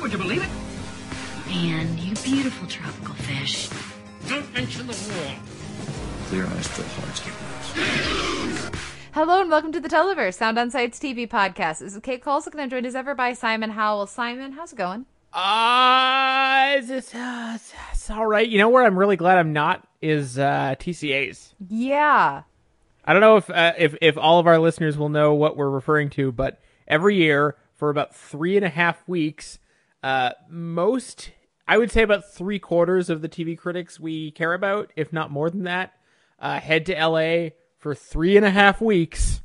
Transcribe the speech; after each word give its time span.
Would 0.00 0.12
you 0.12 0.18
believe 0.18 0.42
it? 0.44 0.48
Man, 1.48 1.98
you 1.98 2.14
beautiful 2.16 2.68
tropical 2.68 3.14
fish. 3.14 3.68
Don't 4.28 4.52
mention 4.54 4.86
the 4.86 4.92
war. 4.92 5.34
Clear 6.26 6.46
eyes, 6.46 6.68
full 6.68 6.84
hearts, 7.02 7.20
get 7.20 7.34
lost. 8.62 8.74
Hello 9.12 9.40
and 9.40 9.50
welcome 9.50 9.72
to 9.72 9.80
the 9.80 9.88
Televerse, 9.88 10.34
Sound 10.34 10.56
on 10.56 10.70
Sight's 10.70 11.00
TV 11.00 11.28
podcast. 11.28 11.80
This 11.80 11.94
is 11.94 12.00
Kate 12.00 12.22
Kulzick 12.22 12.52
and 12.52 12.60
I'm 12.60 12.70
joined 12.70 12.86
as 12.86 12.94
ever 12.94 13.16
by 13.16 13.32
Simon 13.32 13.70
Howell. 13.70 14.06
Simon, 14.06 14.52
how's 14.52 14.72
it 14.72 14.76
going? 14.76 15.04
Uh, 15.32 16.76
it's, 16.78 16.90
it's, 16.90 17.14
uh, 17.14 17.52
it's, 17.56 17.74
it's 17.92 18.08
all 18.10 18.26
right. 18.26 18.48
You 18.48 18.58
know 18.58 18.68
where 18.68 18.84
I'm 18.84 18.96
really 18.96 19.16
glad 19.16 19.38
I'm 19.38 19.52
not 19.52 19.84
is 20.00 20.38
uh, 20.38 20.76
TCAs. 20.78 21.54
Yeah. 21.68 22.42
I 23.04 23.12
don't 23.12 23.20
know 23.20 23.36
if 23.38 23.50
uh, 23.50 23.72
if 23.76 23.96
if 24.00 24.16
all 24.16 24.38
of 24.38 24.46
our 24.46 24.58
listeners 24.58 24.96
will 24.96 25.08
know 25.08 25.34
what 25.34 25.56
we're 25.56 25.70
referring 25.70 26.10
to, 26.10 26.30
but 26.30 26.60
every 26.86 27.16
year 27.16 27.56
for 27.74 27.90
about 27.90 28.14
three 28.14 28.56
and 28.56 28.64
a 28.64 28.68
half 28.68 29.02
weeks, 29.08 29.58
uh, 30.02 30.30
most 30.48 31.30
I 31.68 31.76
would 31.76 31.90
say 31.90 32.02
about 32.02 32.32
three 32.32 32.58
quarters 32.58 33.10
of 33.10 33.20
the 33.20 33.28
TV 33.28 33.56
critics 33.56 34.00
we 34.00 34.30
care 34.30 34.54
about, 34.54 34.90
if 34.96 35.12
not 35.12 35.30
more 35.30 35.50
than 35.50 35.64
that, 35.64 35.92
uh, 36.40 36.58
head 36.58 36.86
to 36.86 36.94
LA 36.94 37.50
for 37.76 37.94
three 37.94 38.38
and 38.38 38.46
a 38.46 38.50
half 38.50 38.80
weeks 38.80 39.42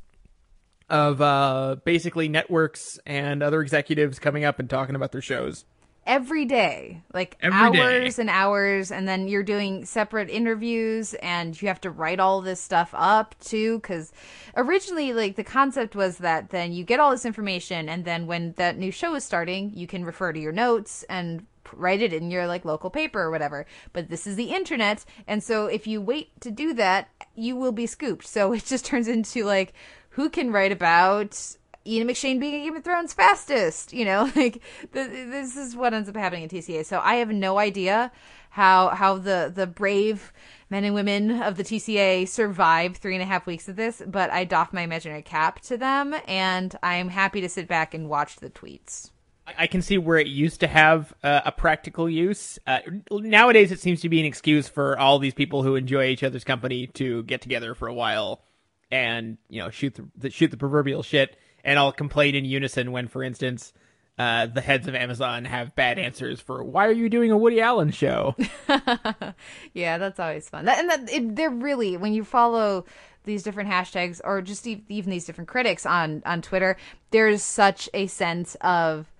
of 0.88 1.20
uh, 1.20 1.76
basically 1.84 2.28
networks 2.28 2.98
and 3.04 3.42
other 3.42 3.60
executives 3.60 4.18
coming 4.18 4.44
up 4.44 4.58
and 4.58 4.70
talking 4.70 4.94
about 4.94 5.12
their 5.12 5.20
shows. 5.20 5.66
Every 6.06 6.44
day, 6.44 7.02
like 7.14 7.36
Every 7.40 7.72
day. 7.72 7.80
hours 7.80 8.18
and 8.18 8.28
hours, 8.28 8.90
and 8.92 9.08
then 9.08 9.26
you're 9.26 9.42
doing 9.42 9.84
separate 9.86 10.28
interviews, 10.28 11.14
and 11.14 11.60
you 11.60 11.68
have 11.68 11.80
to 11.82 11.90
write 11.90 12.20
all 12.20 12.40
this 12.42 12.60
stuff 12.60 12.90
up 12.92 13.34
too. 13.40 13.78
Because 13.78 14.12
originally, 14.56 15.12
like 15.12 15.36
the 15.36 15.44
concept 15.44 15.96
was 15.96 16.18
that 16.18 16.50
then 16.50 16.72
you 16.72 16.84
get 16.84 17.00
all 17.00 17.10
this 17.10 17.24
information, 17.24 17.88
and 17.88 18.04
then 18.04 18.26
when 18.26 18.52
that 18.52 18.76
new 18.76 18.90
show 18.90 19.14
is 19.14 19.24
starting, 19.24 19.72
you 19.74 19.86
can 19.86 20.04
refer 20.04 20.32
to 20.32 20.38
your 20.40 20.52
notes 20.52 21.04
and 21.08 21.46
write 21.72 22.02
it 22.02 22.12
in 22.12 22.30
your 22.30 22.46
like 22.46 22.64
local 22.64 22.90
paper 22.90 23.20
or 23.20 23.30
whatever. 23.30 23.66
But 23.92 24.10
this 24.10 24.26
is 24.26 24.36
the 24.36 24.52
internet, 24.52 25.04
and 25.26 25.42
so 25.42 25.66
if 25.66 25.86
you 25.86 26.00
wait 26.00 26.38
to 26.40 26.50
do 26.50 26.74
that, 26.74 27.08
you 27.34 27.56
will 27.56 27.72
be 27.72 27.86
scooped. 27.86 28.26
So 28.26 28.52
it 28.54 28.64
just 28.64 28.84
turns 28.84 29.08
into 29.08 29.44
like 29.44 29.72
who 30.10 30.28
can 30.28 30.52
write 30.52 30.72
about 30.72 31.56
Ian 31.86 32.08
McShane 32.08 32.40
being 32.40 32.64
Game 32.64 32.76
of 32.76 32.84
Thrones 32.84 33.12
fastest. 33.12 33.92
You 33.92 34.04
know, 34.04 34.30
like 34.36 34.62
th- 34.92 35.10
this 35.10 35.56
is 35.56 35.76
what 35.76 35.94
ends 35.94 36.08
up 36.08 36.16
happening 36.16 36.44
in 36.44 36.48
TCA. 36.48 36.84
So 36.84 37.00
I 37.02 37.16
have 37.16 37.30
no 37.30 37.58
idea 37.58 38.12
how 38.50 38.88
how 38.90 39.18
the 39.18 39.52
the 39.54 39.66
brave 39.66 40.32
men 40.70 40.84
and 40.84 40.94
women 40.94 41.42
of 41.42 41.56
the 41.56 41.64
TCA 41.64 42.28
survive 42.28 42.96
three 42.96 43.14
and 43.14 43.22
a 43.22 43.26
half 43.26 43.46
weeks 43.46 43.68
of 43.68 43.76
this. 43.76 44.02
But 44.06 44.30
I 44.30 44.44
doff 44.44 44.72
my 44.72 44.82
imaginary 44.82 45.22
cap 45.22 45.60
to 45.62 45.76
them, 45.76 46.14
and 46.26 46.76
I 46.82 46.96
am 46.96 47.08
happy 47.08 47.40
to 47.40 47.48
sit 47.48 47.68
back 47.68 47.94
and 47.94 48.08
watch 48.08 48.36
the 48.36 48.50
tweets. 48.50 49.10
I 49.46 49.66
can 49.66 49.82
see 49.82 49.98
where 49.98 50.16
it 50.16 50.26
used 50.26 50.60
to 50.60 50.66
have 50.66 51.12
uh, 51.22 51.42
a 51.44 51.52
practical 51.52 52.08
use. 52.08 52.58
Uh, 52.66 52.78
nowadays, 53.10 53.72
it 53.72 53.80
seems 53.80 54.00
to 54.00 54.08
be 54.08 54.18
an 54.18 54.24
excuse 54.24 54.68
for 54.68 54.98
all 54.98 55.18
these 55.18 55.34
people 55.34 55.62
who 55.62 55.74
enjoy 55.74 56.06
each 56.06 56.22
other's 56.22 56.44
company 56.44 56.86
to 56.94 57.24
get 57.24 57.42
together 57.42 57.74
for 57.74 57.86
a 57.86 57.92
while 57.92 58.42
and 58.90 59.38
you 59.48 59.60
know 59.60 59.70
shoot 59.70 59.98
the 60.16 60.30
shoot 60.30 60.50
the 60.50 60.56
proverbial 60.56 61.02
shit 61.02 61.36
and 61.64 61.78
I'll 61.78 61.92
complain 61.92 62.34
in 62.34 62.44
unison 62.44 62.92
when, 62.92 63.08
for 63.08 63.22
instance, 63.22 63.72
uh, 64.18 64.46
the 64.46 64.60
heads 64.60 64.86
of 64.86 64.94
Amazon 64.94 65.44
have 65.44 65.74
bad 65.74 65.98
answers 65.98 66.40
for 66.40 66.62
why 66.62 66.86
are 66.86 66.92
you 66.92 67.08
doing 67.08 67.32
a 67.32 67.36
Woody 67.36 67.60
Allen 67.60 67.90
show? 67.90 68.36
yeah, 69.74 69.98
that's 69.98 70.20
always 70.20 70.48
fun. 70.48 70.66
That, 70.66 70.78
and 70.78 70.90
that, 70.90 71.12
it, 71.12 71.34
they're 71.34 71.50
really 71.50 71.96
when 71.96 72.12
you 72.12 72.22
follow 72.22 72.84
these 73.24 73.42
different 73.42 73.70
hashtags 73.70 74.20
or 74.22 74.40
just 74.40 74.66
even 74.66 75.10
these 75.10 75.24
different 75.24 75.48
critics 75.48 75.84
on 75.84 76.22
on 76.24 76.42
Twitter, 76.42 76.76
there's 77.10 77.42
such 77.42 77.88
a 77.92 78.06
sense 78.06 78.54
of 78.60 79.10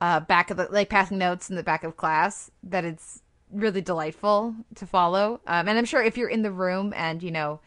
uh, 0.00 0.20
back 0.20 0.50
of 0.50 0.56
the 0.56 0.68
like 0.70 0.88
passing 0.88 1.18
notes 1.18 1.50
in 1.50 1.56
the 1.56 1.62
back 1.62 1.82
of 1.82 1.96
class 1.96 2.50
that 2.62 2.84
it's 2.84 3.22
really 3.50 3.80
delightful 3.80 4.54
to 4.76 4.86
follow. 4.86 5.40
Um, 5.46 5.66
and 5.66 5.78
I'm 5.78 5.84
sure 5.84 6.02
if 6.02 6.16
you're 6.16 6.28
in 6.28 6.42
the 6.42 6.52
room 6.52 6.92
and 6.94 7.22
you 7.22 7.32
know 7.32 7.60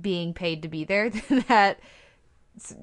being 0.00 0.34
paid 0.34 0.62
to 0.62 0.68
be 0.68 0.84
there, 0.84 1.10
that 1.48 1.80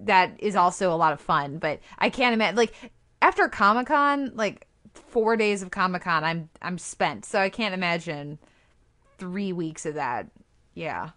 that 0.03 0.35
is 0.39 0.55
also 0.55 0.91
a 0.91 0.95
lot 0.95 1.13
of 1.13 1.21
fun. 1.21 1.57
But 1.57 1.79
I 1.97 2.09
can't 2.09 2.33
imagine 2.33 2.55
like 2.55 2.73
after 3.21 3.47
Comic 3.47 3.87
Con, 3.87 4.31
like 4.35 4.67
four 4.93 5.35
days 5.35 5.61
of 5.61 5.71
Comic 5.71 6.03
Con, 6.03 6.23
I'm 6.23 6.49
I'm 6.61 6.77
spent. 6.77 7.25
So 7.25 7.39
I 7.39 7.49
can't 7.49 7.73
imagine 7.73 8.39
three 9.17 9.53
weeks 9.53 9.85
of 9.85 9.95
that. 9.95 10.27
Yeah. 10.73 11.11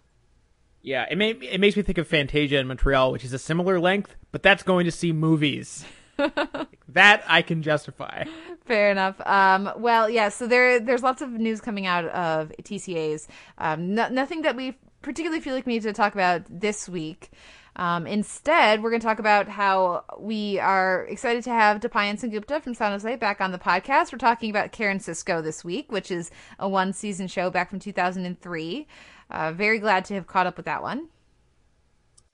yeah, 0.81 1.05
it 1.11 1.17
may, 1.17 1.31
it 1.31 1.59
makes 1.59 1.75
me 1.75 1.83
think 1.83 1.97
of 1.97 2.07
Fantasia 2.07 2.59
in 2.59 2.67
Montreal, 2.67 3.11
which 3.11 3.25
is 3.25 3.33
a 3.33 3.39
similar 3.39 3.77
length, 3.77 4.15
but 4.31 4.41
that's 4.41 4.63
going 4.63 4.85
to 4.85 4.91
see 4.91 5.11
movies. 5.11 5.83
that 6.89 7.23
I 7.27 7.41
can 7.41 7.61
justify. 7.61 8.23
Fair 8.65 8.91
enough. 8.91 9.19
Um, 9.25 9.71
well, 9.77 10.09
yeah. 10.09 10.29
So 10.29 10.47
there, 10.47 10.79
there's 10.79 11.03
lots 11.03 11.21
of 11.21 11.29
news 11.31 11.61
coming 11.61 11.85
out 11.85 12.05
of 12.05 12.51
TCAs. 12.61 13.27
Um, 13.57 13.95
no, 13.95 14.09
nothing 14.09 14.43
that 14.43 14.55
we 14.55 14.77
particularly 15.01 15.41
feel 15.41 15.55
like 15.55 15.65
we 15.65 15.73
need 15.73 15.83
to 15.83 15.93
talk 15.93 16.13
about 16.13 16.43
this 16.49 16.89
week. 16.89 17.31
Um, 17.79 18.05
instead, 18.05 18.83
we're 18.83 18.89
going 18.89 18.99
to 18.99 19.07
talk 19.07 19.19
about 19.19 19.47
how 19.47 20.03
we 20.19 20.59
are 20.59 21.05
excited 21.05 21.45
to 21.45 21.51
have 21.51 21.79
Deepayan 21.79 22.19
Sengupta 22.19 22.61
from 22.61 22.73
San 22.73 22.91
Jose 22.91 23.15
back 23.15 23.39
on 23.39 23.53
the 23.53 23.57
podcast. 23.57 24.11
We're 24.11 24.17
talking 24.17 24.49
about 24.49 24.73
Karen 24.73 24.99
Sisco 24.99 25.41
this 25.41 25.63
week, 25.63 25.89
which 25.89 26.11
is 26.11 26.29
a 26.59 26.67
one 26.67 26.91
season 26.91 27.29
show 27.29 27.49
back 27.49 27.69
from 27.69 27.79
2003. 27.79 28.85
Uh, 29.31 29.53
very 29.53 29.79
glad 29.79 30.03
to 30.03 30.13
have 30.15 30.27
caught 30.27 30.45
up 30.45 30.57
with 30.57 30.65
that 30.65 30.81
one. 30.81 31.07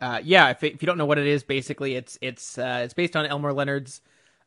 Uh, 0.01 0.19
yeah, 0.23 0.49
if, 0.49 0.63
if 0.63 0.81
you 0.81 0.87
don't 0.87 0.97
know 0.97 1.05
what 1.05 1.19
it 1.19 1.27
is, 1.27 1.43
basically 1.43 1.93
it's 1.93 2.17
it's 2.23 2.57
uh, 2.57 2.81
it's 2.83 2.95
based 2.95 3.15
on 3.15 3.27
Elmore 3.27 3.53
Leonard's 3.53 4.01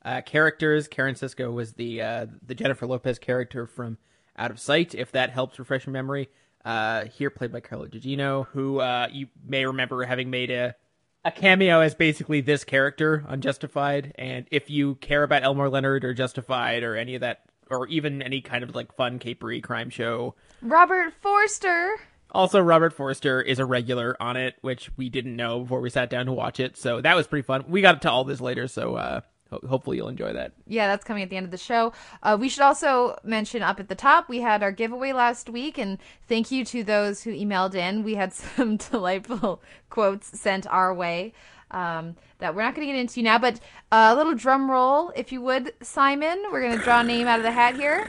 uh, 0.05 0.21
characters. 0.23 0.89
Karen 0.89 1.15
Sisco 1.15 1.53
was 1.53 1.75
the 1.75 2.03
uh, 2.03 2.27
the 2.45 2.57
Jennifer 2.57 2.89
Lopez 2.89 3.21
character 3.21 3.69
from 3.69 3.99
Out 4.37 4.51
of 4.51 4.59
Sight. 4.59 4.97
If 4.97 5.13
that 5.13 5.31
helps 5.31 5.61
refresh 5.61 5.87
your 5.87 5.93
memory, 5.93 6.29
uh, 6.65 7.05
here 7.05 7.31
played 7.31 7.53
by 7.53 7.61
Carla 7.61 7.89
Gugino, 7.89 8.49
who 8.49 8.81
uh, 8.81 9.07
you 9.13 9.29
may 9.47 9.65
remember 9.65 10.03
having 10.03 10.29
made 10.29 10.51
a 10.51 10.75
a 11.25 11.31
cameo 11.31 11.81
as 11.81 11.95
basically 11.95 12.41
this 12.41 12.65
character 12.65 13.25
on 13.29 13.41
Justified. 13.41 14.15
And 14.17 14.47
if 14.51 14.71
you 14.71 14.97
care 14.97 15.23
about 15.23 15.43
Elmore 15.43 15.69
Leonard 15.69 16.05
or 16.05 16.15
Justified 16.15 16.83
or 16.83 16.97
any 16.97 17.15
of 17.15 17.21
that, 17.21 17.41
or 17.71 17.87
even 17.89 18.23
any 18.23 18.41
kind 18.41 18.65
of 18.65 18.75
like 18.75 18.95
fun 18.95 19.19
capery 19.19 19.63
crime 19.63 19.91
show, 19.91 20.35
Robert 20.63 21.13
Forster. 21.21 21.97
also, 22.31 22.61
Robert 22.61 22.93
Forster 22.93 23.41
is 23.43 23.59
a 23.59 23.67
regular 23.67 24.17
on 24.21 24.37
it, 24.37 24.57
which 24.61 24.91
we 24.97 25.09
didn't 25.09 25.37
know 25.37 25.61
before 25.61 25.81
we 25.81 25.91
sat 25.91 26.11
down 26.11 26.27
to 26.27 26.33
watch 26.33 26.61
it. 26.61 26.77
So 26.77 27.01
that 27.01 27.17
was 27.17 27.27
pretty 27.27 27.45
fun. 27.45 27.65
We 27.69 27.83
got 27.83 28.01
to 28.03 28.11
all 28.11 28.25
this 28.25 28.41
later, 28.41 28.69
so 28.69 28.95
uh, 28.97 29.21
ho- 29.51 29.61
hopefully 29.69 29.97
you'll 29.97 30.09
enjoy 30.09 30.33
that. 30.33 30.53
Yeah, 30.67 30.87
that's 30.89 31.05
coming 31.05 31.23
at 31.23 31.31
the 31.31 31.37
end 31.37 31.45
of 31.45 31.51
the 31.51 31.59
show. 31.59 31.93
Uh, 32.23 32.37
we 32.39 32.49
should 32.49 32.63
also 32.63 33.17
mention 33.25 33.63
up 33.63 33.81
at 33.81 33.89
the 33.89 33.95
top, 33.95 34.29
we 34.29 34.41
had 34.41 34.63
our 34.63 34.73
giveaway 34.73 35.13
last 35.13 35.49
week, 35.49 35.79
and 35.79 35.99
thank 36.29 36.51
you 36.51 36.65
to 36.67 36.85
those 36.85 37.23
who 37.23 37.33
emailed 37.33 37.75
in. 37.75 38.03
We 38.03 38.15
had 38.15 38.33
some 38.57 38.77
delightful 38.77 39.63
quotes 39.91 40.39
sent 40.39 40.67
our 40.67 40.93
way 40.95 41.33
um, 41.71 42.17
that 42.39 42.55
we're 42.55 42.63
not 42.63 42.75
going 42.75 42.87
to 42.87 42.93
get 42.93 43.01
into 43.01 43.23
now, 43.23 43.39
but 43.39 43.61
uh, 43.93 44.11
a 44.13 44.17
little 44.17 44.35
drum 44.35 44.71
roll, 44.71 45.13
if 45.17 45.33
you 45.33 45.41
would, 45.43 45.73
Simon. 45.83 46.43
We're 46.51 46.63
going 46.63 46.79
to 46.79 46.85
draw 46.85 47.01
a 47.01 47.05
name 47.05 47.27
out 47.27 47.39
of 47.39 47.43
the 47.43 47.51
hat 47.51 47.77
here. 47.77 48.07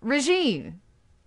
Regine. 0.00 0.80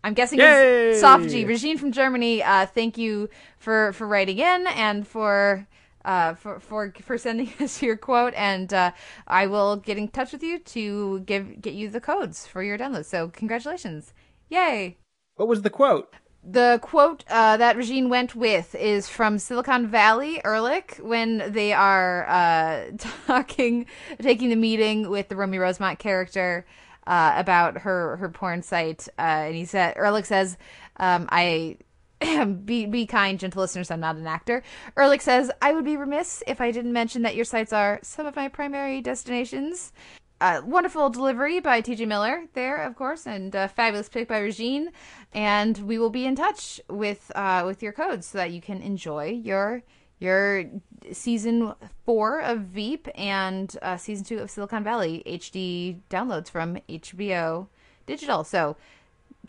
I'm 0.03 0.13
guessing 0.13 0.39
Yay! 0.39 0.91
it's 0.91 1.01
soft 1.01 1.29
G. 1.29 1.43
Regine 1.43 1.77
from 1.77 1.91
Germany. 1.91 2.41
Uh, 2.41 2.65
thank 2.65 2.97
you 2.97 3.29
for 3.57 3.91
for 3.93 4.07
writing 4.07 4.37
in 4.39 4.67
and 4.67 5.05
for 5.05 5.67
uh, 6.09 6.33
for 6.33 6.59
for 6.59 6.91
for 7.01 7.17
sending 7.17 7.51
us 7.59 7.81
your 7.81 7.95
quote. 7.95 8.33
And 8.33 8.73
uh, 8.73 8.91
I 9.27 9.45
will 9.45 9.75
get 9.77 9.97
in 9.97 10.07
touch 10.07 10.33
with 10.33 10.43
you 10.43 10.59
to 10.59 11.19
give 11.21 11.61
get 11.61 11.73
you 11.75 11.89
the 11.89 12.01
codes 12.01 12.47
for 12.47 12.63
your 12.63 12.77
download. 12.77 13.05
So 13.05 13.29
congratulations! 13.29 14.13
Yay! 14.49 14.97
What 15.35 15.47
was 15.47 15.61
the 15.61 15.69
quote? 15.69 16.13
The 16.43 16.79
quote 16.81 17.25
uh, 17.29 17.57
that 17.57 17.75
Regine 17.75 18.09
went 18.09 18.33
with 18.33 18.73
is 18.73 19.07
from 19.09 19.37
Silicon 19.37 19.87
Valley, 19.87 20.41
Erlich, 20.43 20.97
when 20.99 21.51
they 21.51 21.73
are 21.73 22.27
uh, 22.27 22.91
talking, 23.27 23.85
taking 24.21 24.49
the 24.49 24.55
meeting 24.55 25.09
with 25.09 25.27
the 25.27 25.35
Romy 25.35 25.57
Rosemont 25.57 25.99
character 25.99 26.65
uh, 27.05 27.33
about 27.35 27.79
her 27.79 28.17
her 28.17 28.29
porn 28.29 28.63
site, 28.63 29.07
uh, 29.19 29.45
and 29.47 29.55
he 29.55 29.65
said 29.65 29.95
Erlich 29.95 30.25
says, 30.25 30.57
um, 30.97 31.27
"I 31.29 31.77
be 32.65 32.85
be 32.85 33.05
kind, 33.05 33.39
gentle 33.39 33.61
listeners. 33.61 33.91
I'm 33.91 33.99
not 33.99 34.15
an 34.15 34.27
actor. 34.27 34.63
Erlich 34.97 35.21
says 35.21 35.51
I 35.61 35.73
would 35.73 35.85
be 35.85 35.97
remiss 35.97 36.43
if 36.47 36.59
I 36.59 36.71
didn't 36.71 36.93
mention 36.93 37.21
that 37.21 37.35
your 37.35 37.45
sites 37.45 37.73
are 37.73 37.99
some 38.03 38.25
of 38.25 38.35
my 38.35 38.47
primary 38.47 39.01
destinations. 39.01 39.93
Uh, 40.41 40.61
wonderful 40.63 41.09
delivery 41.09 41.59
by 41.59 41.81
TJ 41.81 42.07
Miller 42.07 42.45
there, 42.53 42.77
of 42.77 42.95
course, 42.95 43.27
and 43.27 43.53
uh, 43.55 43.67
fabulous 43.67 44.07
pick 44.07 44.29
by 44.29 44.39
Regine. 44.39 44.89
And 45.33 45.77
we 45.79 45.97
will 45.97 46.09
be 46.09 46.25
in 46.25 46.35
touch 46.35 46.79
with 46.89 47.31
uh, 47.35 47.63
with 47.65 47.83
your 47.83 47.91
codes 47.91 48.27
so 48.27 48.37
that 48.37 48.51
you 48.51 48.61
can 48.61 48.81
enjoy 48.81 49.27
your 49.43 49.83
your 50.19 50.65
season 51.11 51.73
four 52.05 52.39
of 52.39 52.59
Veep 52.59 53.07
and 53.15 53.77
uh, 53.81 53.97
season 53.97 54.25
two 54.25 54.39
of 54.39 54.51
Silicon 54.51 54.83
Valley 54.83 55.23
HD 55.25 55.99
downloads 56.09 56.49
from 56.49 56.77
HBO 56.89 57.67
Digital. 58.05 58.43
So, 58.43 58.75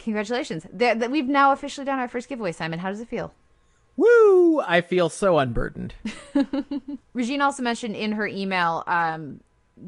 congratulations! 0.03 0.67
That 0.73 1.11
we've 1.11 1.29
now 1.29 1.53
officially 1.53 1.85
done 1.85 1.99
our 1.99 2.09
first 2.09 2.29
giveaway. 2.29 2.53
Simon, 2.53 2.81
how 2.81 2.89
does 2.91 3.01
it 3.01 3.09
feel? 3.09 3.33
Woo! 3.97 4.61
I 4.61 4.81
feel 4.81 5.09
so 5.09 5.39
unburdened. 5.39 5.95
Regine 7.13 7.43
also 7.43 7.63
mentioned 7.63 7.97
in 7.97 8.13
her 8.13 8.27
email 8.27 8.83
um, 8.87 9.41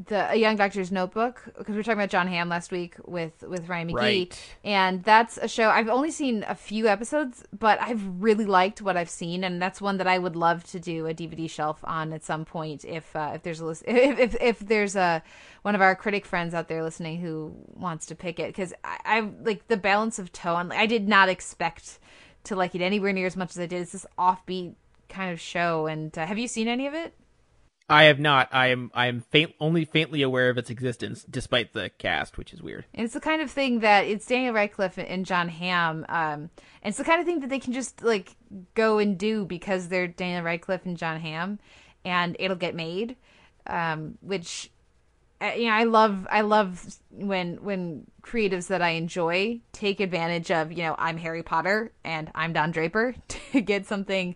the 0.07 0.31
A 0.31 0.35
Young 0.35 0.55
Doctor's 0.55 0.91
Notebook 0.91 1.43
because 1.57 1.69
we 1.69 1.75
were 1.75 1.83
talking 1.83 1.99
about 1.99 2.09
Jon 2.09 2.27
Hamm 2.27 2.49
last 2.49 2.71
week 2.71 2.95
with 3.05 3.43
with 3.47 3.69
Ryan 3.69 3.89
McGee, 3.89 3.93
Right. 3.95 4.55
and 4.63 5.03
that's 5.03 5.37
a 5.37 5.47
show 5.47 5.69
I've 5.69 5.89
only 5.89 6.09
seen 6.11 6.43
a 6.47 6.55
few 6.55 6.87
episodes, 6.87 7.43
but 7.57 7.79
I've 7.81 8.01
really 8.21 8.45
liked 8.45 8.81
what 8.81 8.97
I've 8.97 9.09
seen, 9.09 9.43
and 9.43 9.61
that's 9.61 9.79
one 9.81 9.97
that 9.97 10.07
I 10.07 10.17
would 10.17 10.35
love 10.35 10.63
to 10.71 10.79
do 10.79 11.05
a 11.07 11.13
DVD 11.13 11.49
shelf 11.49 11.79
on 11.83 12.11
at 12.13 12.23
some 12.23 12.43
point 12.45 12.83
if 12.85 13.15
uh, 13.15 13.31
if 13.35 13.43
there's 13.43 13.59
a 13.59 13.65
list, 13.65 13.83
if, 13.87 14.17
if 14.19 14.35
if 14.41 14.59
there's 14.59 14.95
a 14.95 15.21
one 15.61 15.75
of 15.75 15.81
our 15.81 15.95
critic 15.95 16.25
friends 16.25 16.53
out 16.53 16.67
there 16.67 16.83
listening 16.83 17.19
who 17.19 17.53
wants 17.75 18.05
to 18.07 18.15
pick 18.15 18.39
it 18.39 18.47
because 18.47 18.73
I, 18.83 18.97
I 19.05 19.29
like 19.43 19.67
the 19.67 19.77
balance 19.77 20.17
of 20.19 20.31
tone. 20.31 20.71
I 20.71 20.85
did 20.87 21.07
not 21.07 21.29
expect 21.29 21.99
to 22.45 22.55
like 22.55 22.73
it 22.75 22.81
anywhere 22.81 23.13
near 23.13 23.27
as 23.27 23.37
much 23.37 23.51
as 23.51 23.59
I 23.59 23.67
did. 23.67 23.81
It's 23.81 23.91
this 23.93 24.05
offbeat 24.17 24.73
kind 25.07 25.31
of 25.31 25.39
show, 25.39 25.85
and 25.85 26.17
uh, 26.17 26.25
have 26.25 26.37
you 26.39 26.47
seen 26.47 26.67
any 26.67 26.87
of 26.87 26.93
it? 26.93 27.13
I 27.93 28.05
have 28.05 28.19
not. 28.19 28.49
I 28.51 28.67
am. 28.67 28.89
I 28.95 29.05
am 29.05 29.21
faint, 29.21 29.53
only 29.59 29.85
faintly 29.85 30.23
aware 30.23 30.49
of 30.49 30.57
its 30.57 30.71
existence, 30.71 31.23
despite 31.23 31.73
the 31.73 31.91
cast, 31.99 32.39
which 32.39 32.51
is 32.51 32.59
weird. 32.59 32.85
And 32.91 33.05
it's 33.05 33.13
the 33.13 33.19
kind 33.19 33.39
of 33.39 33.51
thing 33.51 33.81
that 33.81 34.07
it's 34.07 34.25
Daniel 34.25 34.55
Radcliffe 34.55 34.97
and 34.97 35.23
Jon 35.23 35.47
Hamm. 35.47 36.03
Um, 36.09 36.49
and 36.81 36.89
it's 36.91 36.97
the 36.97 37.03
kind 37.03 37.19
of 37.19 37.27
thing 37.27 37.41
that 37.41 37.51
they 37.51 37.59
can 37.59 37.71
just 37.71 38.01
like 38.01 38.35
go 38.73 38.97
and 38.97 39.15
do 39.15 39.45
because 39.45 39.89
they're 39.89 40.07
Daniel 40.07 40.41
Radcliffe 40.41 40.87
and 40.87 40.97
Jon 40.97 41.19
Hamm, 41.19 41.59
and 42.03 42.35
it'll 42.39 42.57
get 42.57 42.73
made. 42.73 43.15
Um, 43.67 44.17
which, 44.21 44.71
uh, 45.39 45.51
you 45.55 45.67
know, 45.67 45.73
I 45.73 45.83
love. 45.83 46.27
I 46.31 46.41
love 46.41 46.97
when 47.11 47.57
when 47.57 48.07
creatives 48.23 48.69
that 48.69 48.81
I 48.81 48.89
enjoy 48.91 49.61
take 49.71 49.99
advantage 49.99 50.49
of. 50.49 50.71
You 50.71 50.79
know, 50.79 50.95
I'm 50.97 51.17
Harry 51.17 51.43
Potter 51.43 51.91
and 52.03 52.31
I'm 52.33 52.53
Don 52.53 52.71
Draper 52.71 53.13
to 53.51 53.61
get 53.61 53.85
something 53.85 54.35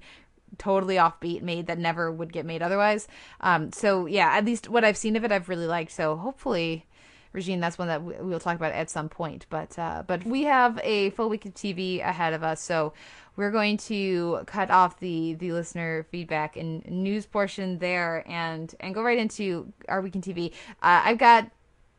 totally 0.58 0.96
offbeat 0.96 1.42
made 1.42 1.68
that 1.68 1.78
never 1.78 2.12
would 2.12 2.34
get 2.34 2.46
made 2.46 2.62
otherwise. 2.62 3.08
Um, 3.42 3.72
so 3.72 4.06
yeah, 4.06 4.30
at 4.30 4.46
least 4.46 4.70
what 4.70 4.84
I've 4.84 4.98
seen 4.98 5.16
of 5.16 5.24
it, 5.24 5.32
I've 5.32 5.50
really 5.50 5.68
liked. 5.68 5.92
So 5.92 6.16
hopefully, 6.16 6.86
Regine, 7.34 7.60
that's 7.60 7.78
one 7.78 7.88
that 7.90 8.04
we- 8.04 8.16
we'll 8.20 8.40
talk 8.40 8.56
about 8.56 8.72
at 8.72 8.90
some 8.90 9.10
point. 9.10 9.46
But 9.50 9.78
uh, 9.78 10.04
but 10.08 10.26
we 10.26 10.44
have 10.44 10.80
a 10.84 11.10
full 11.12 11.30
week 11.30 11.46
of 11.46 11.54
TV 11.54 12.00
ahead 12.02 12.34
of 12.34 12.44
us, 12.44 12.62
so 12.62 12.94
we're 13.36 13.52
going 13.52 13.78
to 13.78 14.40
cut 14.48 14.72
off 14.72 15.00
the 15.00 15.34
the 15.36 15.52
listener 15.52 16.08
feedback 16.10 16.58
and 16.58 16.84
news 16.90 17.26
portion 17.26 17.78
there, 17.80 18.24
and 18.28 18.74
and 18.80 18.96
go 18.96 19.04
right 19.04 19.20
into 19.20 19.72
our 19.88 20.02
week 20.02 20.16
in 20.16 20.22
TV. 20.22 20.52
Uh, 20.82 21.02
I've 21.06 21.18
got. 21.20 21.52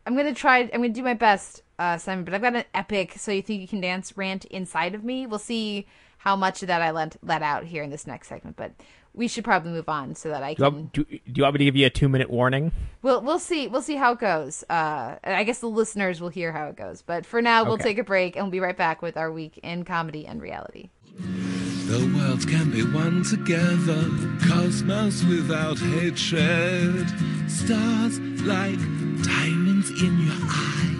I'm 0.07 0.17
gonna 0.17 0.35
try. 0.35 0.61
I'm 0.61 0.81
gonna 0.81 0.89
do 0.89 1.03
my 1.03 1.15
best, 1.15 1.63
uh, 1.79 1.99
Simon. 1.99 2.25
But 2.25 2.35
I've 2.35 2.43
got 2.43 2.55
an 2.57 2.65
epic. 2.75 3.15
So 3.19 3.31
you 3.33 3.43
think 3.43 3.61
you 3.61 3.69
can 3.69 3.81
dance 3.81 4.17
rant 4.17 4.45
inside 4.47 4.95
of 4.95 5.05
me? 5.05 5.27
We'll 5.27 5.39
see 5.39 5.87
how 6.19 6.35
much 6.37 6.63
of 6.63 6.69
that 6.69 6.83
I 6.83 6.91
let 6.91 7.17
let 7.23 7.43
out 7.43 7.65
here 7.65 7.83
in 7.83 7.91
this 7.91 8.07
next 8.07 8.29
segment. 8.29 8.57
But 8.57 8.73
we 9.15 9.27
should 9.27 9.45
probably 9.45 9.73
move 9.73 9.89
on 9.89 10.15
so 10.15 10.29
that 10.29 10.43
I 10.43 10.55
Do 10.55 10.63
you, 10.65 10.71
can. 10.71 10.75
want, 10.81 10.93
do, 10.93 11.05
do 11.05 11.19
you 11.35 11.43
want 11.43 11.55
me 11.55 11.59
to 11.59 11.65
give 11.65 11.77
you 11.77 11.87
a 11.87 11.91
two 11.91 12.09
minute 12.09 12.31
warning? 12.31 12.73
We'll 13.03 13.21
we'll 13.21 13.39
see 13.39 13.67
we'll 13.69 13.83
see 13.83 13.97
how 13.97 14.13
it 14.13 14.19
goes. 14.19 14.65
Uh, 14.69 15.17
I 15.25 15.45
guess 15.45 15.61
the 15.61 15.69
listeners 15.69 16.21
will 16.21 16.29
hear 16.29 16.53
how 16.53 16.67
it 16.69 16.77
goes. 16.77 17.03
But 17.03 17.25
for 17.27 17.41
now, 17.43 17.65
we'll 17.65 17.75
Okay. 17.75 17.85
take 17.85 17.99
a 17.99 18.05
break 18.05 18.37
and 18.37 18.45
we'll 18.45 18.53
be 18.53 18.61
right 18.61 18.77
back 18.77 19.01
with 19.03 19.17
our 19.17 19.31
week 19.33 19.59
in 19.63 19.85
comedy 19.85 20.27
and 20.27 20.41
reality. 20.43 20.91
The 21.17 22.13
world 22.19 22.47
can 22.47 22.71
be 22.71 22.83
one 22.83 23.23
together, 23.25 24.05
cosmos 24.47 25.25
without 25.25 25.79
hatred, 25.79 27.09
stars 27.49 28.21
like 28.43 28.79
diamonds 29.25 29.89
in 30.03 30.19
your 30.19 30.37
eyes. 30.51 30.98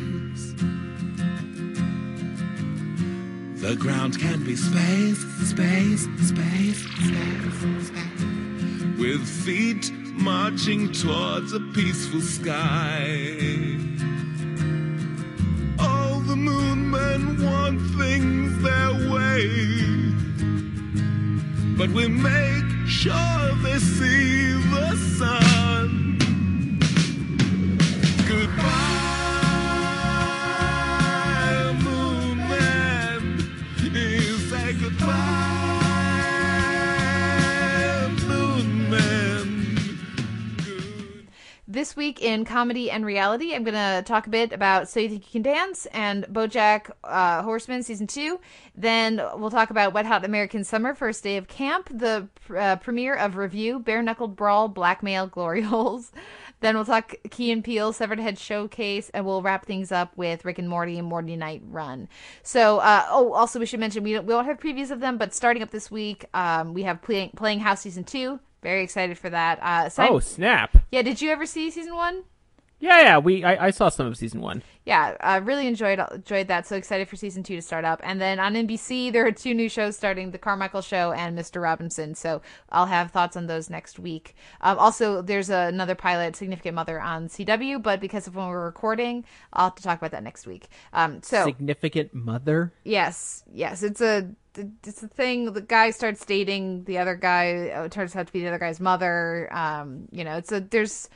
The 3.61 3.77
ground 3.77 4.19
can 4.19 4.45
be 4.45 4.57
space, 4.57 5.19
space, 5.51 6.09
space, 6.21 6.83
space, 7.01 7.87
space, 7.87 8.29
with 8.99 9.27
feet 9.45 9.93
marching 10.13 10.93
towards 10.93 11.53
a 11.53 11.61
peaceful 11.75 12.21
sky. 12.21 13.37
All 15.79 16.21
the 16.21 16.37
moon 16.37 16.91
men 16.91 17.45
want 17.45 17.81
things 17.99 18.63
their 18.63 19.13
way 19.13 20.09
but 21.79 21.91
we 21.91 22.09
make 22.09 22.89
sure 22.89 23.55
they 23.63 23.79
see 23.79 24.53
the 24.75 24.97
sun. 25.17 26.08
This 41.79 41.95
week 41.95 42.21
in 42.21 42.45
comedy 42.45 42.91
and 42.91 43.07
reality, 43.07 43.55
I'm 43.55 43.63
going 43.63 43.75
to 43.75 44.03
talk 44.05 44.27
a 44.27 44.31
bit 44.31 44.53
about 44.53 44.89
So 44.89 44.99
You 44.99 45.09
Think 45.11 45.27
You 45.27 45.31
Can 45.31 45.43
Dance 45.43 45.87
and 45.93 46.25
BoJack 46.25 46.91
uh, 47.05 47.45
Horseman 47.45 47.85
season 47.85 48.09
two. 48.09 48.41
Then 48.75 49.23
we'll 49.37 49.53
talk 49.53 49.71
about 49.71 49.93
Wet 49.93 50.05
Hot 50.05 50.25
American 50.25 50.65
Summer 50.65 50.93
first 50.93 51.23
day 51.23 51.37
of 51.37 51.47
camp, 51.47 51.89
the 51.89 52.27
uh, 52.53 52.75
premiere 52.79 53.15
of 53.15 53.37
Review, 53.37 53.79
Bare 53.79 54.03
Knuckled 54.03 54.35
Brawl, 54.35 54.67
Blackmail, 54.67 55.29
Glory 55.29 55.63
Holes. 55.63 56.11
Then 56.59 56.75
we'll 56.75 56.85
talk 56.85 57.15
Key 57.31 57.53
and 57.53 57.63
Peele 57.63 57.93
Severed 57.93 58.19
Head 58.19 58.41
Showcase, 58.41 59.09
and 59.11 59.25
we'll 59.25 59.43
wrap 59.43 59.65
things 59.65 59.93
up 59.93 60.11
with 60.17 60.45
Rick 60.45 60.59
and 60.59 60.69
Morty 60.69 60.99
and 60.99 61.07
Morty 61.07 61.37
Night 61.37 61.63
Run. 61.65 62.09
So, 62.43 62.79
uh, 62.79 63.07
oh, 63.09 63.35
also 63.35 63.61
we 63.61 63.67
should 63.67 63.79
mention 63.79 64.03
we 64.03 64.15
don't, 64.15 64.27
we 64.27 64.33
don't 64.33 64.47
have 64.47 64.59
previews 64.59 64.91
of 64.91 64.99
them, 64.99 65.17
but 65.17 65.33
starting 65.33 65.63
up 65.63 65.71
this 65.71 65.93
week, 65.93 66.25
um, 66.35 66.75
we 66.75 66.83
have 66.83 67.01
Playing 67.03 67.31
Playing 67.37 67.61
House 67.61 67.83
season 67.83 68.03
two. 68.03 68.41
Very 68.63 68.83
excited 68.83 69.19
for 69.19 69.31
that. 69.31 69.59
Uh, 69.63 69.89
Simon- 69.89 70.13
Oh 70.15 70.19
snap! 70.21 70.77
yeah, 70.91 71.03
did 71.03 71.21
you 71.23 71.31
ever 71.31 71.47
see 71.47 71.71
season 71.71 71.95
one? 71.95 72.25
Yeah, 72.81 73.01
yeah. 73.03 73.19
We 73.19 73.43
I, 73.43 73.67
I 73.67 73.71
saw 73.71 73.89
some 73.89 74.07
of 74.07 74.17
season 74.17 74.41
one. 74.41 74.63
Yeah, 74.85 75.17
I 75.21 75.37
really 75.39 75.67
enjoyed 75.67 75.99
enjoyed 76.13 76.47
that. 76.47 76.65
So 76.65 76.77
excited 76.77 77.09
for 77.09 77.17
season 77.17 77.43
two 77.43 77.57
to 77.57 77.63
start 77.63 77.85
up. 77.85 78.01
And 78.05 78.21
then 78.21 78.39
on 78.39 78.55
NBC, 78.55 79.13
there 79.13 79.27
are 79.27 79.33
two 79.33 79.53
new 79.53 79.69
shows 79.69 79.97
starting: 79.97 80.31
The 80.31 80.39
Carmichael 80.39 80.81
Show 80.81 81.11
and 81.11 81.37
Mr. 81.37 81.61
Robinson. 81.61 82.15
So 82.15 82.41
I'll 82.71 82.87
have 82.87 83.11
thoughts 83.11 83.37
on 83.37 83.49
those 83.49 83.69
next 83.69 83.99
week. 83.99 84.37
Um, 84.61 84.79
also, 84.79 85.23
there's 85.23 85.51
another 85.51 85.97
pilot, 85.97 86.37
Significant 86.37 86.77
Mother, 86.77 87.01
on 87.01 87.29
CW, 87.29 87.83
but 87.83 87.99
because 88.01 88.29
of 88.29 88.37
when 88.37 88.47
we're 88.47 88.65
recording, 88.65 89.25
I'll 89.53 89.67
have 89.71 89.75
to 89.75 89.83
talk 89.83 89.99
about 89.99 90.13
that 90.13 90.23
next 90.23 90.47
week. 90.47 90.69
Um, 90.93 91.21
so 91.23 91.45
Significant 91.47 92.15
mother. 92.15 92.73
Yes, 92.85 93.43
yes, 93.53 93.83
it's 93.83 94.01
a 94.01 94.31
it's 94.87 95.03
a 95.03 95.09
thing. 95.09 95.53
The 95.53 95.61
guy 95.61 95.91
starts 95.91 96.25
dating 96.25 96.85
the 96.85 96.99
other 96.99 97.15
guy. 97.15 97.69
uh, 97.71 97.89
turns 97.89 98.15
out 98.17 98.27
to 98.27 98.33
be 98.33 98.41
the 98.43 98.49
other 98.49 98.59
guy's 98.59 98.81
mother. 98.81 99.49
Um, 99.53 100.09
you 100.11 100.25
know, 100.25 100.37
it's 100.37 100.53
a 100.53 100.61
there's 100.61 101.09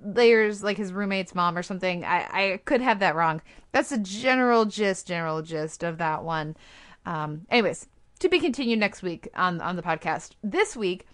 layers 0.00 0.62
like 0.62 0.76
his 0.76 0.92
roommate's 0.92 1.34
mom 1.34 1.56
or 1.56 1.62
something. 1.62 2.04
I 2.04 2.52
I 2.52 2.60
could 2.64 2.80
have 2.80 2.98
that 3.00 3.14
wrong. 3.14 3.42
That's 3.72 3.90
the 3.90 3.98
general 3.98 4.64
gist, 4.64 5.06
general 5.06 5.42
gist 5.42 5.82
of 5.82 5.98
that 5.98 6.24
one. 6.24 6.56
Um, 7.06 7.46
anyways, 7.50 7.88
to 8.20 8.28
be 8.28 8.38
continued 8.38 8.78
next 8.78 9.02
week 9.02 9.28
on 9.34 9.60
on 9.60 9.76
the 9.76 9.82
podcast. 9.82 10.32
This 10.42 10.76
week. 10.76 11.06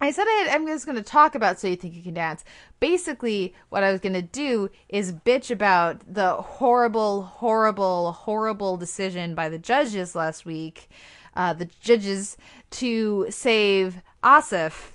I 0.00 0.10
said 0.10 0.26
I, 0.26 0.48
I'm 0.52 0.66
just 0.66 0.84
going 0.84 0.96
to 0.96 1.02
talk 1.02 1.34
about 1.34 1.58
So 1.58 1.68
You 1.68 1.76
Think 1.76 1.94
You 1.94 2.02
Can 2.02 2.14
Dance. 2.14 2.44
Basically, 2.80 3.54
what 3.70 3.82
I 3.82 3.90
was 3.90 4.00
going 4.00 4.12
to 4.12 4.22
do 4.22 4.68
is 4.88 5.12
bitch 5.12 5.50
about 5.50 6.02
the 6.12 6.34
horrible, 6.34 7.22
horrible, 7.22 8.12
horrible 8.12 8.76
decision 8.76 9.34
by 9.34 9.48
the 9.48 9.58
judges 9.58 10.14
last 10.14 10.44
week, 10.44 10.88
uh, 11.34 11.54
the 11.54 11.68
judges, 11.80 12.36
to 12.72 13.26
save 13.30 14.02
Asif, 14.22 14.92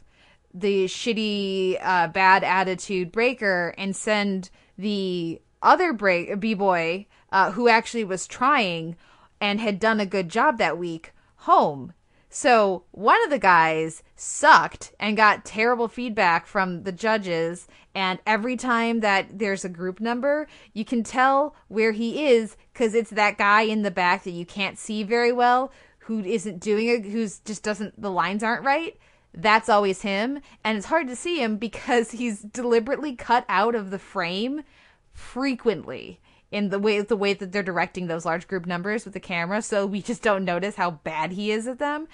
the 0.53 0.85
shitty, 0.85 1.79
uh, 1.81 2.07
bad 2.09 2.43
attitude 2.43 3.11
breaker, 3.11 3.73
and 3.77 3.95
send 3.95 4.51
the 4.77 5.41
other 5.63 5.93
break 5.93 6.39
b 6.39 6.53
boy 6.53 7.07
uh, 7.31 7.51
who 7.51 7.67
actually 7.67 8.03
was 8.03 8.27
trying 8.27 8.95
and 9.39 9.59
had 9.59 9.79
done 9.79 9.99
a 9.99 10.05
good 10.05 10.29
job 10.29 10.57
that 10.57 10.77
week 10.77 11.11
home. 11.37 11.93
So 12.33 12.85
one 12.91 13.21
of 13.25 13.29
the 13.29 13.37
guys 13.37 14.03
sucked 14.15 14.93
and 15.01 15.17
got 15.17 15.43
terrible 15.43 15.89
feedback 15.89 16.47
from 16.47 16.83
the 16.83 16.93
judges. 16.93 17.67
And 17.93 18.19
every 18.25 18.55
time 18.55 19.01
that 19.01 19.37
there's 19.37 19.65
a 19.65 19.69
group 19.69 19.99
number, 19.99 20.47
you 20.73 20.85
can 20.85 21.03
tell 21.03 21.53
where 21.67 21.91
he 21.91 22.27
is 22.27 22.55
because 22.71 22.95
it's 22.95 23.09
that 23.09 23.37
guy 23.37 23.63
in 23.63 23.81
the 23.81 23.91
back 23.91 24.23
that 24.23 24.31
you 24.31 24.45
can't 24.45 24.79
see 24.79 25.03
very 25.03 25.33
well 25.33 25.73
who 25.99 26.21
isn't 26.21 26.61
doing 26.61 26.87
it, 26.87 27.03
who's 27.03 27.39
just 27.39 27.63
doesn't 27.63 28.01
the 28.01 28.09
lines 28.09 28.43
aren't 28.43 28.63
right. 28.63 28.97
That's 29.33 29.67
always 29.67 30.01
him, 30.01 30.39
and 30.63 30.77
it's 30.77 30.87
hard 30.87 31.07
to 31.09 31.15
see 31.17 31.41
him 31.41 31.57
because 31.57 32.11
he's 32.11 32.39
deliberately 32.39 33.13
cut 33.13 33.43
out 33.49 33.75
of 33.75 33.91
the 33.91 33.99
frame 33.99 34.63
frequently 35.11 36.21
in 36.51 36.69
the 36.69 36.79
way 36.79 37.01
the 37.01 37.15
way 37.15 37.33
that 37.33 37.51
they're 37.51 37.63
directing 37.63 38.07
those 38.07 38.25
large 38.25 38.47
group 38.47 38.65
numbers 38.65 39.05
with 39.05 39.13
the 39.13 39.19
camera, 39.19 39.61
so 39.61 39.85
we 39.85 40.01
just 40.11 40.21
don't 40.21 40.45
notice 40.45 40.75
how 40.75 40.91
bad 40.91 41.31
he 41.31 41.51
is 41.51 41.67
at 41.67 41.79
them. 41.79 42.07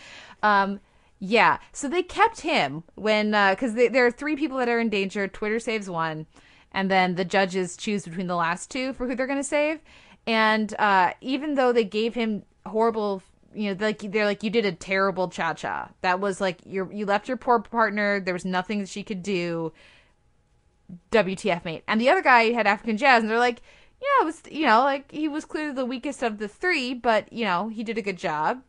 Um, 0.43 0.79
yeah, 1.19 1.57
so 1.71 1.89
they 1.89 2.03
kept 2.03 2.41
him 2.41 2.83
when 2.95 3.31
because 3.31 3.73
there 3.73 4.05
are 4.05 4.11
three 4.11 4.35
people 4.35 4.57
that 4.59 4.69
are 4.69 4.79
in 4.79 4.89
danger. 4.89 5.27
Twitter 5.27 5.59
saves 5.59 5.89
one, 5.89 6.27
and 6.71 6.91
then 6.91 7.15
the 7.15 7.25
judges 7.25 7.75
choose 7.75 8.05
between 8.05 8.27
the 8.27 8.35
last 8.35 8.69
two 8.69 8.93
for 8.93 9.07
who 9.07 9.15
they're 9.15 9.25
going 9.25 9.39
to 9.39 9.43
save. 9.43 9.79
And 10.27 10.75
uh, 10.77 11.13
even 11.21 11.55
though 11.55 11.71
they 11.71 11.85
gave 11.85 12.13
him 12.13 12.43
horrible, 12.65 13.23
you 13.55 13.73
know, 13.73 13.83
like 13.83 13.99
they're 14.11 14.25
like 14.25 14.43
you 14.43 14.51
did 14.51 14.65
a 14.65 14.71
terrible 14.71 15.29
cha 15.29 15.53
cha. 15.55 15.89
That 16.01 16.19
was 16.19 16.39
like 16.39 16.59
you 16.65 16.87
you 16.93 17.07
left 17.07 17.27
your 17.27 17.37
poor 17.37 17.59
partner. 17.59 18.19
There 18.19 18.33
was 18.33 18.45
nothing 18.45 18.79
that 18.79 18.89
she 18.89 19.03
could 19.03 19.23
do. 19.23 19.73
WTF, 21.11 21.65
mate. 21.65 21.83
And 21.87 21.99
the 21.99 22.09
other 22.09 22.21
guy 22.21 22.51
had 22.51 22.67
African 22.67 22.95
jazz, 22.95 23.21
and 23.21 23.29
they're 23.29 23.39
like, 23.39 23.61
yeah, 24.01 24.21
it 24.21 24.25
was 24.25 24.41
you 24.49 24.65
know 24.65 24.81
like 24.81 25.11
he 25.11 25.27
was 25.27 25.45
clearly 25.45 25.73
the 25.73 25.85
weakest 25.85 26.23
of 26.23 26.37
the 26.37 26.47
three, 26.47 26.93
but 26.93 27.31
you 27.31 27.45
know 27.45 27.67
he 27.69 27.83
did 27.83 27.97
a 27.97 28.01
good 28.01 28.17
job. 28.17 28.61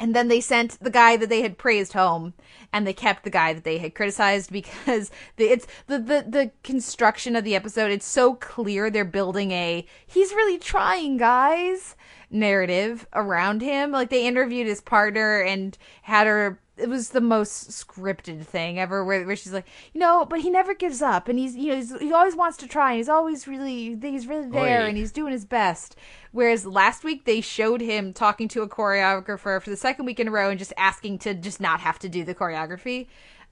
And 0.00 0.14
then 0.14 0.28
they 0.28 0.40
sent 0.40 0.78
the 0.78 0.90
guy 0.90 1.16
that 1.16 1.28
they 1.28 1.42
had 1.42 1.58
praised 1.58 1.92
home, 1.92 2.34
and 2.72 2.86
they 2.86 2.92
kept 2.92 3.24
the 3.24 3.30
guy 3.30 3.52
that 3.52 3.64
they 3.64 3.78
had 3.78 3.96
criticized 3.96 4.52
because 4.52 5.10
the, 5.36 5.46
it's 5.46 5.66
the, 5.86 5.98
the 5.98 6.24
the 6.28 6.50
construction 6.62 7.34
of 7.34 7.44
the 7.44 7.56
episode. 7.56 7.90
It's 7.90 8.06
so 8.06 8.34
clear 8.34 8.90
they're 8.90 9.04
building 9.04 9.50
a 9.50 9.86
he's 10.06 10.32
really 10.32 10.58
trying, 10.58 11.16
guys 11.16 11.96
narrative 12.30 13.06
around 13.12 13.62
him. 13.62 13.90
Like 13.90 14.10
they 14.10 14.26
interviewed 14.26 14.66
his 14.66 14.80
partner 14.80 15.40
and 15.40 15.76
had 16.02 16.26
her 16.26 16.60
it 16.78 16.88
was 16.88 17.10
the 17.10 17.20
most 17.20 17.70
scripted 17.70 18.44
thing 18.44 18.78
ever 18.78 19.04
where, 19.04 19.24
where 19.24 19.36
she's 19.36 19.52
like 19.52 19.66
you 19.92 20.00
know 20.00 20.24
but 20.24 20.40
he 20.40 20.50
never 20.50 20.74
gives 20.74 21.02
up 21.02 21.28
and 21.28 21.38
he's 21.38 21.56
you 21.56 21.68
know 21.68 21.76
he's, 21.76 21.98
he 21.98 22.12
always 22.12 22.36
wants 22.36 22.56
to 22.56 22.66
try 22.66 22.90
and 22.90 22.98
he's 22.98 23.08
always 23.08 23.46
really 23.46 23.96
he's 24.00 24.26
really 24.26 24.48
there 24.48 24.82
Oy. 24.82 24.88
and 24.88 24.96
he's 24.96 25.12
doing 25.12 25.32
his 25.32 25.44
best 25.44 25.96
whereas 26.32 26.66
last 26.66 27.04
week 27.04 27.24
they 27.24 27.40
showed 27.40 27.80
him 27.80 28.12
talking 28.12 28.48
to 28.48 28.62
a 28.62 28.68
choreographer 28.68 29.60
for 29.60 29.70
the 29.70 29.76
second 29.76 30.06
week 30.06 30.20
in 30.20 30.28
a 30.28 30.30
row 30.30 30.50
and 30.50 30.58
just 30.58 30.72
asking 30.76 31.18
to 31.18 31.34
just 31.34 31.60
not 31.60 31.80
have 31.80 31.98
to 32.00 32.08
do 32.08 32.24
the 32.24 32.34
choreography 32.34 33.06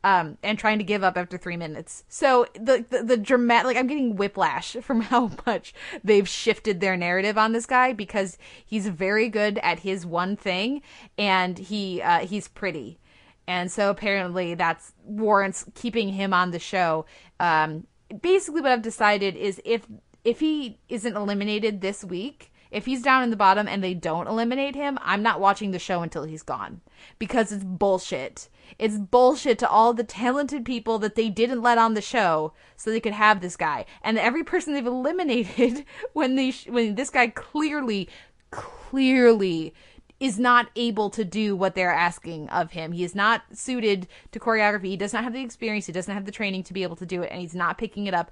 um, 0.06 0.38
and 0.44 0.56
trying 0.56 0.78
to 0.78 0.84
give 0.84 1.02
up 1.02 1.16
after 1.16 1.36
three 1.36 1.56
minutes. 1.56 2.04
So 2.08 2.46
the, 2.54 2.84
the 2.88 3.02
the 3.02 3.16
dramatic, 3.16 3.66
like 3.66 3.76
I'm 3.76 3.88
getting 3.88 4.14
whiplash 4.14 4.76
from 4.82 5.00
how 5.00 5.32
much 5.46 5.74
they've 6.04 6.28
shifted 6.28 6.78
their 6.80 6.96
narrative 6.96 7.36
on 7.36 7.52
this 7.52 7.66
guy 7.66 7.92
because 7.92 8.38
he's 8.64 8.86
very 8.86 9.28
good 9.28 9.58
at 9.64 9.80
his 9.80 10.06
one 10.06 10.36
thing, 10.36 10.82
and 11.18 11.58
he 11.58 12.00
uh, 12.00 12.20
he's 12.20 12.46
pretty, 12.46 13.00
and 13.46 13.70
so 13.70 13.90
apparently 13.90 14.54
that's 14.54 14.92
warrants 15.04 15.64
keeping 15.74 16.10
him 16.10 16.32
on 16.32 16.50
the 16.50 16.58
show. 16.58 17.06
Um, 17.40 17.86
basically, 18.20 18.60
what 18.60 18.72
I've 18.72 18.82
decided 18.82 19.36
is 19.36 19.60
if 19.64 19.86
if 20.24 20.40
he 20.40 20.78
isn't 20.88 21.16
eliminated 21.16 21.80
this 21.80 22.04
week. 22.04 22.52
If 22.68 22.84
he's 22.84 23.00
down 23.00 23.22
in 23.22 23.30
the 23.30 23.36
bottom 23.36 23.68
and 23.68 23.82
they 23.82 23.94
don't 23.94 24.26
eliminate 24.26 24.74
him, 24.74 24.98
I'm 25.00 25.22
not 25.22 25.40
watching 25.40 25.70
the 25.70 25.78
show 25.78 26.02
until 26.02 26.24
he's 26.24 26.42
gone 26.42 26.80
because 27.16 27.52
it's 27.52 27.62
bullshit. 27.62 28.48
It's 28.76 28.98
bullshit 28.98 29.60
to 29.60 29.68
all 29.68 29.94
the 29.94 30.02
talented 30.02 30.64
people 30.64 30.98
that 30.98 31.14
they 31.14 31.28
didn't 31.28 31.62
let 31.62 31.78
on 31.78 31.94
the 31.94 32.02
show 32.02 32.52
so 32.74 32.90
they 32.90 33.00
could 33.00 33.12
have 33.12 33.40
this 33.40 33.56
guy. 33.56 33.86
And 34.02 34.18
every 34.18 34.42
person 34.42 34.74
they've 34.74 34.84
eliminated 34.86 35.84
when 36.12 36.34
they 36.34 36.50
when 36.66 36.96
this 36.96 37.10
guy 37.10 37.28
clearly 37.28 38.08
clearly 38.50 39.72
is 40.18 40.38
not 40.38 40.68
able 40.76 41.10
to 41.10 41.24
do 41.24 41.54
what 41.54 41.74
they're 41.74 41.92
asking 41.92 42.48
of 42.48 42.72
him. 42.72 42.92
He 42.92 43.04
is 43.04 43.14
not 43.14 43.42
suited 43.52 44.08
to 44.32 44.40
choreography. 44.40 44.86
He 44.86 44.96
does 44.96 45.12
not 45.12 45.24
have 45.24 45.32
the 45.32 45.42
experience. 45.42 45.86
He 45.86 45.92
doesn't 45.92 46.14
have 46.14 46.24
the 46.24 46.32
training 46.32 46.62
to 46.64 46.72
be 46.72 46.82
able 46.82 46.96
to 46.96 47.06
do 47.06 47.22
it 47.22 47.30
and 47.30 47.40
he's 47.40 47.54
not 47.54 47.78
picking 47.78 48.06
it 48.06 48.14
up. 48.14 48.30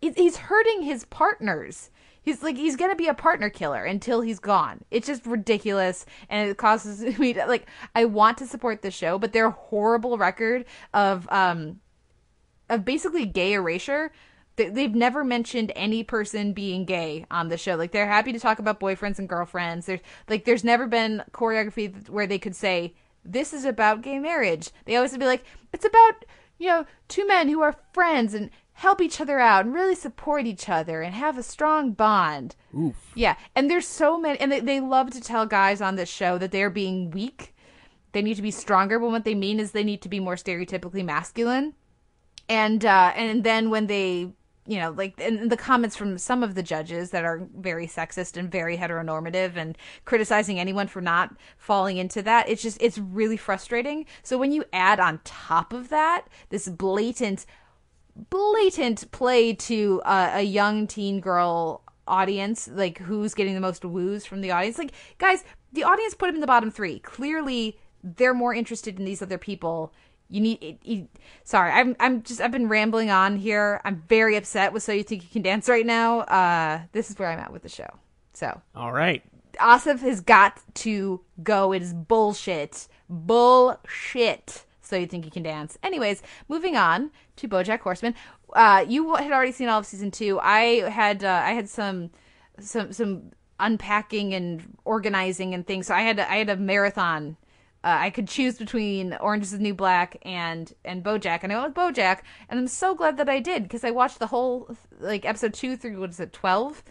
He's 0.00 0.36
hurting 0.36 0.82
his 0.82 1.04
partners. 1.06 1.90
He's 2.24 2.42
like 2.42 2.56
he's 2.56 2.76
gonna 2.76 2.96
be 2.96 3.08
a 3.08 3.14
partner 3.14 3.50
killer 3.50 3.84
until 3.84 4.22
he's 4.22 4.38
gone. 4.38 4.82
It's 4.90 5.06
just 5.06 5.26
ridiculous, 5.26 6.06
and 6.30 6.48
it 6.48 6.56
causes 6.56 7.18
me 7.18 7.34
to, 7.34 7.46
like 7.46 7.66
I 7.94 8.06
want 8.06 8.38
to 8.38 8.46
support 8.46 8.80
the 8.80 8.90
show, 8.90 9.18
but 9.18 9.32
their 9.32 9.50
horrible 9.50 10.16
record 10.16 10.64
of 10.94 11.28
um 11.30 11.80
of 12.70 12.84
basically 12.84 13.26
gay 13.26 13.52
erasure. 13.52 14.10
They, 14.56 14.68
they've 14.68 14.94
never 14.94 15.24
mentioned 15.24 15.72
any 15.74 16.02
person 16.04 16.52
being 16.52 16.84
gay 16.84 17.26
on 17.30 17.48
the 17.48 17.58
show. 17.58 17.74
Like 17.76 17.92
they're 17.92 18.06
happy 18.06 18.32
to 18.32 18.40
talk 18.40 18.58
about 18.58 18.80
boyfriends 18.80 19.18
and 19.18 19.28
girlfriends. 19.28 19.86
There's 19.86 20.00
like 20.28 20.44
there's 20.44 20.64
never 20.64 20.86
been 20.86 21.22
choreography 21.32 22.08
where 22.08 22.26
they 22.26 22.38
could 22.38 22.56
say 22.56 22.94
this 23.24 23.52
is 23.52 23.64
about 23.64 24.02
gay 24.02 24.18
marriage. 24.18 24.70
They 24.84 24.96
always 24.96 25.12
would 25.12 25.20
be 25.20 25.26
like 25.26 25.44
it's 25.72 25.84
about 25.84 26.24
you 26.58 26.68
know 26.68 26.86
two 27.08 27.26
men 27.26 27.48
who 27.48 27.62
are 27.62 27.76
friends 27.92 28.34
and 28.34 28.50
help 28.74 29.00
each 29.00 29.20
other 29.20 29.38
out 29.38 29.64
and 29.64 29.74
really 29.74 29.94
support 29.94 30.46
each 30.46 30.68
other 30.68 31.00
and 31.00 31.14
have 31.14 31.38
a 31.38 31.42
strong 31.42 31.92
bond. 31.92 32.56
Oof. 32.76 33.12
Yeah, 33.14 33.36
and 33.54 33.70
there's 33.70 33.86
so 33.86 34.18
many, 34.18 34.38
and 34.40 34.50
they, 34.50 34.60
they 34.60 34.80
love 34.80 35.10
to 35.10 35.20
tell 35.20 35.46
guys 35.46 35.80
on 35.80 35.94
this 35.94 36.08
show 36.08 36.38
that 36.38 36.50
they're 36.50 36.70
being 36.70 37.10
weak. 37.10 37.54
They 38.12 38.22
need 38.22 38.34
to 38.34 38.42
be 38.42 38.50
stronger, 38.50 38.98
but 38.98 39.10
what 39.10 39.24
they 39.24 39.34
mean 39.34 39.58
is 39.58 39.72
they 39.72 39.84
need 39.84 40.02
to 40.02 40.08
be 40.08 40.20
more 40.20 40.36
stereotypically 40.36 41.04
masculine. 41.04 41.74
And 42.48 42.84
uh, 42.84 43.12
and 43.16 43.42
then 43.42 43.70
when 43.70 43.86
they, 43.86 44.32
you 44.66 44.78
know, 44.78 44.90
like 44.90 45.20
and 45.20 45.50
the 45.50 45.56
comments 45.56 45.96
from 45.96 46.16
some 46.18 46.42
of 46.42 46.54
the 46.54 46.62
judges 46.62 47.10
that 47.10 47.24
are 47.24 47.46
very 47.56 47.86
sexist 47.86 48.36
and 48.36 48.50
very 48.50 48.76
heteronormative 48.76 49.56
and 49.56 49.76
criticizing 50.04 50.58
anyone 50.58 50.86
for 50.86 51.00
not 51.00 51.36
falling 51.58 51.98
into 51.98 52.22
that, 52.22 52.48
it's 52.48 52.62
just 52.62 52.80
it's 52.80 52.98
really 52.98 53.36
frustrating. 53.36 54.06
So 54.22 54.38
when 54.38 54.52
you 54.52 54.64
add 54.72 55.00
on 55.00 55.20
top 55.24 55.72
of 55.72 55.88
that 55.90 56.28
this 56.48 56.68
blatant 56.68 57.46
blatant 58.30 59.10
play 59.10 59.52
to 59.52 60.00
a 60.04 60.42
young 60.42 60.86
teen 60.86 61.20
girl 61.20 61.82
audience, 62.06 62.68
like 62.72 62.98
who's 62.98 63.34
getting 63.34 63.54
the 63.54 63.60
most 63.60 63.84
woos 63.84 64.26
from 64.26 64.40
the 64.40 64.50
audience. 64.50 64.78
Like, 64.78 64.92
guys, 65.18 65.44
the 65.72 65.84
audience 65.84 66.14
put 66.14 66.28
him 66.28 66.36
in 66.36 66.40
the 66.40 66.46
bottom 66.46 66.70
three. 66.70 66.98
Clearly, 67.00 67.78
they're 68.02 68.34
more 68.34 68.54
interested 68.54 68.98
in 68.98 69.04
these 69.04 69.22
other 69.22 69.38
people. 69.38 69.92
You 70.28 70.40
need. 70.40 70.62
It, 70.62 70.78
it, 70.84 71.08
sorry, 71.44 71.70
I'm. 71.70 71.96
I'm 72.00 72.22
just. 72.22 72.40
I've 72.40 72.52
been 72.52 72.68
rambling 72.68 73.10
on 73.10 73.36
here. 73.36 73.80
I'm 73.84 74.02
very 74.08 74.36
upset 74.36 74.72
with 74.72 74.82
So 74.82 74.92
You 74.92 75.02
Think 75.02 75.22
You 75.22 75.28
Can 75.30 75.42
Dance 75.42 75.68
right 75.68 75.86
now. 75.86 76.20
Uh, 76.20 76.82
this 76.92 77.10
is 77.10 77.18
where 77.18 77.28
I'm 77.28 77.38
at 77.38 77.52
with 77.52 77.62
the 77.62 77.68
show. 77.68 77.88
So, 78.32 78.60
all 78.74 78.92
right, 78.92 79.22
Asif 79.60 80.00
has 80.00 80.20
got 80.20 80.60
to 80.74 81.20
go. 81.42 81.72
It 81.72 81.82
is 81.82 81.92
bullshit. 81.92 82.88
Bullshit. 83.08 84.64
So 84.80 84.96
you 84.96 85.06
think 85.06 85.24
you 85.24 85.30
can 85.30 85.42
dance? 85.42 85.78
Anyways, 85.82 86.22
moving 86.48 86.76
on 86.76 87.10
to 87.36 87.48
BoJack 87.48 87.80
Horseman. 87.80 88.14
Uh, 88.52 88.84
you 88.86 89.14
had 89.14 89.32
already 89.32 89.52
seen 89.52 89.68
all 89.68 89.80
of 89.80 89.86
season 89.86 90.10
two. 90.10 90.38
I 90.40 90.88
had 90.90 91.24
uh, 91.24 91.42
I 91.44 91.52
had 91.52 91.68
some 91.68 92.10
some 92.60 92.92
some 92.92 93.32
unpacking 93.58 94.34
and 94.34 94.76
organizing 94.84 95.54
and 95.54 95.66
things. 95.66 95.86
So 95.86 95.94
I 95.94 96.02
had 96.02 96.20
I 96.20 96.36
had 96.36 96.50
a 96.50 96.56
marathon. 96.56 97.36
Uh, 97.84 97.98
I 98.00 98.10
could 98.10 98.26
choose 98.26 98.56
between 98.56 99.12
Orange 99.20 99.44
Is 99.44 99.50
the 99.50 99.58
New 99.58 99.74
Black 99.74 100.16
and 100.22 100.72
and 100.84 101.04
BoJack, 101.04 101.40
and 101.42 101.52
I 101.52 101.60
went 101.60 101.76
with 101.76 101.96
BoJack, 101.96 102.20
and 102.48 102.58
I'm 102.58 102.68
so 102.68 102.94
glad 102.94 103.18
that 103.18 103.28
I 103.28 103.40
did 103.40 103.64
because 103.64 103.84
I 103.84 103.90
watched 103.90 104.18
the 104.18 104.28
whole 104.28 104.74
like 104.98 105.24
episode 105.24 105.54
two 105.54 105.76
through 105.76 106.00
what 106.00 106.10
is 106.10 106.18
it 106.18 106.32
twelve 106.32 106.82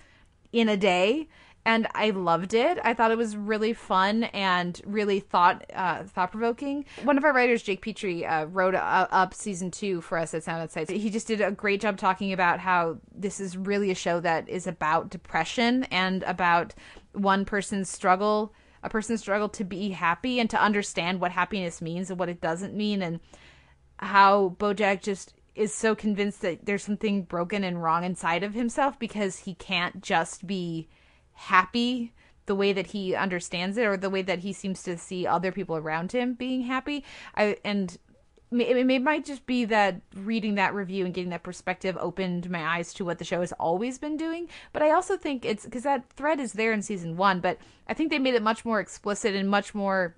in 0.52 0.70
a 0.70 0.78
day 0.78 1.28
and 1.66 1.88
I 1.94 2.10
loved 2.10 2.54
it. 2.54 2.78
I 2.84 2.94
thought 2.94 3.12
it 3.12 3.18
was 3.18 3.38
really 3.38 3.74
fun 3.74 4.26
and 4.26 4.80
really 4.86 5.20
thought 5.20 5.66
uh, 5.74 6.04
thought 6.04 6.32
provoking. 6.32 6.86
One 7.04 7.18
of 7.18 7.24
our 7.24 7.34
writers, 7.34 7.64
Jake 7.64 7.82
Petrie, 7.82 8.26
uh, 8.26 8.46
wrote 8.46 8.76
uh, 8.76 9.08
up 9.12 9.34
season 9.34 9.72
two 9.72 10.02
for 10.02 10.18
us 10.18 10.34
at 10.34 10.44
Sound 10.44 10.62
on 10.62 10.70
Sight. 10.70 10.90
He 10.90 11.10
just 11.10 11.28
did 11.28 11.42
a 11.42 11.52
great 11.52 11.82
job 11.82 11.98
talking 11.98 12.34
about 12.34 12.60
how 12.60 12.98
this 13.14 13.40
is 13.40 13.56
really 13.56 13.92
a 13.92 13.96
show 13.96 14.20
that 14.20 14.48
is 14.50 14.68
about 14.68 15.10
depression 15.10 15.86
and 15.86 16.24
about 16.24 16.74
one 17.14 17.46
person's 17.46 17.90
struggle, 17.90 18.54
a 18.84 18.90
person's 18.90 19.22
struggle 19.22 19.50
to 19.50 19.64
be 19.64 19.90
happy 19.90 20.40
and 20.40 20.50
to 20.50 20.62
understand 20.62 21.20
what 21.20 21.32
happiness 21.32 21.82
means 21.82 22.10
and 22.10 22.20
what 22.20 22.30
it 22.30 22.42
doesn't 22.42 22.76
mean, 22.76 23.02
and 23.02 23.20
how 23.98 24.56
BoJack 24.60 25.02
just 25.02 25.34
is 25.56 25.74
so 25.74 25.96
convinced 25.96 26.42
that 26.42 26.66
there's 26.66 26.84
something 26.84 27.24
broken 27.24 27.64
and 27.64 27.82
wrong 27.82 28.04
inside 28.04 28.44
of 28.44 28.54
himself 28.54 28.98
because 29.00 29.40
he 29.40 29.54
can't 29.56 30.02
just 30.02 30.46
be 30.46 30.90
happy 31.34 32.14
the 32.46 32.56
way 32.56 32.74
that 32.74 32.88
he 32.88 33.16
understands 33.16 33.78
it 33.78 33.86
or 33.86 33.96
the 33.96 34.10
way 34.10 34.22
that 34.22 34.40
he 34.40 34.52
seems 34.52 34.84
to 34.84 34.98
see 34.98 35.26
other 35.26 35.52
people 35.52 35.78
around 35.78 36.12
him 36.12 36.34
being 36.34 36.64
happy. 36.64 37.04
I 37.36 37.58
and 37.64 37.98
it, 38.62 38.90
it 38.90 39.02
might 39.02 39.26
just 39.26 39.46
be 39.46 39.66
that 39.66 40.02
reading 40.16 40.56
that 40.56 40.74
review 40.74 41.06
and 41.06 41.14
getting 41.14 41.32
that 41.32 41.44
perspective 41.44 41.98
opened 42.00 42.50
my 42.50 42.64
eyes 42.78 42.94
to 42.94 43.06
what 43.06 43.18
the 43.18 43.26
show 43.26 43.42
has 43.42 43.52
always 43.54 43.98
been 43.98 44.18
doing 44.18 44.48
but 44.72 44.82
i 44.82 44.92
also 44.92 45.18
think 45.18 45.46
it's 45.46 45.66
because 45.66 45.84
that 45.84 46.10
thread 46.14 46.40
is 46.40 46.54
there 46.54 46.72
in 46.72 46.82
season 46.82 47.18
one 47.18 47.40
but 47.40 47.58
i 47.88 47.94
think 47.94 48.10
they 48.10 48.20
made 48.20 48.34
it 48.34 48.44
much 48.44 48.64
more 48.64 48.80
explicit 48.80 49.36
and 49.36 49.50
much 49.50 49.74
more 49.74 50.16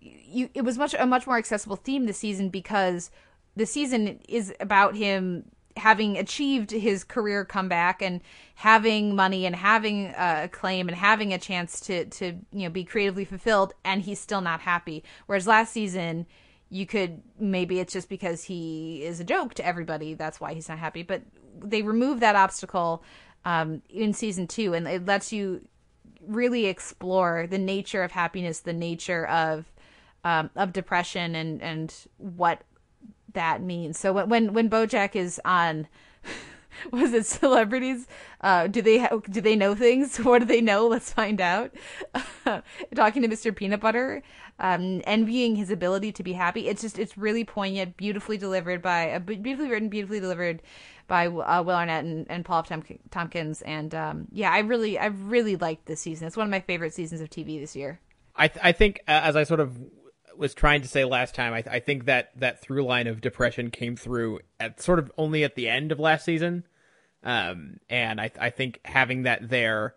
you 0.00 0.48
it 0.54 0.62
was 0.62 0.78
much 0.78 0.94
a 0.98 1.06
much 1.06 1.26
more 1.26 1.38
accessible 1.38 1.76
theme 1.76 2.06
this 2.06 2.18
season 2.18 2.48
because 2.48 3.10
the 3.56 3.66
season 3.66 4.20
is 4.28 4.54
about 4.60 4.94
him 4.96 5.44
having 5.78 6.18
achieved 6.18 6.70
his 6.70 7.04
career 7.04 7.44
comeback 7.44 8.02
and 8.02 8.20
having 8.56 9.14
money 9.14 9.46
and 9.46 9.56
having 9.56 10.08
uh, 10.08 10.42
acclaim 10.44 10.88
and 10.88 10.96
having 10.96 11.32
a 11.32 11.38
chance 11.38 11.80
to 11.80 12.04
to 12.06 12.26
you 12.52 12.64
know 12.64 12.70
be 12.70 12.84
creatively 12.84 13.24
fulfilled, 13.24 13.72
and 13.84 14.02
he's 14.02 14.20
still 14.20 14.40
not 14.40 14.60
happy. 14.60 15.02
Whereas 15.26 15.46
last 15.46 15.72
season, 15.72 16.26
you 16.70 16.86
could 16.86 17.22
maybe 17.38 17.80
it's 17.80 17.92
just 17.92 18.08
because 18.08 18.44
he 18.44 19.02
is 19.02 19.20
a 19.20 19.24
joke 19.24 19.54
to 19.54 19.66
everybody. 19.66 20.14
That's 20.14 20.40
why 20.40 20.54
he's 20.54 20.68
not 20.68 20.78
happy. 20.78 21.02
But 21.02 21.22
they 21.62 21.82
remove 21.82 22.20
that 22.20 22.36
obstacle 22.36 23.02
um, 23.44 23.82
in 23.88 24.12
season 24.12 24.46
two, 24.46 24.74
and 24.74 24.86
it 24.86 25.06
lets 25.06 25.32
you 25.32 25.66
really 26.26 26.66
explore 26.66 27.46
the 27.48 27.58
nature 27.58 28.02
of 28.02 28.12
happiness, 28.12 28.60
the 28.60 28.72
nature 28.72 29.26
of 29.26 29.72
um, 30.24 30.50
of 30.56 30.72
depression, 30.72 31.34
and 31.34 31.62
and 31.62 31.94
what 32.18 32.62
that 33.32 33.62
means. 33.62 33.98
So 33.98 34.12
when 34.12 34.28
when, 34.28 34.52
when 34.52 34.70
BoJack 34.70 35.16
is 35.16 35.40
on. 35.44 35.88
was 36.92 37.12
it 37.12 37.26
celebrities? 37.26 38.06
Uh, 38.40 38.66
do 38.66 38.82
they 38.82 38.98
ha- 38.98 39.20
do 39.30 39.40
they 39.40 39.56
know 39.56 39.74
things? 39.74 40.18
What 40.28 40.40
do 40.40 40.44
they 40.44 40.60
know? 40.60 40.86
Let's 40.86 41.12
find 41.12 41.40
out. 41.40 41.74
Talking 42.94 43.22
to 43.22 43.28
Mr. 43.28 43.54
Peanut 43.54 43.80
Butter, 43.80 44.22
um, 44.58 45.00
envying 45.04 45.56
his 45.56 45.70
ability 45.70 46.12
to 46.12 46.22
be 46.22 46.34
happy. 46.34 46.68
It's 46.68 46.82
just 46.82 46.98
it's 46.98 47.16
really 47.16 47.44
poignant, 47.44 47.96
beautifully 47.96 48.36
delivered 48.36 48.82
by 48.82 49.12
uh, 49.12 49.18
beautifully 49.20 49.70
written, 49.70 49.88
beautifully 49.88 50.20
delivered 50.20 50.62
by 51.06 51.26
uh, 51.26 51.62
Will 51.62 51.74
Arnett 51.74 52.04
and, 52.04 52.26
and 52.28 52.44
Paul 52.44 52.62
Tom- 52.62 52.84
Tompkins. 53.10 53.62
And 53.62 53.94
um, 53.94 54.28
yeah, 54.30 54.52
I 54.52 54.58
really 54.60 54.98
I 54.98 55.06
really 55.06 55.56
liked 55.56 55.86
this 55.86 56.00
season. 56.00 56.26
It's 56.26 56.36
one 56.36 56.46
of 56.46 56.50
my 56.50 56.60
favorite 56.60 56.94
seasons 56.94 57.20
of 57.20 57.30
TV 57.30 57.58
this 57.58 57.74
year. 57.74 58.00
I 58.36 58.48
th- 58.48 58.64
I 58.64 58.72
think 58.72 59.00
uh, 59.08 59.20
as 59.24 59.34
I 59.34 59.44
sort 59.44 59.60
of 59.60 59.76
was 60.38 60.54
trying 60.54 60.82
to 60.82 60.88
say 60.88 61.04
last 61.04 61.34
time, 61.34 61.52
I, 61.52 61.62
th- 61.62 61.74
I 61.74 61.80
think 61.80 62.04
that 62.04 62.30
that 62.36 62.60
through 62.60 62.84
line 62.84 63.08
of 63.08 63.20
depression 63.20 63.70
came 63.70 63.96
through 63.96 64.40
at 64.60 64.80
sort 64.80 65.00
of 65.00 65.10
only 65.18 65.42
at 65.44 65.56
the 65.56 65.68
end 65.68 65.90
of 65.92 65.98
last 65.98 66.24
season, 66.24 66.64
um, 67.22 67.80
and 67.88 68.20
I 68.20 68.30
I 68.40 68.50
think 68.50 68.80
having 68.84 69.22
that 69.22 69.48
there, 69.48 69.94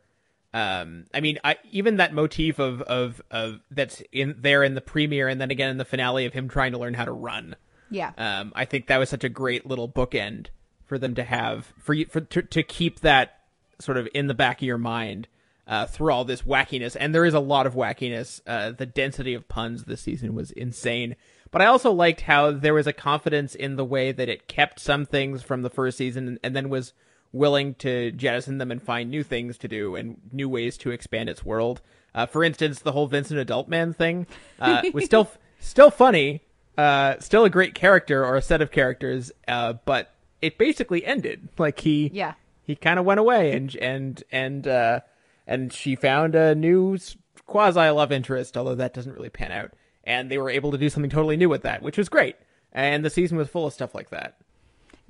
um, 0.54 1.06
I 1.14 1.20
mean, 1.20 1.40
I 1.44 1.58
even 1.72 1.98
that 1.98 2.14
motif 2.14 2.60
of 2.60 2.82
of 2.84 3.22
of 3.32 3.60
that's 3.70 4.02
in 4.12 4.36
there 4.40 4.64
in 4.64 4.76
the 4.76 4.82
premiere 4.82 5.28
and 5.28 5.40
then 5.40 5.52
again 5.52 5.70
in 5.70 5.78
the 5.78 5.86
finale 5.86 6.26
of 6.26 6.34
him 6.34 6.50
trying 6.50 6.72
to 6.74 6.78
learn 6.78 6.94
how 6.94 7.06
to 7.06 7.12
run. 7.12 7.56
Yeah. 7.90 8.12
Um, 8.18 8.54
I 8.56 8.66
think 8.66 8.88
that 8.88 8.98
was 8.98 9.10
such 9.10 9.24
a 9.24 9.30
great 9.30 9.66
little 9.66 9.90
bookend 9.90 10.48
for 10.86 10.98
them 10.98 11.16
to 11.16 11.24
have 11.24 11.74
for 11.78 11.94
you 11.94 12.06
for 12.06 12.22
to, 12.22 12.42
to 12.42 12.64
keep 12.64 13.02
that 13.02 13.40
sort 13.80 13.98
of 13.98 14.08
in 14.14 14.28
the 14.28 14.34
back 14.34 14.58
of 14.58 14.68
your 14.68 14.78
mind 14.78 15.28
uh, 15.68 15.86
through 15.86 16.12
all 16.12 16.26
this 16.26 16.42
wackiness, 16.42 16.98
and 17.00 17.14
there 17.14 17.26
is 17.26 17.34
a 17.34 17.40
lot 17.40 17.66
of 17.66 17.76
wackiness. 17.76 18.42
Uh, 18.46 18.72
the 18.72 18.86
density 18.86 19.34
of 19.34 19.48
puns 19.48 19.86
this 19.86 20.02
season 20.02 20.36
was 20.36 20.52
insane. 20.52 21.16
But 21.52 21.62
I 21.62 21.66
also 21.66 21.92
liked 21.92 22.22
how 22.22 22.52
there 22.52 22.74
was 22.74 22.88
a 22.88 22.94
confidence 22.94 23.56
in 23.56 23.76
the 23.76 23.86
way 23.86 24.12
that 24.12 24.30
it 24.30 24.48
kept 24.48 24.80
some 24.80 25.06
things 25.06 25.44
from 25.44 25.62
the 25.62 25.70
first 25.70 25.98
season 25.98 26.28
and, 26.28 26.40
and 26.44 26.56
then 26.56 26.70
was 26.70 26.94
willing 27.34 27.74
to 27.76 28.12
jettison 28.12 28.58
them 28.58 28.72
and 28.72 28.82
find 28.82 29.10
new 29.10 29.24
things 29.24 29.58
to 29.60 29.68
do 29.68 29.96
and 29.96 30.18
new 30.32 30.50
ways 30.50 30.78
to 30.78 30.92
expand 30.92 31.30
its 31.30 31.46
world. 31.46 31.82
Uh, 32.14 32.26
for 32.26 32.44
instance, 32.44 32.80
the 32.80 32.92
whole 32.92 33.08
Vincent 33.08 33.46
Adultman 33.48 33.96
thing 33.96 34.28
uh, 34.60 34.82
was 34.94 35.06
still 35.06 35.30
still 35.60 35.92
funny, 35.92 36.42
uh, 36.78 37.18
still 37.20 37.46
a 37.46 37.50
great 37.50 37.74
character 37.74 38.26
or 38.26 38.36
a 38.36 38.42
set 38.42 38.62
of 38.62 38.72
characters, 38.72 39.32
uh, 39.48 39.74
but 39.86 40.14
it 40.42 40.58
basically 40.58 41.06
ended. 41.06 41.48
Like 41.58 41.80
he 41.80 42.12
yeah 42.14 42.34
he 42.64 42.76
kind 42.76 43.00
of 43.00 43.06
went 43.06 43.20
away 43.20 43.54
and 43.54 43.76
and 43.78 44.24
and 44.32 44.68
uh, 44.68 45.00
and 45.48 45.72
she 45.72 45.96
found 45.96 46.36
a 46.36 46.56
new 46.56 46.98
quasi 47.46 47.90
love 47.90 48.12
interest, 48.12 48.58
although 48.58 48.76
that 48.76 48.94
doesn't 48.94 49.14
really 49.14 49.30
pan 49.30 49.52
out. 49.52 49.74
And 50.04 50.32
they 50.32 50.38
were 50.38 50.50
able 50.50 50.72
to 50.72 50.78
do 50.78 50.90
something 50.90 51.12
totally 51.12 51.38
new 51.38 51.50
with 51.50 51.62
that, 51.64 51.82
which 51.82 51.98
was 51.98 52.10
great. 52.10 52.36
And 52.72 53.06
the 53.06 53.10
season 53.10 53.38
was 53.38 53.50
full 53.50 53.68
of 53.68 53.74
stuff 53.74 53.94
like 53.94 54.10
that. 54.10 54.38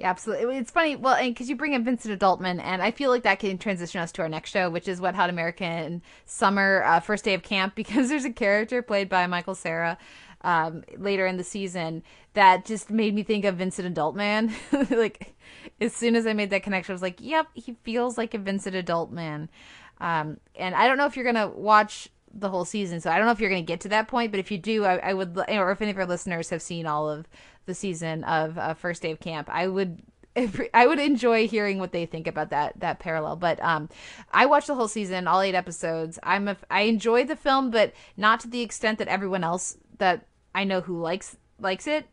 Yeah, 0.01 0.10
absolutely. 0.10 0.58
It's 0.58 0.72
funny, 0.72 0.96
well, 0.96 1.24
because 1.24 1.48
you 1.48 1.55
bring 1.55 1.74
in 1.74 1.84
Vincent 1.84 2.20
Adultman, 2.20 2.60
and 2.60 2.81
I 2.81 2.89
feel 2.89 3.12
like 3.12 3.22
that 3.22 3.38
can 3.38 3.60
transition 3.60 4.01
us 4.01 4.12
to 4.13 4.24
our 4.24 4.29
next 4.29 4.50
show, 4.50 4.67
which 4.67 4.88
is 4.88 5.00
Wet 5.00 5.13
Hot 5.13 5.29
American 5.29 6.01
Summer, 6.25 6.81
uh, 6.84 7.00
First 7.01 7.24
Day 7.24 7.36
of 7.36 7.43
Camp, 7.43 7.75
because 7.75 8.10
there's 8.10 8.25
a 8.25 8.31
character 8.31 8.81
played 8.81 9.10
by 9.10 9.27
Michael 9.27 9.53
Cera 9.53 10.00
um, 10.41 10.84
later 10.98 11.27
in 11.27 11.38
the 11.38 11.43
season 11.43 12.01
that 12.34 12.65
just 12.65 12.89
made 12.89 13.13
me 13.13 13.22
think 13.22 13.46
of 13.46 13.58
Vincent 13.58 13.96
Adultman. 13.96 14.51
like, 14.89 15.36
as 15.79 15.93
soon 15.93 16.15
as 16.15 16.25
I 16.25 16.34
made 16.34 16.50
that 16.50 16.63
connection, 16.63 16.93
I 16.93 16.96
was 16.96 17.03
like, 17.03 17.22
yep, 17.22 17.46
he 17.53 17.77
feels 17.84 18.17
like 18.17 18.34
a 18.34 18.39
Vincent 18.39 18.75
Adultman. 18.75 19.50
Um, 19.99 20.39
and 20.56 20.73
I 20.73 20.88
don't 20.88 20.97
know 20.97 21.06
if 21.06 21.15
you're 21.15 21.26
gonna 21.32 21.47
watch 21.47 22.10
the 22.34 22.50
whole 22.50 22.65
season, 22.65 23.02
so 23.02 23.10
I 23.10 23.17
don't 23.17 23.26
know 23.26 23.32
if 23.32 23.39
you're 23.39 23.50
gonna 23.50 23.62
get 23.62 23.82
to 23.82 23.89
that 23.89 24.08
point. 24.08 24.32
But 24.32 24.39
if 24.39 24.52
you 24.52 24.58
do, 24.58 24.86
I, 24.86 24.98
I 24.98 25.13
would, 25.13 25.38
or 25.38 25.72
if 25.72 25.82
any 25.82 25.91
of 25.91 25.98
our 25.98 26.06
listeners 26.06 26.50
have 26.50 26.62
seen 26.62 26.86
all 26.86 27.10
of 27.10 27.28
the 27.65 27.74
season 27.74 28.24
of 28.24 28.58
uh, 28.58 28.74
First 28.74 29.02
Day 29.02 29.12
of 29.12 29.20
Camp, 29.20 29.50
I 29.52 29.67
would. 29.67 30.02
I 30.74 30.88
would 30.88 31.00
enjoy 31.00 31.46
hearing 31.46 31.78
what 31.78 31.91
they 31.91 32.06
think 32.06 32.26
about 32.26 32.52
that 32.52 32.80
that 32.80 33.00
parallel. 33.00 33.36
But 33.36 33.62
um, 33.62 33.89
I 34.32 34.46
watched 34.46 34.67
the 34.67 34.76
whole 34.76 34.88
season, 34.88 35.28
all 35.28 35.41
eight 35.41 35.56
episodes. 35.56 36.17
I'm 36.24 36.48
a, 36.48 36.56
I 36.70 36.84
enjoyed 36.84 37.28
the 37.28 37.36
film, 37.36 37.70
but 37.70 37.91
not 38.15 38.39
to 38.41 38.48
the 38.48 38.62
extent 38.62 38.98
that 39.00 39.10
everyone 39.10 39.44
else 39.44 39.76
that 39.98 40.28
I 40.56 40.63
know 40.63 40.80
who 40.80 41.02
likes 41.02 41.36
likes 41.60 41.86
it 41.86 42.06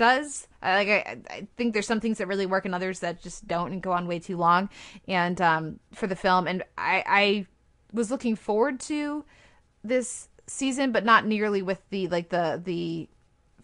does. 0.00 0.48
I, 0.62 0.74
like 0.74 0.88
I, 0.88 1.18
I 1.30 1.46
think 1.56 1.74
there's 1.74 1.86
some 1.86 2.00
things 2.00 2.18
that 2.18 2.26
really 2.26 2.46
work 2.46 2.64
and 2.64 2.74
others 2.74 3.00
that 3.00 3.22
just 3.22 3.46
don't 3.46 3.70
and 3.70 3.82
go 3.82 3.92
on 3.92 4.08
way 4.08 4.18
too 4.18 4.36
long. 4.36 4.70
And 5.06 5.40
um, 5.40 5.78
for 5.92 6.06
the 6.06 6.16
film, 6.16 6.48
and 6.48 6.64
I, 6.76 7.04
I 7.06 7.46
was 7.92 8.10
looking 8.10 8.34
forward 8.34 8.80
to 8.80 9.24
this 9.82 10.28
season, 10.46 10.92
but 10.92 11.04
not 11.04 11.26
nearly 11.26 11.62
with 11.62 11.80
the 11.90 12.08
like 12.08 12.28
the 12.30 12.60
the 12.62 13.08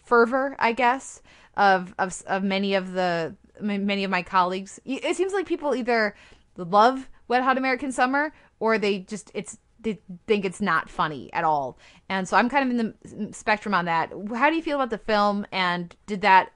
fervor, 0.04 0.56
I 0.58 0.72
guess, 0.72 1.22
of 1.56 1.94
of 1.98 2.22
of 2.26 2.42
many 2.42 2.74
of 2.74 2.92
the 2.92 3.36
many 3.60 4.04
of 4.04 4.10
my 4.10 4.22
colleagues. 4.22 4.80
It 4.84 5.16
seems 5.16 5.32
like 5.32 5.46
people 5.46 5.74
either 5.74 6.14
love 6.56 7.08
Wet 7.28 7.42
Hot 7.42 7.58
American 7.58 7.92
Summer 7.92 8.32
or 8.60 8.78
they 8.78 9.00
just 9.00 9.30
it's 9.34 9.58
they 9.80 10.00
think 10.26 10.44
it's 10.44 10.60
not 10.60 10.88
funny 10.88 11.32
at 11.32 11.44
all. 11.44 11.78
And 12.08 12.28
so 12.28 12.36
I'm 12.36 12.48
kind 12.48 12.64
of 12.64 12.78
in 12.78 12.94
the 13.26 13.32
spectrum 13.32 13.74
on 13.74 13.84
that. 13.84 14.12
How 14.34 14.50
do 14.50 14.56
you 14.56 14.62
feel 14.62 14.76
about 14.76 14.90
the 14.90 14.98
film 14.98 15.46
and 15.52 15.94
did 16.06 16.22
that 16.22 16.52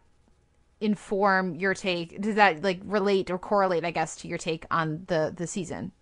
inform 0.81 1.55
your 1.55 1.75
take? 1.75 2.21
Does 2.21 2.37
that 2.37 2.63
like 2.63 2.81
relate 2.85 3.31
or 3.31 3.39
correlate, 3.39 3.85
I 3.85 3.91
guess, 3.91 4.17
to 4.17 4.29
your 4.29 4.39
take 4.39 4.65
on 4.71 5.05
the 5.07 5.33
the 5.35 5.47
season? 5.47 5.93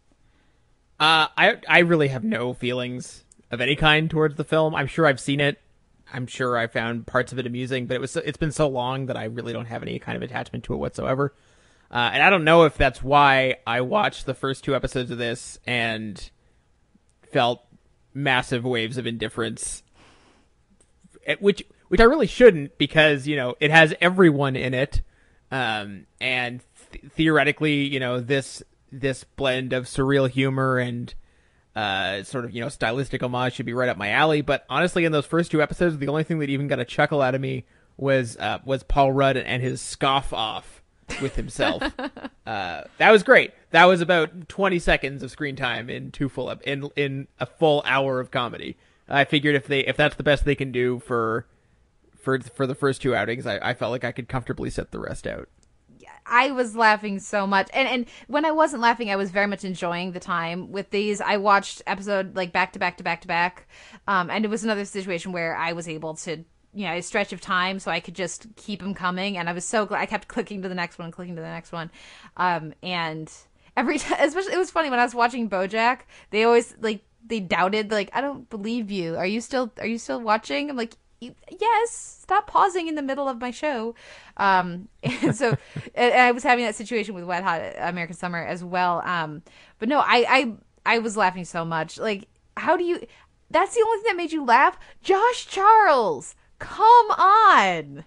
Uh, 1.00 1.28
I 1.36 1.56
I 1.68 1.80
really 1.80 2.08
have 2.08 2.24
no 2.24 2.54
feelings 2.54 3.24
of 3.50 3.60
any 3.60 3.76
kind 3.76 4.10
towards 4.10 4.36
the 4.36 4.44
film. 4.44 4.74
I'm 4.74 4.86
sure 4.86 5.06
I've 5.06 5.20
seen 5.20 5.40
it. 5.40 5.60
I'm 6.12 6.26
sure 6.26 6.56
I 6.56 6.66
found 6.66 7.06
parts 7.06 7.32
of 7.32 7.38
it 7.38 7.46
amusing, 7.46 7.86
but 7.86 7.94
it 7.94 8.00
was 8.00 8.16
it's 8.16 8.38
been 8.38 8.52
so 8.52 8.68
long 8.68 9.06
that 9.06 9.16
I 9.16 9.24
really 9.24 9.52
don't 9.52 9.66
have 9.66 9.82
any 9.82 9.98
kind 9.98 10.16
of 10.16 10.22
attachment 10.22 10.64
to 10.64 10.74
it 10.74 10.78
whatsoever. 10.78 11.34
Uh, 11.90 12.10
and 12.12 12.22
I 12.22 12.30
don't 12.30 12.44
know 12.44 12.64
if 12.64 12.76
that's 12.76 13.02
why 13.02 13.56
I 13.66 13.80
watched 13.80 14.26
the 14.26 14.34
first 14.34 14.64
two 14.64 14.74
episodes 14.74 15.10
of 15.10 15.18
this 15.18 15.58
and 15.66 16.30
felt 17.30 17.62
massive 18.14 18.64
waves 18.64 18.98
of 18.98 19.06
indifference, 19.06 19.82
which 21.40 21.62
which 21.88 22.00
I 22.00 22.04
really 22.04 22.26
shouldn't 22.26 22.78
because 22.78 23.26
you 23.26 23.36
know 23.36 23.54
it 23.60 23.70
has 23.70 23.94
everyone 24.00 24.56
in 24.56 24.74
it, 24.74 25.02
um, 25.50 26.06
and 26.20 26.62
th- 26.92 27.04
theoretically, 27.12 27.84
you 27.84 28.00
know 28.00 28.20
this 28.20 28.62
this 28.90 29.24
blend 29.24 29.72
of 29.72 29.84
surreal 29.84 30.28
humor 30.28 30.78
and 30.78 31.14
uh, 31.76 32.22
sort 32.22 32.44
of 32.44 32.52
you 32.52 32.60
know 32.60 32.68
stylistic 32.68 33.22
homage 33.22 33.54
should 33.54 33.66
be 33.66 33.74
right 33.74 33.88
up 33.88 33.96
my 33.96 34.10
alley. 34.10 34.40
But 34.40 34.64
honestly, 34.68 35.04
in 35.04 35.12
those 35.12 35.26
first 35.26 35.50
two 35.50 35.62
episodes, 35.62 35.98
the 35.98 36.08
only 36.08 36.24
thing 36.24 36.38
that 36.40 36.50
even 36.50 36.68
got 36.68 36.80
a 36.80 36.84
chuckle 36.84 37.22
out 37.22 37.34
of 37.34 37.40
me 37.40 37.64
was 37.96 38.36
uh, 38.38 38.58
was 38.64 38.82
Paul 38.82 39.12
Rudd 39.12 39.36
and 39.36 39.62
his 39.62 39.80
scoff 39.80 40.32
off 40.32 40.82
with 41.20 41.36
himself. 41.36 41.82
uh, 42.46 42.82
that 42.98 43.10
was 43.10 43.22
great. 43.22 43.52
That 43.70 43.84
was 43.84 44.00
about 44.00 44.48
20 44.48 44.78
seconds 44.78 45.22
of 45.22 45.30
screen 45.30 45.56
time 45.56 45.90
in 45.90 46.10
two 46.10 46.28
full 46.28 46.50
ep- 46.50 46.62
in 46.62 46.90
in 46.96 47.28
a 47.38 47.46
full 47.46 47.82
hour 47.84 48.20
of 48.20 48.30
comedy. 48.30 48.76
I 49.08 49.24
figured 49.24 49.54
if 49.54 49.66
they 49.66 49.80
if 49.80 49.96
that's 49.96 50.16
the 50.16 50.22
best 50.22 50.44
they 50.44 50.54
can 50.54 50.72
do 50.72 51.00
for 51.00 51.46
for 52.16 52.40
for 52.40 52.66
the 52.66 52.74
first 52.74 53.02
two 53.02 53.14
outings, 53.14 53.46
I, 53.46 53.58
I 53.58 53.74
felt 53.74 53.90
like 53.90 54.04
I 54.04 54.12
could 54.12 54.28
comfortably 54.28 54.70
set 54.70 54.90
the 54.90 55.00
rest 55.00 55.26
out. 55.26 55.48
I 56.28 56.50
was 56.50 56.76
laughing 56.76 57.18
so 57.18 57.46
much, 57.46 57.68
and 57.72 57.88
and 57.88 58.06
when 58.26 58.44
I 58.44 58.52
wasn't 58.52 58.82
laughing, 58.82 59.10
I 59.10 59.16
was 59.16 59.30
very 59.30 59.46
much 59.46 59.64
enjoying 59.64 60.12
the 60.12 60.20
time 60.20 60.70
with 60.72 60.90
these. 60.90 61.20
I 61.20 61.36
watched 61.36 61.82
episode 61.86 62.36
like 62.36 62.52
back 62.52 62.72
to 62.74 62.78
back 62.78 62.96
to 62.98 63.04
back 63.04 63.22
to 63.22 63.28
back, 63.28 63.68
um, 64.06 64.30
and 64.30 64.44
it 64.44 64.48
was 64.48 64.64
another 64.64 64.84
situation 64.84 65.32
where 65.32 65.56
I 65.56 65.72
was 65.72 65.88
able 65.88 66.14
to 66.16 66.44
you 66.74 66.84
know 66.84 66.92
a 66.92 67.00
stretch 67.00 67.32
of 67.32 67.40
time 67.40 67.78
so 67.78 67.90
i 67.90 67.98
could 67.98 68.14
just 68.14 68.46
keep 68.56 68.80
them 68.80 68.94
coming. 68.94 69.36
And 69.36 69.48
i 69.48 69.52
was 69.52 69.64
so 69.64 69.86
glad 69.86 70.00
i 70.00 70.06
kept 70.06 70.28
clicking 70.28 70.62
to 70.62 70.68
the 70.68 70.74
next 70.74 70.98
one 70.98 71.10
clicking 71.10 71.36
to 71.36 71.42
the 71.42 71.48
next 71.48 71.72
one. 71.72 71.90
Um 72.36 72.74
and 72.82 73.32
every 73.76 73.98
time 73.98 74.18
especially 74.20 74.52
it 74.52 74.58
was 74.58 74.70
funny 74.70 74.90
when 74.90 74.98
i 74.98 75.04
was 75.04 75.14
watching 75.14 75.48
bojack 75.48 76.00
they 76.30 76.44
always 76.44 76.74
like 76.80 77.02
they 77.26 77.40
doubted 77.40 77.90
like 77.90 78.10
i 78.12 78.20
don't 78.20 78.48
believe 78.50 78.90
you. 78.90 79.16
Are 79.16 79.26
you 79.26 79.40
still 79.40 79.72
are 79.78 79.86
you 79.86 79.98
still 79.98 80.20
watching? 80.20 80.70
I'm 80.70 80.76
like 80.76 80.94
yes 81.20 81.90
stop 81.90 82.46
pausing 82.46 82.86
in 82.88 82.94
the 82.94 83.02
middle 83.02 83.28
of 83.28 83.40
my 83.40 83.50
show 83.50 83.94
um 84.36 84.88
and 85.02 85.34
so 85.36 85.56
and 85.94 86.14
i 86.14 86.30
was 86.30 86.42
having 86.42 86.64
that 86.64 86.74
situation 86.74 87.14
with 87.14 87.24
wet 87.24 87.42
hot 87.42 87.60
american 87.78 88.16
summer 88.16 88.38
as 88.38 88.62
well 88.62 89.02
um 89.04 89.42
but 89.78 89.88
no 89.88 89.98
i 90.00 90.24
i 90.28 90.52
i 90.94 90.98
was 90.98 91.16
laughing 91.16 91.44
so 91.44 91.64
much 91.64 91.98
like 91.98 92.28
how 92.56 92.76
do 92.76 92.84
you 92.84 93.00
that's 93.50 93.74
the 93.74 93.80
only 93.80 94.02
thing 94.02 94.12
that 94.12 94.16
made 94.16 94.32
you 94.32 94.44
laugh 94.44 94.78
josh 95.02 95.46
charles 95.46 96.36
Come 96.58 97.10
on. 97.12 98.04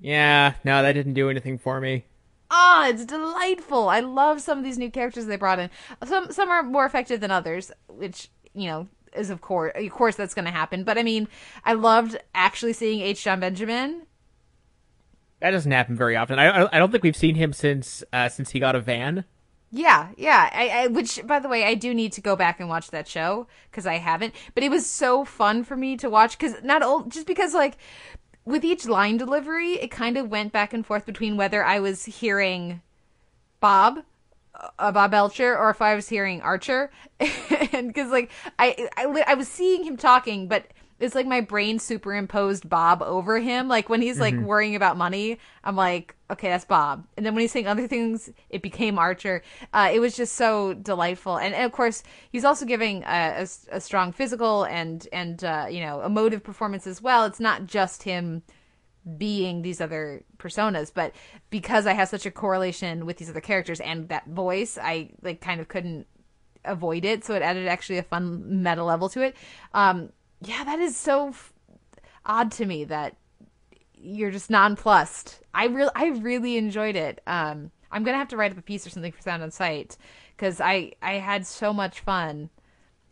Yeah, 0.00 0.54
no, 0.64 0.82
that 0.82 0.92
didn't 0.92 1.14
do 1.14 1.28
anything 1.28 1.58
for 1.58 1.80
me. 1.80 2.04
ah, 2.50 2.88
it's 2.88 3.04
delightful. 3.04 3.88
I 3.88 4.00
love 4.00 4.40
some 4.40 4.58
of 4.58 4.64
these 4.64 4.78
new 4.78 4.90
characters 4.90 5.26
they 5.26 5.36
brought 5.36 5.58
in. 5.58 5.70
Some 6.04 6.32
some 6.32 6.48
are 6.50 6.62
more 6.62 6.86
effective 6.86 7.20
than 7.20 7.30
others, 7.30 7.70
which 7.88 8.28
you 8.54 8.68
know 8.68 8.88
is 9.14 9.30
of 9.30 9.40
course 9.40 9.72
of 9.74 9.90
course 9.90 10.16
that's 10.16 10.34
going 10.34 10.44
to 10.44 10.50
happen. 10.50 10.84
But 10.84 10.98
I 10.98 11.02
mean, 11.02 11.28
I 11.64 11.72
loved 11.74 12.16
actually 12.34 12.72
seeing 12.72 13.00
H. 13.00 13.24
Jon 13.24 13.40
Benjamin. 13.40 14.02
That 15.40 15.50
doesn't 15.52 15.72
happen 15.72 15.96
very 15.96 16.16
often. 16.16 16.38
I 16.38 16.68
I- 16.72 16.78
don't 16.78 16.90
think 16.90 17.02
we've 17.02 17.16
seen 17.16 17.34
him 17.34 17.52
since 17.52 18.04
uh, 18.12 18.28
since 18.28 18.50
he 18.50 18.60
got 18.60 18.76
a 18.76 18.80
van. 18.80 19.24
Yeah, 19.72 20.08
yeah. 20.16 20.50
I, 20.52 20.68
I 20.68 20.86
which 20.88 21.24
by 21.26 21.38
the 21.38 21.48
way, 21.48 21.64
I 21.64 21.74
do 21.74 21.94
need 21.94 22.12
to 22.14 22.20
go 22.20 22.34
back 22.36 22.60
and 22.60 22.68
watch 22.68 22.90
that 22.90 23.06
show 23.08 23.46
because 23.70 23.86
I 23.86 23.94
haven't. 23.98 24.34
But 24.54 24.64
it 24.64 24.70
was 24.70 24.84
so 24.84 25.24
fun 25.24 25.64
for 25.64 25.76
me 25.76 25.96
to 25.98 26.10
watch 26.10 26.36
because 26.38 26.62
not 26.62 26.82
all 26.82 27.04
just 27.04 27.26
because 27.26 27.54
like 27.54 27.76
with 28.44 28.64
each 28.64 28.86
line 28.86 29.16
delivery, 29.16 29.74
it 29.74 29.90
kind 29.90 30.16
of 30.16 30.28
went 30.28 30.52
back 30.52 30.72
and 30.72 30.84
forth 30.84 31.06
between 31.06 31.36
whether 31.36 31.64
I 31.64 31.78
was 31.78 32.04
hearing 32.04 32.82
Bob, 33.60 34.00
uh, 34.78 34.92
Bob 34.92 35.10
Belcher, 35.10 35.56
or 35.56 35.70
if 35.70 35.80
I 35.82 35.94
was 35.94 36.08
hearing 36.08 36.40
Archer, 36.42 36.90
and 37.72 37.88
because 37.88 38.10
like 38.10 38.30
I, 38.58 38.88
I 38.96 39.24
I 39.28 39.34
was 39.34 39.48
seeing 39.48 39.84
him 39.84 39.96
talking, 39.96 40.48
but 40.48 40.66
it's 40.98 41.14
like 41.14 41.26
my 41.26 41.40
brain 41.40 41.78
superimposed 41.78 42.68
Bob 42.68 43.02
over 43.02 43.38
him. 43.38 43.68
Like 43.68 43.88
when 43.88 44.02
he's 44.02 44.20
like 44.20 44.34
Mhm. 44.34 44.44
worrying 44.44 44.76
about 44.76 44.98
money, 44.98 45.38
I'm 45.64 45.74
like, 45.74 46.14
okay, 46.30 46.48
that's 46.50 46.66
Bob. 46.66 47.06
And 47.16 47.24
then 47.24 47.34
when 47.34 47.40
he's 47.40 47.52
saying 47.52 47.66
other 47.66 47.88
things, 47.88 48.28
it 48.50 48.60
became 48.60 48.98
Archer. 48.98 49.42
Uh, 49.72 49.90
it 49.92 49.98
was 50.00 50.14
just 50.14 50.34
so 50.34 50.74
delightful. 50.74 51.38
And, 51.38 51.54
and 51.54 51.64
of 51.64 51.72
course, 51.72 52.02
he's 52.30 52.44
also 52.44 52.66
giving 52.66 53.02
a 53.04 53.46
a 53.70 53.80
strong 53.80 54.12
physical 54.12 54.64
and 54.64 55.08
and 55.12 55.42
uh, 55.42 55.66
you 55.70 55.80
know 55.80 56.02
emotive 56.02 56.42
performance 56.44 56.86
as 56.86 57.00
well. 57.00 57.24
It's 57.24 57.40
not 57.40 57.64
just 57.66 58.02
him 58.02 58.42
being 59.16 59.62
these 59.62 59.80
other 59.80 60.22
personas 60.36 60.92
but 60.92 61.12
because 61.48 61.86
i 61.86 61.92
have 61.94 62.08
such 62.08 62.26
a 62.26 62.30
correlation 62.30 63.06
with 63.06 63.16
these 63.16 63.30
other 63.30 63.40
characters 63.40 63.80
and 63.80 64.08
that 64.08 64.26
voice 64.26 64.78
i 64.82 65.08
like 65.22 65.40
kind 65.40 65.60
of 65.60 65.68
couldn't 65.68 66.06
avoid 66.64 67.04
it 67.04 67.24
so 67.24 67.34
it 67.34 67.42
added 67.42 67.66
actually 67.66 67.98
a 67.98 68.02
fun 68.02 68.62
meta 68.62 68.84
level 68.84 69.08
to 69.08 69.22
it. 69.22 69.36
Um 69.74 70.10
yeah 70.42 70.64
that 70.64 70.78
is 70.78 70.96
so 70.96 71.28
f- 71.28 71.52
odd 72.24 72.50
to 72.52 72.66
me 72.66 72.84
that 72.84 73.16
you're 73.94 74.30
just 74.30 74.50
nonplussed. 74.50 75.40
I 75.54 75.66
really 75.66 75.90
i 75.94 76.06
really 76.08 76.56
enjoyed 76.56 76.96
it. 76.96 77.20
Um 77.26 77.70
i'm 77.90 78.04
gonna 78.04 78.18
have 78.18 78.28
to 78.28 78.36
write 78.36 78.52
up 78.52 78.58
a 78.58 78.62
piece 78.62 78.86
or 78.86 78.90
something 78.90 79.12
for 79.12 79.22
sound 79.22 79.42
on 79.42 79.50
sight 79.50 79.96
because 80.36 80.60
i 80.60 80.92
i 81.02 81.14
had 81.14 81.46
so 81.46 81.72
much 81.72 82.00
fun. 82.00 82.50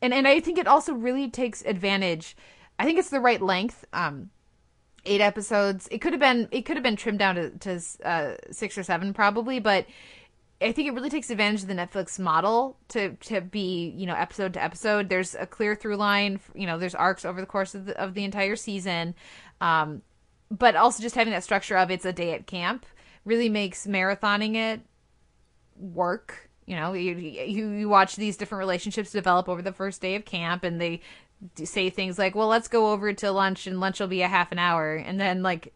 And 0.03 0.13
and 0.13 0.29
i 0.29 0.41
think 0.41 0.59
it 0.59 0.67
also 0.67 0.93
really 0.93 1.31
takes 1.31 1.63
advantage. 1.65 2.37
I 2.79 2.85
think 2.85 2.99
it's 2.99 3.11
the 3.11 3.21
right 3.21 3.41
length. 3.41 3.85
Um 3.93 4.31
eight 5.05 5.21
episodes. 5.21 5.89
It 5.91 5.99
could 5.99 6.13
have 6.13 6.21
been 6.21 6.49
it 6.51 6.63
could 6.63 6.77
have 6.77 6.83
been 6.83 6.97
trimmed 6.97 7.19
down 7.19 7.35
to, 7.37 7.51
to 7.51 7.81
uh, 8.05 8.35
six 8.51 8.77
or 8.77 8.83
seven 8.83 9.13
probably, 9.13 9.61
but 9.61 9.87
I 10.61 10.73
think 10.73 10.89
it 10.89 10.93
really 10.93 11.11
takes 11.11 11.31
advantage 11.31 11.63
of 11.63 11.69
the 11.69 11.75
Netflix 11.75 12.19
model 12.19 12.77
to 12.89 13.11
to 13.15 13.41
be 13.41 13.95
you 13.97 14.07
know 14.07 14.15
episode 14.15 14.55
to 14.55 14.63
episode. 14.63 15.09
There's 15.09 15.35
a 15.35 15.47
clear 15.47 15.75
through 15.75 15.97
line. 15.97 16.41
You 16.55 16.67
know, 16.67 16.79
there's 16.79 16.95
arcs 16.95 17.25
over 17.25 17.41
the 17.41 17.47
course 17.47 17.75
of 17.75 17.87
the 17.87 18.01
of 18.01 18.15
the 18.15 18.25
entire 18.25 18.57
season, 18.57 19.15
um, 19.61 20.03
but 20.51 20.75
also 20.75 21.03
just 21.03 21.15
having 21.15 21.33
that 21.33 21.45
structure 21.45 21.77
of 21.77 21.91
it's 21.91 22.05
a 22.05 22.13
day 22.13 22.33
at 22.33 22.47
camp 22.47 22.87
really 23.25 23.49
makes 23.49 23.87
marathoning 23.87 24.57
it 24.57 24.81
work. 25.77 26.51
You 26.67 26.77
know, 26.77 26.93
you 26.93 27.15
you, 27.15 27.69
you 27.71 27.89
watch 27.89 28.17
these 28.17 28.37
different 28.37 28.61
relationships 28.61 29.13
develop 29.13 29.49
over 29.49 29.63
the 29.63 29.73
first 29.73 30.01
day 30.01 30.17
of 30.17 30.25
camp, 30.25 30.65
and 30.65 30.81
they 30.81 31.01
say 31.65 31.91
things 31.91 32.19
like, 32.19 32.35
"Well, 32.35 32.49
let's 32.49 32.69
go 32.69 32.93
over 32.93 33.13
to 33.13 33.31
lunch, 33.31 33.67
and 33.67 33.81
lunch 33.81 34.01
will 34.01 34.09
be 34.09 34.23
a 34.23 34.29
half 34.29 34.53
an 34.53 34.59
hour," 34.59 34.95
and 34.95 35.21
then 35.21 35.43
like 35.43 35.73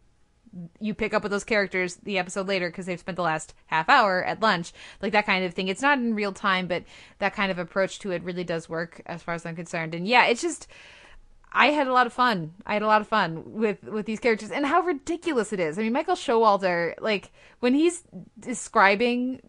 you 0.79 0.93
pick 0.93 1.13
up 1.13 1.23
with 1.23 1.31
those 1.31 1.43
characters 1.43 1.95
the 1.95 2.17
episode 2.17 2.47
later 2.47 2.69
because 2.69 2.85
they've 2.85 2.99
spent 2.99 3.15
the 3.15 3.23
last 3.23 3.53
half 3.67 3.89
hour 3.89 4.23
at 4.23 4.41
lunch, 4.41 4.71
like 5.01 5.11
that 5.13 5.25
kind 5.25 5.43
of 5.43 5.53
thing. 5.53 5.67
It's 5.67 5.81
not 5.81 5.97
in 5.97 6.13
real 6.13 6.31
time, 6.31 6.67
but 6.67 6.83
that 7.19 7.33
kind 7.33 7.51
of 7.51 7.57
approach 7.57 7.99
to 7.99 8.11
it 8.11 8.23
really 8.23 8.43
does 8.43 8.69
work 8.69 9.01
as 9.05 9.23
far 9.23 9.33
as 9.33 9.45
I'm 9.45 9.55
concerned. 9.55 9.95
And 9.95 10.07
yeah, 10.07 10.25
it's 10.25 10.41
just. 10.41 10.67
I 11.55 11.67
had 11.67 11.85
a 11.85 11.93
lot 11.93 12.07
of 12.07 12.13
fun. 12.13 12.55
I 12.65 12.73
had 12.73 12.81
a 12.81 12.87
lot 12.87 13.01
of 13.01 13.07
fun 13.07 13.43
with 13.53 13.83
with 13.83 14.07
these 14.07 14.19
characters 14.19 14.49
and 14.49 14.65
how 14.65 14.81
ridiculous 14.81 15.53
it 15.53 15.59
is. 15.59 15.77
I 15.77 15.83
mean, 15.83 15.93
Michael 15.93 16.15
Showalter, 16.15 16.95
like 16.99 17.31
when 17.59 17.75
he's 17.75 18.01
describing 18.39 19.39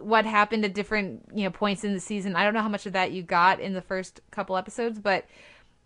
what 0.00 0.24
happened 0.26 0.64
at 0.64 0.74
different 0.74 1.22
you 1.34 1.44
know 1.44 1.50
points 1.50 1.84
in 1.84 1.94
the 1.94 2.00
season. 2.00 2.36
I 2.36 2.44
don't 2.44 2.54
know 2.54 2.62
how 2.62 2.68
much 2.68 2.86
of 2.86 2.92
that 2.92 3.12
you 3.12 3.22
got 3.22 3.60
in 3.60 3.72
the 3.72 3.82
first 3.82 4.20
couple 4.30 4.56
episodes, 4.56 4.98
but 4.98 5.26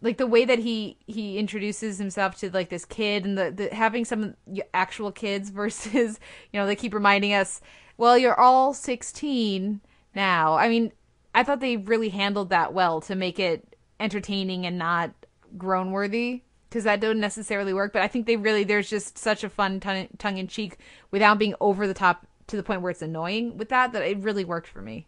like 0.01 0.17
the 0.17 0.27
way 0.27 0.45
that 0.45 0.59
he 0.59 0.97
he 1.07 1.39
introduces 1.39 1.99
himself 1.99 2.37
to 2.39 2.51
like 2.51 2.69
this 2.69 2.85
kid 2.85 3.25
and 3.25 3.37
the, 3.37 3.51
the 3.51 3.75
having 3.75 4.05
some 4.05 4.35
actual 4.73 5.11
kids 5.11 5.51
versus 5.51 6.21
you 6.53 6.61
know 6.61 6.67
they 6.67 6.77
keep 6.77 6.95
reminding 6.95 7.33
us, 7.33 7.61
well, 7.97 8.17
you're 8.17 8.39
all 8.39 8.73
16 8.73 9.81
now. 10.15 10.55
I 10.55 10.69
mean, 10.69 10.93
I 11.35 11.43
thought 11.43 11.61
they 11.61 11.77
really 11.77 12.11
handled 12.11 12.51
that 12.51 12.73
well 12.73 13.01
to 13.03 13.15
make 13.15 13.39
it 13.39 13.77
entertaining 14.01 14.67
and 14.67 14.79
not 14.79 15.13
grown 15.57 15.91
worthy 15.91 16.43
because 16.69 16.85
that 16.85 17.01
don't 17.01 17.21
necessarily 17.21 17.73
work. 17.73 17.93
But 17.93 18.03
I 18.03 18.09
think 18.09 18.27
they 18.27 18.37
really 18.37 18.65
there's 18.65 18.91
just 18.91 19.19
such 19.19 19.43
a 19.43 19.49
fun 19.49 19.81
tongue 19.81 20.09
tongue 20.19 20.39
in 20.39 20.47
cheek 20.47 20.79
without 21.11 21.39
being 21.39 21.55
over 21.61 21.87
the 21.87 21.95
top 21.95 22.27
to 22.49 22.57
the 22.57 22.63
point 22.63 22.83
where 22.83 22.91
it's 22.91 23.03
annoying 23.03 23.57
with 23.57 23.69
that 23.71 23.93
that 23.93 24.03
it 24.03 24.19
really 24.19 24.45
worked 24.45 24.69
for 24.69 24.81
me. 24.81 25.07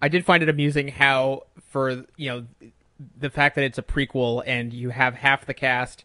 I 0.00 0.08
did 0.08 0.24
find 0.24 0.42
it 0.42 0.48
amusing 0.48 0.88
how, 0.88 1.44
for 1.70 2.04
you 2.16 2.28
know, 2.28 2.46
the 3.18 3.30
fact 3.30 3.54
that 3.56 3.64
it's 3.64 3.78
a 3.78 3.82
prequel 3.82 4.42
and 4.46 4.72
you 4.72 4.90
have 4.90 5.14
half 5.14 5.46
the 5.46 5.54
cast, 5.54 6.04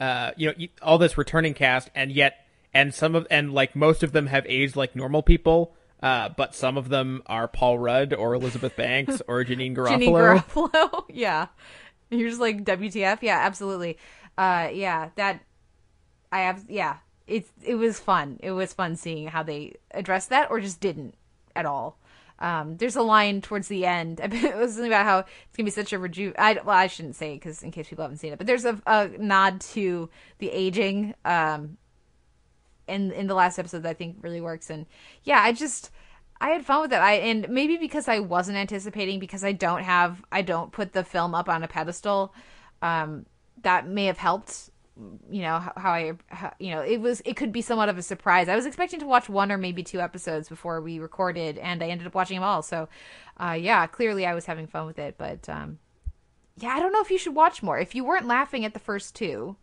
uh, 0.00 0.30
you 0.36 0.48
know, 0.48 0.54
you- 0.56 0.68
all 0.82 0.98
this 0.98 1.16
returning 1.18 1.54
cast, 1.54 1.90
and 1.94 2.12
yet, 2.12 2.44
and 2.74 2.94
some 2.94 3.14
of, 3.14 3.26
and 3.30 3.52
like 3.52 3.74
most 3.74 4.02
of 4.02 4.12
them 4.12 4.26
have 4.26 4.44
aged 4.48 4.76
like 4.76 4.94
normal 4.94 5.22
people, 5.22 5.74
uh, 6.02 6.28
but 6.36 6.54
some 6.54 6.76
of 6.76 6.88
them 6.90 7.22
are 7.26 7.48
Paul 7.48 7.78
Rudd 7.78 8.12
or 8.14 8.34
Elizabeth 8.34 8.76
Banks 8.76 9.20
or 9.28 9.44
Janeane 9.44 9.74
Garofalo. 9.74 9.98
Janeane 9.98 10.44
Garofalo, 10.44 11.04
yeah. 11.08 11.46
You're 12.10 12.28
just 12.28 12.40
like 12.40 12.64
WTF, 12.64 13.18
yeah, 13.22 13.38
absolutely. 13.40 13.98
Uh, 14.36 14.68
yeah, 14.72 15.10
that 15.16 15.40
I 16.32 16.40
have, 16.40 16.64
yeah. 16.68 16.98
It's 17.26 17.50
it 17.62 17.74
was 17.74 18.00
fun. 18.00 18.38
It 18.42 18.52
was 18.52 18.72
fun 18.72 18.96
seeing 18.96 19.26
how 19.28 19.42
they 19.42 19.74
addressed 19.90 20.30
that 20.30 20.50
or 20.50 20.60
just 20.60 20.80
didn't 20.80 21.14
at 21.54 21.66
all. 21.66 21.97
Um, 22.40 22.76
there's 22.76 22.96
a 22.96 23.02
line 23.02 23.40
towards 23.40 23.68
the 23.68 23.84
end. 23.84 24.20
it 24.22 24.56
was 24.56 24.74
something 24.74 24.90
about 24.90 25.04
how 25.04 25.18
it's 25.18 25.56
gonna 25.56 25.64
be 25.64 25.70
such 25.70 25.92
a 25.92 25.98
reju. 25.98 26.32
I 26.38 26.54
well, 26.64 26.76
I 26.76 26.86
shouldn't 26.86 27.16
say 27.16 27.34
because 27.34 27.62
in 27.62 27.70
case 27.70 27.88
people 27.88 28.04
haven't 28.04 28.18
seen 28.18 28.32
it, 28.32 28.38
but 28.38 28.46
there's 28.46 28.64
a, 28.64 28.80
a 28.86 29.08
nod 29.18 29.60
to 29.72 30.08
the 30.38 30.50
aging 30.50 31.14
um, 31.24 31.78
in 32.86 33.12
in 33.12 33.26
the 33.26 33.34
last 33.34 33.58
episode 33.58 33.82
that 33.82 33.90
I 33.90 33.94
think 33.94 34.18
really 34.20 34.40
works. 34.40 34.70
And 34.70 34.86
yeah, 35.24 35.40
I 35.42 35.52
just 35.52 35.90
I 36.40 36.50
had 36.50 36.64
fun 36.64 36.82
with 36.82 36.92
it. 36.92 36.96
I 36.96 37.14
and 37.14 37.48
maybe 37.48 37.76
because 37.76 38.08
I 38.08 38.20
wasn't 38.20 38.58
anticipating 38.58 39.18
because 39.18 39.42
I 39.42 39.52
don't 39.52 39.82
have 39.82 40.24
I 40.30 40.42
don't 40.42 40.70
put 40.70 40.92
the 40.92 41.04
film 41.04 41.34
up 41.34 41.48
on 41.48 41.62
a 41.62 41.68
pedestal. 41.68 42.34
Um, 42.82 43.26
that 43.62 43.88
may 43.88 44.04
have 44.06 44.18
helped. 44.18 44.70
You 45.30 45.42
know 45.42 45.58
how, 45.60 45.72
how 45.76 45.90
I 45.92 46.12
how, 46.26 46.52
you 46.58 46.72
know 46.72 46.80
it 46.80 47.00
was 47.00 47.22
it 47.24 47.36
could 47.36 47.52
be 47.52 47.62
somewhat 47.62 47.88
of 47.88 47.98
a 47.98 48.02
surprise. 48.02 48.48
I 48.48 48.56
was 48.56 48.66
expecting 48.66 48.98
to 49.00 49.06
watch 49.06 49.28
one 49.28 49.52
or 49.52 49.58
maybe 49.58 49.82
two 49.84 50.00
episodes 50.00 50.48
before 50.48 50.80
we 50.80 50.98
recorded, 50.98 51.56
and 51.58 51.82
I 51.82 51.88
ended 51.88 52.06
up 52.06 52.14
watching 52.14 52.36
them 52.36 52.42
all. 52.42 52.62
So, 52.62 52.88
uh, 53.38 53.56
yeah, 53.58 53.86
clearly 53.86 54.26
I 54.26 54.34
was 54.34 54.46
having 54.46 54.66
fun 54.66 54.86
with 54.86 54.98
it. 54.98 55.14
But 55.16 55.48
um, 55.48 55.78
yeah, 56.56 56.70
I 56.70 56.80
don't 56.80 56.92
know 56.92 57.00
if 57.00 57.10
you 57.10 57.18
should 57.18 57.34
watch 57.36 57.62
more. 57.62 57.78
If 57.78 57.94
you 57.94 58.04
weren't 58.04 58.26
laughing 58.26 58.64
at 58.64 58.74
the 58.74 58.80
first 58.80 59.14
two, 59.14 59.56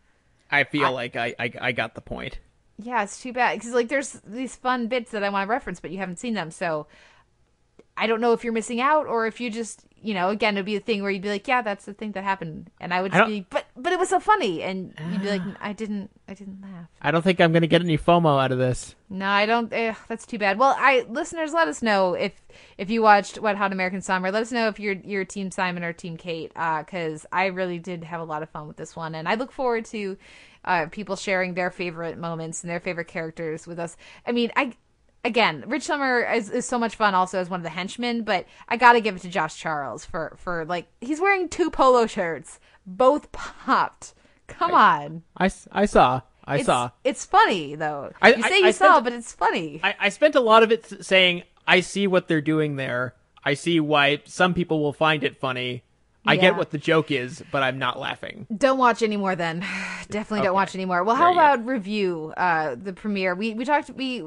I 0.50 0.64
feel 0.64 0.92
like 0.94 1.16
I, 1.18 1.36
I 1.38 1.52
I 1.60 1.72
got 1.74 1.96
the 1.96 2.02
point. 2.02 2.40
yeah, 2.78 3.04
it's 3.04 3.22
too 3.22 3.34
bad 3.34 3.58
because 3.58 3.74
like 3.74 3.90
there's 3.90 4.14
these 4.26 4.56
fun 4.56 4.88
bits 4.88 5.12
that 5.12 5.24
I 5.24 5.30
want 5.30 5.48
to 5.48 5.52
reference, 5.52 5.80
but 5.80 5.92
you 5.92 5.98
haven't 5.98 6.20
seen 6.20 6.34
them, 6.34 6.52
so 6.52 6.88
I 7.98 8.08
don't 8.08 8.22
know 8.22 8.34
if 8.34 8.44
you're 8.44 8.54
missing 8.54 8.82
out 8.82 9.08
or 9.08 9.28
if 9.28 9.40
you 9.40 9.50
just 9.50 9.86
you 10.06 10.14
know 10.14 10.30
again 10.30 10.56
it'd 10.56 10.66
be 10.66 10.76
a 10.76 10.80
thing 10.80 11.02
where 11.02 11.12
you'd 11.12 11.24
be 11.24 11.30
like, 11.30 11.48
yeah, 11.48 11.62
that's 11.62 11.86
the 11.86 11.94
thing 11.94 12.12
that 12.12 12.24
happened, 12.24 12.70
and 12.80 12.94
I 12.94 13.02
would 13.02 13.14
I 13.14 13.18
just 13.18 13.30
be, 13.30 13.46
but 13.50 13.66
but 13.76 13.92
it 13.92 14.00
was 14.00 14.10
so 14.10 14.20
funny, 14.20 14.62
and 14.62 14.94
you'd 15.12 15.22
be 15.22 15.30
like, 15.30 15.42
I 15.60 15.74
didn't 15.74 16.12
I 16.28 16.34
didn't 16.34 16.62
laugh. 16.62 16.88
I 17.02 17.12
don't 17.12 17.24
think 17.24 17.42
I'm 17.42 17.52
gonna 17.52 17.68
get 17.68 17.82
any 17.82 17.98
FOMO 17.98 18.42
out 18.42 18.52
of 18.52 18.60
this. 18.60 18.96
No, 19.10 19.28
I 19.28 19.46
don't. 19.46 19.72
Eh, 19.74 19.94
that's 20.08 20.26
too 20.26 20.38
bad. 20.38 20.60
Well, 20.60 20.76
I 20.78 21.06
listeners, 21.10 21.54
let 21.54 21.68
us 21.68 21.82
know 21.82 22.14
if 22.14 22.34
if 22.78 22.90
you 22.90 23.02
watched 23.02 23.40
Wet 23.40 23.56
Hot 23.58 23.72
American 23.72 24.02
Summer. 24.02 24.32
Let 24.32 24.44
us 24.44 24.52
know 24.52 24.68
if 24.68 24.80
you're 24.80 24.94
you're 24.94 25.26
Team 25.26 25.50
Simon 25.50 25.84
or 25.84 25.94
Team 25.94 26.18
Kate, 26.18 26.54
because 26.54 27.26
I 27.32 27.48
really 27.48 27.80
did 27.80 28.04
have 28.04 28.22
a 28.22 28.26
lot 28.26 28.44
of 28.44 28.50
fun 28.50 28.68
with 28.68 28.78
this 28.78 28.96
one, 28.96 29.16
and 29.16 29.28
I 29.28 29.36
look 29.36 29.52
forward 29.52 29.86
to 29.86 30.18
uh, 30.66 30.88
people 30.88 31.16
sharing 31.16 31.54
their 31.54 31.72
favorite 31.72 32.18
moments 32.18 32.64
and 32.64 32.70
their 32.70 32.80
favorite 32.80 33.08
characters 33.08 33.68
with 33.68 33.80
us. 33.80 33.96
I 34.26 34.32
mean, 34.32 34.52
I 34.56 34.74
again, 35.26 35.66
Rich 35.68 35.84
Sommer 35.84 36.22
is, 36.22 36.50
is 36.50 36.66
so 36.66 36.80
much 36.80 36.96
fun 36.96 37.14
also 37.14 37.40
as 37.40 37.50
one 37.50 37.60
of 37.60 37.64
the 37.66 37.70
henchmen, 37.70 38.24
but 38.24 38.46
I 38.70 38.78
gotta 38.78 39.02
give 39.02 39.18
it 39.18 39.22
to 39.24 39.30
Josh 39.30 39.58
Charles 39.58 40.06
for 40.06 40.36
for 40.38 40.64
like 40.66 40.88
he's 41.02 41.20
wearing 41.20 41.50
two 41.50 41.70
polo 41.70 42.06
shirts, 42.08 42.60
both 42.86 43.32
popped. 43.34 44.14
Come 44.48 44.74
on. 44.74 45.24
I, 45.38 45.50
I 45.72 45.86
saw 45.88 46.22
I 46.46 46.58
it's, 46.58 46.66
saw. 46.68 46.92
It's 47.04 47.26
funny 47.26 47.76
though. 47.76 48.12
I- 48.22 48.36
you 48.36 48.44
I- 48.44 48.50
say 48.50 48.60
you 48.60 48.66
I 48.68 48.72
saw, 48.72 48.92
spent- 48.94 49.04
but 49.04 49.14
it's 49.14 49.34
funny. 49.34 49.82
I, 49.84 49.96
I 50.00 50.10
spent 50.10 50.36
a 50.36 50.40
lot 50.40 50.64
of 50.64 50.72
it 50.72 51.04
saying 51.04 51.44
I 51.68 51.80
see 51.82 52.06
what 52.08 52.28
they're 52.28 52.42
doing 52.42 52.76
there. 52.76 53.16
I 53.44 53.56
see 53.56 53.80
why 53.80 54.22
some 54.26 54.54
people 54.54 54.82
will 54.82 54.94
find 54.94 55.24
it 55.24 55.38
funny, 55.38 55.84
I 56.26 56.34
Yeah. 56.34 56.42
get 56.42 56.58
what 56.58 56.72
the 56.72 56.78
joke 56.78 57.12
is, 57.12 57.44
but 57.52 57.62
I'm 57.64 57.78
not 57.78 58.00
laughing. 58.00 58.48
Don't 58.56 58.78
watch 58.78 59.02
anymore 59.04 59.36
then. 59.36 59.60
Definitely 60.10 60.46
don't 60.46 60.54
watch 60.56 60.76
anymore. 60.76 61.04
Well, 61.04 61.16
how 61.16 61.34
go. 61.34 61.40
about 61.40 61.66
review 61.66 62.34
uh 62.38 62.76
the 62.76 62.94
premiere? 62.94 63.36
We 63.36 63.54
we 63.54 63.66
talked 63.66 63.90
we 63.92 64.24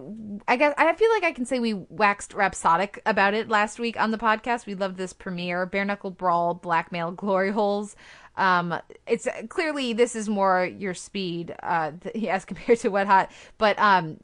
I 0.47 0.57
guess 0.57 0.75
I 0.79 0.93
feel 0.95 1.11
like 1.11 1.25
I 1.25 1.33
can 1.33 1.45
say 1.45 1.59
we 1.59 1.75
waxed 1.75 2.35
rhapsodic 2.35 3.01
about 3.07 3.35
it 3.35 3.49
last 3.49 3.79
week 3.79 3.99
on 3.99 4.11
the 4.11 4.19
podcast. 4.19 4.67
We 4.67 4.75
loved 4.75 4.97
this 4.97 5.13
premiere. 5.13 5.67
Bare 5.67 5.85
knuckle 5.85 6.11
brawl, 6.11 6.55
blackmail, 6.55 7.11
glory 7.23 7.51
holes. 7.51 7.97
Um 8.37 8.75
it's 9.07 9.27
clearly 9.49 9.93
this 9.93 10.15
is 10.15 10.29
more 10.29 10.65
your 10.65 10.95
speed 10.95 11.55
uh 11.63 11.93
as 12.29 12.45
compared 12.45 12.79
to 12.81 12.89
Wet 12.91 13.07
Hot, 13.07 13.31
but 13.59 13.79
um 13.79 14.19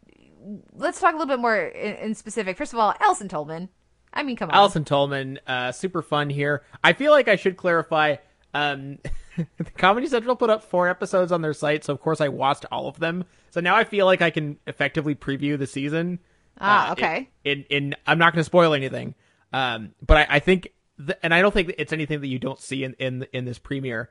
let's 0.74 1.00
talk 1.00 1.14
a 1.14 1.16
little 1.16 1.34
bit 1.34 1.40
more 1.40 1.56
in, 1.56 1.94
in 1.96 2.14
specific. 2.14 2.56
First 2.56 2.72
of 2.72 2.78
all, 2.78 2.94
Allison 3.00 3.28
Tolman. 3.28 3.68
I 4.14 4.22
mean, 4.22 4.36
come 4.36 4.48
on. 4.50 4.54
Allison 4.54 4.84
Tolman, 4.84 5.38
uh, 5.46 5.72
super 5.72 6.00
fun 6.02 6.30
here. 6.30 6.62
I 6.82 6.92
feel 6.92 7.10
like 7.12 7.28
I 7.28 7.36
should 7.36 7.56
clarify. 7.56 8.16
Um, 8.54 8.98
the 9.36 9.64
Comedy 9.76 10.06
Central 10.06 10.36
put 10.36 10.48
up 10.50 10.62
four 10.62 10.88
episodes 10.88 11.32
on 11.32 11.42
their 11.42 11.52
site, 11.52 11.84
so 11.84 11.92
of 11.92 12.00
course 12.00 12.20
I 12.20 12.28
watched 12.28 12.64
all 12.70 12.86
of 12.88 12.98
them. 13.00 13.24
So 13.50 13.60
now 13.60 13.74
I 13.76 13.84
feel 13.84 14.06
like 14.06 14.22
I 14.22 14.30
can 14.30 14.58
effectively 14.66 15.14
preview 15.14 15.58
the 15.58 15.66
season. 15.66 16.20
Ah, 16.60 16.88
Uh, 16.88 16.92
okay. 16.92 17.28
In, 17.44 17.64
in, 17.68 17.82
in 17.86 17.94
I'm 18.06 18.18
not 18.18 18.32
going 18.32 18.40
to 18.40 18.44
spoil 18.44 18.72
anything, 18.74 19.14
um, 19.52 19.90
but 20.06 20.16
I, 20.18 20.36
I 20.36 20.38
think, 20.38 20.68
th- 21.04 21.18
and 21.22 21.34
I 21.34 21.42
don't 21.42 21.52
think 21.52 21.74
it's 21.76 21.92
anything 21.92 22.20
that 22.20 22.28
you 22.28 22.38
don't 22.38 22.60
see 22.60 22.84
in 22.84 22.94
in 23.00 23.26
in 23.32 23.44
this 23.44 23.58
premiere. 23.58 24.10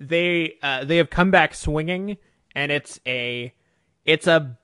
They 0.00 0.54
uh, 0.62 0.84
they 0.84 0.96
have 0.96 1.10
come 1.10 1.30
back 1.30 1.54
swinging, 1.54 2.16
and 2.54 2.72
it's 2.72 2.98
a 3.06 3.52
it's 4.06 4.26
a 4.26 4.56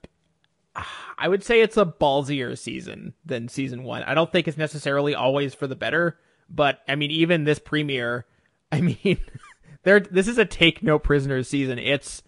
I 1.18 1.28
would 1.28 1.42
say 1.42 1.60
it's 1.60 1.76
a 1.76 1.84
ballsier 1.84 2.56
season 2.56 3.14
than 3.24 3.48
season 3.48 3.82
one. 3.82 4.02
I 4.04 4.14
don't 4.14 4.30
think 4.30 4.46
it's 4.46 4.56
necessarily 4.56 5.14
always 5.14 5.54
for 5.54 5.66
the 5.66 5.76
better, 5.76 6.18
but 6.48 6.80
I 6.88 6.94
mean, 6.94 7.10
even 7.10 7.44
this 7.44 7.58
premiere, 7.58 8.26
I 8.72 8.80
mean, 8.80 9.18
there. 9.82 10.00
This 10.00 10.28
is 10.28 10.38
a 10.38 10.44
take 10.44 10.82
no 10.82 10.98
prisoners 10.98 11.48
season. 11.48 11.78
It's 11.78 12.22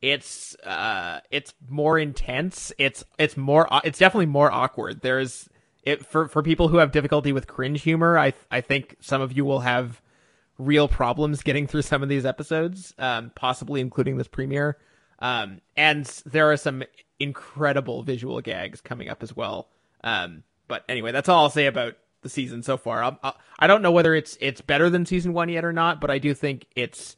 it's 0.00 0.56
uh 0.64 1.20
it's 1.30 1.54
more 1.68 1.98
intense. 1.98 2.72
It's 2.78 3.04
it's 3.18 3.36
more 3.36 3.68
it's 3.84 3.98
definitely 3.98 4.26
more 4.26 4.50
awkward. 4.50 5.02
There's 5.02 5.48
it 5.82 6.06
for 6.06 6.28
for 6.28 6.42
people 6.42 6.68
who 6.68 6.78
have 6.78 6.92
difficulty 6.92 7.32
with 7.32 7.46
cringe 7.46 7.82
humor. 7.82 8.18
I 8.18 8.32
I 8.50 8.60
think 8.60 8.96
some 9.00 9.20
of 9.20 9.32
you 9.32 9.44
will 9.44 9.60
have 9.60 10.00
real 10.58 10.88
problems 10.88 11.42
getting 11.42 11.66
through 11.66 11.82
some 11.82 12.02
of 12.02 12.08
these 12.08 12.24
episodes, 12.24 12.94
um, 12.98 13.32
possibly 13.34 13.80
including 13.80 14.16
this 14.16 14.28
premiere. 14.28 14.78
Um, 15.22 15.60
and 15.76 16.04
there 16.26 16.50
are 16.50 16.56
some 16.56 16.82
incredible 17.20 18.02
visual 18.02 18.40
gags 18.40 18.80
coming 18.80 19.08
up 19.08 19.22
as 19.22 19.34
well. 19.34 19.68
Um, 20.02 20.42
but 20.66 20.84
anyway, 20.88 21.12
that's 21.12 21.28
all 21.28 21.44
I'll 21.44 21.50
say 21.50 21.66
about 21.66 21.94
the 22.22 22.28
season 22.28 22.62
so 22.64 22.76
far. 22.76 23.04
I'll, 23.04 23.18
I'll, 23.22 23.36
I 23.58 23.68
don't 23.68 23.82
know 23.82 23.92
whether 23.92 24.14
it's 24.14 24.36
it's 24.40 24.60
better 24.60 24.90
than 24.90 25.06
season 25.06 25.32
one 25.32 25.48
yet 25.48 25.64
or 25.64 25.72
not, 25.72 26.00
but 26.00 26.10
I 26.10 26.18
do 26.18 26.34
think 26.34 26.66
it's 26.74 27.16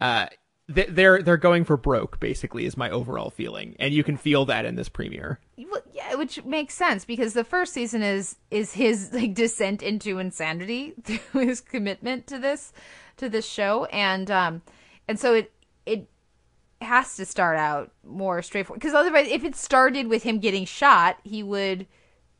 uh, 0.00 0.26
th- 0.74 0.88
they're 0.90 1.22
they're 1.22 1.38
going 1.38 1.64
for 1.64 1.78
broke. 1.78 2.20
Basically, 2.20 2.66
is 2.66 2.76
my 2.76 2.90
overall 2.90 3.30
feeling, 3.30 3.76
and 3.78 3.94
you 3.94 4.04
can 4.04 4.18
feel 4.18 4.44
that 4.46 4.66
in 4.66 4.74
this 4.74 4.90
premiere. 4.90 5.40
Well, 5.56 5.82
yeah, 5.94 6.14
which 6.16 6.44
makes 6.44 6.74
sense 6.74 7.06
because 7.06 7.32
the 7.32 7.44
first 7.44 7.72
season 7.72 8.02
is 8.02 8.36
is 8.50 8.74
his 8.74 9.10
like 9.14 9.34
descent 9.34 9.82
into 9.82 10.18
insanity 10.18 10.94
through 11.02 11.46
his 11.46 11.62
commitment 11.62 12.26
to 12.26 12.38
this 12.38 12.74
to 13.16 13.30
this 13.30 13.46
show, 13.46 13.86
and 13.86 14.30
um, 14.30 14.62
and 15.06 15.18
so 15.18 15.34
it 15.34 15.52
it 15.86 16.08
has 16.80 17.16
to 17.16 17.24
start 17.24 17.58
out 17.58 17.90
more 18.04 18.40
straightforward 18.42 18.80
because 18.80 18.94
otherwise, 18.94 19.28
if 19.28 19.44
it 19.44 19.56
started 19.56 20.08
with 20.08 20.22
him 20.22 20.38
getting 20.38 20.64
shot, 20.64 21.18
he 21.24 21.42
would 21.42 21.86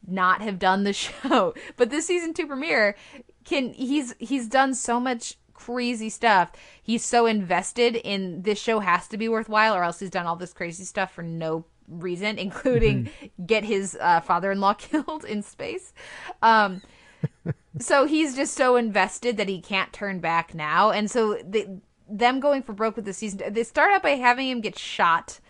not 0.07 0.41
have 0.41 0.59
done 0.59 0.85
the 0.85 0.93
show. 0.95 1.55
But 1.77 1.91
this 1.91 2.07
season 2.07 2.35
two 2.35 2.47
premiere 2.47 2.97
can 3.45 3.73
he's 3.73 4.15
he's 4.19 4.49
done 4.49 4.75
so 4.75 5.01
much 5.01 5.37
crazy 5.59 6.09
stuff. 6.09 6.53
He's 6.83 7.05
so 7.05 7.27
invested 7.27 7.97
in 7.97 8.43
this 8.43 8.61
show 8.61 8.81
has 8.81 9.09
to 9.09 9.17
be 9.17 9.29
worthwhile, 9.29 9.75
or 9.75 9.83
else 9.83 9.99
he's 9.99 10.11
done 10.11 10.27
all 10.27 10.37
this 10.37 10.53
crazy 10.53 10.85
stuff 10.85 11.13
for 11.13 11.23
no 11.23 11.65
reason, 11.89 12.39
including 12.47 13.11
get 13.47 13.65
his 13.65 13.97
uh, 14.01 14.21
father-in-law 14.21 14.75
killed 14.75 15.25
in 15.25 15.43
space. 15.43 15.93
Um, 16.43 16.83
so 17.81 18.07
he's 18.07 18.37
just 18.37 18.55
so 18.55 18.77
invested 18.77 19.37
that 19.37 19.49
he 19.49 19.61
can't 19.61 19.93
turn 19.93 20.21
back 20.21 20.55
now, 20.55 20.91
and 20.91 21.11
so 21.11 21.35
the, 21.35 21.81
them 22.09 22.41
going 22.41 22.63
for 22.63 22.73
broke 22.73 22.97
with 22.97 23.05
the 23.05 23.13
season. 23.13 23.41
They 23.53 23.65
start 23.65 23.93
out 23.93 24.03
by 24.03 24.11
having 24.11 24.49
him 24.49 24.61
get 24.61 24.79
shot, 24.79 25.41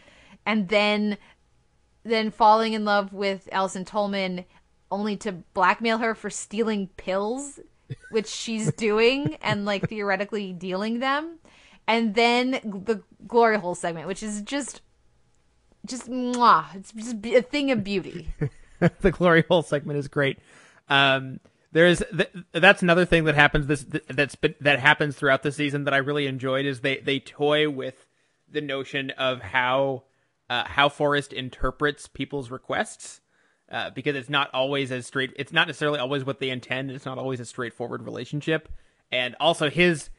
and 0.45 0.69
then 0.69 1.19
then 2.05 2.31
falling 2.31 2.73
in 2.73 2.85
love 2.85 3.13
with 3.13 3.49
Allison 3.53 3.85
Tolman, 3.85 4.45
only 4.91 5.17
to 5.19 5.33
blackmail 5.33 5.99
her 5.99 6.15
for 6.15 6.31
stealing 6.31 6.89
pills, 6.97 7.61
which 8.11 8.29
she's 8.29 8.73
doing, 8.77 9.37
and 9.43 9.65
like 9.65 9.89
theoretically 9.89 10.53
dealing 10.53 11.01
them, 11.01 11.39
and 11.87 12.15
then 12.15 12.53
the 12.65 13.03
glory 13.27 13.59
hole 13.59 13.75
segment, 13.75 14.07
which 14.07 14.23
is 14.23 14.43
just 14.43 14.83
just 15.87 16.11
mwah, 16.11 16.75
it's 16.75 16.93
just 16.93 17.25
a 17.25 17.43
thing 17.43 17.71
of 17.71 17.83
beauty. 17.85 18.29
the 19.01 19.11
glory 19.11 19.45
hole 19.49 19.63
segment 19.63 19.99
is 19.99 20.09
great. 20.09 20.39
Um, 20.89 21.41
there's 21.73 22.03
th- 22.17 22.31
that's 22.53 22.83
another 22.83 23.05
thing 23.05 23.25
that 23.25 23.35
happens 23.35 23.67
this 23.67 23.85
th- 23.85 24.05
that's 24.09 24.35
been, 24.35 24.55
that 24.61 24.79
happens 24.79 25.17
throughout 25.17 25.43
the 25.43 25.53
season 25.53 25.85
that 25.85 25.95
I 25.95 25.99
really 25.99 26.27
enjoyed 26.27 26.67
is 26.67 26.81
they 26.81 26.99
they 26.99 27.19
toy 27.21 27.69
with 27.69 28.07
the 28.51 28.61
notion 28.61 29.11
of 29.11 29.41
how 29.41 30.05
uh, 30.49 30.65
how 30.67 30.89
Forrest 30.89 31.33
interprets 31.33 32.07
people's 32.07 32.51
requests 32.51 33.21
uh, 33.71 33.91
because 33.91 34.17
it's 34.17 34.31
not 34.31 34.51
always 34.55 34.91
as 34.91 35.07
straight. 35.07 35.33
It's 35.37 35.53
not 35.53 35.67
necessarily 35.67 35.99
always 35.99 36.25
what 36.25 36.41
they 36.41 36.51
intend. 36.51 36.91
It's 36.91 37.05
not 37.05 37.19
always 37.19 37.41
a 37.41 37.45
straightforward 37.45 38.03
relationship, 38.03 38.69
and 39.13 39.37
also 39.39 39.69
his 39.69 40.11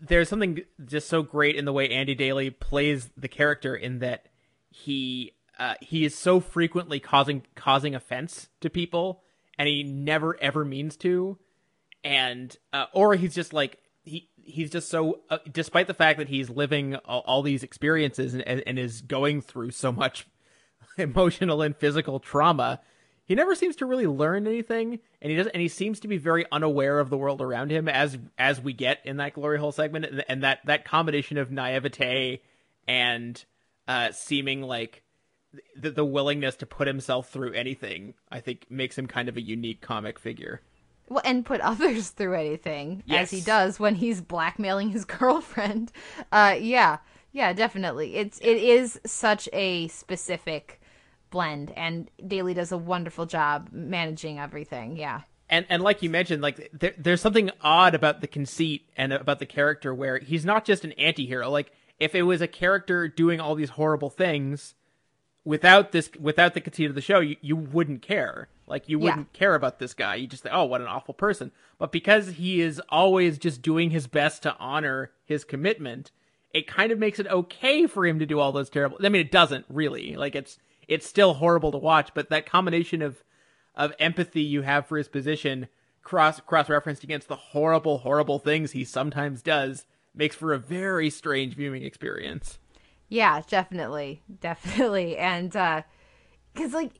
there's 0.00 0.28
something 0.28 0.60
just 0.84 1.08
so 1.08 1.22
great 1.22 1.56
in 1.56 1.64
the 1.64 1.72
way 1.72 1.88
Andy 1.88 2.14
Daly 2.14 2.50
plays 2.50 3.10
the 3.16 3.28
character 3.28 3.74
in 3.74 4.00
that 4.00 4.26
he 4.70 5.32
uh, 5.58 5.74
he 5.80 6.04
is 6.04 6.16
so 6.16 6.40
frequently 6.40 7.00
causing 7.00 7.42
causing 7.54 7.94
offense 7.94 8.48
to 8.60 8.70
people, 8.70 9.21
and 9.58 9.68
he 9.68 9.82
never 9.82 10.40
ever 10.40 10.64
means 10.64 10.96
to, 10.98 11.38
and 12.04 12.56
uh, 12.72 12.86
or 12.92 13.14
he's 13.14 13.34
just 13.34 13.52
like 13.52 13.78
he 14.04 14.28
he's 14.36 14.70
just 14.70 14.88
so 14.88 15.20
uh, 15.30 15.38
despite 15.50 15.86
the 15.86 15.94
fact 15.94 16.18
that 16.18 16.28
he's 16.28 16.50
living 16.50 16.96
all, 16.96 17.22
all 17.26 17.42
these 17.42 17.62
experiences 17.62 18.34
and, 18.34 18.46
and, 18.46 18.62
and 18.66 18.78
is 18.78 19.00
going 19.02 19.40
through 19.40 19.70
so 19.70 19.92
much 19.92 20.26
emotional 20.98 21.62
and 21.62 21.76
physical 21.76 22.18
trauma 22.20 22.80
he 23.24 23.34
never 23.34 23.54
seems 23.54 23.76
to 23.76 23.86
really 23.86 24.06
learn 24.06 24.46
anything. 24.46 24.98
And 25.20 25.30
he 25.30 25.36
doesn't 25.36 25.52
and 25.52 25.62
he 25.62 25.68
seems 25.68 26.00
to 26.00 26.08
be 26.08 26.18
very 26.18 26.44
unaware 26.50 26.98
of 26.98 27.08
the 27.08 27.16
world 27.16 27.40
around 27.40 27.70
him 27.70 27.88
as 27.88 28.18
as 28.36 28.60
we 28.60 28.72
get 28.72 28.98
in 29.04 29.18
that 29.18 29.34
glory 29.34 29.58
hole 29.58 29.72
segment. 29.72 30.06
And, 30.06 30.24
and 30.28 30.42
that 30.42 30.60
that 30.66 30.84
combination 30.84 31.38
of 31.38 31.50
naivete 31.50 32.42
and 32.88 33.42
uh 33.86 34.12
seeming 34.12 34.62
like 34.62 35.02
the, 35.76 35.90
the 35.90 36.04
willingness 36.04 36.56
to 36.56 36.66
put 36.66 36.86
himself 36.86 37.28
through 37.30 37.52
anything 37.52 38.14
i 38.30 38.40
think 38.40 38.66
makes 38.70 38.96
him 38.96 39.06
kind 39.06 39.28
of 39.28 39.36
a 39.36 39.42
unique 39.42 39.80
comic 39.80 40.18
figure 40.18 40.60
Well, 41.08 41.22
and 41.24 41.44
put 41.44 41.60
others 41.72 42.10
through 42.10 42.34
anything 42.34 43.02
as 43.10 43.30
he 43.30 43.40
does 43.40 43.78
when 43.78 43.94
he's 43.96 44.20
blackmailing 44.20 44.90
his 44.90 45.04
girlfriend. 45.18 45.92
Uh, 46.30 46.56
yeah, 46.58 46.98
yeah, 47.32 47.52
definitely. 47.52 48.16
It's 48.16 48.38
it 48.40 48.56
is 48.56 48.98
such 49.04 49.48
a 49.52 49.88
specific 49.88 50.80
blend, 51.30 51.72
and 51.76 52.10
Daly 52.26 52.54
does 52.54 52.72
a 52.72 52.78
wonderful 52.78 53.26
job 53.26 53.68
managing 53.72 54.38
everything. 54.38 54.96
Yeah, 54.96 55.22
and 55.50 55.66
and 55.68 55.82
like 55.82 56.02
you 56.02 56.10
mentioned, 56.10 56.42
like 56.42 56.70
there, 56.72 56.94
there's 56.96 57.20
something 57.20 57.50
odd 57.60 57.94
about 57.94 58.20
the 58.20 58.26
conceit 58.26 58.88
and 58.96 59.12
about 59.12 59.38
the 59.38 59.46
character 59.46 59.94
where 59.94 60.18
he's 60.18 60.44
not 60.44 60.64
just 60.64 60.84
an 60.84 60.92
anti-hero. 60.92 61.50
Like 61.50 61.72
if 61.98 62.14
it 62.14 62.22
was 62.22 62.40
a 62.40 62.48
character 62.48 63.08
doing 63.08 63.40
all 63.40 63.54
these 63.54 63.70
horrible 63.70 64.10
things 64.10 64.74
without 65.44 65.92
this 65.92 66.10
without 66.18 66.54
the 66.54 66.60
conceit 66.60 66.88
of 66.88 66.94
the 66.94 67.00
show, 67.00 67.20
you, 67.20 67.36
you 67.40 67.56
wouldn't 67.56 68.02
care. 68.02 68.48
Like 68.66 68.88
you 68.88 68.98
wouldn't 68.98 69.32
care 69.32 69.54
about 69.54 69.78
this 69.78 69.92
guy. 69.92 70.14
You 70.14 70.26
just 70.26 70.44
think, 70.44 70.54
oh, 70.54 70.64
what 70.64 70.80
an 70.80 70.86
awful 70.86 71.14
person. 71.14 71.52
But 71.78 71.92
because 71.92 72.28
he 72.28 72.60
is 72.60 72.80
always 72.88 73.38
just 73.38 73.60
doing 73.60 73.90
his 73.90 74.06
best 74.06 74.42
to 74.44 74.56
honor 74.58 75.10
his 75.24 75.44
commitment, 75.44 76.10
it 76.54 76.66
kind 76.66 76.90
of 76.90 76.98
makes 76.98 77.18
it 77.18 77.26
okay 77.26 77.86
for 77.86 78.06
him 78.06 78.18
to 78.18 78.26
do 78.26 78.38
all 78.38 78.52
those 78.52 78.70
terrible. 78.70 78.98
I 79.02 79.08
mean, 79.08 79.20
it 79.20 79.32
doesn't 79.32 79.66
really. 79.68 80.16
Like 80.16 80.34
it's 80.34 80.58
it's 80.88 81.06
still 81.06 81.34
horrible 81.34 81.72
to 81.72 81.78
watch, 81.78 82.10
but 82.14 82.30
that 82.30 82.46
combination 82.46 83.02
of 83.02 83.22
of 83.74 83.92
empathy 83.98 84.42
you 84.42 84.62
have 84.62 84.86
for 84.86 84.96
his 84.96 85.08
position 85.08 85.68
cross 86.02 86.40
cross 86.40 86.68
referenced 86.68 87.04
against 87.04 87.28
the 87.28 87.36
horrible 87.36 87.98
horrible 87.98 88.38
things 88.38 88.72
he 88.72 88.84
sometimes 88.84 89.42
does 89.42 89.86
makes 90.14 90.36
for 90.36 90.52
a 90.52 90.58
very 90.58 91.08
strange 91.10 91.54
viewing 91.54 91.82
experience. 91.82 92.58
Yeah, 93.12 93.42
definitely, 93.46 94.22
definitely, 94.40 95.18
and 95.18 95.54
uh, 95.54 95.82
because 96.54 96.72
like 96.72 96.92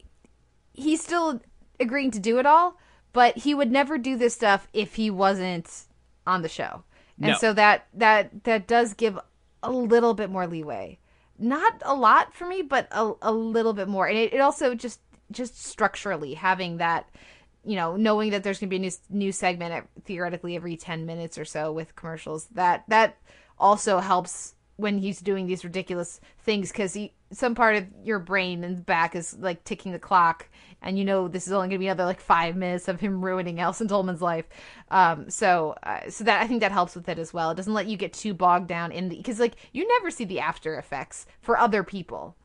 he's 0.74 1.02
still 1.02 1.40
agreeing 1.80 2.10
to 2.10 2.20
do 2.20 2.38
it 2.38 2.44
all, 2.44 2.78
but 3.14 3.38
he 3.38 3.54
would 3.54 3.72
never 3.72 3.96
do 3.96 4.18
this 4.18 4.34
stuff 4.34 4.68
if 4.74 4.96
he 4.96 5.10
wasn't 5.10 5.86
on 6.26 6.42
the 6.42 6.50
show, 6.50 6.84
and 7.18 7.32
No. 7.32 7.38
so 7.38 7.54
that 7.54 7.86
that 7.94 8.44
that 8.44 8.66
does 8.66 8.92
give 8.92 9.18
a 9.62 9.72
little 9.72 10.12
bit 10.12 10.28
more 10.28 10.46
leeway. 10.46 10.98
Not 11.38 11.80
a 11.82 11.94
lot 11.94 12.34
for 12.34 12.46
me, 12.46 12.60
but 12.60 12.88
a, 12.90 13.12
a 13.22 13.32
little 13.32 13.72
bit 13.72 13.88
more, 13.88 14.06
and 14.06 14.18
it, 14.18 14.34
it 14.34 14.40
also 14.40 14.74
just 14.74 15.00
just 15.30 15.64
structurally 15.64 16.34
having 16.34 16.76
that 16.76 17.08
you 17.64 17.76
know, 17.76 17.96
knowing 17.96 18.30
that 18.32 18.42
there's 18.42 18.58
going 18.58 18.68
to 18.68 18.70
be 18.70 18.76
a 18.76 18.80
new 18.80 18.90
new 19.08 19.32
segment 19.32 19.72
at, 19.72 19.86
theoretically 20.04 20.56
every 20.56 20.76
10 20.76 21.06
minutes 21.06 21.38
or 21.38 21.46
so 21.46 21.72
with 21.72 21.96
commercials, 21.96 22.48
that 22.52 22.84
that 22.88 23.16
also 23.56 23.98
helps 24.00 24.54
when 24.82 24.98
he's 24.98 25.20
doing 25.20 25.46
these 25.46 25.64
ridiculous 25.64 26.20
things 26.40 26.70
because 26.70 26.98
some 27.30 27.54
part 27.54 27.76
of 27.76 27.86
your 28.04 28.18
brain 28.18 28.62
in 28.64 28.74
the 28.74 28.82
back 28.82 29.14
is 29.14 29.36
like 29.38 29.64
ticking 29.64 29.92
the 29.92 29.98
clock 29.98 30.48
and 30.82 30.98
you 30.98 31.04
know 31.04 31.28
this 31.28 31.46
is 31.46 31.52
only 31.52 31.68
going 31.68 31.78
to 31.78 31.78
be 31.78 31.86
another 31.86 32.04
like 32.04 32.20
five 32.20 32.56
minutes 32.56 32.88
of 32.88 33.00
him 33.00 33.24
ruining 33.24 33.60
Allison 33.60 33.88
Tolman's 33.88 34.20
life. 34.20 34.46
Um, 34.90 35.30
so 35.30 35.76
uh, 35.82 36.10
so 36.10 36.24
that 36.24 36.42
I 36.42 36.46
think 36.46 36.60
that 36.60 36.72
helps 36.72 36.94
with 36.94 37.08
it 37.08 37.18
as 37.18 37.32
well. 37.32 37.50
It 37.50 37.54
doesn't 37.54 37.72
let 37.72 37.86
you 37.86 37.96
get 37.96 38.12
too 38.12 38.34
bogged 38.34 38.68
down 38.68 38.92
in 38.92 39.08
the 39.08 39.16
because 39.16 39.40
like 39.40 39.54
you 39.72 39.86
never 39.86 40.10
see 40.10 40.24
the 40.24 40.40
after 40.40 40.76
effects 40.76 41.26
for 41.40 41.56
other 41.56 41.82
people 41.82 42.36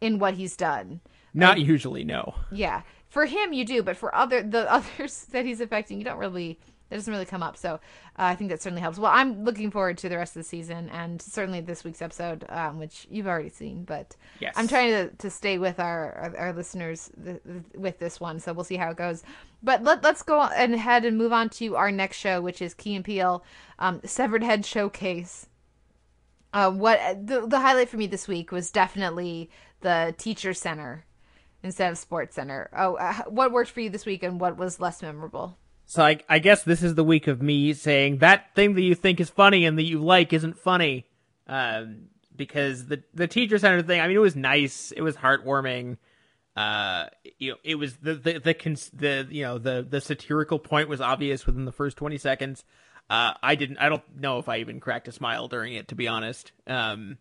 in 0.00 0.18
what 0.18 0.34
he's 0.34 0.56
done. 0.56 1.00
Not 1.32 1.58
like, 1.58 1.66
usually, 1.66 2.04
no. 2.04 2.34
Yeah, 2.52 2.82
for 3.08 3.26
him 3.26 3.52
you 3.52 3.64
do, 3.64 3.82
but 3.82 3.96
for 3.96 4.14
other 4.14 4.42
the 4.42 4.70
others 4.72 5.24
that 5.30 5.44
he's 5.44 5.60
affecting, 5.60 5.98
you 5.98 6.04
don't 6.04 6.18
really 6.18 6.60
that 6.88 6.96
doesn't 6.96 7.12
really 7.12 7.26
come 7.26 7.42
up. 7.42 7.56
So 7.56 7.74
uh, 7.74 7.78
I 8.16 8.34
think 8.34 8.50
that 8.50 8.62
certainly 8.62 8.82
helps. 8.82 8.98
Well, 8.98 9.10
I'm 9.12 9.44
looking 9.44 9.70
forward 9.70 9.98
to 9.98 10.08
the 10.08 10.16
rest 10.16 10.36
of 10.36 10.42
the 10.42 10.48
season 10.48 10.88
and 10.90 11.20
certainly 11.20 11.60
this 11.60 11.84
week's 11.84 12.00
episode, 12.00 12.44
um, 12.48 12.78
which 12.78 13.06
you've 13.10 13.26
already 13.26 13.48
seen. 13.48 13.84
But 13.84 14.14
yes. 14.40 14.54
I'm 14.56 14.68
trying 14.68 14.90
to, 14.90 15.16
to 15.16 15.30
stay 15.30 15.58
with 15.58 15.80
our 15.80 16.12
our, 16.12 16.36
our 16.36 16.52
listeners 16.52 17.10
th- 17.22 17.42
th- 17.42 17.62
with 17.74 17.98
this 17.98 18.20
one, 18.20 18.38
so 18.38 18.52
we'll 18.52 18.64
see 18.64 18.76
how 18.76 18.90
it 18.90 18.96
goes. 18.96 19.22
But 19.62 19.82
let, 19.82 20.02
let's 20.04 20.22
go 20.22 20.40
ahead 20.40 21.04
and 21.04 21.18
move 21.18 21.32
on 21.32 21.48
to 21.50 21.76
our 21.76 21.90
next 21.90 22.18
show, 22.18 22.40
which 22.40 22.62
is 22.62 22.74
Key 22.74 22.94
and 22.94 23.04
Peele 23.04 23.44
um, 23.78 24.00
Severed 24.04 24.42
Head 24.42 24.64
Showcase. 24.64 25.48
Uh, 26.52 26.70
what 26.70 27.26
the 27.26 27.46
the 27.46 27.60
highlight 27.60 27.88
for 27.88 27.96
me 27.96 28.06
this 28.06 28.28
week 28.28 28.52
was 28.52 28.70
definitely 28.70 29.50
the 29.80 30.14
teacher 30.16 30.54
center 30.54 31.04
instead 31.62 31.90
of 31.90 31.98
sports 31.98 32.36
center. 32.36 32.70
Oh, 32.76 32.94
uh, 32.94 33.24
what 33.24 33.52
worked 33.52 33.70
for 33.70 33.80
you 33.80 33.90
this 33.90 34.06
week, 34.06 34.22
and 34.22 34.40
what 34.40 34.56
was 34.56 34.80
less 34.80 35.02
memorable? 35.02 35.58
So 35.86 36.02
I, 36.02 36.18
I 36.28 36.40
guess 36.40 36.64
this 36.64 36.82
is 36.82 36.96
the 36.96 37.04
week 37.04 37.28
of 37.28 37.40
me 37.40 37.72
saying 37.72 38.18
that 38.18 38.54
thing 38.54 38.74
that 38.74 38.82
you 38.82 38.96
think 38.96 39.20
is 39.20 39.30
funny 39.30 39.64
and 39.64 39.78
that 39.78 39.84
you 39.84 40.00
like 40.00 40.32
isn't 40.32 40.58
funny, 40.58 41.06
um, 41.46 42.08
because 42.34 42.86
the 42.86 43.02
the 43.14 43.28
teacher 43.28 43.58
center 43.58 43.82
thing. 43.82 44.00
I 44.00 44.08
mean, 44.08 44.16
it 44.16 44.20
was 44.20 44.34
nice. 44.34 44.92
It 44.92 45.02
was 45.02 45.16
heartwarming. 45.16 45.98
Uh, 46.56 47.06
you 47.38 47.52
know, 47.52 47.56
it 47.62 47.76
was 47.76 47.96
the 47.96 48.14
the 48.14 48.32
the, 48.40 48.90
the 48.94 49.28
you 49.30 49.44
know 49.44 49.58
the 49.58 49.86
the 49.88 50.00
satirical 50.00 50.58
point 50.58 50.88
was 50.88 51.00
obvious 51.00 51.46
within 51.46 51.64
the 51.66 51.72
first 51.72 51.96
twenty 51.96 52.18
seconds. 52.18 52.64
Uh, 53.08 53.34
I 53.40 53.54
didn't. 53.54 53.78
I 53.78 53.88
don't 53.88 54.02
know 54.18 54.38
if 54.40 54.48
I 54.48 54.58
even 54.58 54.80
cracked 54.80 55.06
a 55.06 55.12
smile 55.12 55.46
during 55.46 55.74
it, 55.74 55.88
to 55.88 55.94
be 55.94 56.08
honest. 56.08 56.50
Um, 56.66 57.18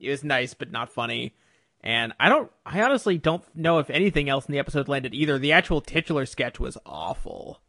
it 0.00 0.10
was 0.10 0.24
nice, 0.24 0.54
but 0.54 0.70
not 0.72 0.90
funny. 0.90 1.34
And 1.82 2.14
I 2.18 2.28
don't, 2.28 2.50
I 2.64 2.82
honestly 2.82 3.18
don't 3.18 3.44
know 3.54 3.78
if 3.78 3.90
anything 3.90 4.28
else 4.28 4.46
in 4.46 4.52
the 4.52 4.58
episode 4.58 4.88
landed 4.88 5.14
either. 5.14 5.38
The 5.38 5.52
actual 5.52 5.80
titular 5.80 6.26
sketch 6.26 6.58
was 6.58 6.76
awful. 6.84 7.60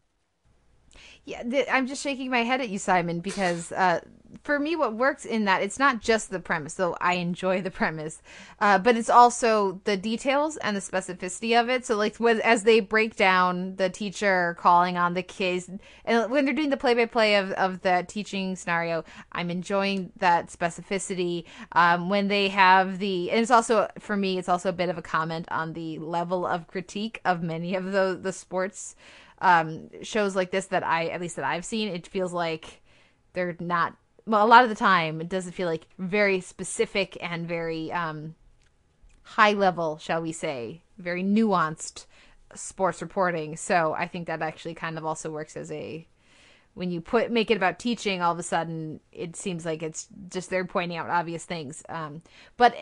Yeah, 1.24 1.42
th- 1.42 1.68
I'm 1.70 1.86
just 1.86 2.02
shaking 2.02 2.30
my 2.30 2.42
head 2.42 2.60
at 2.60 2.70
you, 2.70 2.78
Simon, 2.78 3.20
because 3.20 3.70
uh, 3.72 4.00
for 4.42 4.58
me, 4.58 4.76
what 4.76 4.94
works 4.94 5.24
in 5.24 5.44
that 5.44 5.62
it's 5.62 5.78
not 5.78 6.00
just 6.00 6.30
the 6.30 6.40
premise, 6.40 6.74
though 6.74 6.96
I 7.00 7.14
enjoy 7.14 7.60
the 7.60 7.70
premise, 7.70 8.22
uh, 8.60 8.78
but 8.78 8.96
it's 8.96 9.10
also 9.10 9.80
the 9.84 9.96
details 9.96 10.56
and 10.58 10.76
the 10.76 10.80
specificity 10.80 11.58
of 11.60 11.68
it. 11.68 11.84
So, 11.84 11.96
like, 11.96 12.16
when, 12.16 12.40
as 12.40 12.62
they 12.62 12.80
break 12.80 13.16
down 13.16 13.76
the 13.76 13.90
teacher 13.90 14.56
calling 14.58 14.96
on 14.96 15.14
the 15.14 15.22
kids, 15.22 15.68
and 16.04 16.30
when 16.30 16.44
they're 16.44 16.54
doing 16.54 16.70
the 16.70 16.76
play-by-play 16.76 17.36
of 17.36 17.52
of 17.52 17.82
the 17.82 18.04
teaching 18.08 18.56
scenario, 18.56 19.04
I'm 19.32 19.50
enjoying 19.50 20.12
that 20.18 20.48
specificity. 20.48 21.44
Um, 21.72 22.08
when 22.08 22.28
they 22.28 22.48
have 22.48 22.98
the, 22.98 23.30
and 23.30 23.40
it's 23.40 23.50
also 23.50 23.88
for 23.98 24.16
me, 24.16 24.38
it's 24.38 24.48
also 24.48 24.70
a 24.70 24.72
bit 24.72 24.88
of 24.88 24.96
a 24.96 25.02
comment 25.02 25.46
on 25.50 25.74
the 25.74 25.98
level 25.98 26.46
of 26.46 26.68
critique 26.68 27.20
of 27.24 27.42
many 27.42 27.74
of 27.74 27.92
the 27.92 28.18
the 28.20 28.32
sports 28.32 28.96
um, 29.40 29.88
shows 30.02 30.34
like 30.36 30.50
this 30.50 30.66
that 30.66 30.84
I 30.84 31.06
at 31.06 31.20
least 31.20 31.36
that 31.36 31.44
I've 31.44 31.64
seen, 31.64 31.88
it 31.88 32.06
feels 32.06 32.32
like 32.32 32.82
they're 33.32 33.56
not. 33.60 33.96
Well, 34.26 34.44
a 34.44 34.48
lot 34.48 34.62
of 34.62 34.68
the 34.68 34.74
time, 34.74 35.20
it 35.20 35.28
doesn't 35.28 35.52
feel 35.52 35.68
like 35.68 35.86
very 35.98 36.40
specific 36.40 37.16
and 37.20 37.48
very 37.48 37.90
um, 37.92 38.34
high 39.22 39.52
level, 39.52 39.98
shall 39.98 40.20
we 40.20 40.32
say, 40.32 40.82
very 40.98 41.22
nuanced 41.22 42.04
sports 42.54 43.00
reporting. 43.00 43.56
So 43.56 43.94
I 43.94 44.06
think 44.06 44.26
that 44.26 44.42
actually 44.42 44.74
kind 44.74 44.98
of 44.98 45.04
also 45.04 45.30
works 45.30 45.56
as 45.56 45.70
a 45.70 46.06
when 46.74 46.90
you 46.92 47.00
put 47.00 47.30
make 47.32 47.50
it 47.50 47.56
about 47.56 47.78
teaching 47.78 48.22
all 48.22 48.32
of 48.32 48.38
a 48.38 48.42
sudden 48.42 49.00
it 49.10 49.34
seems 49.34 49.66
like 49.66 49.82
it's 49.82 50.06
just 50.28 50.48
they're 50.48 50.64
pointing 50.64 50.96
out 50.96 51.10
obvious 51.10 51.44
things 51.44 51.82
um, 51.88 52.22
but 52.56 52.72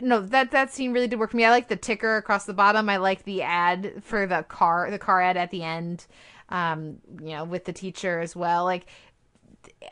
no, 0.00 0.20
that 0.20 0.50
that 0.50 0.72
scene 0.72 0.92
really 0.92 1.08
did 1.08 1.18
work 1.18 1.30
for 1.30 1.36
me. 1.36 1.44
I 1.44 1.50
like 1.50 1.68
the 1.68 1.76
ticker 1.76 2.16
across 2.16 2.44
the 2.44 2.54
bottom. 2.54 2.88
I 2.88 2.96
like 2.98 3.24
the 3.24 3.42
ad 3.42 4.02
for 4.02 4.26
the 4.26 4.42
car, 4.42 4.90
the 4.90 4.98
car 4.98 5.20
ad 5.22 5.36
at 5.36 5.50
the 5.50 5.62
end. 5.62 6.06
Um, 6.48 6.98
you 7.20 7.30
know, 7.30 7.44
with 7.44 7.64
the 7.64 7.72
teacher 7.72 8.20
as 8.20 8.36
well. 8.36 8.64
Like, 8.64 8.86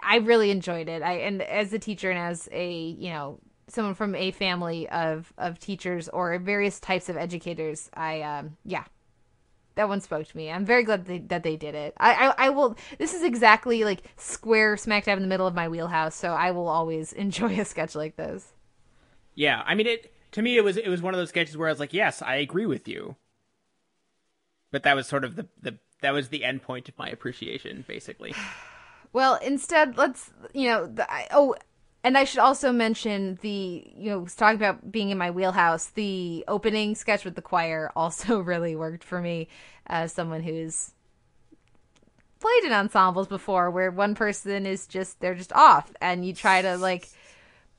I 0.03 0.19
really 0.19 0.51
enjoyed 0.51 0.89
it. 0.89 1.03
I 1.03 1.15
and 1.15 1.43
as 1.43 1.73
a 1.73 1.79
teacher 1.79 2.11
and 2.11 2.19
as 2.19 2.49
a 2.53 2.73
you 2.73 3.11
know 3.11 3.39
someone 3.69 3.95
from 3.95 4.15
a 4.15 4.31
family 4.31 4.89
of 4.89 5.33
of 5.39 5.59
teachers 5.59 6.09
or 6.09 6.39
various 6.39 6.81
types 6.81 7.09
of 7.09 7.17
educators, 7.17 7.91
I 7.95 8.23
um 8.23 8.57
yeah, 8.65 8.85
that 9.75 9.89
one 9.89 10.01
spoke 10.01 10.27
to 10.29 10.37
me. 10.37 10.51
I'm 10.51 10.65
very 10.65 10.85
glad 10.85 11.07
they, 11.07 11.19
that 11.19 11.43
they 11.43 11.57
did 11.57 11.75
it. 11.75 11.95
I, 11.99 12.29
I, 12.29 12.47
I 12.47 12.51
will. 12.51 12.77
This 12.99 13.15
is 13.15 13.23
exactly 13.23 13.85
like 13.85 14.03
square 14.17 14.77
smack 14.77 15.05
dab 15.05 15.19
in 15.19 15.23
the 15.23 15.29
middle 15.29 15.47
of 15.47 15.55
my 15.55 15.69
wheelhouse, 15.69 16.15
so 16.15 16.33
I 16.33 16.53
will 16.53 16.69
always 16.69 17.13
enjoy 17.25 17.59
a 17.61 17.65
sketch 17.65 17.95
like 17.95 18.17
this. 18.17 18.54
Yeah, 19.35 19.63
I 19.67 19.75
mean 19.75 19.87
it 19.87 20.13
to 20.33 20.43
me 20.43 20.57
it 20.57 20.65
was 20.65 20.77
it 20.77 20.89
was 20.89 21.03
one 21.03 21.15
of 21.15 21.19
those 21.19 21.29
sketches 21.31 21.57
where 21.57 21.69
I 21.69 21.73
was 21.73 21.81
like, 21.81 21.93
"Yes, 21.93 22.23
I 22.23 22.37
agree 22.37 22.67
with 22.67 22.89
you." 22.89 23.17
But 24.71 24.83
that 24.83 24.97
was 24.97 25.07
sort 25.07 25.25
of 25.25 25.37
the 25.37 25.47
the 25.61 25.79
that 26.01 26.13
was 26.13 26.29
the 26.29 26.45
end 26.45 26.63
point 26.63 26.89
of 26.89 26.99
my 26.99 27.09
appreciation 27.09 27.85
basically. 27.87 28.35
Well, 29.15 29.37
instead, 29.37 29.97
let's, 29.97 30.33
you 30.53 30.67
know, 30.67 30.89
the, 30.89 31.09
I, 31.09 31.29
oh, 31.31 31.55
and 32.03 32.19
I 32.19 32.25
should 32.25 32.41
also 32.41 32.73
mention 32.73 33.39
the, 33.43 33.93
you 33.97 34.11
know, 34.11 34.27
talking 34.27 34.57
about 34.57 34.91
being 34.91 35.11
in 35.11 35.17
my 35.17 35.31
wheelhouse, 35.31 35.87
the 35.87 36.45
opening 36.49 36.97
sketch 36.97 37.25
with 37.25 37.37
the 37.37 37.41
choir 37.41 37.93
also 37.97 38.41
really 38.41 38.75
worked 38.75 39.05
for 39.05 39.21
me 39.21 39.47
as 39.87 40.13
someone 40.13 40.43
who's 40.43 40.95
played 42.41 42.65
in 42.65 42.73
ensembles 42.73 43.29
before 43.29 43.71
where 43.71 43.93
one 43.93 44.17
person 44.17 44.67
is 44.67 44.89
just, 44.89 45.21
they're 45.21 45.37
just 45.37 45.53
off 45.53 45.93
and 46.01 46.27
you 46.27 46.35
try 46.35 46.61
to 46.61 46.77
like 46.77 47.09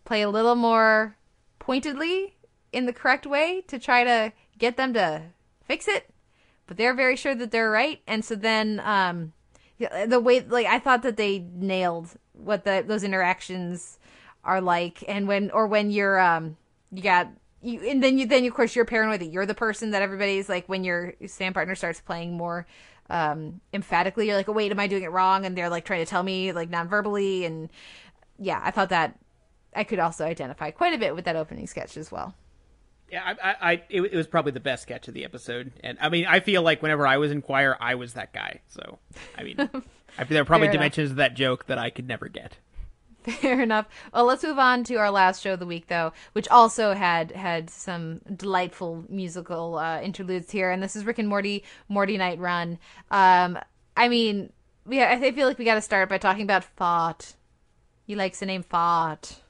play 0.06 0.22
a 0.22 0.30
little 0.30 0.56
more 0.56 1.18
pointedly 1.66 2.36
in 2.72 2.86
the 2.86 2.94
correct 2.94 3.26
way 3.26 3.62
to 3.68 3.80
try 3.80 4.04
to 4.04 4.32
get 4.60 4.78
them 4.78 4.94
to 4.94 5.24
fix 5.64 5.88
it, 5.88 6.10
but 6.68 6.78
they're 6.78 6.94
very 6.94 7.16
sure 7.16 7.34
that 7.34 7.50
they're 7.50 7.72
right. 7.72 8.02
And 8.06 8.24
so 8.24 8.36
then, 8.36 8.80
um, 8.86 9.34
the 10.08 10.20
way 10.20 10.42
like 10.42 10.68
I 10.68 10.80
thought 10.80 11.02
that 11.02 11.18
they 11.18 11.40
nailed 11.54 12.12
what 12.34 12.64
the 12.64 12.84
those 12.88 13.04
interactions 13.04 13.98
are 14.44 14.62
like, 14.62 15.04
and 15.08 15.28
when 15.28 15.50
or 15.52 15.68
when 15.68 15.90
you're 15.90 16.20
um 16.20 16.56
you 16.92 17.02
got 17.02 17.30
you 17.62 17.82
and 17.90 18.02
then 18.02 18.18
you 18.18 18.28
then 18.28 18.46
of 18.46 18.54
course 18.54 18.76
you're 18.76 18.86
paranoid 18.86 19.20
that 19.22 19.32
you're 19.32 19.46
the 19.46 19.56
person 19.56 19.92
that 19.92 20.02
everybody's 20.02 20.48
like 20.48 20.70
when 20.70 20.84
your 20.84 21.14
stand 21.26 21.56
partner 21.56 21.76
starts 21.76 22.00
playing 22.00 22.38
more 22.38 22.68
um 23.10 23.60
emphatically 23.74 24.28
you're 24.28 24.38
like 24.38 24.48
oh 24.48 24.54
wait 24.54 24.72
am 24.72 24.80
i 24.80 24.88
doing 24.88 25.04
it 25.04 25.12
wrong? 25.12 25.46
And 25.46 25.58
they're 25.58 25.70
like 25.70 25.84
trying 25.84 26.06
to 26.06 26.10
tell 26.10 26.24
me 26.24 26.52
like 26.52 26.70
non-verbally. 26.70 27.44
And 27.44 27.70
yeah 28.38 28.62
i 28.64 28.72
thought 28.72 28.90
that 28.90 29.18
I 29.76 29.84
could 29.84 30.00
also 30.00 30.26
identify 30.26 30.72
quite 30.72 30.94
a 30.94 30.98
bit 30.98 31.16
with 31.16 31.26
that 31.26 31.36
opening 31.36 31.68
sketch 31.68 31.98
as 31.98 32.12
well. 32.12 32.34
Yeah, 33.12 33.36
I, 33.42 33.56
I, 33.62 33.72
it, 33.90 34.02
it, 34.02 34.16
was 34.16 34.26
probably 34.26 34.52
the 34.52 34.60
best 34.60 34.84
sketch 34.84 35.08
of 35.08 35.14
the 35.14 35.26
episode, 35.26 35.74
and 35.84 35.98
I 36.02 36.10
mean, 36.10 36.26
I 36.26 36.40
feel 36.40 36.64
like 36.64 36.82
whenever 36.82 37.06
I 37.06 37.18
was 37.18 37.32
in 37.32 37.44
choir, 37.44 37.78
I 37.80 37.96
was 37.96 38.14
that 38.14 38.34
guy. 38.34 38.62
So, 38.68 38.98
I 39.38 39.44
mean, 39.44 39.58
I, 40.18 40.24
there 40.24 40.42
are 40.42 40.46
probably 40.46 40.68
Fair 40.68 40.74
dimensions 40.74 41.12
enough. 41.12 41.14
of 41.14 41.18
that 41.18 41.34
joke 41.36 41.68
that 41.68 41.78
I 41.78 41.92
could 41.92 42.08
never 42.08 42.28
get. 42.28 42.58
Fair 43.26 43.62
enough. 43.62 43.88
Well, 44.14 44.26
let's 44.26 44.44
move 44.44 44.60
on 44.60 44.84
to 44.86 44.96
our 44.96 45.12
last 45.12 45.44
show 45.44 45.54
of 45.54 45.60
the 45.60 45.66
week, 45.66 45.88
though, 45.88 46.14
which 46.34 46.48
also 46.50 46.94
had 46.94 47.32
had 47.32 47.70
some 47.70 48.22
delightful 48.36 49.04
musical 49.08 49.78
uh, 49.78 50.02
interludes 50.02 50.52
here, 50.52 50.72
and 50.72 50.82
this 50.82 50.96
is 50.96 51.06
Rick 51.06 51.20
and 51.20 51.30
Morty, 51.30 51.64
Mortynight 51.90 52.40
Run. 52.40 52.80
Um, 53.12 53.60
I 53.96 54.10
mean, 54.10 54.52
yeah, 54.90 55.20
I 55.22 55.32
feel 55.32 55.48
like 55.48 55.58
we 55.58 55.66
got 55.66 55.76
to 55.76 55.82
start 55.82 56.10
by 56.10 56.18
talking 56.18 56.44
about 56.44 56.64
Fart. 56.64 57.36
He 58.06 58.16
likes 58.16 58.40
the 58.40 58.46
name 58.46 58.64
Fart. 58.64 59.42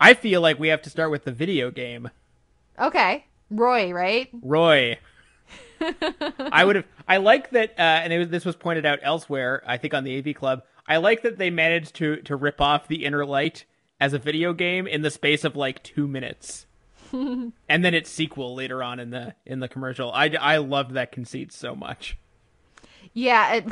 I 0.00 0.14
feel 0.14 0.40
like 0.40 0.58
we 0.58 0.68
have 0.68 0.82
to 0.82 0.90
start 0.90 1.10
with 1.10 1.24
the 1.24 1.32
video 1.32 1.70
game. 1.70 2.10
Okay, 2.78 3.26
Roy, 3.50 3.92
right? 3.92 4.30
Roy. 4.40 4.98
I 6.38 6.64
would 6.64 6.76
have. 6.76 6.86
I 7.06 7.18
like 7.18 7.50
that, 7.50 7.70
uh, 7.78 7.82
and 7.82 8.18
was, 8.18 8.28
this 8.28 8.44
was 8.44 8.56
pointed 8.56 8.86
out 8.86 8.98
elsewhere. 9.02 9.62
I 9.66 9.76
think 9.76 9.92
on 9.92 10.04
the 10.04 10.18
AV 10.18 10.34
Club. 10.34 10.62
I 10.86 10.96
like 10.96 11.22
that 11.22 11.38
they 11.38 11.50
managed 11.50 11.94
to 11.96 12.16
to 12.22 12.36
rip 12.36 12.60
off 12.60 12.88
the 12.88 13.04
Inner 13.04 13.24
Light 13.24 13.64
as 14.00 14.12
a 14.14 14.18
video 14.18 14.52
game 14.52 14.86
in 14.86 15.02
the 15.02 15.10
space 15.10 15.44
of 15.44 15.54
like 15.54 15.82
two 15.82 16.08
minutes, 16.08 16.66
and 17.12 17.52
then 17.68 17.94
its 17.94 18.10
sequel 18.10 18.54
later 18.54 18.82
on 18.82 18.98
in 18.98 19.10
the 19.10 19.34
in 19.44 19.60
the 19.60 19.68
commercial. 19.68 20.10
I 20.12 20.28
I 20.40 20.56
loved 20.58 20.92
that 20.92 21.12
conceit 21.12 21.52
so 21.52 21.74
much. 21.74 22.16
Yeah, 23.12 23.54
it, 23.54 23.66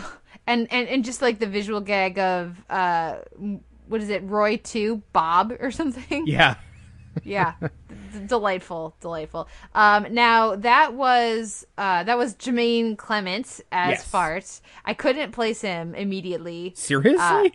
and 0.47 0.71
and 0.71 0.89
and 0.89 1.05
just 1.05 1.23
like 1.23 1.39
the 1.39 1.47
visual 1.47 1.81
gag 1.81 2.19
of 2.19 2.57
uh 2.69 3.19
what 3.89 4.01
is 4.03 4.09
it, 4.09 4.23
Roy 4.25 4.57
two 4.59 5.03
Bob 5.13 5.53
or 5.61 5.71
something? 5.71 6.27
Yeah. 6.27 6.57
yeah. 7.25 7.55
D- 7.61 7.67
delightful, 8.27 8.95
delightful. 9.01 9.49
Um, 9.75 10.07
now 10.15 10.57
that 10.57 10.95
was 10.95 11.67
uh, 11.77 12.05
that 12.05 12.17
was 12.17 12.35
Jermaine 12.35 12.97
Clement 12.97 13.61
as 13.73 13.91
Yes. 13.91 14.05
Fart. 14.09 14.61
I 14.85 14.95
couldn't 14.95 15.33
place 15.33 15.61
him 15.61 15.95
immediately. 15.95 16.73
Seriously? 16.77 17.19
Uh, 17.19 17.49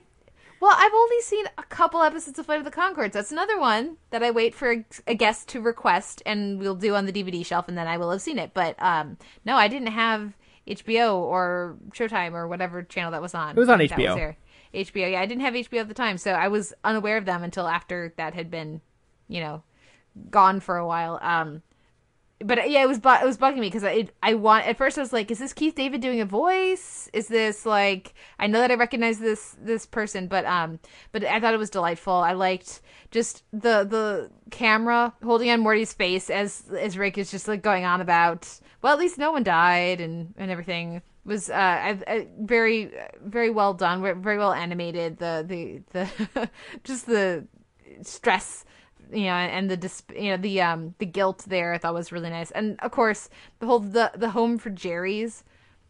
Well, 0.59 0.75
I've 0.77 0.93
only 0.93 1.19
seen 1.21 1.45
a 1.57 1.63
couple 1.63 2.01
episodes 2.01 2.39
of 2.39 2.45
Flight 2.45 2.59
of 2.59 2.63
the 2.65 2.71
Conchords. 2.71 3.11
That's 3.11 3.33
another 3.33 3.59
one 3.59 3.97
that 4.11 4.23
I 4.23 4.31
wait 4.31 4.55
for 4.55 4.71
a, 4.71 4.85
a 5.07 5.13
guest 5.15 5.49
to 5.49 5.59
request, 5.61 6.23
and 6.25 6.57
we'll 6.57 6.75
do 6.75 6.95
on 6.95 7.05
the 7.05 7.11
DVD 7.11 7.45
shelf, 7.45 7.67
and 7.67 7.77
then 7.77 7.85
I 7.87 7.97
will 7.97 8.09
have 8.11 8.21
seen 8.21 8.39
it. 8.39 8.51
But 8.53 8.81
um, 8.81 9.17
no, 9.45 9.55
I 9.57 9.67
didn't 9.67 9.89
have 9.91 10.33
HBO 10.65 11.15
or 11.15 11.75
Showtime 11.91 12.31
or 12.31 12.47
whatever 12.47 12.81
channel 12.83 13.11
that 13.11 13.21
was 13.21 13.33
on. 13.35 13.51
It 13.51 13.59
was 13.59 13.67
on 13.67 13.79
HBO. 13.79 14.15
there. 14.15 14.37
HBO, 14.73 15.11
yeah, 15.11 15.21
I 15.21 15.25
didn't 15.25 15.41
have 15.41 15.53
HBO 15.53 15.81
at 15.81 15.87
the 15.87 15.93
time, 15.93 16.17
so 16.17 16.31
I 16.31 16.47
was 16.47 16.73
unaware 16.83 17.17
of 17.17 17.25
them 17.25 17.43
until 17.43 17.67
after 17.67 18.13
that 18.17 18.33
had 18.33 18.49
been, 18.49 18.81
you 19.27 19.39
know, 19.39 19.63
gone 20.29 20.59
for 20.59 20.77
a 20.77 20.87
while. 20.87 21.19
Um, 21.21 21.61
but 22.43 22.69
yeah, 22.69 22.83
it 22.83 22.87
was 22.87 22.99
bu- 22.99 23.21
it 23.21 23.25
was 23.25 23.37
bugging 23.37 23.59
me 23.59 23.67
because 23.67 23.83
I 23.83 24.07
I 24.21 24.33
want 24.33 24.67
at 24.67 24.77
first 24.77 24.97
I 24.97 25.01
was 25.01 25.13
like, 25.13 25.31
is 25.31 25.39
this 25.39 25.53
Keith 25.53 25.75
David 25.75 26.01
doing 26.01 26.19
a 26.19 26.25
voice? 26.25 27.09
Is 27.13 27.27
this 27.27 27.65
like 27.65 28.13
I 28.39 28.47
know 28.47 28.59
that 28.59 28.71
I 28.71 28.75
recognize 28.75 29.19
this 29.19 29.55
this 29.61 29.85
person, 29.85 30.27
but 30.27 30.45
um, 30.45 30.79
but 31.11 31.23
I 31.23 31.39
thought 31.39 31.53
it 31.53 31.59
was 31.59 31.69
delightful. 31.69 32.13
I 32.13 32.33
liked 32.33 32.81
just 33.11 33.43
the 33.51 33.83
the 33.83 34.31
camera 34.51 35.13
holding 35.23 35.49
on 35.49 35.61
Morty's 35.61 35.93
face 35.93 36.29
as 36.29 36.65
as 36.77 36.97
Rick 36.97 37.17
is 37.17 37.31
just 37.31 37.47
like 37.47 37.61
going 37.61 37.85
on 37.85 38.01
about 38.01 38.59
well, 38.81 38.93
at 38.93 38.99
least 38.99 39.17
no 39.17 39.31
one 39.31 39.43
died 39.43 40.01
and 40.01 40.33
and 40.37 40.51
everything 40.51 41.01
was 41.25 41.49
uh 41.49 41.53
I, 41.53 41.99
I, 42.07 42.27
very 42.39 42.91
very 43.23 43.49
well 43.49 43.73
done, 43.73 44.01
very 44.01 44.37
well 44.37 44.53
animated. 44.53 45.17
The 45.17 45.43
the 45.47 45.81
the 46.33 46.49
just 46.83 47.05
the 47.07 47.47
stress 48.01 48.65
you 49.11 49.25
know, 49.25 49.33
and 49.33 49.69
the 49.69 49.77
dis- 49.77 50.03
you 50.15 50.31
know 50.31 50.37
the 50.37 50.61
um 50.61 50.95
the 50.97 51.05
guilt 51.05 51.43
there 51.47 51.73
I 51.73 51.77
thought 51.77 51.93
was 51.93 52.11
really 52.11 52.29
nice, 52.29 52.51
and 52.51 52.79
of 52.79 52.91
course 52.91 53.29
the 53.59 53.65
whole 53.67 53.79
the 53.79 54.11
the 54.15 54.29
home 54.31 54.57
for 54.57 54.69
Jerry's 54.69 55.43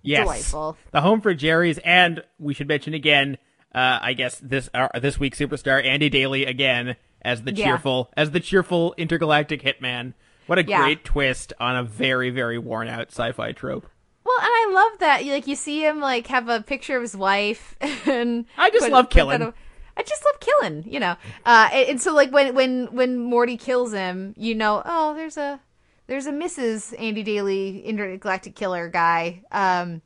Yes. 0.05 0.23
delightful. 0.23 0.77
The 0.91 0.99
home 0.99 1.21
for 1.21 1.33
Jerry's, 1.33 1.77
and 1.77 2.23
we 2.37 2.53
should 2.53 2.67
mention 2.67 2.93
again, 2.93 3.37
uh, 3.73 3.99
I 4.01 4.11
guess 4.11 4.37
this 4.39 4.69
uh, 4.73 4.89
this 4.99 5.17
week's 5.17 5.39
superstar 5.39 5.81
Andy 5.85 6.09
Daly 6.09 6.45
again 6.45 6.97
as 7.21 7.43
the 7.43 7.53
Yeah. 7.53 7.67
cheerful 7.67 8.11
as 8.17 8.31
the 8.31 8.41
cheerful 8.41 8.93
intergalactic 8.97 9.61
hitman. 9.63 10.13
What 10.45 10.59
a 10.59 10.65
Yeah. 10.65 10.81
great 10.81 11.05
twist 11.05 11.53
on 11.57 11.77
a 11.77 11.83
very 11.83 12.29
very 12.31 12.57
worn 12.57 12.89
out 12.89 13.11
sci-fi 13.11 13.53
trope. 13.53 13.87
Well, 14.25 14.37
and 14.39 14.47
I 14.47 14.71
love 14.73 14.99
that 14.99 15.25
like 15.25 15.47
you 15.47 15.55
see 15.55 15.85
him 15.85 15.99
like 15.99 16.27
have 16.27 16.47
a 16.47 16.61
picture 16.61 16.95
of 16.95 17.01
his 17.01 17.15
wife, 17.15 17.75
and 17.81 18.45
I 18.57 18.69
just 18.69 18.83
put- 18.83 18.91
love 18.91 19.09
killing. 19.09 19.53
I 19.95 20.01
just 20.01 20.25
love 20.25 20.39
killing, 20.39 20.85
you 20.87 20.99
know. 20.99 21.15
Uh, 21.45 21.69
and, 21.71 21.89
and 21.89 22.01
so 22.01 22.13
like 22.13 22.31
when 22.31 22.55
when 22.55 22.87
when 22.87 23.17
Morty 23.17 23.57
kills 23.57 23.91
him, 23.93 24.33
you 24.37 24.55
know, 24.55 24.81
oh, 24.85 25.13
there's 25.13 25.37
a 25.37 25.59
there's 26.07 26.25
a 26.25 26.31
Mrs. 26.31 26.99
Andy 26.99 27.23
Daly 27.23 27.81
intergalactic 27.81 28.55
killer 28.55 28.89
guy, 28.89 29.43
um, 29.51 30.01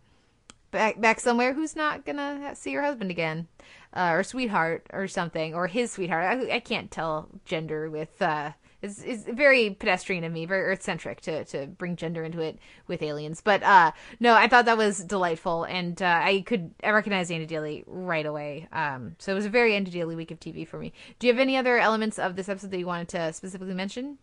back 0.72 1.00
back 1.00 1.20
somewhere 1.20 1.54
who's 1.54 1.76
not 1.76 2.06
gonna 2.06 2.56
see 2.56 2.74
her 2.74 2.82
husband 2.82 3.12
again, 3.12 3.48
uh, 3.94 4.10
or 4.12 4.24
sweetheart 4.24 4.86
or 4.92 5.08
something, 5.08 5.54
or 5.56 5.68
his 5.68 5.92
sweetheart. 5.92 6.26
I, 6.26 6.56
I 6.56 6.60
can't 6.60 6.92
tell 6.92 7.30
gender 7.46 7.90
with. 7.90 8.22
Uh, 8.22 8.52
it's, 8.82 9.02
it's 9.02 9.24
very 9.24 9.72
pedestrian 9.72 10.24
of 10.24 10.32
me, 10.32 10.46
very 10.46 10.64
earth 10.64 10.84
centric 10.84 11.22
to, 11.22 11.46
to 11.46 11.68
bring 11.68 11.96
gender 11.96 12.24
into 12.24 12.42
it 12.42 12.60
with 12.88 13.02
aliens. 13.02 13.42
But 13.42 13.64
uh, 13.64 13.92
no, 14.20 14.36
I 14.36 14.48
thought 14.48 14.66
that 14.66 14.78
was 14.78 15.04
delightful, 15.04 15.64
and 15.64 16.00
uh, 16.02 16.22
I 16.24 16.44
could 16.46 16.72
I 16.84 16.92
recognize 16.92 17.32
Andy 17.32 17.48
Daly 17.48 17.84
right 17.88 18.26
away. 18.26 18.68
Um, 18.72 19.16
so 19.18 19.32
it 19.32 19.36
was 19.36 19.46
a 19.46 19.50
very 19.50 19.76
Andy 19.76 19.92
Daly 19.92 20.16
week 20.16 20.32
of 20.32 20.40
TV 20.40 20.68
for 20.68 20.78
me. 20.78 20.94
Do 21.20 21.28
you 21.28 21.34
have 21.34 21.40
any 21.40 21.58
other 21.58 21.78
elements 21.80 22.20
of 22.20 22.36
this 22.36 22.50
episode 22.50 22.72
that 22.72 22.80
you 22.80 22.86
wanted 22.88 23.10
to 23.10 23.34
specifically 23.34 23.74
mention? 23.74 24.20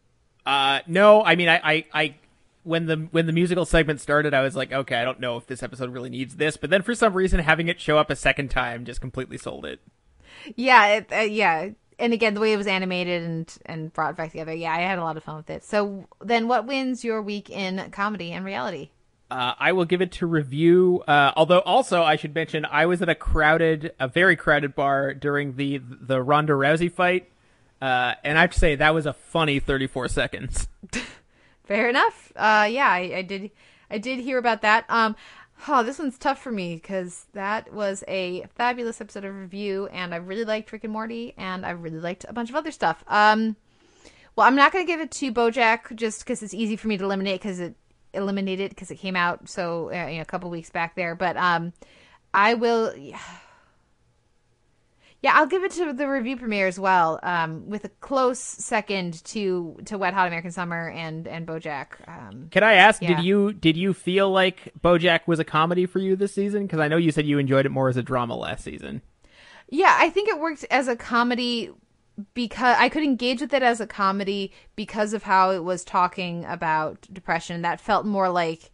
Uh, 0.47 0.81
no, 0.87 1.25
I 1.25 1.37
mean, 1.37 1.49
I, 1.49 1.61
I, 1.65 1.87
I, 1.93 2.15
when 2.63 2.87
the 2.87 2.97
when 3.11 3.27
the 3.27 3.33
musical 3.33 3.65
segment 3.65 4.01
started, 4.01 4.35
I 4.35 4.43
was 4.43 4.55
like, 4.55 4.73
okay, 4.73 4.97
I 4.97 5.05
don't 5.05 5.21
know 5.21 5.37
if 5.37 5.47
this 5.47 5.63
episode 5.63 5.91
really 5.91 6.11
needs 6.11 6.37
this, 6.37 6.57
but 6.57 6.71
then 6.71 6.83
for 6.83 6.95
some 6.95 7.15
reason, 7.15 7.41
having 7.41 7.69
it 7.69 7.81
show 7.81 7.99
up 7.99 8.11
a 8.11 8.17
second 8.17 8.51
time 8.51 8.85
just 8.85 9.01
completely 9.01 9.39
sold 9.39 9.65
it. 9.65 9.81
Yeah, 10.57 10.87
it, 10.87 11.13
uh, 11.13 11.17
yeah. 11.21 11.71
And 11.99 12.13
again, 12.13 12.35
the 12.35 12.41
way 12.41 12.53
it 12.53 12.57
was 12.57 12.67
animated 12.67 13.23
and 13.23 13.59
and 13.67 13.93
brought 13.93 14.17
back 14.17 14.33
together, 14.33 14.53
yeah, 14.53 14.73
I 14.73 14.81
had 14.81 14.99
a 14.99 15.03
lot 15.03 15.17
of 15.17 15.25
fun 15.25 15.37
with 15.37 15.51
it. 15.51 15.65
So 15.65 16.07
then, 16.21 16.49
what 16.49 16.67
wins 16.67 17.05
your 17.05 17.23
week 17.23 17.51
in 17.51 17.91
comedy 17.91 18.33
and 18.33 18.45
reality? 18.45 18.91
Uh, 19.31 19.55
I 19.59 19.73
will 19.73 19.85
give 19.85 20.03
it 20.03 20.13
to 20.13 20.27
review. 20.27 21.03
Uh, 21.09 21.33
although 21.37 21.61
also 21.61 22.03
I 22.03 22.17
should 22.17 22.35
mention 22.35 22.65
I 22.65 22.87
was 22.87 23.03
at 23.03 23.09
a 23.09 23.15
crowded, 23.15 23.93
a 23.99 24.07
very 24.07 24.37
crowded 24.37 24.75
bar 24.75 25.15
during 25.15 25.57
the 25.57 25.79
the 25.79 26.23
Ronda 26.23 26.53
Rousey 26.53 26.93
fight, 26.93 27.31
uh, 27.81 28.15
and 28.23 28.39
I 28.39 28.43
have 28.43 28.51
to 28.53 28.59
say 28.59 28.77
that 28.77 28.95
was 28.95 29.07
a 29.07 29.13
funny 29.13 29.61
34 29.61 30.09
seconds. 30.09 30.69
Fair 31.65 31.89
enough. 31.89 32.33
Uh, 32.37 32.69
yeah, 32.71 32.89
I, 32.89 33.13
I 33.17 33.23
did. 33.23 33.51
I 33.91 33.99
did 33.99 34.19
hear 34.19 34.39
about 34.39 34.63
that. 34.63 34.85
Um, 34.89 35.17
oh, 35.69 35.83
this 35.83 35.99
one's 35.99 36.19
tough 36.19 36.43
for 36.43 36.51
me 36.51 36.75
because 36.77 37.27
that 37.33 37.73
was 37.73 38.05
a 38.09 38.45
fabulous 38.55 39.01
episode 39.01 39.25
of 39.25 39.35
review, 39.35 39.87
and 39.89 40.15
I 40.15 40.19
really 40.19 40.45
liked 40.45 40.73
Rick 40.73 40.85
and 40.85 40.93
Morty, 40.93 41.35
and 41.37 41.65
I 41.65 41.71
really 41.71 42.01
liked 42.01 42.25
a 42.29 42.33
bunch 42.33 42.51
of 42.51 42.57
other 42.57 42.71
stuff. 42.71 43.03
Um, 43.09 43.57
well, 44.37 44.47
I'm 44.47 44.57
not 44.57 44.73
going 44.73 44.85
to 44.85 44.93
give 44.93 45.01
it 45.01 45.11
to 45.13 45.33
BoJack 45.33 45.95
just 45.97 46.21
because 46.21 46.43
it's 46.43 46.55
easy 46.55 46.77
for 46.77 46.89
me 46.89 46.97
to 46.99 47.05
eliminate 47.05 47.41
because 47.41 47.61
it 47.61 47.75
eliminated 48.13 48.71
because 48.71 48.91
it 48.91 48.97
came 48.97 49.17
out 49.17 49.49
so 49.49 49.91
uh, 49.93 50.07
you 50.07 50.17
know, 50.17 50.23
a 50.23 50.27
couple 50.27 50.51
weeks 50.51 50.71
back 50.71 50.97
there. 50.97 51.15
But 51.15 51.37
um, 51.37 51.73
I 52.33 52.55
will. 52.55 52.97
Yeah, 52.97 53.19
I'll 55.35 55.47
give 55.47 55.65
it 55.65 55.71
to 55.73 55.93
the 55.93 56.07
review 56.09 56.37
premiere 56.37 56.67
as 56.67 56.79
well, 56.79 57.19
um, 57.23 57.67
with 57.69 57.85
a 57.85 57.89
close 57.89 58.39
second 58.39 59.25
to 59.25 59.79
to 59.87 59.97
Wet 59.97 60.13
Hot 60.13 60.27
American 60.27 60.51
Summer 60.53 60.91
and 60.91 61.27
and 61.27 61.47
BoJack. 61.47 61.87
Um, 62.07 62.49
Can 62.51 62.63
I 62.63 62.75
ask, 62.75 63.01
Yeah. 63.01 63.15
did 63.17 63.25
you 63.25 63.53
did 63.53 63.77
you 63.77 63.95
feel 63.95 64.31
like 64.31 64.73
BoJack 64.83 65.21
was 65.27 65.39
a 65.39 65.45
comedy 65.45 65.87
for 65.87 65.99
you 65.99 66.17
this 66.17 66.35
season? 66.35 66.63
Because 66.67 66.81
I 66.81 66.89
know 66.89 66.97
you 66.99 67.11
said 67.11 67.27
you 67.27 67.39
enjoyed 67.39 67.65
it 67.65 67.71
more 67.71 67.89
as 67.89 67.97
a 67.97 68.03
drama 68.03 68.37
last 68.37 68.65
season. 68.65 69.01
yeah, 69.71 69.97
I 69.99 70.11
think 70.11 70.29
it 70.29 70.39
worked 70.39 70.65
as 70.71 70.89
a 70.89 70.97
comedy 70.97 71.71
because 72.35 72.77
I 72.79 72.89
could 72.89 73.03
engage 73.03 73.41
with 73.41 73.53
it 73.55 73.63
as 73.63 73.81
a 73.81 73.87
comedy 73.89 74.53
because 74.77 75.15
of 75.15 75.23
how 75.25 75.51
it 75.51 75.65
was 75.65 75.85
talking 75.85 76.45
about 76.45 77.09
depression. 77.13 77.63
That 77.63 77.81
felt 77.81 78.05
more 78.07 78.29
like 78.29 78.71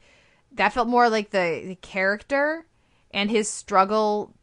that 0.52 0.72
felt 0.72 0.88
more 0.88 1.08
like 1.08 1.30
the, 1.30 1.62
the 1.64 1.76
character 1.76 2.66
and 3.12 3.30
his 3.30 3.48
struggle 3.48 4.34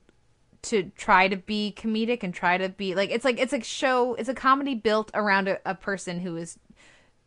to 0.64 0.91
try 0.97 1.28
to 1.28 1.38
be 1.38 1.74
comedic 1.78 2.24
and 2.24 2.34
try 2.34 2.58
to 2.58 2.70
be 2.70 2.95
like 2.95 3.10
it's 3.12 3.24
like 3.26 3.39
it's 3.39 3.53
a 3.53 3.62
show 3.62 4.16
it's 4.16 4.30
a 4.30 4.34
comedy 4.34 4.76
built 4.76 5.12
around 5.14 5.47
a, 5.47 5.60
a 5.66 5.76
person 5.76 6.20
who 6.20 6.36
is 6.36 6.58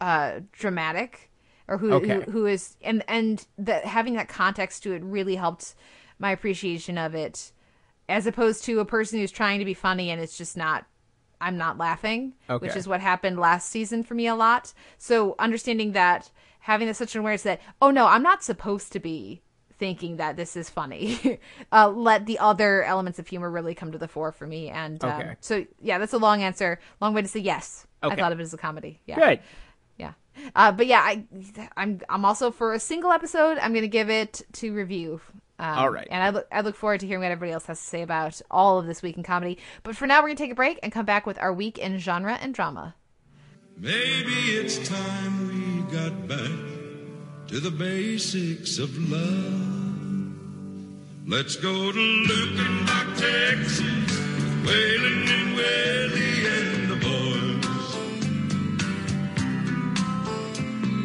uh 0.01 0.41
dramatic 0.53 1.31
or 1.69 1.79
who 1.79 1.93
Okay. 1.93 2.15
who, 2.25 2.31
who 2.33 2.47
is 2.47 2.77
and 2.83 3.05
and 3.09 3.47
that 3.59 3.85
having 3.85 4.15
that 4.15 4.29
context 4.29 4.83
to 4.83 4.93
it 4.93 5.03
really 5.03 5.37
helped 5.37 5.75
my 6.19 6.31
appreciation 6.33 6.99
of 6.99 7.15
it 7.15 7.53
as 8.09 8.27
opposed 8.27 8.65
to 8.65 8.81
a 8.81 8.85
person 8.85 9.19
who's 9.21 9.31
trying 9.31 9.59
to 9.61 9.65
be 9.65 9.75
funny 9.75 10.11
and 10.11 10.21
it's 10.21 10.37
just 10.37 10.57
not 10.57 10.87
I'm 11.43 11.57
not 11.57 11.79
laughing, 11.79 12.35
which 12.59 12.77
is 12.77 12.87
what 12.87 13.01
happened 13.01 13.39
last 13.39 13.71
season 13.71 14.03
for 14.03 14.13
me 14.13 14.27
a 14.27 14.35
lot. 14.35 14.75
So 14.99 15.37
understanding 15.39 15.93
that 15.93 16.31
having 16.59 16.87
this 16.87 16.99
such 16.99 17.15
an 17.15 17.21
awareness 17.23 17.45
that 17.45 17.63
oh 17.81 17.91
no, 17.91 18.07
I'm 18.07 18.23
not 18.23 18.43
supposed 18.45 18.93
to 18.93 19.01
be 19.01 19.41
thinking 19.81 20.19
that 20.19 20.37
this 20.37 20.55
is 20.57 20.71
funny. 20.71 21.41
uh, 21.73 21.89
let 21.89 22.27
the 22.27 22.39
other 22.39 22.85
elements 22.85 23.19
of 23.19 23.27
humor 23.27 23.51
really 23.51 23.75
come 23.75 23.91
to 23.91 23.99
the 23.99 24.07
fore 24.07 24.31
for 24.31 24.47
me. 24.47 24.69
And 24.69 25.03
um, 25.03 25.11
Okay. 25.21 25.37
so 25.41 25.67
yeah, 25.81 25.99
that's 25.99 26.13
a 26.13 26.19
long 26.19 26.43
answer, 26.43 26.79
long 27.01 27.15
way 27.15 27.23
to 27.23 27.29
say 27.29 27.41
yes. 27.41 27.87
I 28.03 28.15
thought 28.15 28.31
of 28.31 28.39
it 28.39 28.45
as 28.45 28.55
a 28.55 28.59
comedy. 28.59 29.01
Yeah. 29.07 29.17
Good. 29.19 29.41
Yeah. 29.97 30.13
Uh, 30.55 30.71
but 30.73 30.87
yeah, 30.87 31.01
I, 31.01 31.25
I'm 31.77 32.01
I'm 32.09 32.25
also 32.25 32.51
for 32.51 32.73
a 32.75 32.79
single 32.79 33.11
episode. 33.11 33.59
I'm 33.59 33.75
gonna 33.75 33.89
give 33.89 34.09
it 34.11 34.43
to 34.55 34.73
review. 34.73 35.21
Um, 35.59 35.79
All 35.79 35.91
right. 35.91 36.09
And 36.11 36.23
I 36.23 36.31
look 36.31 36.47
I 36.53 36.61
look 36.61 36.77
forward 36.77 37.01
to 37.01 37.07
hearing 37.07 37.23
what 37.23 37.33
everybody 37.33 37.53
else 37.53 37.67
has 37.67 37.79
to 37.81 37.85
say 37.87 38.03
about 38.03 38.41
all 38.51 38.79
of 38.79 38.87
this 38.87 39.03
week 39.03 39.17
in 39.17 39.23
comedy. 39.23 39.59
But 39.83 39.97
for 39.97 40.07
now, 40.07 40.21
we're 40.23 40.29
gonna 40.29 40.37
take 40.37 40.53
a 40.53 40.55
break 40.55 40.79
and 40.83 40.93
come 40.93 41.05
back 41.05 41.27
with 41.27 41.39
our 41.39 41.53
week 41.53 41.79
in 41.79 41.99
genre 41.99 42.39
and 42.41 42.55
drama. 42.55 42.95
Maybe 43.77 44.33
it's 44.61 44.89
time 44.89 45.49
we 45.49 45.83
got 45.91 46.29
back 46.29 46.70
to 47.51 47.59
the 47.59 47.71
basics 47.71 48.79
of 48.79 48.97
love. 49.11 50.39
Let's 51.27 51.57
go 51.57 51.91
to 51.91 51.99
Luckenbach, 51.99 53.19
Texas, 53.19 54.21
Waylon 54.63 55.29
and 55.37 55.57
Willie 55.57 56.47
and 56.47 56.91
the 56.93 56.99
boys. 57.09 57.91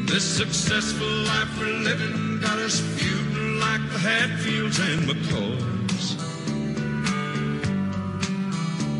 This 0.07 0.23
successful 0.23 1.07
life 1.07 1.57
we're 1.59 1.79
living 1.79 2.39
got 2.41 2.59
us 2.59 2.79
feuding 2.79 3.59
like 3.59 3.81
the 3.91 3.97
Hatfields 3.97 4.77
and 4.77 5.01
McCoys. 5.09 6.15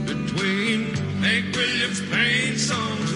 Between 0.07 0.95
Hank 1.21 1.55
Williams' 1.55 2.01
pain 2.09 2.57
songs 2.57 3.14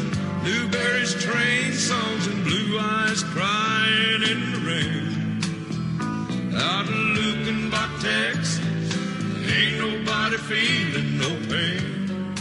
train 1.19 1.73
songs 1.73 2.27
and 2.27 2.43
Blue 2.43 2.79
Eyes 2.79 3.23
crying 3.23 4.23
in 4.23 4.51
the 4.51 4.59
rain. 4.59 6.55
Out 6.55 6.87
in 6.87 7.69
Texas, 8.01 8.59
ain't 9.51 9.77
nobody 9.77 10.37
feeling 10.37 11.17
no 11.17 11.29
pain. 11.49 12.33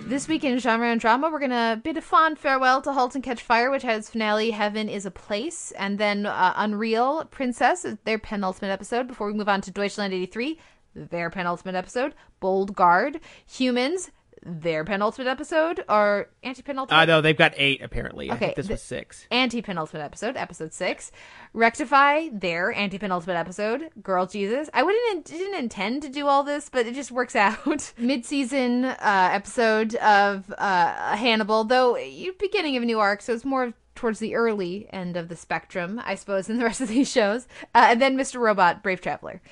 This 0.00 0.26
week 0.26 0.42
in 0.42 0.58
genre 0.58 0.88
and 0.90 1.00
drama, 1.00 1.30
we're 1.30 1.38
gonna 1.38 1.80
bid 1.82 1.96
a 1.96 2.00
fond 2.00 2.38
farewell 2.38 2.82
to 2.82 2.92
*Halt 2.92 3.14
and 3.14 3.22
Catch 3.22 3.42
Fire*, 3.42 3.70
which 3.70 3.84
has 3.84 4.10
finale 4.10 4.50
"Heaven 4.50 4.88
Is 4.88 5.06
a 5.06 5.10
Place," 5.10 5.72
and 5.78 5.98
then 5.98 6.26
uh, 6.26 6.54
*Unreal 6.56 7.26
Princess*, 7.26 7.86
their 8.04 8.18
penultimate 8.18 8.72
episode. 8.72 9.06
Before 9.06 9.28
we 9.28 9.34
move 9.34 9.48
on 9.48 9.60
to 9.60 9.70
*Deutschland 9.70 10.12
'83*, 10.12 10.56
their 10.94 11.30
penultimate 11.30 11.76
episode. 11.76 12.14
*Bold 12.40 12.74
Guard*, 12.74 13.20
*Humans*, 13.46 14.10
their 14.44 14.84
penultimate 14.84 15.28
episode, 15.28 15.84
or 15.88 16.28
anti-penultimate. 16.42 16.98
Uh, 17.02 17.04
know 17.04 17.20
they've 17.20 17.36
got 17.36 17.54
eight 17.56 17.82
apparently. 17.82 18.30
I 18.30 18.34
Okay, 18.34 18.44
think 18.46 18.56
this 18.56 18.66
the- 18.68 18.74
was 18.74 18.82
six. 18.82 19.26
anti-penultimate 19.30 20.02
episode, 20.04 20.36
episode 20.36 20.72
six. 20.72 21.10
Rectify 21.52 22.28
their 22.32 22.72
anti-penultimate 22.72 23.36
episode, 23.36 23.90
Girl 24.02 24.26
Jesus. 24.26 24.68
I 24.72 24.82
wouldn't 24.82 25.24
didn't 25.24 25.54
intend 25.58 26.02
to 26.02 26.08
do 26.08 26.26
all 26.26 26.44
this, 26.44 26.68
but 26.68 26.86
it 26.86 26.94
just 26.94 27.10
works 27.10 27.34
out. 27.36 27.92
Mid-season 27.98 28.84
uh, 28.84 28.96
episode 29.32 29.94
of 29.96 30.52
uh, 30.58 31.16
Hannibal, 31.16 31.64
though 31.64 31.94
beginning 32.38 32.76
of 32.76 32.82
a 32.82 32.86
new 32.86 32.98
arc, 33.00 33.22
so 33.22 33.32
it's 33.34 33.44
more 33.44 33.72
towards 33.94 34.20
the 34.20 34.36
early 34.36 34.86
end 34.92 35.16
of 35.16 35.28
the 35.28 35.34
spectrum, 35.34 36.00
I 36.04 36.14
suppose, 36.14 36.48
in 36.48 36.58
the 36.58 36.64
rest 36.64 36.80
of 36.80 36.86
these 36.88 37.10
shows. 37.10 37.48
Uh, 37.74 37.88
and 37.90 38.00
then 38.00 38.16
Mr. 38.16 38.38
Robot, 38.38 38.82
Brave 38.82 39.00
Traveler, 39.00 39.42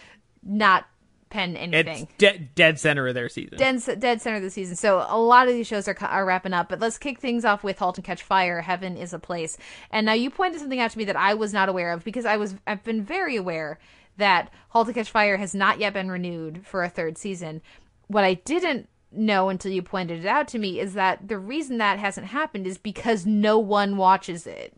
not 0.45 0.87
pen 1.29 1.57
anything 1.57 2.05
It's 2.05 2.12
de- 2.18 2.39
dead 2.55 2.79
center 2.79 3.09
of 3.09 3.14
their 3.14 3.29
season. 3.29 3.59
dead, 3.59 4.01
dead 4.01 4.22
center 4.22 4.37
of 4.37 4.43
the 4.43 4.51
season. 4.51 4.77
So 4.77 5.05
a 5.09 5.18
lot 5.18 5.49
of 5.49 5.55
these 5.55 5.66
shows 5.66 5.89
are, 5.89 5.97
are 6.01 6.24
wrapping 6.24 6.53
up. 6.53 6.68
But 6.68 6.81
let's 6.81 6.99
kick 6.99 7.18
things 7.18 7.45
off 7.45 7.64
with 7.64 7.79
*Halt 7.79 7.99
and 7.99 8.05
Catch 8.05 8.22
Fire*. 8.22 8.61
Heaven 8.62 8.97
is 8.97 9.12
a 9.12 9.18
place. 9.18 9.59
And 9.91 10.07
now 10.07 10.12
you 10.12 10.31
pointed 10.31 10.61
something 10.61 10.81
out 10.81 10.91
to 10.93 10.99
me 10.99 11.05
that 11.05 11.16
I 11.16 11.35
was 11.35 11.53
not 11.53 11.68
aware 11.68 11.93
of 11.93 12.05
because 12.05 12.24
I 12.24 12.37
was 12.37 12.55
I've 12.66 12.85
been 12.85 13.03
very 13.05 13.37
aware 13.37 13.79
that 14.16 14.51
*Halt 14.70 14.87
and 14.87 14.95
Catch 14.95 15.11
Fire* 15.11 15.37
has 15.37 15.55
not 15.55 15.79
yet 15.79 15.93
been 15.93 16.11
renewed 16.11 16.66
for 16.66 16.83
a 16.83 16.89
third 16.89 17.18
season. 17.18 17.61
What 18.07 18.24
I 18.24 18.35
didn't 18.35 18.89
know 19.12 19.49
until 19.49 19.72
you 19.72 19.83
pointed 19.83 20.20
it 20.20 20.27
out 20.27 20.47
to 20.49 20.59
me 20.59 20.79
is 20.79 20.95
that 20.95 21.27
the 21.29 21.39
reason 21.39 21.79
that 21.79 21.99
hasn't 21.99 22.29
happened 22.29 22.66
is 22.66 22.79
because 22.79 23.24
no 23.27 23.59
one 23.59 23.97
watches 23.97 24.47
it. 24.47 24.74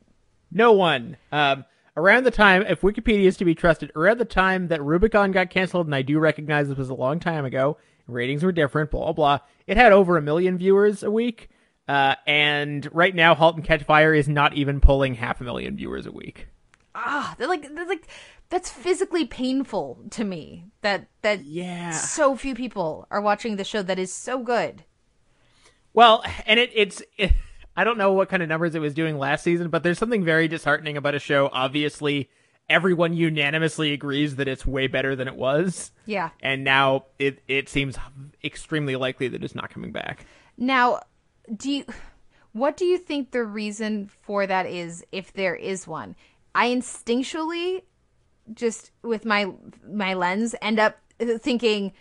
No 0.51 0.72
one. 0.72 1.16
Um, 1.32 1.64
around 1.99 2.24
the 2.24 2.30
time, 2.30 2.62
if 2.62 2.80
Wikipedia 2.80 3.24
is 3.24 3.36
to 3.38 3.44
be 3.44 3.55
trusted, 3.55 3.92
around 3.96 4.18
the 4.18 4.24
time 4.24 4.68
that 4.68 4.82
Rubicon 4.82 5.32
got 5.32 5.51
canceled, 5.51 5.86
and 5.86 5.94
I 5.94 6.03
do 6.03 6.18
recognize 6.18 6.68
this 6.68 6.78
was 6.78 6.88
a 6.90 6.94
long 6.94 7.20
time 7.20 7.44
ago, 7.44 7.76
ratings 8.07 8.42
were 8.42 8.53
different, 8.53 8.90
blah, 8.90 9.05
blah, 9.05 9.12
blah. 9.12 9.38
It 9.66 9.76
had 9.76 9.92
over 9.92 10.16
a 10.16 10.22
million 10.22 10.57
viewers 10.59 11.03
a 11.03 11.11
week. 11.11 11.51
Uh, 11.86 12.14
and 12.26 12.88
right 12.92 13.14
now, 13.14 13.34
Halt 13.34 13.57
and 13.57 13.64
Catch 13.64 13.82
Fire 13.84 14.14
is 14.14 14.28
not 14.28 14.55
even 14.55 14.80
pulling 14.80 15.14
half 15.14 15.40
a 15.40 15.44
million 15.44 15.76
viewers 15.76 16.07
a 16.07 16.12
week. 16.12 16.49
Ah, 16.94 17.34
they're 17.38 17.49
like 17.49 17.62
they're 17.74 17.86
like 17.86 18.09
that's 18.51 18.68
physically 18.70 19.24
painful 19.24 19.99
to 20.11 20.24
me. 20.24 20.64
That 20.82 21.07
that 21.22 21.44
Yeah. 21.44 21.92
so 21.92 22.34
few 22.36 22.55
people 22.55 23.07
are 23.11 23.20
watching 23.20 23.57
the 23.57 23.64
show 23.64 23.82
that 23.82 23.99
is 23.99 24.12
so 24.12 24.42
good. 24.42 24.84
Well, 25.94 26.22
and 26.46 26.59
it, 26.61 26.70
it's 26.74 27.03
it, 27.16 27.32
I 27.79 27.85
don't 27.85 27.97
know 27.97 28.12
what 28.12 28.29
kind 28.29 28.43
of 28.43 28.49
numbers 28.49 28.74
it 28.74 28.81
was 28.81 28.93
doing 28.93 29.18
last 29.18 29.45
season, 29.45 29.68
but 29.68 29.85
there's 29.85 29.99
something 29.99 30.24
very 30.24 30.49
disheartening 30.49 30.97
about 30.97 31.14
a 31.14 31.20
show. 31.20 31.49
Obviously, 31.53 32.29
everyone 32.68 33.12
unanimously 33.14 33.93
agrees 33.93 34.35
that 34.35 34.49
it's 34.49 34.66
way 34.66 34.89
better 34.89 35.14
than 35.14 35.29
it 35.29 35.37
was, 35.37 35.93
Yeah. 36.05 36.31
and 36.41 36.64
now 36.64 37.05
it 37.20 37.39
it 37.47 37.68
seems 37.68 37.97
extremely 38.43 38.97
likely 38.97 39.29
that 39.29 39.45
it's 39.45 39.55
not 39.55 39.70
coming 39.70 39.93
back. 39.93 40.26
Now, 40.57 41.03
do 41.57 41.70
you 41.70 41.85
what 42.51 42.76
do 42.76 42.85
you 42.85 42.99
think 42.99 43.31
the 43.31 43.45
reason 43.45 44.11
for 44.22 44.45
that 44.45 44.66
is 44.66 45.05
if 45.12 45.33
there 45.33 45.55
is 45.55 45.87
one? 45.87 46.16
I 46.57 46.70
instinctually 46.70 47.83
just 48.55 48.91
with 49.03 49.24
my 49.24 49.53
my 49.89 50.14
lens 50.14 50.57
end 50.61 50.81
up 50.81 50.99
thinking 51.20 51.93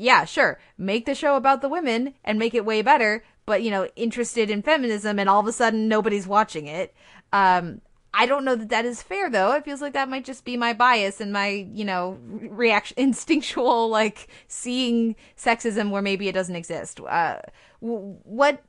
yeah, 0.00 0.24
sure, 0.26 0.60
make 0.78 1.06
the 1.06 1.14
show 1.16 1.34
about 1.34 1.60
the 1.60 1.68
women 1.68 2.14
and 2.22 2.38
make 2.38 2.54
it 2.54 2.64
way 2.64 2.82
better, 2.82 3.24
but 3.48 3.62
you 3.64 3.70
know, 3.72 3.88
interested 3.96 4.50
in 4.50 4.62
feminism 4.62 5.18
and 5.18 5.28
all 5.28 5.40
of 5.40 5.46
a 5.46 5.52
sudden 5.52 5.88
nobody's 5.88 6.26
watching 6.28 6.66
it. 6.66 6.94
Um 7.32 7.80
I 8.14 8.24
don't 8.26 8.44
know 8.44 8.54
that 8.56 8.70
that 8.70 8.84
is 8.86 9.02
fair 9.02 9.28
though. 9.28 9.52
It 9.54 9.64
feels 9.64 9.82
like 9.82 9.92
that 9.92 10.08
might 10.08 10.24
just 10.24 10.44
be 10.44 10.56
my 10.56 10.72
bias 10.72 11.20
and 11.20 11.32
my, 11.32 11.66
you 11.72 11.84
know, 11.84 12.18
reaction 12.22 12.94
instinctual 13.08 13.88
like 13.90 14.28
seeing 14.46 15.16
sexism 15.36 15.90
where 15.90 16.02
maybe 16.02 16.28
it 16.28 16.32
doesn't 16.32 16.56
exist. 16.56 17.00
Uh 17.00 17.38
what 17.80 18.62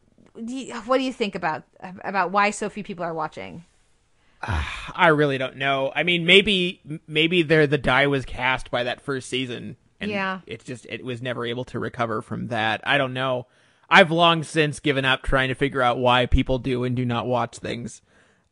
do 0.43 0.55
you, 0.55 0.73
what 0.81 0.97
do 0.97 1.03
you 1.03 1.13
think 1.13 1.35
about 1.35 1.63
about 2.03 2.31
why 2.31 2.49
so 2.49 2.69
few 2.69 2.83
people 2.83 3.03
are 3.05 3.13
watching? 3.13 3.65
I 4.41 5.07
really 5.07 5.37
don't 5.37 5.57
know. 5.57 5.91
I 5.95 6.03
mean, 6.03 6.25
maybe 6.25 6.81
maybe 7.07 7.41
there 7.41 7.67
the 7.67 7.77
die 7.77 8.07
was 8.07 8.25
cast 8.25 8.71
by 8.71 8.83
that 8.83 9.01
first 9.01 9.29
season, 9.29 9.75
and 9.99 10.11
Yeah. 10.11 10.39
it 10.47 10.63
just 10.63 10.85
it 10.87 11.03
was 11.03 11.21
never 11.21 11.45
able 11.45 11.65
to 11.65 11.79
recover 11.79 12.21
from 12.21 12.47
that. 12.47 12.81
I 12.85 12.97
don't 12.97 13.13
know. 13.13 13.47
I've 13.89 14.11
long 14.11 14.43
since 14.43 14.79
given 14.79 15.05
up 15.05 15.23
trying 15.23 15.49
to 15.49 15.55
figure 15.55 15.81
out 15.81 15.97
why 15.97 16.25
people 16.25 16.59
do 16.59 16.83
and 16.83 16.95
do 16.95 17.05
not 17.05 17.25
watch 17.25 17.57
things. 17.57 18.01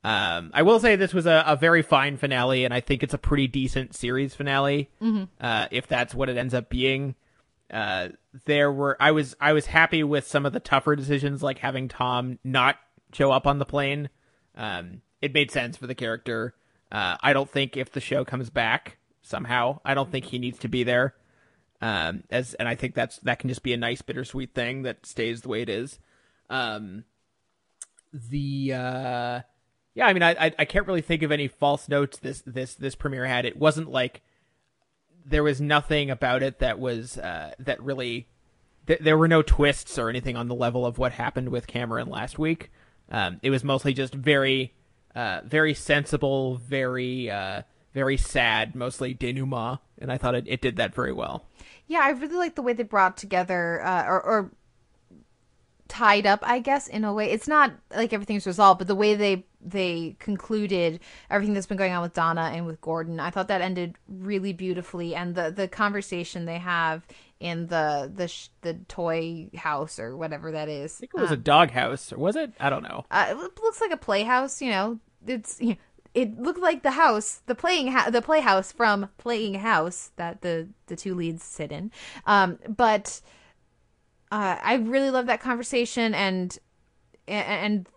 Um, 0.04 0.52
I 0.54 0.62
will 0.62 0.80
say 0.80 0.96
this 0.96 1.14
was 1.14 1.26
a, 1.26 1.44
a 1.46 1.56
very 1.56 1.82
fine 1.82 2.18
finale, 2.18 2.66
and 2.66 2.74
I 2.74 2.80
think 2.80 3.04
it's 3.04 3.14
a 3.14 3.18
pretty 3.18 3.48
decent 3.48 3.94
series 3.96 4.34
finale. 4.34 4.90
Uh, 5.42 5.68
if 5.72 5.88
that's 5.88 6.16
what 6.16 6.30
it 6.30 6.38
ends 6.38 6.54
up 6.54 6.70
being, 6.70 7.16
uh, 7.72 8.10
there 8.46 8.72
were 8.72 8.96
I 9.00 9.12
was 9.12 9.36
I 9.42 9.54
was 9.54 9.66
happy 9.66 10.04
with 10.04 10.26
some 10.28 10.46
of 10.46 10.54
the 10.54 10.60
tougher 10.60 10.96
decisions, 10.96 11.44
like 11.44 11.58
having 11.60 11.88
Tom 11.88 12.40
not 12.44 12.78
show 13.12 13.32
up 13.32 13.46
on 13.46 13.60
the 13.60 13.66
plane. 13.66 14.10
Um, 14.56 15.02
it 15.22 15.34
made 15.34 15.52
sense 15.52 15.76
for 15.78 15.88
the 15.88 15.96
character. 15.96 16.54
Uh, 16.92 17.18
I 17.22 17.34
don't 17.34 17.50
think 17.50 17.76
if 17.76 17.92
the 17.92 18.00
show 18.00 18.24
comes 18.24 18.50
back 18.50 18.98
somehow, 19.22 19.82
I 19.84 19.94
don't 19.94 20.12
think 20.12 20.26
he 20.26 20.40
needs 20.40 20.60
to 20.60 20.70
be 20.70 20.84
there. 20.84 21.16
Um, 21.82 22.24
as 22.32 22.54
and 22.56 22.68
I 22.68 22.76
think 22.76 22.96
that's 22.96 23.20
that 23.20 23.40
can 23.40 23.50
just 23.50 23.64
be 23.64 23.74
a 23.74 23.78
nice 23.78 24.02
bittersweet 24.02 24.54
thing 24.56 24.82
that 24.84 25.06
stays 25.06 25.42
the 25.42 25.50
way 25.50 25.62
it 25.62 25.70
is. 25.70 26.00
Um, 26.50 27.04
the 28.14 28.74
uh, 28.74 29.42
yeah, 29.94 30.06
I 30.06 30.14
mean, 30.14 30.24
I, 30.24 30.54
I 30.58 30.66
can't 30.66 30.88
really 30.88 31.02
think 31.02 31.24
of 31.24 31.32
any 31.32 31.48
false 31.48 31.90
notes 31.90 32.18
this 32.20 32.44
this 32.46 32.76
this 32.76 32.96
premiere 32.96 33.26
had. 33.26 33.46
It 33.46 33.58
wasn't 33.58 33.90
like 33.90 34.22
there 35.26 35.44
was 35.44 35.60
nothing 35.60 36.10
about 36.10 36.42
it 36.44 36.60
that 36.60 36.80
was 36.80 37.18
uh, 37.18 37.54
that 37.60 37.82
really 37.82 38.28
th- 38.88 39.00
there 39.00 39.18
were 39.18 39.28
no 39.28 39.42
twists 39.42 39.98
or 39.98 40.10
anything 40.10 40.36
on 40.36 40.48
the 40.48 40.56
level 40.56 40.86
of 40.86 40.98
what 40.98 41.14
happened 41.14 41.50
with 41.50 41.68
Cameron 41.68 42.10
last 42.10 42.40
week. 42.40 42.72
Um, 43.10 43.40
it 43.42 43.50
was 43.50 43.64
mostly 43.64 43.94
just 43.94 44.14
very 44.14 44.74
uh, 45.16 45.42
very 45.46 45.74
sensible, 45.74 46.58
very 46.58 47.30
uh, 47.30 47.64
very 47.94 48.18
sad, 48.18 48.76
mostly 48.76 49.14
denouement, 49.14 49.80
and 49.98 50.12
I 50.12 50.18
thought 50.18 50.36
it, 50.36 50.46
it 50.48 50.62
did 50.62 50.78
that 50.78 50.94
very 50.94 51.14
well. 51.14 51.46
Yeah, 51.88 52.02
I 52.04 52.10
really 52.10 52.36
like 52.36 52.56
the 52.56 52.62
way 52.62 52.74
they 52.74 52.84
brought 52.84 53.18
together 53.18 53.82
uh, 53.84 54.06
or, 54.06 54.22
or 54.22 54.52
tied 55.88 56.26
up, 56.26 56.40
I 56.44 56.60
guess, 56.60 56.88
in 56.88 57.04
a 57.04 57.14
way. 57.14 57.32
It's 57.32 57.48
not 57.48 57.74
like 57.96 58.14
everything's 58.14 58.46
resolved, 58.46 58.80
but 58.80 58.88
the 58.88 58.96
way 58.96 59.16
they 59.16 59.46
they 59.60 60.16
concluded 60.20 61.00
everything 61.30 61.54
that's 61.54 61.66
been 61.66 61.78
going 61.78 61.92
on 61.92 62.02
with 62.02 62.14
Donna 62.14 62.52
and 62.54 62.66
with 62.66 62.80
Gordon, 62.82 63.20
I 63.20 63.30
thought 63.30 63.48
that 63.48 63.62
ended 63.62 63.96
really 64.08 64.54
beautifully. 64.54 65.16
And 65.16 65.36
the 65.36 65.52
the 65.52 65.68
conversation 65.68 66.46
they 66.46 66.60
have 66.60 67.06
in 67.40 67.68
the 67.68 68.12
the 68.14 68.28
sh- 68.28 68.50
the 68.62 68.74
toy 68.88 69.50
house 69.56 70.00
or 70.00 70.16
whatever 70.16 70.52
that 70.52 70.70
is. 70.70 70.96
I 70.96 71.00
think 71.00 71.12
it 71.16 71.22
was 71.22 71.32
a 71.32 71.38
doghouse, 71.38 72.12
or 72.12 72.18
was 72.18 72.36
it? 72.36 72.54
I 72.60 72.70
don't 72.70 72.84
know. 72.84 73.06
Uh, 73.10 73.28
it 73.30 73.38
looks 73.38 73.82
like 73.82 73.92
a 73.92 73.98
playhouse. 73.98 74.62
You 74.62 74.72
know, 74.72 75.00
it's 75.26 75.60
you 75.60 75.70
know, 75.70 75.76
it 76.14 76.40
looked 76.40 76.60
like 76.60 76.84
the 76.84 76.92
house, 76.92 77.42
the 77.46 77.56
playing 77.56 77.92
ha- 77.92 78.10
the 78.10 78.22
playhouse 78.22 78.72
from 78.72 79.10
Playing 79.18 79.56
House 79.56 80.12
that 80.16 80.42
the 80.42 80.70
the 80.88 80.96
two 80.96 81.14
leads 81.16 81.44
sit 81.44 81.72
in. 81.72 81.92
Um, 82.26 82.60
but 82.68 83.22
uh, 84.32 84.58
I 84.62 84.76
really 84.76 85.10
love 85.10 85.28
that 85.28 85.42
conversation 85.42 86.14
and 86.14 86.58
and 87.28 87.88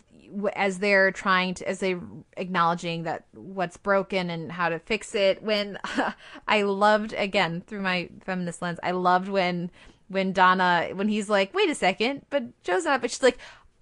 as 0.55 0.79
they're 0.79 1.11
trying 1.11 1.55
to 1.55 1.69
as 1.69 1.81
they 1.81 1.97
acknowledging 2.37 3.03
that 3.03 3.25
what's 3.33 3.77
broken 3.77 4.31
and 4.31 4.53
how 4.53 4.69
to 4.69 4.79
fix 4.79 5.15
it 5.15 5.43
when 5.43 5.79
i 6.49 6.63
loved 6.63 7.13
again 7.15 7.63
through 7.67 7.81
my 7.81 8.09
feminist 8.25 8.63
lens 8.63 8.79
i 8.83 8.93
loved 8.93 9.29
when 9.29 9.71
when 10.09 10.33
donna 10.33 10.89
when 10.95 11.09
he's 11.09 11.29
like 11.29 11.53
wait 11.53 11.69
a 11.69 11.75
second 11.75 12.25
but 12.31 12.45
joe's 12.63 12.85
not 12.85 13.01
but 13.01 13.11
she's 13.11 13.23
like 13.23 13.39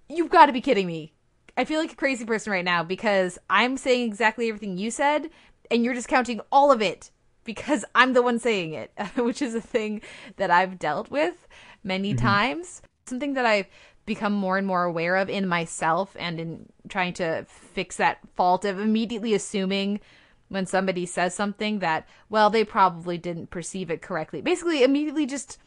you've 0.07 0.31
got 0.31 0.47
to 0.47 0.51
be 0.51 0.61
kidding 0.61 0.87
me 0.87 1.13
i 1.59 1.65
feel 1.65 1.79
like 1.79 1.91
a 1.91 1.95
crazy 1.95 2.25
person 2.25 2.51
right 2.51 2.65
now 2.65 2.83
because 2.83 3.37
i'm 3.49 3.77
saying 3.77 4.07
exactly 4.07 4.49
everything 4.49 4.77
you 4.77 4.89
said 4.89 5.29
and 5.69 5.83
you're 5.83 5.93
discounting 5.93 6.41
all 6.51 6.71
of 6.71 6.81
it 6.81 7.11
because 7.43 7.85
i'm 7.93 8.13
the 8.13 8.21
one 8.21 8.39
saying 8.39 8.73
it 8.73 8.91
which 9.17 9.41
is 9.41 9.53
a 9.53 9.61
thing 9.61 10.01
that 10.37 10.49
i've 10.49 10.79
dealt 10.79 11.11
with 11.11 11.47
many 11.83 12.13
mm-hmm. 12.13 12.25
times. 12.25 12.81
Something 13.05 13.33
that 13.33 13.45
i've 13.45 13.67
become 14.05 14.33
more 14.33 14.57
and 14.57 14.65
more 14.65 14.83
aware 14.83 15.15
of 15.17 15.29
in 15.29 15.47
myself 15.47 16.15
and 16.19 16.39
in 16.39 16.65
trying 16.87 17.13
to 17.13 17.45
fix 17.47 17.97
that 17.97 18.17
fault 18.35 18.65
of 18.65 18.79
immediately 18.79 19.35
assuming 19.35 19.99
when 20.47 20.65
somebody 20.65 21.05
says 21.05 21.35
something 21.35 21.79
that 21.79 22.07
well 22.29 22.49
they 22.49 22.63
probably 22.63 23.17
didn't 23.17 23.51
perceive 23.51 23.91
it 23.91 24.01
correctly. 24.01 24.41
Basically 24.41 24.83
immediately 24.83 25.25
just 25.25 25.59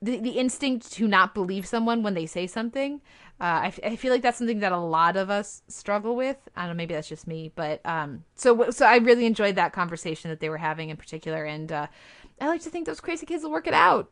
the, 0.00 0.18
the 0.18 0.30
instinct 0.30 0.92
to 0.92 1.06
not 1.06 1.34
believe 1.34 1.66
someone 1.66 2.02
when 2.02 2.14
they 2.14 2.26
say 2.26 2.46
something 2.46 3.00
uh, 3.40 3.44
I, 3.62 3.66
f- 3.68 3.80
I 3.82 3.96
feel 3.96 4.12
like 4.12 4.22
that's 4.22 4.36
something 4.38 4.60
that 4.60 4.72
a 4.72 4.78
lot 4.78 5.16
of 5.16 5.30
us 5.30 5.62
struggle 5.68 6.14
with 6.16 6.36
i 6.56 6.60
don't 6.62 6.70
know 6.70 6.74
maybe 6.74 6.94
that's 6.94 7.08
just 7.08 7.26
me 7.26 7.50
but 7.54 7.80
um 7.86 8.24
so 8.34 8.70
so 8.70 8.84
i 8.86 8.96
really 8.96 9.24
enjoyed 9.26 9.54
that 9.56 9.72
conversation 9.72 10.30
that 10.30 10.40
they 10.40 10.48
were 10.50 10.58
having 10.58 10.90
in 10.90 10.96
particular 10.96 11.44
and 11.44 11.72
uh 11.72 11.86
i 12.40 12.46
like 12.46 12.60
to 12.62 12.70
think 12.70 12.86
those 12.86 13.00
crazy 13.00 13.24
kids 13.26 13.42
will 13.42 13.50
work 13.50 13.66
it 13.66 13.74
out 13.74 14.10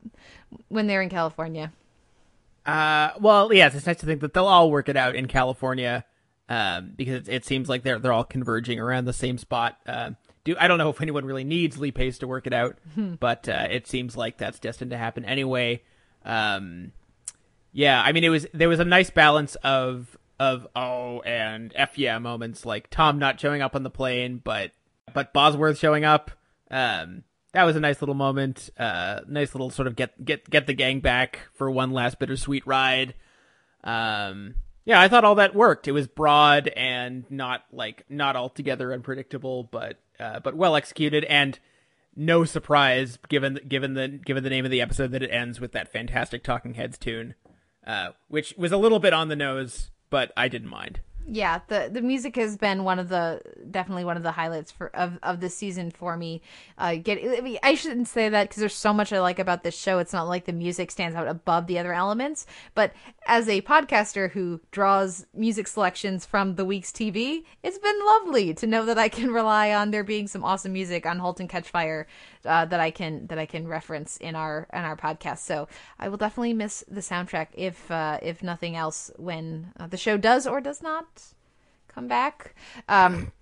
when 0.68 0.86
they're 0.86 1.02
in 1.02 1.08
california 1.10 1.72
Uh, 2.66 3.12
well, 3.20 3.50
yes, 3.52 3.74
it's 3.74 3.86
nice 3.86 3.96
to 3.98 4.04
think 4.06 4.20
that 4.20 4.34
they'll 4.34 4.46
all 4.46 4.70
work 4.70 4.90
it 4.90 4.96
out 4.96 5.14
in 5.14 5.26
California, 5.26 6.04
um, 6.50 6.92
because 6.96 7.26
it, 7.26 7.32
it 7.36 7.44
seems 7.46 7.66
like 7.66 7.82
they're 7.82 7.98
they're 7.98 8.12
all 8.12 8.24
converging 8.24 8.78
around 8.78 9.06
the 9.06 9.12
same 9.14 9.38
spot. 9.38 9.78
Uh, 9.86 10.10
do 10.44 10.54
I 10.60 10.68
don't 10.68 10.76
know 10.76 10.90
if 10.90 11.00
anyone 11.00 11.24
really 11.24 11.44
needs 11.44 11.78
Lee 11.78 11.92
Pace 11.92 12.18
to 12.18 12.26
work 12.26 12.46
it 12.46 12.52
out, 12.52 12.76
but 13.20 13.48
uh, 13.48 13.68
it 13.70 13.86
seems 13.86 14.18
like 14.18 14.36
that's 14.36 14.58
destined 14.58 14.90
to 14.90 14.98
happen 14.98 15.24
anyway. 15.24 15.80
Um, 16.26 16.92
yeah, 17.72 18.00
I 18.02 18.12
mean, 18.12 18.24
it 18.24 18.28
was 18.28 18.46
there 18.52 18.68
was 18.68 18.80
a 18.80 18.84
nice 18.84 19.10
balance 19.10 19.54
of 19.56 20.16
of 20.40 20.66
oh 20.76 21.20
and 21.22 21.72
f 21.74 21.98
yeah 21.98 22.18
moments 22.18 22.64
like 22.64 22.90
Tom 22.90 23.18
not 23.18 23.40
showing 23.40 23.62
up 23.62 23.74
on 23.74 23.82
the 23.82 23.90
plane, 23.90 24.40
but 24.42 24.72
but 25.14 25.32
Bosworth 25.32 25.78
showing 25.78 26.04
up. 26.04 26.30
Um, 26.70 27.24
that 27.52 27.64
was 27.64 27.76
a 27.76 27.80
nice 27.80 28.02
little 28.02 28.14
moment. 28.14 28.70
Uh, 28.78 29.20
nice 29.26 29.54
little 29.54 29.70
sort 29.70 29.88
of 29.88 29.96
get 29.96 30.24
get 30.24 30.48
get 30.48 30.66
the 30.66 30.74
gang 30.74 31.00
back 31.00 31.40
for 31.54 31.70
one 31.70 31.92
last 31.92 32.18
bittersweet 32.18 32.66
ride. 32.66 33.14
Um, 33.84 34.54
yeah, 34.84 35.00
I 35.00 35.08
thought 35.08 35.24
all 35.24 35.34
that 35.36 35.54
worked. 35.54 35.88
It 35.88 35.92
was 35.92 36.06
broad 36.06 36.68
and 36.68 37.24
not 37.30 37.64
like 37.72 38.04
not 38.08 38.36
altogether 38.36 38.92
unpredictable, 38.92 39.64
but 39.64 39.98
uh, 40.18 40.40
but 40.40 40.56
well 40.56 40.76
executed 40.76 41.24
and 41.24 41.58
no 42.16 42.44
surprise 42.44 43.18
given 43.28 43.60
given 43.68 43.94
the 43.94 44.08
given 44.08 44.44
the 44.44 44.50
name 44.50 44.64
of 44.64 44.70
the 44.70 44.80
episode 44.80 45.12
that 45.12 45.22
it 45.22 45.30
ends 45.30 45.60
with 45.60 45.72
that 45.72 45.92
fantastic 45.92 46.42
Talking 46.42 46.74
Heads 46.74 46.98
tune, 46.98 47.34
uh, 47.88 48.10
which 48.28 48.54
was 48.56 48.70
a 48.70 48.76
little 48.76 49.00
bit 49.00 49.12
on 49.12 49.28
the 49.28 49.36
nose, 49.36 49.90
but 50.10 50.30
I 50.36 50.46
didn't 50.48 50.68
mind. 50.68 51.00
Yeah, 51.30 51.60
the 51.68 51.90
the 51.92 52.00
music 52.00 52.36
has 52.36 52.56
been 52.56 52.84
one 52.84 52.98
of 52.98 53.10
the 53.10 53.42
definitely 53.70 54.06
one 54.06 54.16
of 54.16 54.22
the 54.22 54.32
highlights 54.32 54.70
for 54.70 54.88
of 54.96 55.18
of 55.22 55.40
the 55.40 55.50
season 55.50 55.90
for 55.90 56.16
me. 56.16 56.40
Uh, 56.78 56.94
get 56.94 57.18
I, 57.18 57.42
mean, 57.42 57.58
I 57.62 57.74
shouldn't 57.74 58.08
say 58.08 58.30
that 58.30 58.48
because 58.48 58.60
there's 58.60 58.74
so 58.74 58.94
much 58.94 59.12
I 59.12 59.20
like 59.20 59.38
about 59.38 59.62
this 59.62 59.76
show. 59.76 59.98
It's 59.98 60.14
not 60.14 60.26
like 60.26 60.46
the 60.46 60.54
music 60.54 60.90
stands 60.90 61.14
out 61.14 61.28
above 61.28 61.66
the 61.66 61.78
other 61.78 61.92
elements, 61.92 62.46
but 62.74 62.94
as 63.26 63.46
a 63.46 63.60
podcaster 63.60 64.30
who 64.30 64.60
draws 64.70 65.26
music 65.34 65.68
selections 65.68 66.24
from 66.24 66.54
the 66.54 66.64
week's 66.64 66.90
TV, 66.90 67.44
it's 67.62 67.78
been 67.78 68.06
lovely 68.06 68.54
to 68.54 68.66
know 68.66 68.86
that 68.86 68.96
I 68.96 69.10
can 69.10 69.30
rely 69.30 69.74
on 69.74 69.90
there 69.90 70.04
being 70.04 70.28
some 70.28 70.42
awesome 70.42 70.72
music 70.72 71.04
on 71.04 71.18
*Halt 71.18 71.40
and 71.40 71.48
Catch 71.48 71.68
Fire* 71.68 72.06
uh, 72.46 72.64
that 72.64 72.80
I 72.80 72.90
can 72.90 73.26
that 73.26 73.38
I 73.38 73.44
can 73.44 73.68
reference 73.68 74.16
in 74.16 74.34
our 74.34 74.66
in 74.72 74.80
our 74.80 74.96
podcast. 74.96 75.40
So 75.40 75.68
I 75.98 76.08
will 76.08 76.16
definitely 76.16 76.54
miss 76.54 76.84
the 76.88 77.02
soundtrack 77.02 77.48
if 77.52 77.90
uh, 77.90 78.18
if 78.22 78.42
nothing 78.42 78.76
else 78.76 79.10
when 79.16 79.74
uh, 79.78 79.88
the 79.88 79.98
show 79.98 80.16
does 80.16 80.46
or 80.46 80.62
does 80.62 80.82
not 80.82 81.06
come 81.98 82.08
back. 82.08 82.54
Um, 82.88 83.32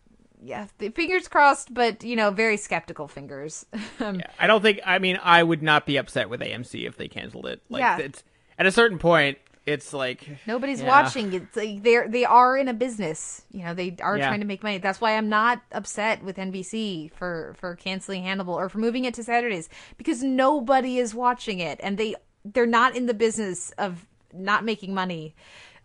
yeah, 0.43 0.67
the 0.79 0.91
fingers 0.91 1.29
crossed, 1.29 1.73
but 1.75 2.05
you 2.05 2.17
know, 2.17 2.31
very 2.31 2.57
skeptical 2.57 3.09
fingers. 3.09 3.67
um, 4.01 4.17
Yeah, 4.21 4.27
I 4.39 4.47
don't 4.47 4.63
think. 4.63 4.81
I 4.85 4.99
mean, 4.99 5.19
I 5.23 5.43
would 5.43 5.63
not 5.63 5.87
be 5.87 5.97
upset 5.97 6.29
with 6.31 6.41
AMC 6.41 6.87
if 6.87 6.97
they 6.97 7.09
canceled 7.09 7.47
it. 7.47 7.63
Like, 7.69 7.81
Yeah. 7.81 7.99
it's 7.99 8.23
at 8.59 8.67
a 8.67 8.73
certain 8.73 8.99
point, 8.99 9.39
it's 9.67 9.93
like 9.93 10.29
Nobody's 10.47 10.81
yeah. 10.81 10.89
watching. 10.89 11.33
It's 11.33 11.57
like 11.57 11.83
they're 11.83 12.09
they 12.09 12.25
are 12.25 12.57
in 12.57 12.69
a 12.69 12.75
business. 12.75 13.43
You 13.51 13.65
know, 13.65 13.75
they 13.75 13.97
are 14.01 14.17
Yeah. 14.17 14.29
trying 14.29 14.41
to 14.41 14.47
make 14.47 14.63
money. 14.63 14.79
That's 14.79 15.01
why 15.01 15.17
I'm 15.17 15.29
not 15.29 15.61
upset 15.73 16.23
with 16.23 16.37
NBC 16.37 17.11
for 17.13 17.55
for 17.59 17.75
canceling 17.77 18.23
Hannibal 18.23 18.55
or 18.55 18.69
for 18.69 18.79
moving 18.79 19.05
it 19.05 19.15
to 19.15 19.25
Saturdays 19.25 19.69
because 19.97 20.23
nobody 20.23 20.99
is 20.99 21.15
watching 21.15 21.59
it 21.61 21.81
and 21.83 21.99
they 21.99 22.15
they're 22.45 22.65
not 22.67 22.95
in 22.97 23.07
the 23.07 23.15
business 23.15 23.73
of 23.79 24.07
not 24.33 24.65
making 24.65 24.95
money. 24.95 25.35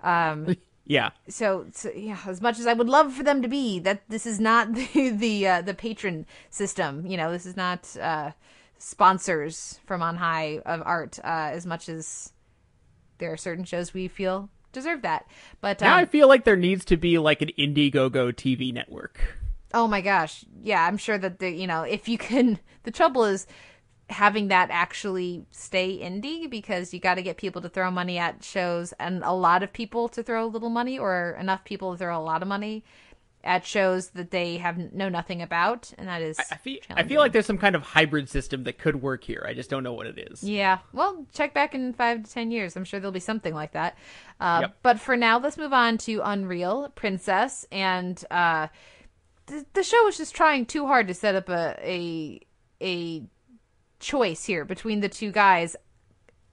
Um 0.04 0.56
Yeah, 0.92 1.12
so, 1.30 1.68
so 1.72 1.90
yeah, 1.96 2.18
as 2.28 2.42
much 2.42 2.60
as 2.60 2.68
I 2.68 2.74
would 2.74 2.90
love 2.90 3.14
for 3.14 3.24
them 3.24 3.42
to 3.44 3.48
be, 3.48 3.80
that 3.80 4.02
this 4.10 4.26
is 4.26 4.42
not 4.42 4.74
the 4.94 5.10
the 5.10 5.48
uh, 5.48 5.62
the 5.62 5.74
patron 5.74 6.26
system. 6.50 7.08
You 7.08 7.16
know, 7.16 7.32
this 7.32 7.46
is 7.46 7.56
not 7.56 7.96
uh, 7.96 8.32
sponsors 8.78 9.80
from 9.86 10.02
on 10.02 10.18
high 10.18 10.60
of 10.66 10.84
art. 10.86 11.18
Uh, 11.24 11.52
as 11.54 11.66
much 11.66 11.88
as 11.88 12.34
there 13.20 13.32
are 13.32 13.38
certain 13.38 13.64
shows 13.64 13.94
we 13.94 14.10
feel 14.10 14.50
deserve 14.74 15.02
that, 15.04 15.28
but 15.62 15.80
now 15.80 15.94
um, 15.94 16.00
I 16.00 16.06
feel 16.08 16.28
like 16.28 16.44
there 16.44 16.58
needs 16.58 16.84
to 16.86 16.98
be 16.98 17.18
like 17.18 17.42
an 17.42 17.52
Indiegogo 17.58 18.34
TV 18.34 18.74
network. 18.74 19.18
Oh 19.74 19.88
my 19.88 20.02
gosh. 20.02 20.44
Yeah, 20.62 20.86
I'm 20.86 20.98
sure 20.98 21.18
that 21.18 21.40
the 21.40 21.50
you 21.50 21.68
know, 21.68 21.84
if 21.84 22.10
you 22.10 22.18
can 22.18 22.60
the 22.84 22.92
trouble 22.92 23.24
is 23.24 23.48
having 24.12 24.50
that 24.50 24.70
actually 24.72 25.46
stay 25.52 26.00
indie 26.00 26.50
because 26.50 26.94
you 26.94 27.00
got 27.00 27.16
to 27.16 27.22
get 27.22 27.38
people 27.38 27.62
to 27.62 27.70
throw 27.70 27.90
money 27.90 28.18
at 28.18 28.44
shows 28.44 28.94
and 29.00 29.24
a 29.24 29.32
lot 29.32 29.64
of 29.64 29.72
people 29.72 30.10
to 30.10 30.22
throw 30.22 30.46
a 30.46 30.48
little 30.48 30.70
money 30.70 31.00
or 31.00 31.38
enough 31.40 31.64
people 31.64 31.94
to 31.94 31.98
throw 31.98 32.18
a 32.18 32.22
lot 32.22 32.42
of 32.42 32.48
money 32.48 32.84
at 33.44 33.66
shows 33.66 34.10
that 34.10 34.30
they 34.30 34.58
have 34.58 34.78
know 34.94 35.10
nothing 35.10 35.42
about 35.42 35.92
and 35.98 36.08
that 36.08 36.22
is 36.22 36.38
I 36.52 36.58
feel 36.58 36.78
I 36.92 37.02
feel 37.04 37.20
like 37.20 37.32
there's 37.32 37.48
some 37.48 37.58
kind 37.58 37.76
of 37.76 37.82
hybrid 37.82 38.30
system 38.30 38.66
that 38.66 38.78
could 38.78 39.02
work 39.02 39.24
here. 39.24 39.44
I 39.48 39.56
just 39.56 39.68
don't 39.70 39.82
know 39.82 39.94
what 39.94 40.06
it 40.06 40.20
is. 40.32 40.44
Yeah. 40.44 40.80
Well, 40.94 41.26
check 41.34 41.54
back 41.54 41.74
in 41.74 41.94
five 41.94 42.24
to 42.24 42.32
ten 42.32 42.52
years. 42.52 42.76
I'm 42.76 42.84
sure 42.86 43.00
there'll 43.00 43.12
be 43.12 43.20
something 43.20 43.56
like 43.56 43.72
that. 43.72 43.98
Uh, 44.40 44.60
Yep. 44.62 44.76
But 44.84 45.00
for 45.00 45.18
now, 45.18 45.40
let's 45.40 45.58
move 45.58 45.74
on 45.74 45.98
to 46.00 46.22
Unreal 46.24 46.90
Princess. 46.94 47.66
And 47.72 48.24
uh, 48.30 48.68
the, 49.48 49.66
the 49.74 49.84
show 49.84 50.08
is 50.08 50.18
just 50.18 50.36
trying 50.36 50.68
too 50.68 50.86
hard 50.86 51.08
to 51.08 51.14
set 51.16 51.34
up 51.34 51.50
a, 51.50 51.76
a 51.84 52.42
a 52.80 53.24
choice 54.02 54.46
here 54.46 54.66
between 54.66 55.00
the 55.00 55.10
two 55.10 55.32
guys 55.32 55.76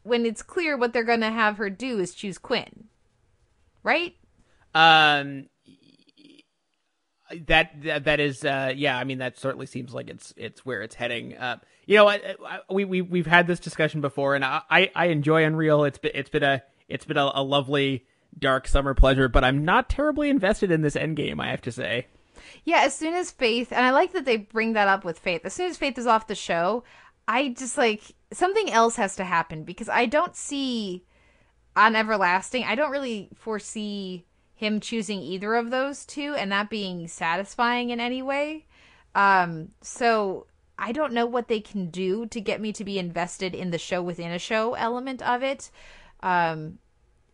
when 0.03 0.25
it's 0.25 0.43
clear 0.43 0.77
what 0.77 0.93
they're 0.93 1.05
going 1.05 1.21
to 1.21 1.31
have 1.31 1.57
her 1.57 1.71
do 1.71 1.99
is 1.99 2.15
choose 2.15 2.39
Quinn. 2.39 2.85
Right? 3.83 4.15
Um, 4.75 5.49
that 7.47 7.83
that, 7.83 8.05
that 8.05 8.21
is 8.21 8.45
uh 8.45 8.73
yeah. 8.75 8.99
I 8.99 9.05
mean, 9.05 9.19
that 9.19 9.39
certainly 9.39 9.67
seems 9.67 9.93
like 9.93 10.09
it's 10.09 10.33
it's 10.37 10.65
where 10.65 10.83
it's 10.83 10.95
heading. 10.95 11.37
Uh, 11.37 11.59
you 11.87 11.97
know, 11.97 12.09
I, 12.09 12.37
I, 12.47 12.61
we 12.71 12.85
we 12.85 13.03
we've 13.03 13.27
had 13.27 13.47
this 13.47 13.61
discussion 13.61 14.01
before, 14.01 14.35
and 14.35 14.45
I 14.45 14.63
I 14.71 14.91
I 14.95 15.07
enjoy 15.07 15.45
Unreal. 15.45 15.85
It's 15.85 15.99
been 15.99 16.13
it's 16.15 16.31
been 16.31 16.43
a 16.43 16.63
it's 16.89 17.05
been 17.05 17.17
a, 17.17 17.31
a 17.35 17.43
lovely 17.43 18.07
dark 18.39 18.69
summer 18.69 18.95
pleasure, 18.95 19.29
but 19.29 19.45
I'm 19.45 19.65
not 19.65 19.89
terribly 19.89 20.31
invested 20.31 20.71
in 20.71 20.83
this 20.83 20.97
end 20.97 21.17
game 21.17 21.41
I 21.41 21.49
have 21.49 21.63
to 21.63 21.73
say. 21.73 22.07
Yeah, 22.65 22.83
as 22.83 22.95
soon 22.95 23.15
as 23.15 23.31
Faith, 23.31 23.73
and 23.73 23.85
I 23.85 23.91
like 23.91 24.13
that 24.13 24.25
they 24.25 24.37
bring 24.37 24.75
that 24.75 24.89
up 24.89 25.05
with 25.05 25.19
Faith. 25.19 25.43
As 25.45 25.53
soon 25.53 25.71
as 25.71 25.77
Faith 25.77 25.99
is 25.99 26.07
off 26.07 26.27
the 26.27 26.35
show, 26.35 26.85
I 27.29 27.51
just 27.51 27.77
like 27.77 28.15
something 28.33 28.71
else 28.71 28.97
has 28.97 29.15
to 29.17 29.25
happen 29.25 29.63
because 29.63 29.91
I 29.91 30.07
don't 30.07 30.35
see 30.35 31.05
on 31.77 31.95
Everlasting, 31.95 32.65
I 32.65 32.75
don't 32.75 32.91
really 32.91 33.29
foresee 33.37 34.25
him 34.55 34.81
choosing 34.81 35.21
either 35.21 35.55
of 35.55 35.71
those 35.71 36.05
two 36.05 36.35
and 36.35 36.51
that 36.51 36.71
being 36.71 37.07
satisfying 37.07 37.91
in 37.91 38.01
any 38.01 38.23
way. 38.23 38.67
Um, 39.15 39.69
so 39.83 40.47
I 40.79 40.91
don't 40.91 41.13
know 41.13 41.27
what 41.27 41.49
they 41.49 41.61
can 41.61 41.91
do 41.91 42.27
to 42.27 42.41
get 42.41 42.61
me 42.61 42.73
to 42.73 42.85
be 42.85 42.99
invested 42.99 43.55
in 43.55 43.71
the 43.71 43.79
show 43.79 44.03
within 44.03 44.33
a 44.33 44.39
show 44.39 44.75
element 44.75 45.23
of 45.23 45.43
it. 45.43 45.71
Um, 46.21 46.79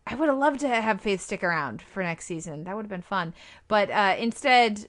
I 0.05 0.13
would 0.13 0.29
have 0.29 0.37
loved 0.37 0.59
to 0.59 0.67
have 0.67 1.01
Faith 1.01 1.21
stick 1.21 1.43
around 1.43 1.81
for 1.81 2.03
next 2.03 2.25
season. 2.25 2.65
That 2.65 2.75
would 2.75 2.85
have 2.85 2.89
been 2.89 3.01
fun. 3.01 3.33
But 3.67 3.89
uh, 3.89 4.15
instead, 4.19 4.87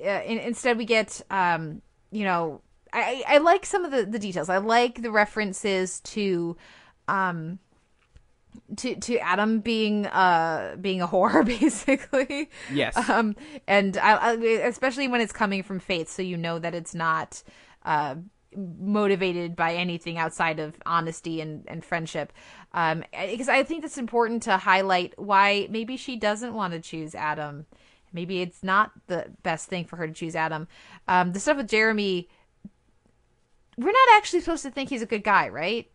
uh, 0.00 0.22
in, 0.24 0.38
instead 0.38 0.78
we 0.78 0.84
get, 0.84 1.20
um, 1.30 1.82
you 2.10 2.24
know, 2.24 2.62
I, 2.92 3.24
I 3.26 3.38
like 3.38 3.66
some 3.66 3.84
of 3.84 3.90
the, 3.90 4.04
the 4.04 4.18
details. 4.18 4.48
I 4.48 4.58
like 4.58 5.02
the 5.02 5.10
references 5.10 6.00
to, 6.00 6.56
um, 7.06 7.58
to 8.76 8.96
to 8.96 9.18
Adam 9.18 9.60
being 9.60 10.06
uh 10.06 10.76
being 10.80 11.00
a 11.00 11.06
whore 11.06 11.44
basically. 11.60 12.50
Yes. 12.72 12.96
Um, 13.08 13.36
and 13.66 13.96
I, 13.96 14.14
I 14.16 14.32
especially 14.34 15.08
when 15.08 15.20
it's 15.20 15.32
coming 15.32 15.62
from 15.62 15.78
Faith, 15.78 16.08
so 16.08 16.22
you 16.22 16.36
know 16.36 16.58
that 16.58 16.74
it's 16.74 16.94
not 16.94 17.42
uh 17.84 18.16
motivated 18.56 19.54
by 19.54 19.74
anything 19.74 20.18
outside 20.18 20.58
of 20.58 20.74
honesty 20.86 21.40
and, 21.40 21.64
and 21.68 21.84
friendship 21.84 22.32
um 22.72 23.04
because 23.12 23.48
i 23.48 23.62
think 23.62 23.84
it's 23.84 23.98
important 23.98 24.42
to 24.42 24.56
highlight 24.56 25.12
why 25.18 25.68
maybe 25.70 25.98
she 25.98 26.16
doesn't 26.16 26.54
want 26.54 26.72
to 26.72 26.80
choose 26.80 27.14
adam 27.14 27.66
maybe 28.10 28.40
it's 28.40 28.62
not 28.62 28.90
the 29.06 29.26
best 29.42 29.68
thing 29.68 29.84
for 29.84 29.96
her 29.96 30.06
to 30.06 30.14
choose 30.14 30.34
adam 30.34 30.66
um 31.08 31.32
the 31.32 31.40
stuff 31.40 31.58
with 31.58 31.68
jeremy 31.68 32.26
we're 33.78 33.86
not 33.92 34.16
actually 34.16 34.40
supposed 34.40 34.62
to 34.64 34.70
think 34.70 34.90
he's 34.90 35.02
a 35.02 35.06
good 35.06 35.24
guy 35.24 35.48
right 35.48 35.90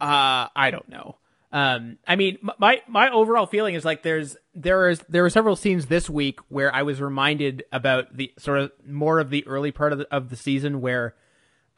Uh, 0.00 0.46
I 0.54 0.70
don't 0.70 0.88
know. 0.88 1.16
Um, 1.50 1.98
I 2.06 2.16
mean, 2.16 2.38
my 2.58 2.82
my 2.86 3.10
overall 3.10 3.46
feeling 3.46 3.74
is 3.74 3.84
like 3.84 4.02
there's 4.02 4.36
there 4.54 4.88
is 4.90 5.02
there 5.08 5.22
were 5.22 5.30
several 5.30 5.56
scenes 5.56 5.86
this 5.86 6.10
week 6.10 6.40
where 6.48 6.74
I 6.74 6.82
was 6.82 7.00
reminded 7.00 7.64
about 7.72 8.16
the 8.16 8.32
sort 8.38 8.60
of 8.60 8.72
more 8.86 9.18
of 9.18 9.30
the 9.30 9.46
early 9.46 9.72
part 9.72 9.92
of 9.92 9.98
the, 10.00 10.14
of 10.14 10.28
the 10.28 10.36
season 10.36 10.80
where 10.82 11.14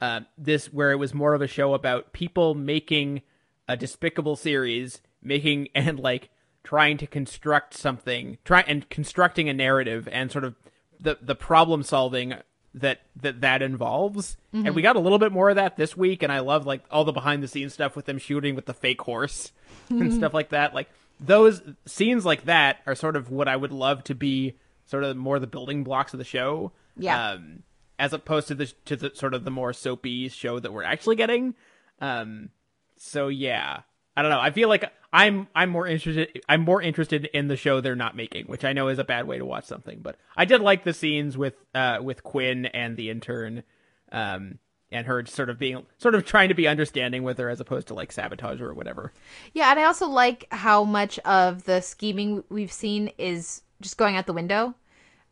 uh, 0.01 0.21
this 0.37 0.67
where 0.73 0.91
it 0.91 0.97
was 0.97 1.15
more 1.15 1.35
of 1.35 1.43
a 1.43 1.47
show 1.47 1.73
about 1.73 2.13
people 2.13 2.55
making 2.55 3.23
a 3.69 3.77
despicable 3.77 4.35
series, 4.35 5.01
making 5.23 5.69
and 5.75 6.01
like 6.01 6.31
trying 6.65 6.97
to 6.99 7.07
construct 7.07 7.75
something, 7.75 8.39
try 8.45 8.63
and 8.63 8.91
constructing 8.91 9.49
a 9.49 9.55
narrative 9.55 10.09
and 10.11 10.33
sort 10.33 10.45
of 10.45 10.57
the 10.99 11.17
the 11.23 11.37
problem 11.37 11.85
solving 11.85 12.35
that 12.75 13.01
that 13.17 13.41
that 13.41 13.63
involves. 13.63 14.37
And 14.53 14.75
we 14.75 14.83
got 14.83 14.97
a 14.97 15.01
little 15.01 15.19
bit 15.19 15.33
more 15.33 15.51
of 15.51 15.57
that 15.57 15.77
this 15.77 15.97
week 15.97 16.23
and 16.23 16.33
I 16.33 16.41
love 16.41 16.67
like 16.67 16.83
all 16.91 17.05
the 17.05 17.13
behind 17.13 17.43
the 17.43 17.49
scenes 17.49 17.75
stuff 17.75 17.97
with 17.97 18.07
them 18.07 18.19
shooting 18.19 18.55
with 18.55 18.67
the 18.67 18.75
fake 18.75 19.01
horse 19.03 19.53
and 19.89 20.13
stuff 20.13 20.35
like 20.35 20.51
that. 20.51 20.75
Like 20.75 20.89
those 21.19 21.63
scenes 21.87 22.25
like 22.25 22.45
that 22.45 22.79
are 22.87 22.95
sort 22.95 23.17
of 23.17 23.31
what 23.31 23.49
I 23.49 23.57
would 23.57 23.73
love 23.73 24.05
to 24.05 24.15
be 24.15 24.57
sort 24.87 25.05
of 25.05 25.17
more 25.17 25.39
the 25.39 25.47
building 25.47 25.85
blocks 25.85 26.15
of 26.15 26.19
the 26.19 26.25
show. 26.25 26.73
Yeah. 26.97 27.31
Um 27.31 27.63
as 27.99 28.13
opposed 28.13 28.49
to 28.49 28.55
the 28.55 28.73
to 28.87 28.97
the 28.97 29.11
sort 29.15 29.35
of 29.35 29.45
the 29.45 29.51
more 29.51 29.73
soapy 29.73 30.29
show 30.29 30.59
that 30.61 30.73
we're 30.73 30.83
actually 30.83 31.17
getting. 31.17 31.55
Um 32.01 32.51
so 32.97 33.29
yeah. 33.29 33.81
I 34.17 34.23
don't 34.23 34.31
know. 34.31 34.41
I 34.41 34.51
feel 34.51 34.69
like 34.69 34.91
I'm 35.13 35.49
I'm 35.55 35.71
more 35.71 35.87
interested 35.87 36.41
I'm 36.49 36.63
more 36.63 36.81
interested 36.81 37.27
in 37.27 37.49
the 37.49 37.57
show 37.57 37.81
they're 37.81 37.97
not 37.97 38.17
making, 38.17 38.47
which 38.47 38.65
I 38.65 38.73
know 38.73 38.89
is 38.89 38.99
a 38.99 39.05
bad 39.05 39.27
way 39.27 39.39
to 39.39 39.45
watch 39.45 39.65
something, 39.65 40.01
but 40.03 40.17
I 40.37 40.45
did 40.45 40.61
like 40.61 40.85
the 40.85 40.93
scenes 40.93 41.37
with 41.37 41.55
uh 41.75 41.99
with 42.03 42.23
Quinn 42.23 42.67
and 42.67 42.97
the 42.97 43.11
intern 43.11 43.65
um 44.13 44.59
and 44.93 45.07
her 45.07 45.25
sort 45.27 45.51
of 45.51 45.59
being 45.59 45.87
sort 45.99 46.15
of 46.15 46.25
trying 46.25 46.49
to 46.49 46.55
be 46.55 46.67
understanding 46.67 47.23
with 47.23 47.39
her 47.39 47.49
as 47.49 47.61
opposed 47.61 47.89
to 47.89 47.95
like 47.95 48.13
sabotage 48.13 48.61
or 48.61 48.75
whatever. 48.75 49.13
Yeah, 49.53 49.71
and 49.71 49.79
I 49.79 49.85
also 49.85 50.09
like 50.09 50.47
how 50.53 50.85
much 50.85 51.19
of 51.21 51.65
the 51.65 51.81
scheming 51.81 52.45
we've 52.49 52.73
seen 52.73 53.09
is 53.19 53.63
just 53.81 53.97
going 53.97 54.17
out 54.17 54.27
the 54.27 54.33
window, 54.33 54.75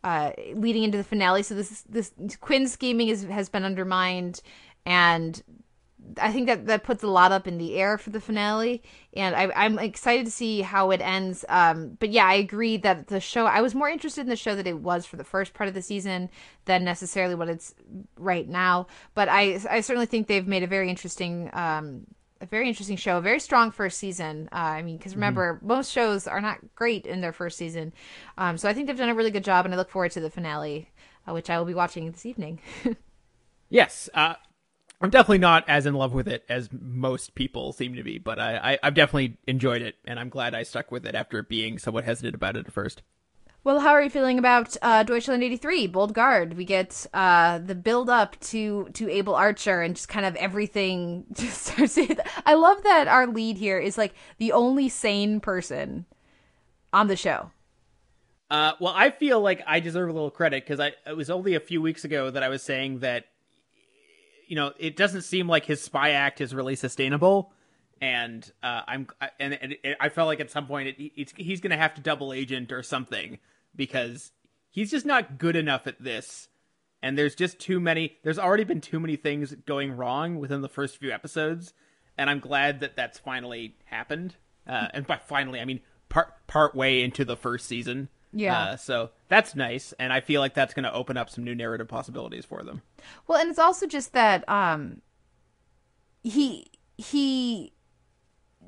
uh, 0.04 0.32
leading 0.54 0.84
into 0.84 0.98
the 0.98 1.04
finale. 1.04 1.42
So 1.42 1.54
this 1.54 1.82
this 1.82 2.12
Quinn 2.40 2.68
scheming 2.68 3.08
is, 3.08 3.24
has 3.24 3.48
been 3.48 3.64
undermined, 3.64 4.40
and 4.86 5.42
I 6.20 6.32
think 6.32 6.46
that 6.46 6.66
that 6.66 6.84
puts 6.84 7.02
a 7.02 7.08
lot 7.08 7.32
up 7.32 7.46
in 7.46 7.58
the 7.58 7.74
air 7.76 7.98
for 7.98 8.10
the 8.10 8.20
finale, 8.20 8.82
and 9.14 9.34
I, 9.34 9.50
I'm 9.54 9.78
excited 9.78 10.26
to 10.26 10.32
see 10.32 10.62
how 10.62 10.90
it 10.90 11.00
ends. 11.00 11.44
Um, 11.48 11.96
but 12.00 12.10
yeah, 12.10 12.26
I 12.26 12.34
agree 12.34 12.76
that 12.78 13.08
the 13.08 13.20
show. 13.20 13.46
I 13.46 13.60
was 13.60 13.74
more 13.74 13.88
interested 13.88 14.22
in 14.22 14.28
the 14.28 14.36
show 14.36 14.54
that 14.54 14.66
it 14.66 14.78
was 14.78 15.06
for 15.06 15.16
the 15.16 15.24
first 15.24 15.54
part 15.54 15.68
of 15.68 15.74
the 15.74 15.82
season 15.82 16.30
than 16.64 16.84
necessarily 16.84 17.34
what 17.34 17.48
it's 17.48 17.74
right 18.16 18.48
now. 18.48 18.86
But 19.14 19.28
I, 19.28 19.60
I 19.68 19.80
certainly 19.80 20.06
think 20.06 20.26
they've 20.26 20.46
made 20.46 20.62
a 20.62 20.66
very 20.66 20.88
interesting, 20.88 21.50
um, 21.52 22.06
a 22.40 22.46
very 22.46 22.68
interesting 22.68 22.96
show, 22.96 23.18
a 23.18 23.22
very 23.22 23.40
strong 23.40 23.70
first 23.70 23.98
season. 23.98 24.48
Uh, 24.52 24.56
I 24.56 24.82
mean, 24.82 24.96
because 24.96 25.14
remember, 25.14 25.56
mm-hmm. 25.56 25.66
most 25.66 25.92
shows 25.92 26.26
are 26.26 26.40
not 26.40 26.58
great 26.74 27.06
in 27.06 27.20
their 27.20 27.32
first 27.32 27.58
season, 27.58 27.92
um, 28.38 28.56
so 28.56 28.68
I 28.68 28.74
think 28.74 28.86
they've 28.86 28.96
done 28.96 29.08
a 29.08 29.14
really 29.14 29.30
good 29.30 29.44
job, 29.44 29.64
and 29.64 29.74
I 29.74 29.76
look 29.76 29.90
forward 29.90 30.12
to 30.12 30.20
the 30.20 30.30
finale, 30.30 30.90
uh, 31.26 31.32
which 31.32 31.50
I 31.50 31.58
will 31.58 31.66
be 31.66 31.74
watching 31.74 32.10
this 32.10 32.26
evening. 32.26 32.60
yes, 33.68 34.08
uh, 34.14 34.34
I'm 35.00 35.10
definitely 35.10 35.38
not 35.38 35.64
as 35.68 35.86
in 35.86 35.94
love 35.94 36.12
with 36.12 36.26
it 36.26 36.44
as 36.48 36.68
most 36.72 37.34
people 37.36 37.72
seem 37.72 37.94
to 37.94 38.02
be, 38.02 38.18
but 38.18 38.40
I, 38.40 38.78
I 38.82 38.86
have 38.86 38.94
definitely 38.94 39.36
enjoyed 39.46 39.80
it, 39.80 39.94
and 40.04 40.18
I'm 40.18 40.28
glad 40.28 40.54
I 40.54 40.64
stuck 40.64 40.90
with 40.90 41.06
it 41.06 41.14
after 41.14 41.42
being 41.42 41.78
somewhat 41.78 42.04
hesitant 42.04 42.34
about 42.34 42.56
it 42.56 42.66
at 42.66 42.72
first. 42.72 43.02
Well, 43.62 43.80
how 43.80 43.90
are 43.90 44.02
you 44.02 44.10
feeling 44.10 44.38
about 44.38 44.76
uh, 44.82 45.02
Deutschland 45.02 45.44
'83, 45.44 45.88
Bold 45.88 46.14
Guard? 46.14 46.56
We 46.56 46.64
get 46.64 47.06
uh, 47.12 47.58
the 47.58 47.74
build 47.74 48.08
up 48.08 48.38
to 48.40 48.88
to 48.94 49.10
Able 49.10 49.34
Archer 49.34 49.82
and 49.82 49.94
just 49.94 50.08
kind 50.08 50.24
of 50.24 50.34
everything. 50.36 51.26
Just 51.32 51.78
I 52.46 52.54
love 52.54 52.82
that 52.84 53.08
our 53.08 53.26
lead 53.26 53.58
here 53.58 53.78
is 53.78 53.98
like 53.98 54.14
the 54.38 54.52
only 54.52 54.88
sane 54.88 55.40
person 55.40 56.06
on 56.92 57.08
the 57.08 57.16
show. 57.16 57.50
Uh, 58.50 58.72
well, 58.80 58.94
I 58.96 59.10
feel 59.10 59.40
like 59.40 59.62
I 59.66 59.80
deserve 59.80 60.08
a 60.08 60.12
little 60.12 60.30
credit 60.30 60.64
because 60.64 60.80
I 60.80 60.92
it 61.06 61.16
was 61.16 61.28
only 61.28 61.54
a 61.54 61.60
few 61.60 61.82
weeks 61.82 62.04
ago 62.04 62.30
that 62.30 62.42
I 62.42 62.48
was 62.48 62.62
saying 62.62 63.00
that 63.00 63.26
you 64.48 64.56
know, 64.56 64.72
it 64.78 64.96
doesn't 64.96 65.22
seem 65.22 65.46
like 65.46 65.66
his 65.66 65.80
spy 65.80 66.10
act 66.10 66.40
is 66.40 66.54
really 66.54 66.74
sustainable. 66.74 67.52
And 68.00 68.50
uh, 68.62 68.82
I'm 68.86 69.08
and, 69.38 69.54
and 69.60 69.76
it, 69.84 69.96
I 70.00 70.08
felt 70.08 70.26
like 70.26 70.40
at 70.40 70.50
some 70.50 70.66
point 70.66 70.96
it, 70.98 71.32
he's 71.36 71.60
going 71.60 71.70
to 71.70 71.76
have 71.76 71.94
to 71.94 72.00
double 72.00 72.32
agent 72.32 72.72
or 72.72 72.82
something 72.82 73.38
because 73.76 74.32
he's 74.70 74.90
just 74.90 75.04
not 75.04 75.38
good 75.38 75.56
enough 75.56 75.86
at 75.86 76.02
this. 76.02 76.48
And 77.02 77.16
there's 77.16 77.34
just 77.34 77.58
too 77.58 77.78
many. 77.78 78.16
There's 78.24 78.38
already 78.38 78.64
been 78.64 78.80
too 78.80 78.98
many 78.98 79.16
things 79.16 79.54
going 79.66 79.92
wrong 79.92 80.38
within 80.38 80.62
the 80.62 80.68
first 80.68 80.98
few 80.98 81.12
episodes, 81.12 81.72
and 82.16 82.28
I'm 82.28 82.40
glad 82.40 82.80
that 82.80 82.96
that's 82.96 83.18
finally 83.18 83.76
happened. 83.84 84.34
Uh, 84.66 84.88
and 84.92 85.06
by 85.06 85.16
finally, 85.16 85.60
I 85.60 85.64
mean 85.64 85.80
part 86.08 86.32
part 86.48 86.74
way 86.74 87.02
into 87.02 87.24
the 87.24 87.36
first 87.36 87.66
season. 87.66 88.08
Yeah. 88.32 88.60
Uh, 88.60 88.76
so 88.76 89.10
that's 89.28 89.54
nice, 89.54 89.92
and 89.98 90.12
I 90.12 90.20
feel 90.20 90.40
like 90.40 90.54
that's 90.54 90.74
going 90.74 90.84
to 90.84 90.92
open 90.92 91.16
up 91.16 91.30
some 91.30 91.44
new 91.44 91.54
narrative 91.54 91.88
possibilities 91.88 92.44
for 92.44 92.62
them. 92.62 92.82
Well, 93.26 93.40
and 93.40 93.50
it's 93.50 93.58
also 93.58 93.86
just 93.86 94.12
that 94.12 94.48
um, 94.48 95.02
he 96.22 96.70
he 96.96 97.72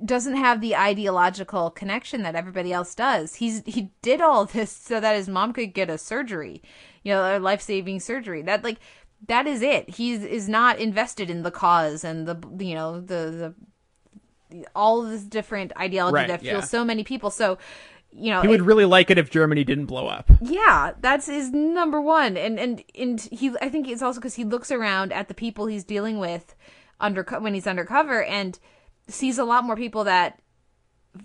doesn't 0.04 0.36
have 0.36 0.60
the 0.60 0.76
ideological 0.76 1.70
connection 1.70 2.22
that 2.22 2.34
everybody 2.34 2.72
else 2.72 2.94
does. 2.94 3.36
He's 3.36 3.62
he 3.66 3.90
did 4.02 4.20
all 4.20 4.44
this 4.46 4.70
so 4.70 5.00
that 5.00 5.16
his 5.16 5.28
mom 5.28 5.52
could 5.52 5.74
get 5.74 5.90
a 5.90 5.98
surgery, 5.98 6.62
you 7.02 7.12
know, 7.12 7.36
a 7.36 7.38
life 7.38 7.60
saving 7.60 8.00
surgery. 8.00 8.42
That 8.42 8.64
like 8.64 8.78
that 9.26 9.46
is 9.46 9.62
it. 9.62 9.90
He 9.90 10.12
is 10.12 10.48
not 10.48 10.78
invested 10.78 11.30
in 11.30 11.42
the 11.42 11.50
cause 11.50 12.04
and 12.04 12.26
the 12.26 12.64
you 12.64 12.74
know 12.74 13.00
the 13.00 13.54
the 14.50 14.64
all 14.74 15.02
this 15.02 15.22
different 15.22 15.72
ideology 15.78 16.14
right, 16.14 16.28
that 16.28 16.42
yeah. 16.42 16.52
fuels 16.52 16.70
so 16.70 16.84
many 16.84 17.04
people. 17.04 17.30
So 17.30 17.58
you 18.12 18.30
know, 18.30 18.42
he 18.42 18.48
would 18.48 18.60
it, 18.60 18.64
really 18.64 18.84
like 18.84 19.10
it 19.10 19.18
if 19.18 19.30
Germany 19.30 19.64
didn't 19.64 19.86
blow 19.86 20.06
up. 20.06 20.30
Yeah, 20.40 20.92
that's 21.00 21.26
his 21.26 21.50
number 21.50 22.00
one, 22.00 22.36
and 22.36 22.58
and 22.58 22.82
and 22.98 23.20
he. 23.20 23.52
I 23.60 23.68
think 23.68 23.88
it's 23.88 24.02
also 24.02 24.20
because 24.20 24.34
he 24.34 24.44
looks 24.44 24.70
around 24.70 25.12
at 25.12 25.28
the 25.28 25.34
people 25.34 25.66
he's 25.66 25.84
dealing 25.84 26.18
with 26.18 26.54
under 27.00 27.22
when 27.38 27.54
he's 27.54 27.66
undercover 27.66 28.22
and 28.24 28.58
sees 29.08 29.38
a 29.38 29.44
lot 29.44 29.64
more 29.64 29.76
people 29.76 30.04
that 30.04 30.40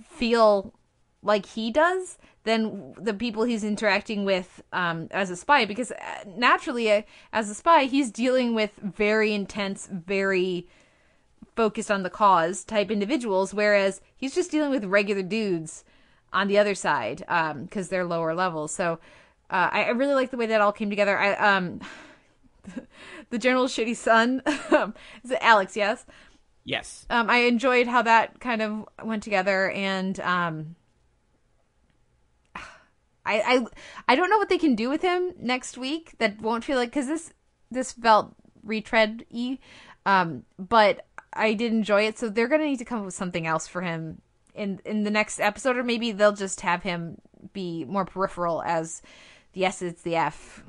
feel 0.03 0.73
like 1.21 1.45
he 1.45 1.71
does 1.71 2.17
than 2.43 2.93
the 2.99 3.13
people 3.13 3.43
he's 3.43 3.63
interacting 3.63 4.23
with 4.23 4.63
um, 4.71 5.07
as 5.11 5.29
a 5.29 5.35
spy 5.35 5.65
because 5.65 5.91
uh, 5.91 6.23
naturally 6.27 6.91
uh, 6.91 7.01
as 7.33 7.49
a 7.49 7.55
spy 7.55 7.85
he's 7.85 8.11
dealing 8.11 8.53
with 8.53 8.71
very 8.77 9.33
intense 9.33 9.89
very 9.91 10.67
focused 11.55 11.89
on 11.89 12.03
the 12.03 12.09
cause 12.09 12.63
type 12.63 12.91
individuals 12.91 13.53
whereas 13.53 14.01
he's 14.15 14.35
just 14.35 14.51
dealing 14.51 14.69
with 14.69 14.85
regular 14.85 15.23
dudes 15.23 15.83
on 16.35 16.49
the 16.49 16.59
other 16.59 16.75
side 16.75 17.19
because 17.19 17.87
um, 17.87 17.89
they're 17.89 18.05
lower 18.05 18.35
levels. 18.35 18.73
So 18.73 18.99
uh, 19.49 19.69
I, 19.71 19.85
I, 19.85 19.89
really 19.91 20.13
like 20.13 20.31
the 20.31 20.37
way 20.37 20.47
that 20.47 20.59
all 20.61 20.73
came 20.73 20.89
together. 20.89 21.17
I 21.17 21.33
um, 21.33 21.79
the 23.29 23.37
general 23.39 23.67
shitty 23.67 23.95
son 23.95 24.43
is 25.23 25.31
it 25.31 25.39
Alex? 25.41 25.75
Yes. 25.75 26.05
Yes. 26.65 27.05
Um, 27.09 27.29
I 27.29 27.37
enjoyed 27.37 27.87
how 27.87 28.01
that 28.01 28.39
kind 28.39 28.61
of 28.61 28.85
went 29.03 29.23
together, 29.23 29.69
and 29.71 30.19
um, 30.19 30.75
I 32.55 32.61
I 33.25 33.65
I 34.09 34.15
don't 34.15 34.29
know 34.29 34.37
what 34.37 34.49
they 34.49 34.57
can 34.57 34.75
do 34.75 34.89
with 34.89 35.01
him 35.01 35.33
next 35.39 35.77
week 35.77 36.15
that 36.17 36.41
won't 36.41 36.65
feel 36.65 36.77
like 36.77 36.89
because 36.89 37.07
this 37.07 37.31
this 37.71 37.93
felt 37.93 38.35
retread 38.63 39.25
y, 39.31 39.59
um, 40.05 40.43
but 40.57 41.05
I 41.31 41.53
did 41.53 41.71
enjoy 41.71 42.07
it. 42.07 42.17
So 42.17 42.29
they're 42.29 42.49
gonna 42.49 42.65
need 42.65 42.79
to 42.79 42.85
come 42.85 42.99
up 42.99 43.05
with 43.05 43.13
something 43.13 43.47
else 43.47 43.67
for 43.67 43.81
him 43.81 44.21
in 44.55 44.79
in 44.85 45.03
the 45.03 45.11
next 45.11 45.39
episode, 45.39 45.77
or 45.77 45.83
maybe 45.83 46.11
they'll 46.11 46.31
just 46.31 46.61
have 46.61 46.83
him 46.83 47.19
be 47.53 47.85
more 47.85 48.05
peripheral 48.05 48.63
as 48.63 49.01
the 49.53 49.65
S 49.65 49.81
is 49.81 50.01
the 50.01 50.15
F. 50.15 50.63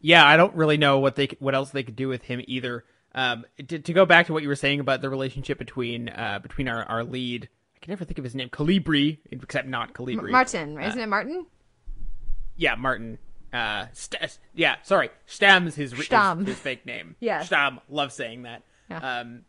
Yeah, 0.00 0.26
I 0.26 0.36
don't 0.36 0.54
really 0.54 0.76
know 0.76 0.98
what 0.98 1.16
they 1.16 1.28
what 1.38 1.54
else 1.54 1.70
they 1.70 1.82
could 1.82 1.96
do 1.96 2.08
with 2.08 2.22
him 2.22 2.42
either. 2.46 2.84
Um, 3.14 3.44
to, 3.68 3.78
to 3.78 3.92
go 3.92 4.04
back 4.04 4.26
to 4.26 4.32
what 4.32 4.42
you 4.42 4.48
were 4.48 4.56
saying 4.56 4.80
about 4.80 5.00
the 5.00 5.08
relationship 5.08 5.56
between 5.58 6.08
uh, 6.08 6.40
between 6.42 6.68
our, 6.68 6.84
our 6.84 7.04
lead, 7.04 7.48
I 7.76 7.78
can 7.80 7.92
never 7.92 8.04
think 8.04 8.18
of 8.18 8.24
his 8.24 8.34
name, 8.34 8.48
Calibri, 8.48 9.18
except 9.30 9.68
not 9.68 9.94
Calibri. 9.94 10.30
Martin, 10.30 10.76
uh, 10.76 10.86
isn't 10.88 11.00
it 11.00 11.06
Martin? 11.08 11.46
Yeah, 12.56 12.74
Martin. 12.74 13.18
Uh, 13.52 13.86
St- 13.92 14.38
yeah, 14.52 14.76
sorry, 14.82 15.10
Stamm's 15.26 15.76
his, 15.76 15.92
his, 15.92 16.08
his 16.08 16.58
fake 16.58 16.84
name. 16.86 17.14
Yeah, 17.20 17.42
Stam. 17.44 17.78
Love 17.88 18.12
saying 18.12 18.42
that. 18.42 18.62
Yeah. 18.90 19.20
Um, 19.20 19.42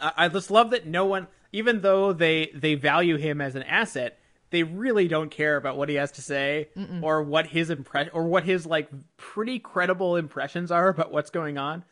I, 0.00 0.12
I 0.16 0.28
just 0.28 0.50
love 0.50 0.70
that 0.70 0.86
no 0.86 1.04
one 1.04 1.28
even 1.52 1.80
though 1.80 2.12
they 2.12 2.50
they 2.54 2.74
value 2.74 3.16
him 3.16 3.40
as 3.40 3.54
an 3.54 3.62
asset, 3.64 4.18
they 4.50 4.62
really 4.62 5.08
don't 5.08 5.30
care 5.30 5.56
about 5.56 5.76
what 5.76 5.88
he 5.88 5.94
has 5.96 6.12
to 6.12 6.22
say 6.22 6.68
Mm-mm. 6.76 7.02
or 7.02 7.22
what 7.22 7.48
his 7.48 7.70
impression 7.70 8.12
or 8.14 8.24
what 8.24 8.44
his 8.44 8.66
like 8.66 8.88
pretty 9.16 9.58
credible 9.58 10.16
impressions 10.16 10.70
are 10.70 10.88
about 10.88 11.12
what's 11.12 11.30
going 11.30 11.58
on. 11.58 11.84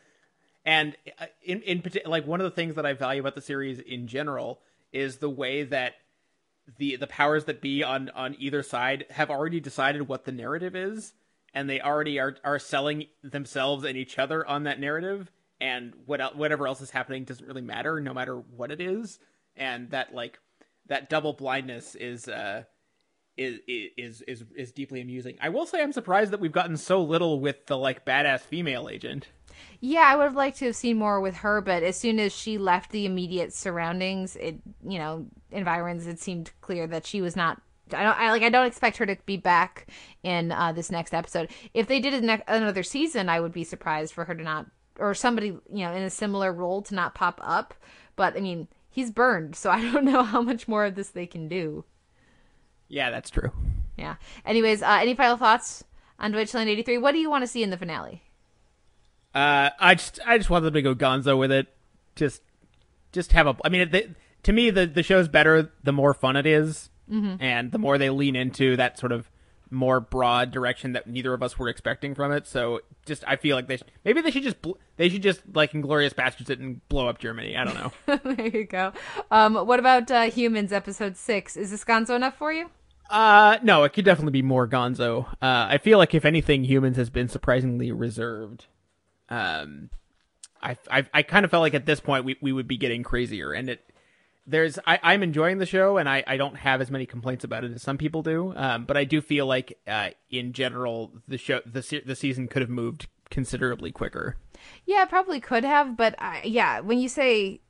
And 0.65 0.95
uh, 1.19 1.25
in 1.43 1.61
in 1.61 1.83
like 2.05 2.27
one 2.27 2.41
of 2.41 2.45
the 2.45 2.55
things 2.55 2.75
that 2.75 2.85
I 2.85 2.93
value 2.93 3.21
about 3.21 3.35
the 3.35 3.41
series 3.41 3.79
in 3.79 4.07
general 4.07 4.61
is 4.91 5.17
the 5.17 5.29
way 5.29 5.63
that 5.63 5.93
the 6.77 6.95
the 6.97 7.07
powers 7.07 7.45
that 7.45 7.61
be 7.61 7.83
on 7.83 8.09
on 8.09 8.35
either 8.39 8.61
side 8.63 9.05
have 9.09 9.29
already 9.29 9.59
decided 9.59 10.07
what 10.07 10.25
the 10.25 10.31
narrative 10.31 10.75
is 10.75 11.13
and 11.53 11.69
they 11.69 11.81
already 11.81 12.19
are 12.19 12.35
are 12.43 12.59
selling 12.59 13.05
themselves 13.23 13.83
and 13.83 13.97
each 13.97 14.19
other 14.19 14.45
on 14.45 14.63
that 14.63 14.79
narrative 14.79 15.31
and 15.59 15.93
what 16.05 16.35
whatever 16.35 16.67
else 16.67 16.81
is 16.81 16.91
happening 16.91 17.23
doesn't 17.23 17.47
really 17.47 17.61
matter 17.61 17.99
no 17.99 18.13
matter 18.13 18.35
what 18.55 18.71
it 18.71 18.79
is 18.79 19.19
and 19.59 19.91
that 19.91 20.13
like 20.13 20.39
that 20.87 21.09
double 21.09 21.33
blindness 21.33 21.93
is 21.93 22.27
uh 22.27 22.63
is 23.37 23.59
is 23.67 24.21
is 24.27 24.43
is 24.55 24.71
deeply 24.71 25.01
amusing. 25.01 25.37
I 25.41 25.49
will 25.49 25.65
say 25.65 25.81
I'm 25.81 25.93
surprised 25.93 26.31
that 26.31 26.39
we've 26.39 26.51
gotten 26.51 26.77
so 26.77 27.01
little 27.01 27.39
with 27.39 27.67
the 27.67 27.77
like 27.77 28.05
badass 28.05 28.41
female 28.41 28.89
agent. 28.89 29.27
Yeah, 29.79 30.03
I 30.05 30.15
would 30.15 30.23
have 30.23 30.35
liked 30.35 30.57
to 30.59 30.65
have 30.65 30.75
seen 30.75 30.97
more 30.97 31.21
with 31.21 31.37
her, 31.37 31.61
but 31.61 31.83
as 31.83 31.97
soon 31.97 32.19
as 32.19 32.33
she 32.33 32.57
left 32.57 32.91
the 32.91 33.05
immediate 33.05 33.53
surroundings, 33.53 34.35
it 34.35 34.59
you 34.85 34.99
know 34.99 35.25
environs, 35.51 36.05
it 36.05 36.19
seemed 36.19 36.51
clear 36.61 36.87
that 36.87 37.05
she 37.05 37.21
was 37.21 37.35
not. 37.35 37.61
I 37.93 38.03
don't 38.03 38.19
I, 38.19 38.31
like. 38.31 38.43
I 38.43 38.49
don't 38.49 38.67
expect 38.67 38.97
her 38.97 39.05
to 39.05 39.17
be 39.25 39.37
back 39.37 39.87
in 40.21 40.51
uh, 40.51 40.73
this 40.73 40.91
next 40.91 41.13
episode. 41.13 41.49
If 41.73 41.87
they 41.87 41.99
did 41.99 42.21
ne- 42.23 42.43
another 42.47 42.83
season, 42.83 43.29
I 43.29 43.39
would 43.39 43.53
be 43.53 43.63
surprised 43.63 44.13
for 44.13 44.25
her 44.25 44.35
to 44.35 44.43
not, 44.43 44.67
or 44.99 45.13
somebody 45.13 45.47
you 45.47 45.85
know 45.85 45.93
in 45.93 46.03
a 46.03 46.09
similar 46.09 46.51
role 46.51 46.81
to 46.83 46.93
not 46.93 47.15
pop 47.15 47.39
up. 47.41 47.73
But 48.15 48.35
I 48.35 48.41
mean, 48.41 48.67
he's 48.89 49.11
burned, 49.11 49.55
so 49.55 49.69
I 49.71 49.81
don't 49.81 50.05
know 50.05 50.23
how 50.23 50.41
much 50.41 50.67
more 50.67 50.85
of 50.85 50.95
this 50.95 51.09
they 51.09 51.25
can 51.27 51.47
do. 51.47 51.85
Yeah, 52.87 53.11
that's 53.11 53.29
true. 53.29 53.51
Yeah. 53.97 54.15
Anyways, 54.45 54.81
uh, 54.81 54.97
any 55.01 55.13
final 55.13 55.37
thoughts 55.37 55.83
on 56.19 56.31
Deutschland 56.31 56.69
83? 56.69 56.97
What 56.97 57.11
do 57.11 57.17
you 57.19 57.29
want 57.29 57.43
to 57.43 57.47
see 57.47 57.61
in 57.63 57.69
the 57.69 57.77
finale? 57.77 58.23
Uh, 59.35 59.69
I 59.79 59.93
just 59.95 60.19
I 60.25 60.37
just 60.37 60.49
want 60.49 60.63
them 60.65 60.73
to 60.73 60.81
go 60.81 60.95
Gonzo 60.95 61.37
with 61.37 61.51
it. 61.51 61.67
Just 62.15 62.41
just 63.11 63.31
have 63.33 63.45
a. 63.45 63.55
I 63.63 63.69
mean, 63.69 63.89
they, 63.91 64.09
to 64.43 64.51
me 64.53 64.69
the 64.71 64.87
the 64.87 65.03
show's 65.03 65.27
better 65.27 65.71
the 65.83 65.91
more 65.93 66.13
fun 66.15 66.35
it 66.35 66.47
is, 66.47 66.89
Mhm. 67.11 67.37
and 67.39 67.71
the 67.71 67.77
more 67.77 67.97
they 67.99 68.09
lean 68.09 68.35
into 68.35 68.75
that 68.77 68.97
sort 68.97 69.11
of 69.11 69.29
more 69.71 69.99
broad 69.99 70.51
direction 70.51 70.93
that 70.93 71.07
neither 71.07 71.33
of 71.33 71.43
us 71.43 71.57
were 71.57 71.69
expecting 71.69 72.15
from 72.15 72.31
it. 72.31 72.47
So 72.47 72.81
just 73.05 73.23
I 73.27 73.35
feel 73.35 73.55
like 73.55 73.67
they 73.67 73.77
sh- 73.77 73.83
maybe 74.03 74.21
they 74.21 74.31
should 74.31 74.43
just 74.43 74.61
bl- 74.61 74.73
they 74.97 75.09
should 75.09 75.23
just 75.23 75.41
like 75.53 75.71
Inglourious 75.73 76.13
Basterds 76.13 76.49
it 76.49 76.59
and 76.59 76.87
blow 76.89 77.07
up 77.07 77.19
Germany. 77.19 77.55
I 77.55 77.63
don't 77.63 77.75
know. 77.75 78.19
there 78.35 78.47
you 78.47 78.65
go. 78.65 78.93
Um, 79.31 79.55
what 79.55 79.79
about 79.79 80.09
uh, 80.11 80.23
Humans 80.23 80.71
episode 80.71 81.17
six? 81.17 81.55
Is 81.57 81.71
this 81.71 81.83
Gonzo 81.83 82.15
enough 82.15 82.37
for 82.37 82.51
you? 82.51 82.69
Uh, 83.09 83.57
no, 83.63 83.83
it 83.83 83.93
could 83.93 84.05
definitely 84.05 84.33
be 84.33 84.41
more 84.43 84.67
Gonzo. 84.67 85.25
Uh, 85.41 85.67
I 85.69 85.79
feel 85.79 85.97
like 85.97 86.13
if 86.13 86.25
anything, 86.25 86.63
Humans 86.63 86.97
has 86.97 87.09
been 87.09 87.27
surprisingly 87.27 87.91
reserved. 87.91 88.67
Um, 89.29 89.89
I, 90.61 90.77
I, 90.91 91.05
I 91.13 91.23
kind 91.23 91.43
of 91.43 91.49
felt 91.51 91.61
like 91.61 91.73
at 91.73 91.85
this 91.87 91.99
point 91.99 92.25
we, 92.25 92.37
we 92.41 92.51
would 92.51 92.67
be 92.67 92.77
getting 92.77 93.01
crazier, 93.01 93.51
and 93.51 93.69
it 93.69 93.83
there's 94.45 94.79
I, 94.85 94.99
I'm 95.03 95.23
enjoying 95.23 95.59
the 95.59 95.65
show, 95.65 95.97
and 95.97 96.09
I, 96.09 96.23
I 96.25 96.37
don't 96.37 96.55
have 96.55 96.81
as 96.81 96.89
many 96.89 97.05
complaints 97.05 97.43
about 97.43 97.63
it 97.63 97.71
as 97.71 97.81
some 97.81 97.97
people 97.97 98.23
do. 98.23 98.53
Um, 98.55 98.85
but 98.85 98.97
I 98.97 99.03
do 99.03 99.21
feel 99.21 99.45
like 99.45 99.77
uh, 99.87 100.09
in 100.29 100.53
general 100.53 101.13
the 101.27 101.37
show 101.37 101.61
the 101.65 101.83
se- 101.83 102.03
the 102.05 102.15
season 102.15 102.47
could 102.47 102.61
have 102.61 102.69
moved 102.69 103.07
considerably 103.29 103.91
quicker. 103.91 104.37
Yeah, 104.85 105.05
probably 105.05 105.39
could 105.39 105.63
have, 105.63 105.95
but 105.95 106.15
I, 106.19 106.41
yeah, 106.43 106.79
when 106.79 106.99
you 106.99 107.07
say 107.07 107.61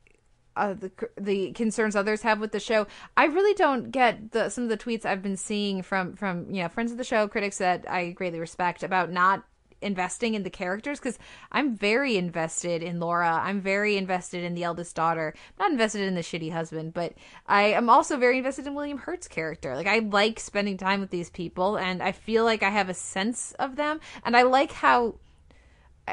uh, 0.56 0.74
the 0.74 0.90
the 1.16 1.52
concerns 1.52 1.94
others 1.96 2.22
have 2.22 2.40
with 2.40 2.52
the 2.52 2.60
show, 2.60 2.86
I 3.16 3.26
really 3.26 3.54
don't 3.54 3.90
get 3.90 4.32
the 4.32 4.48
some 4.48 4.64
of 4.64 4.70
the 4.70 4.76
tweets 4.76 5.04
I've 5.04 5.22
been 5.22 5.36
seeing 5.36 5.82
from 5.82 6.16
from 6.16 6.50
you 6.50 6.62
know 6.62 6.68
friends 6.68 6.92
of 6.92 6.98
the 6.98 7.04
show, 7.04 7.28
critics 7.28 7.58
that 7.58 7.88
I 7.88 8.10
greatly 8.10 8.40
respect 8.40 8.82
about 8.82 9.10
not 9.10 9.44
investing 9.82 10.34
in 10.34 10.42
the 10.42 10.50
characters 10.50 10.98
because 10.98 11.18
I'm 11.52 11.74
very 11.74 12.16
invested 12.16 12.82
in 12.82 13.00
Laura. 13.00 13.40
I'm 13.42 13.60
very 13.60 13.96
invested 13.96 14.44
in 14.44 14.54
the 14.54 14.64
eldest 14.64 14.94
daughter. 14.96 15.34
Not 15.58 15.70
invested 15.70 16.02
in 16.02 16.14
the 16.14 16.20
shitty 16.20 16.52
husband, 16.52 16.94
but 16.94 17.14
I 17.46 17.62
am 17.62 17.88
also 17.88 18.16
very 18.16 18.38
invested 18.38 18.66
in 18.66 18.74
William 18.74 18.98
Hurt's 18.98 19.28
character. 19.28 19.74
Like 19.76 19.86
I 19.86 20.00
like 20.00 20.40
spending 20.40 20.76
time 20.76 21.00
with 21.00 21.10
these 21.10 21.30
people, 21.30 21.76
and 21.76 22.02
I 22.02 22.12
feel 22.12 22.44
like 22.44 22.62
I 22.62 22.70
have 22.70 22.88
a 22.88 22.94
sense 22.94 23.52
of 23.58 23.76
them, 23.76 24.00
and 24.24 24.36
I 24.36 24.42
like 24.42 24.72
how 24.72 25.16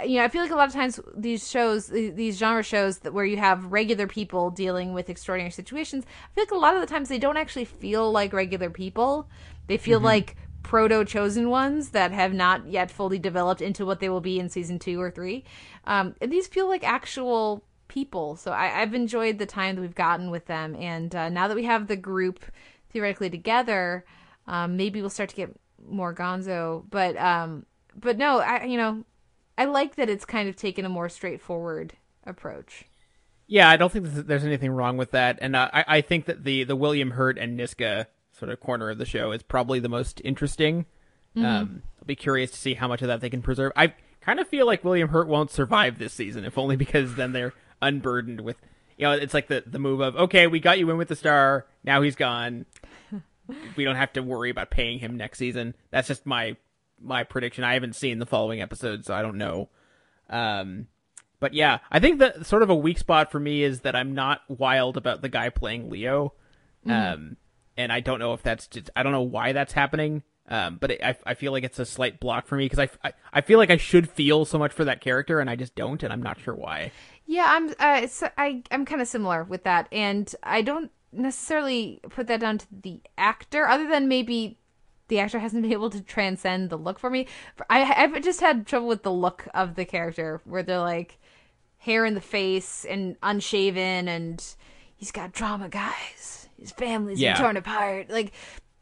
you 0.05 0.18
know, 0.18 0.24
I 0.24 0.28
feel 0.28 0.43
like 0.43 0.51
a 0.51 0.55
lot 0.55 0.68
of 0.68 0.74
times 0.74 0.99
these 1.15 1.49
shows, 1.49 1.88
these 1.88 2.38
genre 2.38 2.61
shows 2.61 2.99
that 2.99 3.13
where 3.13 3.26
you 3.26 3.38
have 3.38 3.72
regular 3.72 4.05
people 4.05 4.51
dealing 4.51 4.93
with 4.93 5.09
extraordinary 5.09 5.49
situations, 5.49 6.05
I 6.05 6.36
feel 6.36 6.43
like 6.43 6.51
a 6.51 6.55
lot 6.55 6.76
of 6.76 6.82
the 6.82 6.88
times 6.88 7.09
they 7.09 7.18
don't 7.18 7.38
actually 7.38 7.65
feel 7.65 8.11
like 8.11 8.32
regular 8.34 8.70
people. 8.70 9.28
They 9.68 9.78
feel 9.78 9.99
Mhm. 9.99 10.03
like 10.03 10.36
proto 10.68 11.05
chosen 11.05 11.49
ones 11.49 11.89
that 11.89 12.11
have 12.11 12.34
not 12.34 12.68
yet 12.68 12.91
fully 12.91 13.18
developed 13.18 13.61
into 13.61 13.86
what 13.86 14.01
they 14.01 14.09
will 14.09 14.20
be 14.20 14.38
in 14.38 14.49
season 14.49 14.78
two 14.78 14.99
or 14.99 15.09
three. 15.09 15.45
Um, 15.86 16.13
these 16.20 16.45
feel 16.45 16.68
like 16.68 16.84
actual 16.84 17.63
people. 17.88 18.36
So 18.36 18.51
I, 18.51 18.82
I've 18.82 18.93
enjoyed 18.93 19.38
the 19.38 19.45
time 19.45 19.76
that 19.76 19.82
we've 19.82 19.95
gotten 19.95 20.30
with 20.30 20.45
them. 20.45 20.76
And 20.76 21.15
uh, 21.15 21.30
now 21.30 21.47
that 21.47 21.55
we 21.55 21.63
have 21.63 21.88
the 21.88 21.95
group 21.95 22.43
theoretically 22.89 23.30
together, 23.30 24.03
um, 24.45 24.76
maybe 24.76 24.99
we'll 24.99 25.09
start 25.09 25.30
to 25.30 25.36
get 25.38 25.57
more 25.89 26.13
Gonzo. 26.13 26.84
But 26.89 27.15
um, 27.15 27.65
but 27.95 28.18
no, 28.18 28.39
I 28.39 28.65
you 28.65 28.78
know 28.78 29.05
I 29.57 29.65
like 29.65 29.95
that 29.95 30.09
it's 30.09 30.26
kind 30.26 30.49
of 30.49 30.57
taken 30.57 30.84
a 30.84 30.89
more 30.89 31.07
straightforward 31.07 31.93
approach. 32.26 32.84
Yeah, 33.47 33.70
I 33.70 33.78
don't 33.78 33.89
think 33.89 34.05
there's 34.05 34.43
anything 34.43 34.72
wrong 34.72 34.97
with 34.97 35.11
that, 35.11 35.39
and 35.39 35.55
uh, 35.55 35.70
I 35.72 35.86
I 35.88 36.01
think 36.01 36.26
that 36.26 36.43
the 36.43 36.65
the 36.65 36.76
William 36.76 37.11
Hurt 37.11 37.38
and 37.38 37.57
Niska 37.57 38.07
sort 38.38 38.52
of 38.52 38.60
corner 38.60 38.90
of 38.90 38.98
the 38.98 39.06
show 39.06 39.32
is 39.32 39.44
probably 39.44 39.80
the 39.80 39.90
most 39.90 40.22
interesting. 40.24 40.86
Mhm. 41.36 41.46
Um, 41.46 41.82
I'll 42.00 42.06
be 42.06 42.16
curious 42.16 42.52
to 42.52 42.58
see 42.58 42.74
how 42.76 42.88
much 42.88 43.02
of 43.02 43.08
that 43.08 43.22
they 43.22 43.30
can 43.30 43.42
preserve. 43.42 43.72
I 43.76 43.94
kind 44.22 44.40
of 44.40 44.48
feel 44.48 44.66
like 44.66 44.84
William 44.84 45.10
Hurt 45.10 45.28
won't 45.28 45.52
survive 45.52 46.00
this 46.00 46.14
season, 46.14 46.46
if 46.46 46.58
only 46.58 46.76
because 46.76 47.16
then 47.16 47.32
they're 47.34 47.54
unburdened 47.82 48.42
with, 48.42 48.58
you 48.98 49.06
know, 49.06 49.12
it's 49.14 49.34
like 49.34 49.48
the 49.48 49.64
the 49.66 49.80
move 49.80 50.00
of 50.00 50.16
okay, 50.16 50.48
we 50.48 50.60
got 50.60 50.80
you 50.80 50.90
in 50.90 50.98
with 50.98 51.08
the 51.10 51.16
star, 51.16 51.66
now 51.84 52.02
he's 52.02 52.16
gone. 52.16 52.66
we 53.76 53.84
don't 53.84 53.96
have 53.96 54.12
to 54.14 54.22
worry 54.22 54.50
about 54.50 54.70
paying 54.70 55.00
him 55.00 55.16
next 55.16 55.38
season. 55.40 55.76
That's 55.92 56.08
just 56.08 56.26
my 56.26 56.56
my 57.00 57.24
prediction. 57.24 57.64
I 57.64 57.74
haven't 57.74 57.96
seen 57.96 58.20
the 58.20 58.26
following 58.26 58.62
episode, 58.62 59.06
so 59.06 59.14
I 59.14 59.22
don't 59.22 59.38
know. 59.38 59.70
Um, 60.30 60.88
but 61.40 61.54
yeah, 61.54 61.80
I 61.92 62.00
think 62.00 62.20
that 62.20 62.46
sort 62.48 62.64
of 62.64 62.70
a 62.72 62.76
weak 62.76 62.98
spot 62.98 63.32
for 63.32 63.40
me 63.40 63.62
is 63.64 63.82
that 63.82 63.96
I'm 63.96 64.14
not 64.16 64.42
wild 64.50 64.98
about 64.98 65.22
the 65.22 65.30
guy 65.30 65.50
playing 65.50 65.90
Leo. 65.92 66.34
Mhm. 66.86 67.14
Um, 67.14 67.38
and 67.78 67.92
I 67.92 68.00
don't 68.00 68.20
know 68.20 68.34
if 68.34 68.44
that's 68.44 68.68
just, 68.68 68.90
I 68.96 69.04
don't 69.04 69.12
know 69.12 69.22
why 69.22 69.54
that's 69.54 69.74
happening. 69.74 70.24
Um, 70.50 70.78
but 70.80 70.92
it, 70.92 71.04
I, 71.04 71.16
I 71.26 71.34
feel 71.34 71.52
like 71.52 71.66
it's 71.66 71.78
a 71.78 71.86
slight 71.86 72.20
block 72.22 72.48
for 72.48 72.56
me 72.56 72.66
because 72.66 72.80
I, 72.80 72.90
I, 73.08 73.14
I 73.34 73.42
feel 73.42 73.60
like 73.60 73.70
I 73.70 73.76
should 73.78 74.10
feel 74.10 74.46
so 74.46 74.58
much 74.58 74.72
for 74.72 74.86
that 74.86 75.02
character 75.02 75.42
and 75.42 75.50
I 75.50 75.58
just 75.58 75.76
don't, 75.76 76.02
and 76.04 76.14
I'm 76.14 76.24
not 76.24 76.40
sure 76.40 76.56
why. 76.56 76.92
Yeah, 77.26 77.46
I'm 77.50 77.70
uh, 77.72 78.00
it's, 78.04 78.24
I 78.38 78.64
I'm 78.72 78.86
kind 78.86 79.02
of 79.02 79.10
similar 79.10 79.44
with 79.44 79.66
that, 79.66 79.90
and 79.92 80.34
I 80.44 80.62
don't 80.62 80.90
necessarily 81.12 82.00
put 82.10 82.28
that 82.28 82.40
down 82.40 82.60
to 82.60 82.68
the 82.72 83.02
actor, 83.18 83.68
other 83.68 83.88
than 83.90 84.08
maybe 84.08 84.58
the 85.10 85.20
actor 85.20 85.40
hasn't 85.40 85.62
been 85.64 85.74
able 85.74 85.90
to 85.90 86.02
transcend 86.02 86.70
the 86.70 86.78
look 86.78 86.98
for 86.98 87.10
me. 87.10 87.28
I 87.70 88.04
I've 88.04 88.24
just 88.24 88.40
had 88.40 88.66
trouble 88.66 88.88
with 88.88 89.04
the 89.04 89.12
look 89.12 89.46
of 89.54 89.76
the 89.76 89.84
character, 89.84 90.40
where 90.46 90.64
they're 90.64 90.80
like 90.80 91.18
hair 91.80 92.06
in 92.06 92.14
the 92.14 92.22
face 92.22 92.86
and 92.86 93.18
unshaven, 93.22 94.08
and 94.08 94.42
he's 94.96 95.12
got 95.12 95.34
drama, 95.34 95.68
guys. 95.68 96.37
His 96.60 96.72
family's 96.72 97.20
Yeah. 97.20 97.34
been 97.34 97.41
torn 97.41 97.58
apart, 97.58 98.10
like 98.10 98.34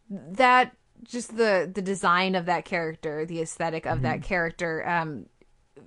that. 0.10 0.76
Just 1.04 1.36
the 1.38 1.70
the 1.72 1.82
design 1.82 2.36
of 2.36 2.46
that 2.46 2.66
character, 2.66 3.26
the 3.26 3.42
aesthetic 3.42 3.86
of 3.86 4.02
that 4.04 4.24
character, 4.24 4.88
um, 4.88 5.26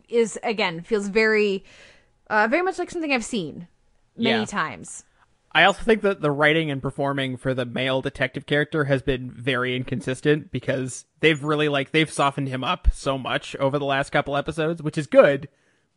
is 0.09 0.39
again 0.43 0.83
feels 0.83 1.09
very, 1.09 1.65
uh, 2.31 2.47
very 2.49 2.63
much 2.63 2.79
like 2.79 2.91
something 2.91 3.13
I've 3.13 3.25
seen 3.25 3.67
many 4.17 4.41
Yeah. 4.41 4.45
times. 4.45 5.05
I 5.53 5.65
also 5.65 5.83
think 5.83 6.03
that 6.03 6.21
the 6.21 6.31
writing 6.31 6.71
and 6.71 6.81
performing 6.83 7.39
for 7.39 7.55
the 7.55 7.65
male 7.65 8.03
detective 8.03 8.45
character 8.45 8.85
has 8.85 9.01
been 9.01 9.31
very 9.31 9.75
inconsistent 9.75 10.53
because 10.53 11.07
they've 11.21 11.43
really 11.43 11.69
like 11.71 11.91
they've 11.91 12.11
softened 12.13 12.49
him 12.49 12.63
up 12.63 12.89
so 12.93 13.17
much 13.17 13.57
over 13.57 13.79
the 13.79 13.87
last 13.87 14.11
couple 14.11 14.37
episodes, 14.37 14.83
which 14.83 14.99
is 14.99 15.07
good, 15.07 15.49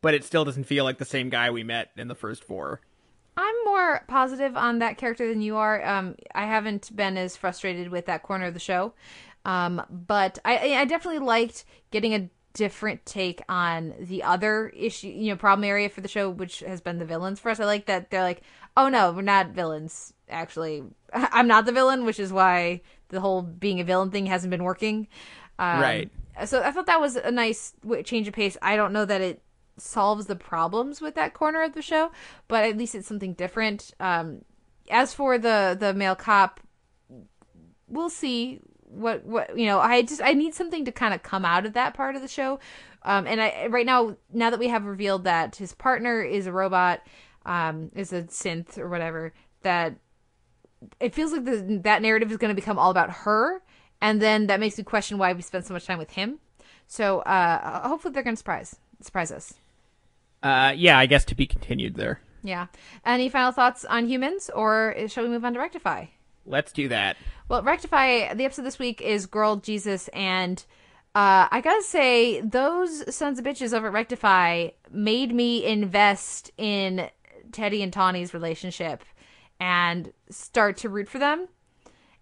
but 0.02 0.14
it 0.14 0.24
still 0.24 0.46
doesn't 0.46 0.64
feel 0.64 0.86
like 0.86 1.00
the 1.00 1.06
same 1.06 1.30
guy 1.30 1.52
we 1.52 1.64
met 1.64 1.92
in 1.98 2.08
the 2.08 2.16
first 2.16 2.44
four. 2.46 2.80
I'm 3.38 3.56
more 3.66 4.04
positive 4.08 4.58
on 4.58 4.80
that 4.80 4.98
character 4.98 5.28
than 5.28 5.42
you 5.42 5.58
are. 5.58 5.84
Um, 5.86 6.16
I 6.36 6.46
haven't 6.46 6.96
been 6.96 7.18
as 7.18 7.38
frustrated 7.38 7.90
with 7.90 8.06
that 8.08 8.24
corner 8.24 8.46
of 8.46 8.54
the 8.54 8.60
show, 8.60 8.94
um, 9.46 9.82
but 9.90 10.40
I, 10.44 10.76
I 10.76 10.86
definitely 10.86 11.26
liked 11.26 11.66
getting 11.92 12.14
a 12.14 12.30
different 12.54 13.06
take 13.06 13.42
on 13.48 13.94
the 14.00 14.24
other 14.24 14.70
issue, 14.70 15.08
you 15.08 15.30
know, 15.30 15.38
problem 15.38 15.64
area 15.64 15.90
for 15.90 16.02
the 16.02 16.08
show, 16.08 16.30
which 16.30 16.60
has 16.60 16.82
been 16.82 17.00
the 17.00 17.06
villains 17.06 17.40
for 17.40 17.50
us. 17.50 17.60
I 17.60 17.66
like 17.66 17.86
that 17.86 18.10
they're 18.10 18.22
like, 18.24 18.42
oh 18.76 18.90
no, 18.90 19.12
we're 19.12 19.22
not 19.22 19.50
villains. 19.50 20.14
Actually, 20.30 20.84
I'm 21.14 21.48
not 21.48 21.66
the 21.66 21.72
villain, 21.72 22.06
which 22.06 22.20
is 22.20 22.34
why 22.34 22.82
the 23.10 23.22
whole 23.22 23.42
being 23.42 23.80
a 23.80 23.84
villain 23.84 24.12
thing 24.12 24.26
hasn't 24.26 24.52
been 24.52 24.64
working. 24.64 25.08
Um, 25.60 25.82
Right. 25.82 26.12
So 26.46 26.62
I 26.64 26.72
thought 26.72 26.88
that 26.88 27.02
was 27.02 27.18
a 27.18 27.32
nice 27.32 27.74
change 28.04 28.28
of 28.28 28.34
pace. 28.34 28.58
I 28.62 28.76
don't 28.76 28.94
know 28.94 29.06
that 29.06 29.22
it 29.22 29.42
solves 29.78 30.26
the 30.26 30.36
problems 30.36 31.02
with 31.02 31.16
that 31.16 31.34
corner 31.34 31.64
of 31.64 31.74
the 31.74 31.82
show, 31.82 32.12
but 32.48 32.64
at 32.64 32.78
least 32.78 32.96
it's 32.96 33.08
something 33.08 33.34
different. 33.34 33.92
Um, 34.00 34.44
as 34.90 35.14
for 35.14 35.38
the 35.38 35.76
the 35.80 35.94
male 35.94 36.16
cop, 36.16 36.60
we'll 37.88 38.10
see 38.10 38.60
what 38.84 39.26
what 39.26 39.58
you 39.58 39.66
know. 39.66 39.80
I 39.80 40.02
just 40.02 40.22
I 40.22 40.34
need 40.34 40.54
something 40.54 40.86
to 40.86 40.92
kind 40.92 41.14
of 41.14 41.24
come 41.24 41.46
out 41.46 41.66
of 41.66 41.74
that 41.74 41.94
part 41.94 42.16
of 42.16 42.22
the 42.22 42.28
show. 42.28 42.60
Um, 43.04 43.26
and 43.26 43.42
I 43.42 43.68
right 43.68 43.86
now 43.86 44.18
now 44.32 44.50
that 44.50 44.60
we 44.60 44.68
have 44.68 44.86
revealed 44.86 45.24
that 45.24 45.56
his 45.56 45.74
partner 45.74 46.22
is 46.22 46.48
a 46.48 46.52
robot, 46.52 47.02
um, 47.46 47.92
is 47.96 48.14
a 48.14 48.24
synth 48.24 48.78
or 48.78 48.90
whatever, 48.90 49.34
that 49.64 49.96
it 51.00 51.14
feels 51.14 51.32
like 51.32 51.46
the, 51.46 51.80
that 51.84 52.02
narrative 52.02 52.32
is 52.32 52.38
going 52.38 52.54
to 52.54 52.60
become 52.60 52.78
all 52.78 52.92
about 52.92 53.10
her, 53.10 53.64
and 54.02 54.22
then 54.22 54.48
that 54.48 54.60
makes 54.60 54.78
me 54.78 54.84
question 54.84 55.18
why 55.18 55.34
we 55.34 55.42
spent 55.42 55.66
so 55.66 55.74
much 55.74 55.86
time 55.86 56.00
with 56.00 56.12
him. 56.12 56.40
So 56.88 57.20
uh, 57.20 57.88
hopefully 57.88 58.14
they're 58.14 58.24
going 58.24 58.36
to 58.36 58.40
surprise 58.40 58.76
surprise 59.06 59.32
us. 59.32 59.54
Uh, 60.44 60.74
yeah, 60.76 60.98
I 60.98 61.06
guess 61.06 61.26
to 61.26 61.36
be 61.36 61.46
continued 61.46 61.96
there. 61.96 62.20
Yeah. 62.44 62.68
Any 63.06 63.30
final 63.30 63.52
thoughts 63.52 63.86
on 63.86 64.08
humans, 64.08 64.50
or 64.54 64.96
shall 65.08 65.24
we 65.24 65.30
move 65.30 65.46
on 65.46 65.54
to 65.54 65.60
Rectify? 65.60 66.08
Let's 66.46 66.72
do 66.72 66.88
that. 66.88 67.18
Well, 67.48 67.62
Rectify, 67.62 68.34
the 68.34 68.46
episode 68.46 68.64
this 68.64 68.80
week 68.80 69.02
is 69.02 69.28
Girl 69.28 69.58
Jesus, 69.58 70.08
and 70.10 70.64
uh, 71.14 71.48
I 71.52 71.62
gotta 71.62 71.84
say, 71.84 72.42
those 72.42 73.14
sons 73.14 73.38
of 73.38 73.46
bitches 73.46 73.74
over 73.74 73.88
at 73.88 73.94
Rectify 73.94 74.70
made 74.92 75.36
me 75.36 75.66
invest 75.66 76.52
in 76.58 77.10
Teddy 77.52 77.84
and 77.84 77.94
Tawney's 77.94 78.34
relationship 78.34 79.04
and 79.60 80.14
start 80.30 80.78
to 80.78 80.90
root 80.90 81.10
for 81.10 81.20
them. 81.20 81.48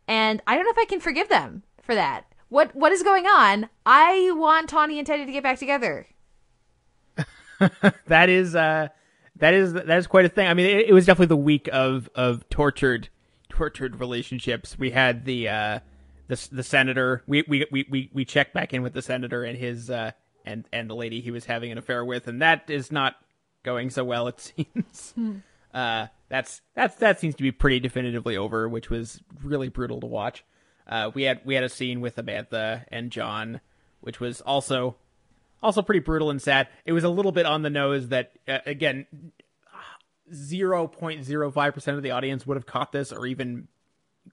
And 0.08 0.42
I 0.48 0.56
don't 0.56 0.66
know 0.66 0.72
if 0.72 0.78
I 0.78 0.86
can 0.86 1.00
forgive 1.00 1.30
them 1.30 1.64
for 1.82 1.96
that. 1.96 2.26
What 2.50 2.76
what 2.76 2.92
is 2.92 3.04
going 3.04 3.28
on? 3.28 3.70
I 3.86 4.32
want 4.34 4.70
Tawny 4.70 4.98
and 4.98 5.06
Teddy 5.06 5.26
to 5.26 5.32
get 5.32 5.44
back 5.44 5.60
together. 5.60 6.08
that 8.08 8.30
is 8.30 8.56
uh 8.56 8.90
that 9.38 9.54
is 9.54 9.74
that 9.74 9.98
is 9.98 10.08
quite 10.08 10.26
a 10.26 10.30
thing. 10.30 10.48
I 10.48 10.54
mean, 10.54 10.66
it, 10.66 10.90
it 10.90 10.94
was 10.94 11.06
definitely 11.06 11.28
the 11.28 11.38
week 11.38 11.70
of 11.72 12.10
of 12.16 12.48
tortured 12.50 13.10
tortured 13.50 14.00
relationships. 14.00 14.78
We 14.78 14.92
had 14.92 15.26
the 15.26 15.50
uh 15.50 15.80
the 16.28 16.48
the 16.52 16.64
senator. 16.64 17.24
We 17.28 17.44
we 17.48 17.66
we 17.72 17.86
we, 17.90 18.10
we 18.14 18.26
checked 18.26 18.54
back 18.54 18.74
in 18.74 18.82
with 18.82 18.94
the 18.94 19.02
senator 19.02 19.44
and 19.44 19.58
his 19.58 19.90
uh 19.90 20.12
and 20.46 20.66
and 20.72 20.90
the 20.90 20.96
lady 20.96 21.22
he 21.22 21.32
was 21.32 21.46
having 21.46 21.72
an 21.72 21.78
affair 21.78 22.04
with, 22.04 22.28
and 22.28 22.42
that 22.42 22.70
is 22.70 22.92
not 22.92 23.16
going 23.64 23.90
so 23.90 24.04
well. 24.04 24.28
It 24.28 24.40
seems. 24.40 25.14
Uh, 25.74 26.08
that's 26.30 26.62
that's 26.74 26.96
that 26.96 27.20
seems 27.20 27.36
to 27.36 27.44
be 27.44 27.52
pretty 27.52 27.80
definitively 27.80 28.38
over, 28.38 28.68
which 28.68 28.90
was 28.90 29.22
really 29.44 29.70
brutal 29.70 30.00
to 30.02 30.08
watch. 30.08 30.44
Uh, 30.88 31.12
we 31.14 31.24
had 31.24 31.42
we 31.46 31.56
had 31.56 31.64
a 31.64 31.70
scene 31.70 32.02
with 32.02 32.16
Amantha 32.16 32.86
and 32.90 33.12
Jon, 33.12 33.62
which 34.02 34.20
was 34.20 34.42
also 34.42 34.96
also 35.62 35.82
pretty 35.82 36.00
brutal 36.00 36.30
and 36.30 36.42
sad. 36.42 36.68
It 36.86 36.94
was 36.94 37.04
a 37.04 37.10
little 37.10 37.32
bit 37.32 37.46
on 37.46 37.62
the 37.62 37.70
nose 37.70 38.10
that 38.10 38.32
uh, 38.48 38.60
again, 38.66 39.06
zero 40.34 40.88
point 40.88 41.24
zero 41.24 41.52
five 41.52 41.74
percent 41.74 41.98
of 41.98 42.04
the 42.04 42.12
audience 42.12 42.46
would 42.46 42.58
have 42.58 42.66
caught 42.66 42.92
this 42.92 43.12
or 43.12 43.26
even 43.26 43.68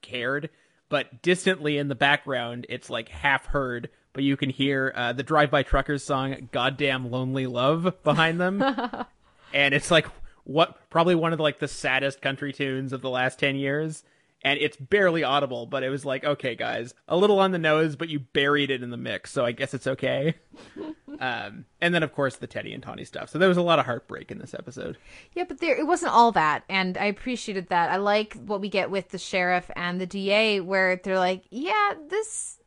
cared. 0.02 0.50
But 0.88 1.22
distantly 1.22 1.78
in 1.78 1.88
the 1.88 1.96
background, 1.96 2.66
it's 2.68 2.88
like 2.88 3.08
half 3.08 3.46
heard, 3.46 3.90
but 4.12 4.22
you 4.22 4.36
can 4.36 4.50
hear 4.50 4.92
uh, 4.94 5.12
the 5.12 5.24
Drive 5.24 5.50
By 5.50 5.62
Truckers 5.62 6.04
song 6.04 6.48
"Goddamn 6.52 7.10
Lonely 7.10 7.46
Love" 7.46 8.02
behind 8.04 8.40
them, 8.40 8.62
and 9.52 9.74
it's 9.74 9.90
like 9.90 10.06
what 10.44 10.88
probably 10.90 11.16
one 11.16 11.32
of 11.32 11.38
the, 11.38 11.42
like 11.42 11.58
the 11.58 11.66
saddest 11.66 12.22
country 12.22 12.52
tunes 12.52 12.92
of 12.92 13.02
the 13.02 13.10
last 13.10 13.38
ten 13.38 13.56
years 13.56 14.04
and 14.42 14.58
it's 14.60 14.76
barely 14.76 15.24
audible, 15.24 15.66
but 15.66 15.82
it 15.82 15.88
was 15.88 16.04
like, 16.04 16.24
okay, 16.24 16.54
guys, 16.54 16.94
a 17.08 17.16
little 17.16 17.40
on 17.40 17.52
the 17.52 17.58
nose, 17.58 17.96
but 17.96 18.08
you 18.08 18.20
buried 18.20 18.70
it 18.70 18.82
in 18.82 18.90
the 18.90 18.96
mix, 18.96 19.32
so 19.32 19.44
I 19.44 19.52
guess 19.52 19.74
it's 19.74 19.86
okay. 19.86 20.34
um, 21.18 21.64
and 21.80 21.94
then, 21.94 22.02
of 22.02 22.12
course, 22.12 22.36
the 22.36 22.46
Teddy 22.46 22.72
and 22.72 22.82
Tawney 22.82 23.04
stuff. 23.04 23.30
So 23.30 23.38
there 23.38 23.48
was 23.48 23.56
a 23.56 23.62
lot 23.62 23.78
of 23.78 23.86
heartbreak 23.86 24.30
in 24.30 24.38
this 24.38 24.54
episode. 24.54 24.98
Yeah, 25.34 25.44
but 25.44 25.58
there 25.60 25.76
it 25.76 25.86
wasn't 25.86 26.12
all 26.12 26.32
that, 26.32 26.64
and 26.68 26.96
I 26.98 27.06
appreciated 27.06 27.68
that. 27.68 27.90
I 27.90 27.96
like 27.96 28.34
what 28.34 28.60
we 28.60 28.68
get 28.68 28.90
with 28.90 29.08
the 29.08 29.18
sheriff 29.18 29.70
and 29.74 30.00
the 30.00 30.06
DA, 30.06 30.60
where 30.60 30.96
they're 30.96 31.18
like, 31.18 31.44
yeah, 31.50 31.94
this 32.08 32.58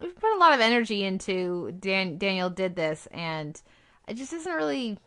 we've 0.00 0.14
put 0.14 0.34
a 0.34 0.38
lot 0.38 0.54
of 0.54 0.60
energy 0.60 1.04
into 1.04 1.72
Dan- 1.72 2.18
Daniel 2.18 2.50
did 2.50 2.76
this, 2.76 3.08
and 3.10 3.60
it 4.06 4.14
just 4.14 4.32
isn't 4.32 4.52
really. 4.52 4.98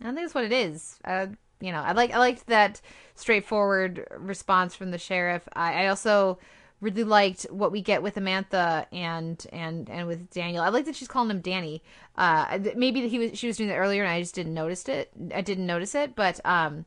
I 0.00 0.04
don't 0.04 0.14
think 0.14 0.24
it's 0.24 0.34
what 0.34 0.44
it 0.44 0.52
is. 0.52 0.98
Uh, 1.04 1.26
you 1.60 1.72
know, 1.72 1.80
I 1.80 1.92
like 1.92 2.12
I 2.12 2.18
liked 2.18 2.46
that 2.46 2.80
straightforward 3.14 4.06
response 4.18 4.74
from 4.74 4.90
the 4.90 4.98
sheriff. 4.98 5.48
I, 5.52 5.84
I 5.84 5.86
also 5.88 6.38
really 6.80 7.04
liked 7.04 7.42
what 7.50 7.72
we 7.72 7.82
get 7.82 8.02
with 8.02 8.14
Amantha 8.14 8.86
and 8.92 9.46
and 9.52 9.88
and 9.90 10.06
with 10.06 10.30
Daniel. 10.30 10.62
I 10.62 10.70
like 10.70 10.86
that 10.86 10.96
she's 10.96 11.08
calling 11.08 11.30
him 11.30 11.40
Danny. 11.40 11.82
Uh, 12.16 12.58
maybe 12.74 13.06
he 13.08 13.18
was 13.18 13.38
she 13.38 13.46
was 13.46 13.56
doing 13.56 13.68
that 13.68 13.76
earlier 13.76 14.02
and 14.02 14.12
I 14.12 14.20
just 14.20 14.34
didn't 14.34 14.54
notice 14.54 14.88
it. 14.88 15.10
I 15.34 15.42
didn't 15.42 15.66
notice 15.66 15.94
it, 15.94 16.14
but 16.14 16.40
um, 16.44 16.86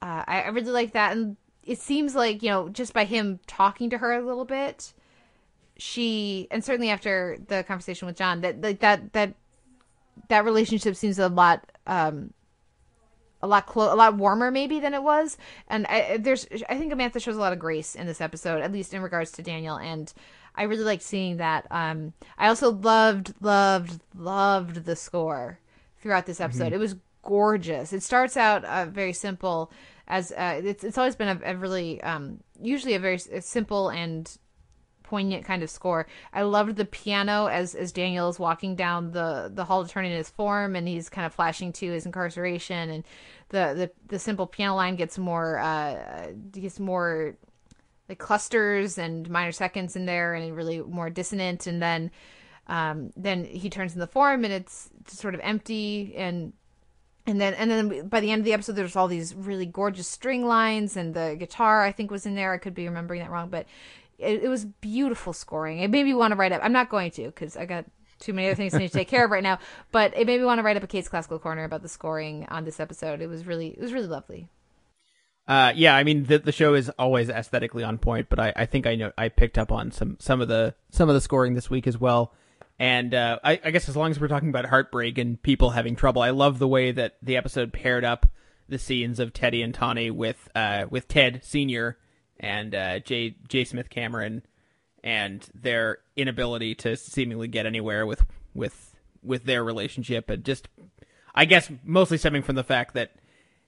uh, 0.00 0.24
I, 0.26 0.42
I 0.42 0.48
really 0.48 0.70
like 0.70 0.92
that. 0.92 1.16
And 1.16 1.36
it 1.64 1.78
seems 1.78 2.14
like 2.14 2.42
you 2.42 2.50
know 2.50 2.68
just 2.68 2.92
by 2.92 3.04
him 3.04 3.40
talking 3.46 3.90
to 3.90 3.98
her 3.98 4.12
a 4.12 4.24
little 4.24 4.44
bit, 4.44 4.92
she 5.76 6.46
and 6.50 6.64
certainly 6.64 6.90
after 6.90 7.38
the 7.48 7.64
conversation 7.64 8.06
with 8.06 8.16
Jon 8.16 8.40
that 8.42 8.60
like 8.60 8.80
that 8.80 9.12
that 9.12 9.34
that 10.28 10.44
relationship 10.44 10.94
seems 10.94 11.18
a 11.18 11.28
lot 11.28 11.72
um 11.86 12.32
a 13.44 13.46
lot 13.46 13.66
clo- 13.66 13.92
a 13.92 13.98
lot 14.02 14.14
warmer 14.16 14.50
maybe 14.50 14.80
than 14.80 14.94
it 14.94 15.02
was. 15.02 15.36
And 15.68 15.86
I, 15.86 16.16
there's 16.18 16.46
i 16.68 16.76
think 16.78 16.92
amantha 16.92 17.20
shows 17.20 17.36
a 17.36 17.40
lot 17.40 17.52
of 17.52 17.58
grace 17.58 17.94
in 17.94 18.06
this 18.06 18.20
episode 18.20 18.60
at 18.62 18.72
least 18.72 18.94
in 18.94 19.02
regards 19.02 19.30
to 19.32 19.42
daniel. 19.42 19.76
And 19.76 20.12
i 20.56 20.62
really 20.70 20.84
liked 20.84 21.02
seeing 21.02 21.36
that 21.38 21.66
um 21.70 22.12
i 22.38 22.48
also 22.48 22.70
loved 22.72 23.34
loved 23.40 24.00
loved 24.16 24.76
the 24.84 24.96
score 24.96 25.58
throughout 26.00 26.26
this 26.26 26.40
episode. 26.40 26.70
Mhm. 26.72 26.76
it 26.76 26.78
was 26.78 26.96
gorgeous. 27.22 27.92
It 27.92 28.02
starts 28.02 28.36
out 28.36 28.64
uh, 28.64 28.84
very 28.86 29.12
simple 29.14 29.70
as 30.06 30.30
uh, 30.32 30.60
it's, 30.62 30.84
it's 30.84 30.98
always 30.98 31.16
been 31.16 31.28
a, 31.42 31.52
a 31.52 31.56
really 31.56 32.00
um 32.02 32.40
usually 32.60 32.94
a 32.94 32.98
very 32.98 33.14
s- 33.16 33.28
simple 33.46 33.88
and 33.88 34.22
poignant 35.14 35.44
kind 35.44 35.62
of 35.62 35.70
score. 35.70 36.06
I 36.32 36.42
loved 36.42 36.74
the 36.74 36.84
piano 36.84 37.46
as 37.46 37.76
as 37.76 37.92
Daniel 37.92 38.28
is 38.28 38.38
walking 38.40 38.74
down 38.74 39.12
the 39.12 39.48
the 39.54 39.64
hall 39.64 39.84
to 39.84 39.88
turn 39.88 40.04
in 40.04 40.16
his 40.16 40.28
form, 40.28 40.74
and 40.74 40.88
he's 40.88 41.08
kind 41.08 41.24
of 41.24 41.32
flashing 41.32 41.72
to 41.74 41.86
his 41.92 42.04
incarceration, 42.04 42.90
and 42.90 43.04
the 43.50 43.64
the, 43.80 43.90
the 44.08 44.18
simple 44.18 44.48
piano 44.48 44.74
line 44.74 44.96
gets 44.96 45.16
more 45.16 45.58
uh 45.58 46.32
gets 46.50 46.80
more 46.80 47.36
like 48.08 48.18
clusters 48.18 48.98
and 48.98 49.30
minor 49.30 49.52
seconds 49.52 49.94
in 49.94 50.04
there, 50.04 50.34
and 50.34 50.56
really 50.56 50.80
more 50.82 51.10
dissonant, 51.10 51.68
and 51.68 51.80
then 51.80 52.10
um 52.66 53.12
then 53.16 53.44
he 53.44 53.70
turns 53.70 53.94
in 53.94 54.00
the 54.00 54.14
form, 54.16 54.44
and 54.44 54.52
it's 54.52 54.90
sort 55.06 55.34
of 55.34 55.40
empty 55.44 56.14
and 56.16 56.52
and 57.26 57.40
then 57.40 57.54
and 57.54 57.70
then 57.70 58.08
by 58.08 58.20
the 58.20 58.30
end 58.30 58.40
of 58.40 58.44
the 58.44 58.52
episode 58.52 58.72
there's 58.72 58.96
all 58.96 59.08
these 59.08 59.34
really 59.34 59.66
gorgeous 59.66 60.08
string 60.08 60.46
lines 60.46 60.96
and 60.96 61.14
the 61.14 61.36
guitar 61.38 61.82
i 61.82 61.92
think 61.92 62.10
was 62.10 62.26
in 62.26 62.34
there. 62.34 62.52
I 62.52 62.58
could 62.58 62.74
be 62.74 62.86
remembering 62.86 63.20
that 63.20 63.30
wrong 63.30 63.48
but 63.48 63.66
it, 64.18 64.44
it 64.44 64.48
was 64.48 64.64
beautiful 64.64 65.32
scoring. 65.32 65.80
It 65.80 65.90
made 65.90 66.04
me 66.04 66.14
want 66.14 66.32
to 66.32 66.36
write 66.36 66.52
up 66.52 66.60
i'm 66.62 66.72
not 66.72 66.90
going 66.90 67.10
to 67.12 67.26
because 67.26 67.56
i 67.56 67.64
got 67.64 67.84
too 68.20 68.32
many 68.32 68.46
other 68.48 68.54
things 68.54 68.74
I 68.74 68.78
need 68.78 68.88
to 68.88 68.98
take 68.98 69.08
care 69.08 69.24
of 69.24 69.30
right 69.30 69.42
now 69.42 69.58
but 69.92 70.16
it 70.16 70.26
made 70.26 70.38
me 70.40 70.46
want 70.46 70.58
to 70.58 70.62
write 70.62 70.76
up 70.76 70.82
a 70.82 70.86
kate's 70.86 71.08
classical 71.08 71.38
corner 71.38 71.64
about 71.64 71.82
the 71.82 71.88
scoring 71.88 72.46
on 72.48 72.64
this 72.64 72.80
episode. 72.80 73.20
It 73.20 73.28
was 73.28 73.46
really 73.46 73.68
it 73.68 73.80
was 73.80 73.92
really 73.92 74.06
lovely. 74.06 74.48
Uh, 75.46 75.72
yeah, 75.76 75.94
I 75.94 76.04
mean 76.04 76.24
the 76.24 76.38
the 76.38 76.52
show 76.52 76.74
is 76.74 76.88
always 76.90 77.28
aesthetically 77.28 77.84
on 77.84 77.98
point, 77.98 78.28
but 78.30 78.40
I, 78.40 78.52
I 78.56 78.66
think 78.66 78.86
I 78.86 78.94
know 78.94 79.12
I 79.18 79.28
picked 79.28 79.58
up 79.58 79.70
on 79.70 79.90
some 79.90 80.16
some 80.18 80.40
of 80.40 80.48
the 80.48 80.74
some 80.90 81.08
of 81.08 81.14
the 81.14 81.20
scoring 81.20 81.54
this 81.54 81.68
week 81.68 81.86
as 81.86 81.98
well. 81.98 82.32
And 82.78 83.14
uh, 83.14 83.38
I, 83.44 83.60
I 83.64 83.70
guess 83.70 83.88
as 83.88 83.96
long 83.96 84.10
as 84.10 84.18
we're 84.18 84.28
talking 84.28 84.48
about 84.48 84.66
heartbreak 84.66 85.18
and 85.18 85.40
people 85.40 85.70
having 85.70 85.94
trouble, 85.94 86.22
I 86.22 86.30
love 86.30 86.58
the 86.58 86.68
way 86.68 86.90
that 86.92 87.16
the 87.22 87.36
episode 87.36 87.72
paired 87.72 88.04
up 88.04 88.26
the 88.68 88.78
scenes 88.78 89.20
of 89.20 89.32
Teddy 89.32 89.62
and 89.62 89.74
Tawney 89.74 90.10
with 90.10 90.48
uh, 90.54 90.86
with 90.90 91.06
Ted 91.06 91.40
Senior 91.44 91.98
and 92.40 92.74
uh, 92.74 92.98
J 93.00 93.36
J 93.48 93.64
Smith 93.64 93.90
Cameron 93.90 94.42
and 95.04 95.46
their 95.54 95.98
inability 96.16 96.74
to 96.76 96.96
seemingly 96.96 97.46
get 97.46 97.66
anywhere 97.66 98.06
with 98.06 98.24
with 98.54 98.96
with 99.22 99.44
their 99.44 99.62
relationship 99.62 100.30
and 100.30 100.44
just 100.44 100.68
I 101.34 101.44
guess 101.44 101.70
mostly 101.84 102.18
stemming 102.18 102.42
from 102.42 102.56
the 102.56 102.64
fact 102.64 102.94
that 102.94 103.12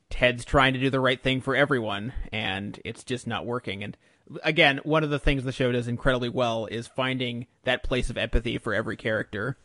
Ted's 0.08 0.44
trying 0.44 0.72
to 0.74 0.80
do 0.80 0.88
the 0.88 1.00
right 1.00 1.20
thing 1.20 1.40
for 1.40 1.56
everyone, 1.56 2.12
and 2.32 2.80
it's 2.84 3.02
just 3.02 3.26
not 3.26 3.44
working. 3.44 3.82
And 3.82 3.96
again, 4.42 4.80
one 4.84 5.04
of 5.04 5.10
the 5.10 5.18
things 5.18 5.44
the 5.44 5.52
show 5.52 5.72
does 5.72 5.88
incredibly 5.88 6.28
well 6.28 6.66
is 6.66 6.86
finding 6.86 7.46
that 7.64 7.82
place 7.82 8.10
of 8.10 8.16
empathy 8.18 8.58
for 8.58 8.74
every 8.74 8.96
character, 8.96 9.56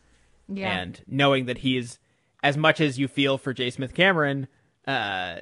Yeah. 0.48 0.72
and 0.80 1.02
knowing 1.08 1.46
that 1.46 1.60
he's 1.60 2.00
as 2.44 2.58
much 2.58 2.82
as 2.82 2.98
you 3.00 3.08
feel 3.08 3.38
for 3.38 3.54
J. 3.54 3.70
Smith 3.70 3.94
Cameron, 3.94 4.48
uh, 4.88 5.38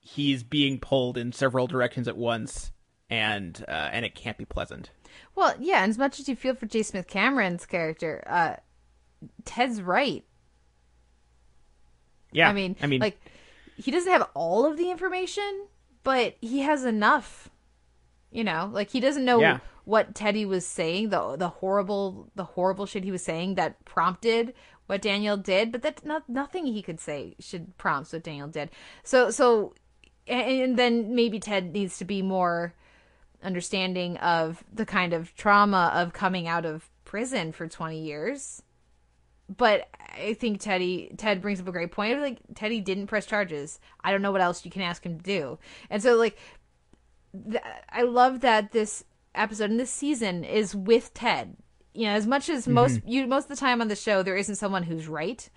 he's 0.00 0.42
being 0.42 0.78
pulled 0.78 1.16
in 1.16 1.32
several 1.32 1.66
directions 1.66 2.06
at 2.08 2.16
once, 2.16 2.72
and 3.08 3.64
uh, 3.68 3.88
and 3.92 4.04
it 4.04 4.14
can't 4.14 4.36
be 4.38 4.44
pleasant. 4.44 4.90
well 5.34 5.54
yeah 5.58 5.82
and 5.82 5.90
as 5.90 5.98
much 5.98 6.20
as 6.20 6.28
you 6.28 6.36
feel 6.36 6.54
for 6.54 6.66
j 6.66 6.82
smith 6.84 7.06
cameron's 7.08 7.66
character 7.66 8.22
uh 8.28 8.54
ted's 9.44 9.82
right 9.82 10.24
Yeah, 12.32 12.48
I 12.48 12.52
mean, 12.52 12.76
I 12.80 12.86
mean, 12.86 13.00
like 13.00 13.18
he 13.76 13.90
doesn't 13.90 14.10
have 14.12 14.28
all 14.34 14.64
of 14.66 14.76
the 14.76 14.90
information, 14.90 15.66
but 16.04 16.36
he 16.40 16.60
has 16.60 16.84
enough. 16.84 17.49
You 18.30 18.44
know, 18.44 18.70
like 18.72 18.90
he 18.90 19.00
doesn't 19.00 19.24
know 19.24 19.40
Yeah. 19.40 19.58
what 19.84 20.14
Teddy 20.14 20.44
was 20.46 20.64
saying, 20.66 21.08
the 21.10 21.36
the 21.36 21.48
horrible 21.48 22.30
the 22.34 22.44
horrible 22.44 22.86
shit 22.86 23.04
he 23.04 23.10
was 23.10 23.24
saying 23.24 23.56
that 23.56 23.84
prompted 23.84 24.54
what 24.86 25.02
Daniel 25.02 25.36
did, 25.36 25.72
but 25.72 25.82
that 25.82 26.04
not 26.04 26.28
nothing 26.28 26.66
he 26.66 26.82
could 26.82 27.00
say 27.00 27.34
should 27.40 27.76
prompt 27.76 28.12
what 28.12 28.22
Daniel 28.22 28.48
did. 28.48 28.70
So 29.02 29.30
so 29.30 29.74
and, 30.26 30.60
and 30.62 30.78
then 30.78 31.14
maybe 31.14 31.40
Ted 31.40 31.72
needs 31.72 31.98
to 31.98 32.04
be 32.04 32.22
more 32.22 32.74
understanding 33.42 34.16
of 34.18 34.62
the 34.72 34.86
kind 34.86 35.12
of 35.12 35.34
trauma 35.34 35.90
of 35.94 36.12
coming 36.12 36.46
out 36.46 36.66
of 36.66 36.88
prison 37.04 37.50
for 37.52 37.66
20 37.66 37.98
years 38.00 38.62
but 39.56 39.88
I 40.16 40.34
think 40.34 40.60
Teddy 40.60 41.12
Ted 41.16 41.42
brings 41.42 41.60
up 41.60 41.66
a 41.66 41.72
great 41.72 41.90
point. 41.90 42.20
Like 42.20 42.38
Teddy 42.54 42.80
didn't 42.80 43.08
press 43.08 43.26
charges. 43.26 43.80
I 44.02 44.12
don't 44.12 44.22
know 44.22 44.30
what 44.32 44.40
else 44.40 44.64
you 44.64 44.70
can 44.70 44.82
ask 44.82 45.04
him 45.04 45.18
to 45.18 45.24
do. 45.24 45.58
And 45.88 46.02
so 46.02 46.14
like 46.14 46.38
th- 47.50 47.62
I 47.90 48.02
love 48.02 48.40
that 48.40 48.72
this 48.72 49.04
episode 49.34 49.70
and 49.70 49.78
this 49.80 49.90
season 49.90 50.44
is 50.44 50.74
with 50.74 51.14
Ted. 51.14 51.56
You 51.94 52.06
know, 52.06 52.12
as 52.12 52.26
much 52.26 52.48
as 52.48 52.68
most 52.68 53.00
you 53.04 53.26
most 53.26 53.44
of 53.44 53.48
the 53.50 53.56
time 53.56 53.80
on 53.80 53.88
the 53.88 53.96
show 53.96 54.22
there 54.22 54.36
isn't 54.36 54.56
someone 54.56 54.82
who's 54.84 55.08
right. 55.08 55.48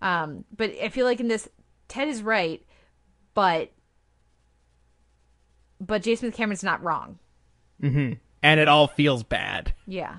Um, 0.00 0.44
but 0.56 0.70
I 0.82 0.88
feel 0.88 1.06
like 1.06 1.20
in 1.20 1.28
this 1.28 1.48
Ted 1.88 2.08
is 2.08 2.22
right, 2.22 2.64
but 3.34 3.70
but 5.80 6.02
J. 6.02 6.16
Smith 6.16 6.34
Cameron's 6.34 6.64
not 6.64 6.82
wrong. 6.82 7.18
Mm-hmm. 7.82 8.14
and 8.42 8.60
it 8.60 8.66
all 8.66 8.88
feels 8.88 9.22
bad. 9.22 9.72
Yeah. 9.86 10.16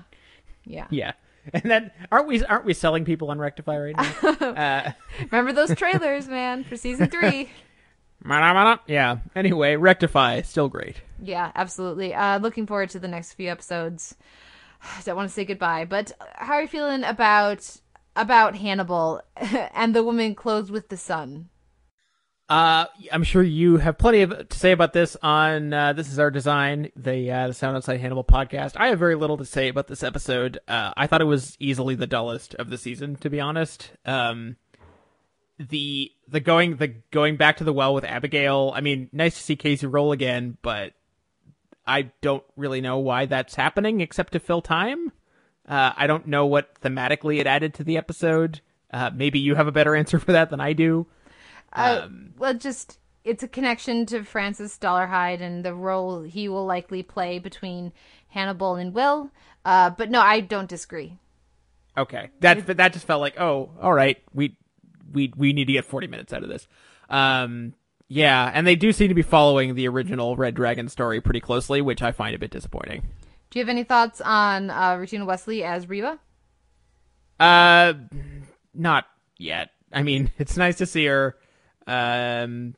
Yeah. 0.64 0.86
Yeah, 0.90 1.12
and 1.52 1.62
then 1.64 1.90
aren't 2.10 2.26
we 2.26 2.42
aren't 2.44 2.64
we 2.64 2.72
selling 2.72 3.04
people 3.04 3.30
on 3.30 3.38
Rectify 3.38 3.76
right 3.78 3.96
now? 3.96 4.28
uh, 4.40 4.92
Remember 5.30 5.52
those 5.52 5.74
trailers, 5.74 6.26
man, 6.28 6.64
for 6.64 6.76
season 6.76 7.08
three. 7.10 7.50
Yeah. 8.86 9.18
Anyway, 9.34 9.76
Rectify 9.76 10.42
still 10.42 10.68
great. 10.68 10.96
Yeah, 11.22 11.52
absolutely. 11.54 12.14
Uh, 12.14 12.38
looking 12.38 12.66
forward 12.66 12.90
to 12.90 12.98
the 12.98 13.08
next 13.08 13.34
few 13.34 13.50
episodes. 13.50 14.16
I 14.82 15.00
don't 15.04 15.16
want 15.16 15.28
to 15.28 15.34
say 15.34 15.44
goodbye, 15.44 15.84
but 15.84 16.12
how 16.34 16.54
are 16.54 16.62
you 16.62 16.68
feeling 16.68 17.04
about 17.04 17.76
about 18.16 18.56
Hannibal 18.56 19.22
and 19.74 19.94
the 19.94 20.02
woman 20.02 20.34
clothed 20.34 20.70
with 20.70 20.88
the 20.88 20.96
sun? 20.96 21.48
Uh, 22.48 22.86
I'm 23.12 23.22
sure 23.22 23.44
you 23.44 23.76
have 23.76 23.96
plenty 23.96 24.22
of 24.22 24.48
to 24.48 24.58
say 24.58 24.72
about 24.72 24.92
this 24.92 25.16
on 25.22 25.72
uh, 25.72 25.92
this 25.92 26.10
is 26.10 26.18
our 26.18 26.32
design, 26.32 26.90
the 26.96 27.30
uh, 27.30 27.46
the 27.48 27.54
Sound 27.54 27.76
on 27.76 27.82
Sight 27.82 28.00
Hannibal 28.00 28.24
podcast. 28.24 28.72
I 28.76 28.88
have 28.88 28.98
very 28.98 29.14
little 29.14 29.36
to 29.36 29.44
say 29.44 29.68
about 29.68 29.86
this 29.86 30.02
episode. 30.02 30.58
Uh, 30.66 30.92
I 30.96 31.06
thought 31.06 31.20
it 31.20 31.26
was 31.26 31.56
easily 31.60 31.94
the 31.94 32.08
dullest 32.08 32.56
of 32.56 32.68
the 32.68 32.76
season, 32.76 33.14
to 33.16 33.30
be 33.30 33.38
honest. 33.38 33.92
Um, 34.04 34.56
the 35.60 36.10
the 36.30 36.40
going 36.40 36.76
the 36.76 36.88
going 37.10 37.36
back 37.36 37.56
to 37.58 37.64
the 37.64 37.72
well 37.72 37.94
with 37.94 38.04
Abigail. 38.04 38.72
I 38.74 38.80
mean, 38.80 39.08
nice 39.12 39.36
to 39.36 39.42
see 39.42 39.56
Kacey 39.56 39.90
Rohl 39.90 40.12
again, 40.12 40.56
but 40.62 40.92
I 41.86 42.12
don't 42.20 42.44
really 42.56 42.80
know 42.80 42.98
why 42.98 43.26
that's 43.26 43.54
happening 43.54 44.00
except 44.00 44.32
to 44.34 44.40
fill 44.40 44.62
time. 44.62 45.12
Uh, 45.68 45.92
I 45.96 46.06
don't 46.06 46.26
know 46.26 46.46
what 46.46 46.80
thematically 46.80 47.38
it 47.38 47.46
added 47.46 47.74
to 47.74 47.84
the 47.84 47.96
episode. 47.96 48.60
Uh, 48.92 49.10
maybe 49.14 49.38
you 49.38 49.54
have 49.54 49.68
a 49.68 49.72
better 49.72 49.94
answer 49.94 50.18
for 50.18 50.32
that 50.32 50.50
than 50.50 50.60
I 50.60 50.72
do. 50.72 51.06
Uh, 51.72 52.02
Um, 52.04 52.34
well, 52.38 52.54
just 52.54 52.98
it's 53.24 53.42
a 53.42 53.48
connection 53.48 54.06
to 54.06 54.24
Francis 54.24 54.78
Dolarhyde 54.78 55.40
and 55.40 55.64
the 55.64 55.74
role 55.74 56.22
he 56.22 56.48
will 56.48 56.66
likely 56.66 57.02
play 57.02 57.38
between 57.38 57.92
Hannibal 58.28 58.76
and 58.76 58.94
Will. 58.94 59.30
Uh, 59.64 59.90
but 59.90 60.10
no, 60.10 60.20
I 60.20 60.40
don't 60.40 60.68
disagree. 60.68 61.18
Okay, 61.96 62.30
that 62.40 62.66
that 62.78 62.92
just 62.92 63.06
felt 63.06 63.20
like 63.20 63.38
oh, 63.38 63.70
all 63.80 63.92
right, 63.92 64.18
we 64.32 64.56
we 65.12 65.32
we 65.36 65.52
need 65.52 65.66
to 65.66 65.72
get 65.72 65.84
forty 65.84 66.06
minutes 66.06 66.32
out 66.32 66.42
of 66.42 66.48
this. 66.48 66.66
Um, 67.08 67.74
yeah, 68.08 68.50
and 68.52 68.66
they 68.66 68.74
do 68.74 68.92
seem 68.92 69.08
to 69.08 69.14
be 69.14 69.22
following 69.22 69.74
the 69.74 69.86
original 69.86 70.36
Red 70.36 70.54
Dragon 70.54 70.88
story 70.88 71.20
pretty 71.20 71.40
closely, 71.40 71.80
which 71.80 72.02
I 72.02 72.12
find 72.12 72.34
a 72.34 72.38
bit 72.38 72.50
disappointing. 72.50 73.02
Do 73.50 73.58
you 73.58 73.64
have 73.64 73.68
any 73.68 73.84
thoughts 73.84 74.20
on 74.20 74.70
uh, 74.70 74.96
Rutina 74.96 75.26
Wesley 75.26 75.62
as 75.62 75.88
Reba? 75.88 76.18
Uh, 77.38 77.94
not 78.74 79.06
yet. 79.38 79.70
I 79.92 80.02
mean, 80.02 80.30
it's 80.38 80.56
nice 80.56 80.78
to 80.78 80.86
see 80.86 81.06
her. 81.06 81.36
Um, 81.86 82.74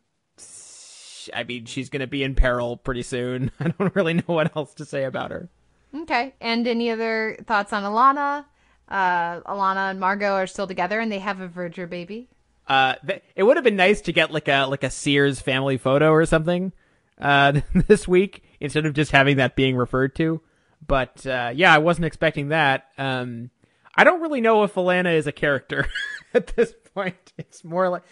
I 1.34 1.44
mean, 1.44 1.66
she's 1.66 1.88
gonna 1.88 2.06
be 2.06 2.22
in 2.22 2.34
peril 2.34 2.76
pretty 2.76 3.02
soon. 3.02 3.50
I 3.60 3.68
don't 3.68 3.94
really 3.94 4.14
know 4.14 4.24
what 4.26 4.56
else 4.56 4.74
to 4.74 4.84
say 4.84 5.04
about 5.04 5.30
her. 5.30 5.48
Okay. 5.94 6.34
And 6.40 6.66
any 6.66 6.90
other 6.90 7.38
thoughts 7.46 7.72
on 7.72 7.82
Alana? 7.82 8.46
Uh, 8.92 9.40
Alana 9.40 9.90
and 9.90 9.98
Margot 9.98 10.34
are 10.34 10.46
still 10.46 10.66
together, 10.66 11.00
and 11.00 11.10
they 11.10 11.18
have 11.18 11.40
a 11.40 11.48
Verger 11.48 11.86
baby. 11.88 12.28
Uh, 12.68 12.94
it 13.34 13.42
would 13.42 13.56
have 13.56 13.64
been 13.64 13.74
nice 13.74 14.02
to 14.02 14.12
get 14.12 14.30
like 14.30 14.48
a 14.48 14.66
like 14.66 14.84
a 14.84 14.90
Sears 14.90 15.40
family 15.40 15.78
photo 15.78 16.10
or 16.10 16.26
something 16.26 16.72
uh, 17.18 17.60
this 17.88 18.06
week 18.06 18.44
instead 18.60 18.84
of 18.84 18.92
just 18.92 19.10
having 19.10 19.38
that 19.38 19.56
being 19.56 19.76
referred 19.76 20.14
to. 20.16 20.42
But 20.86 21.26
uh, 21.26 21.52
yeah, 21.54 21.74
I 21.74 21.78
wasn't 21.78 22.04
expecting 22.04 22.48
that. 22.48 22.88
Um, 22.98 23.50
I 23.94 24.04
don't 24.04 24.20
really 24.20 24.42
know 24.42 24.62
if 24.62 24.74
Alana 24.74 25.14
is 25.16 25.26
a 25.26 25.32
character 25.32 25.88
at 26.34 26.48
this 26.48 26.74
point. 26.94 27.32
It's 27.38 27.64
more 27.64 27.88
like 27.88 28.02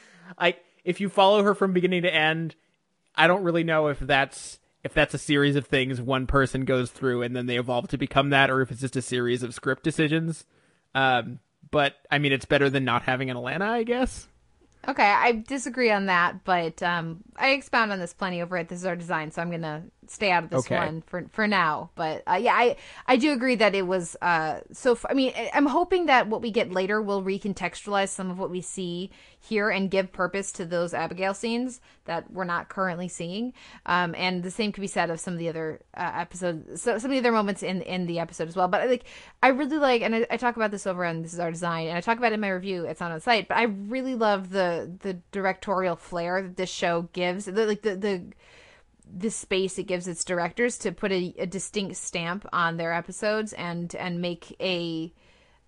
like 0.41 0.65
if 0.83 0.99
you 0.99 1.11
follow 1.11 1.43
her 1.43 1.55
from 1.55 1.75
beginning 1.75 2.03
to 2.03 2.15
end, 2.15 2.55
I 3.15 3.27
don't 3.27 3.45
really 3.45 3.65
know 3.65 3.89
if 3.89 3.99
that's 3.99 4.59
if 4.83 4.95
that's 4.95 5.13
a 5.13 5.19
series 5.19 5.57
of 5.57 5.67
things 5.67 6.01
one 6.01 6.27
person 6.27 6.65
goes 6.65 6.91
through 6.91 7.21
and 7.21 7.37
then 7.37 7.45
they 7.45 7.59
evolve 7.59 7.89
to 7.89 7.99
become 7.99 8.31
that, 8.31 8.51
or 8.51 8.63
if 8.63 8.71
it's 8.71 8.81
just 8.81 8.97
a 8.97 9.03
series 9.03 9.43
of 9.43 9.53
script 9.53 9.83
decisions. 9.83 10.47
Um, 10.95 11.39
but 11.71 11.95
I 12.11 12.19
mean, 12.19 12.33
it's 12.33 12.45
better 12.45 12.69
than 12.71 12.85
not 12.85 13.03
having 13.03 13.31
an 13.31 13.37
Alana, 13.37 13.63
I 13.69 13.83
guess. 13.85 14.27
Okay, 14.89 15.05
I 15.05 15.33
disagree 15.33 15.91
on 15.91 16.07
that, 16.07 16.43
but 16.43 16.83
um, 16.83 17.19
I 17.37 17.51
expound 17.51 17.93
on 17.93 17.99
this 17.99 18.15
plenty 18.15 18.41
over 18.41 18.57
at 18.57 18.71
This 18.71 18.79
Is 18.79 18.87
Our 18.87 18.97
Design, 18.97 19.31
so 19.31 19.43
I'm 19.43 19.51
gonna 19.51 19.83
stay 20.07 20.31
out 20.31 20.45
of 20.45 20.51
this 20.51 20.61
Okay. 20.61 20.75
one 20.75 21.03
for 21.03 21.27
for 21.31 21.47
now. 21.47 21.91
But 21.97 22.23
uh, 22.27 22.39
yeah, 22.41 22.55
I 22.55 22.77
I 23.07 23.17
do 23.17 23.33
agree 23.33 23.57
that 23.57 23.75
it 23.75 23.87
was 23.87 24.17
uh 24.23 24.61
so. 24.73 24.93
F- 24.93 25.05
I 25.09 25.13
mean, 25.13 25.35
I'm 25.53 25.67
hoping 25.67 26.07
that 26.07 26.29
what 26.29 26.41
we 26.41 26.51
get 26.51 26.73
later 26.73 27.03
will 27.03 27.23
recontextualize 27.23 28.09
some 28.09 28.31
of 28.31 28.39
what 28.39 28.49
we 28.49 28.63
see 28.63 29.11
here 29.43 29.71
and 29.71 29.91
give 29.91 30.13
purpose 30.13 30.53
to 30.53 30.67
those 30.67 30.93
Abigail 30.93 31.33
scenes 31.33 31.81
that 32.05 32.31
we're 32.31 32.45
not 32.45 32.69
currently 32.69 33.09
seeing. 33.09 33.55
Um, 33.87 34.15
and 34.17 34.43
the 34.43 34.51
same 34.51 34.71
could 34.71 34.83
be 34.83 34.87
said 34.87 35.11
of 35.11 35.19
some 35.19 35.33
of 35.33 35.39
the 35.39 35.49
other 35.49 35.81
uh, 35.97 36.13
episodes, 36.15 36.83
so 36.83 36.99
some 36.99 37.11
of 37.11 37.15
the 37.15 37.19
other 37.19 37.33
moments 37.33 37.63
in 37.63 37.83
in 37.83 38.07
the 38.07 38.19
episode 38.19 38.49
as 38.49 38.57
well. 38.57 38.69
But 38.69 38.89
like, 38.89 39.05
I 39.43 39.49
really 39.49 39.79
like, 39.79 40.03
and 40.03 40.15
I, 40.15 40.27
I 40.31 40.37
talk 40.37 40.57
about 40.57 40.71
this 40.71 40.87
over 40.87 41.05
on 41.05 41.23
This 41.23 41.33
Is 41.33 41.41
Our 41.41 41.51
Design, 41.51 41.89
and 41.89 41.97
I 41.97 42.01
talk 42.03 42.19
about 42.19 42.33
it 42.33 42.35
in 42.35 42.41
my 42.41 42.51
review. 42.51 42.85
It's 42.85 43.01
not 43.01 43.13
on 43.13 43.21
site, 43.21 43.49
but 43.49 43.57
I 43.57 43.65
really 43.65 44.15
love 44.15 44.51
the 44.51 44.91
the 45.01 45.15
directorial 45.33 45.97
flair 45.97 46.43
that 46.43 46.57
this 46.57 46.71
show 46.71 47.09
gives. 47.13 47.47
The, 47.47 47.67
like 47.67 47.83
the 47.83 47.97
the 47.97 48.25
the 49.13 49.31
space 49.31 49.79
it 49.79 49.85
gives 49.85 50.07
its 50.07 50.25
directors 50.25 50.79
to 50.79 50.93
put 50.93 51.11
a, 51.11 51.35
a 51.39 51.47
distinct 51.47 51.97
stamp 51.97 52.47
on 52.53 52.77
their 52.77 52.93
episodes 52.93 53.53
and 53.55 53.95
and 53.97 54.21
make 54.21 54.55
a 54.61 55.13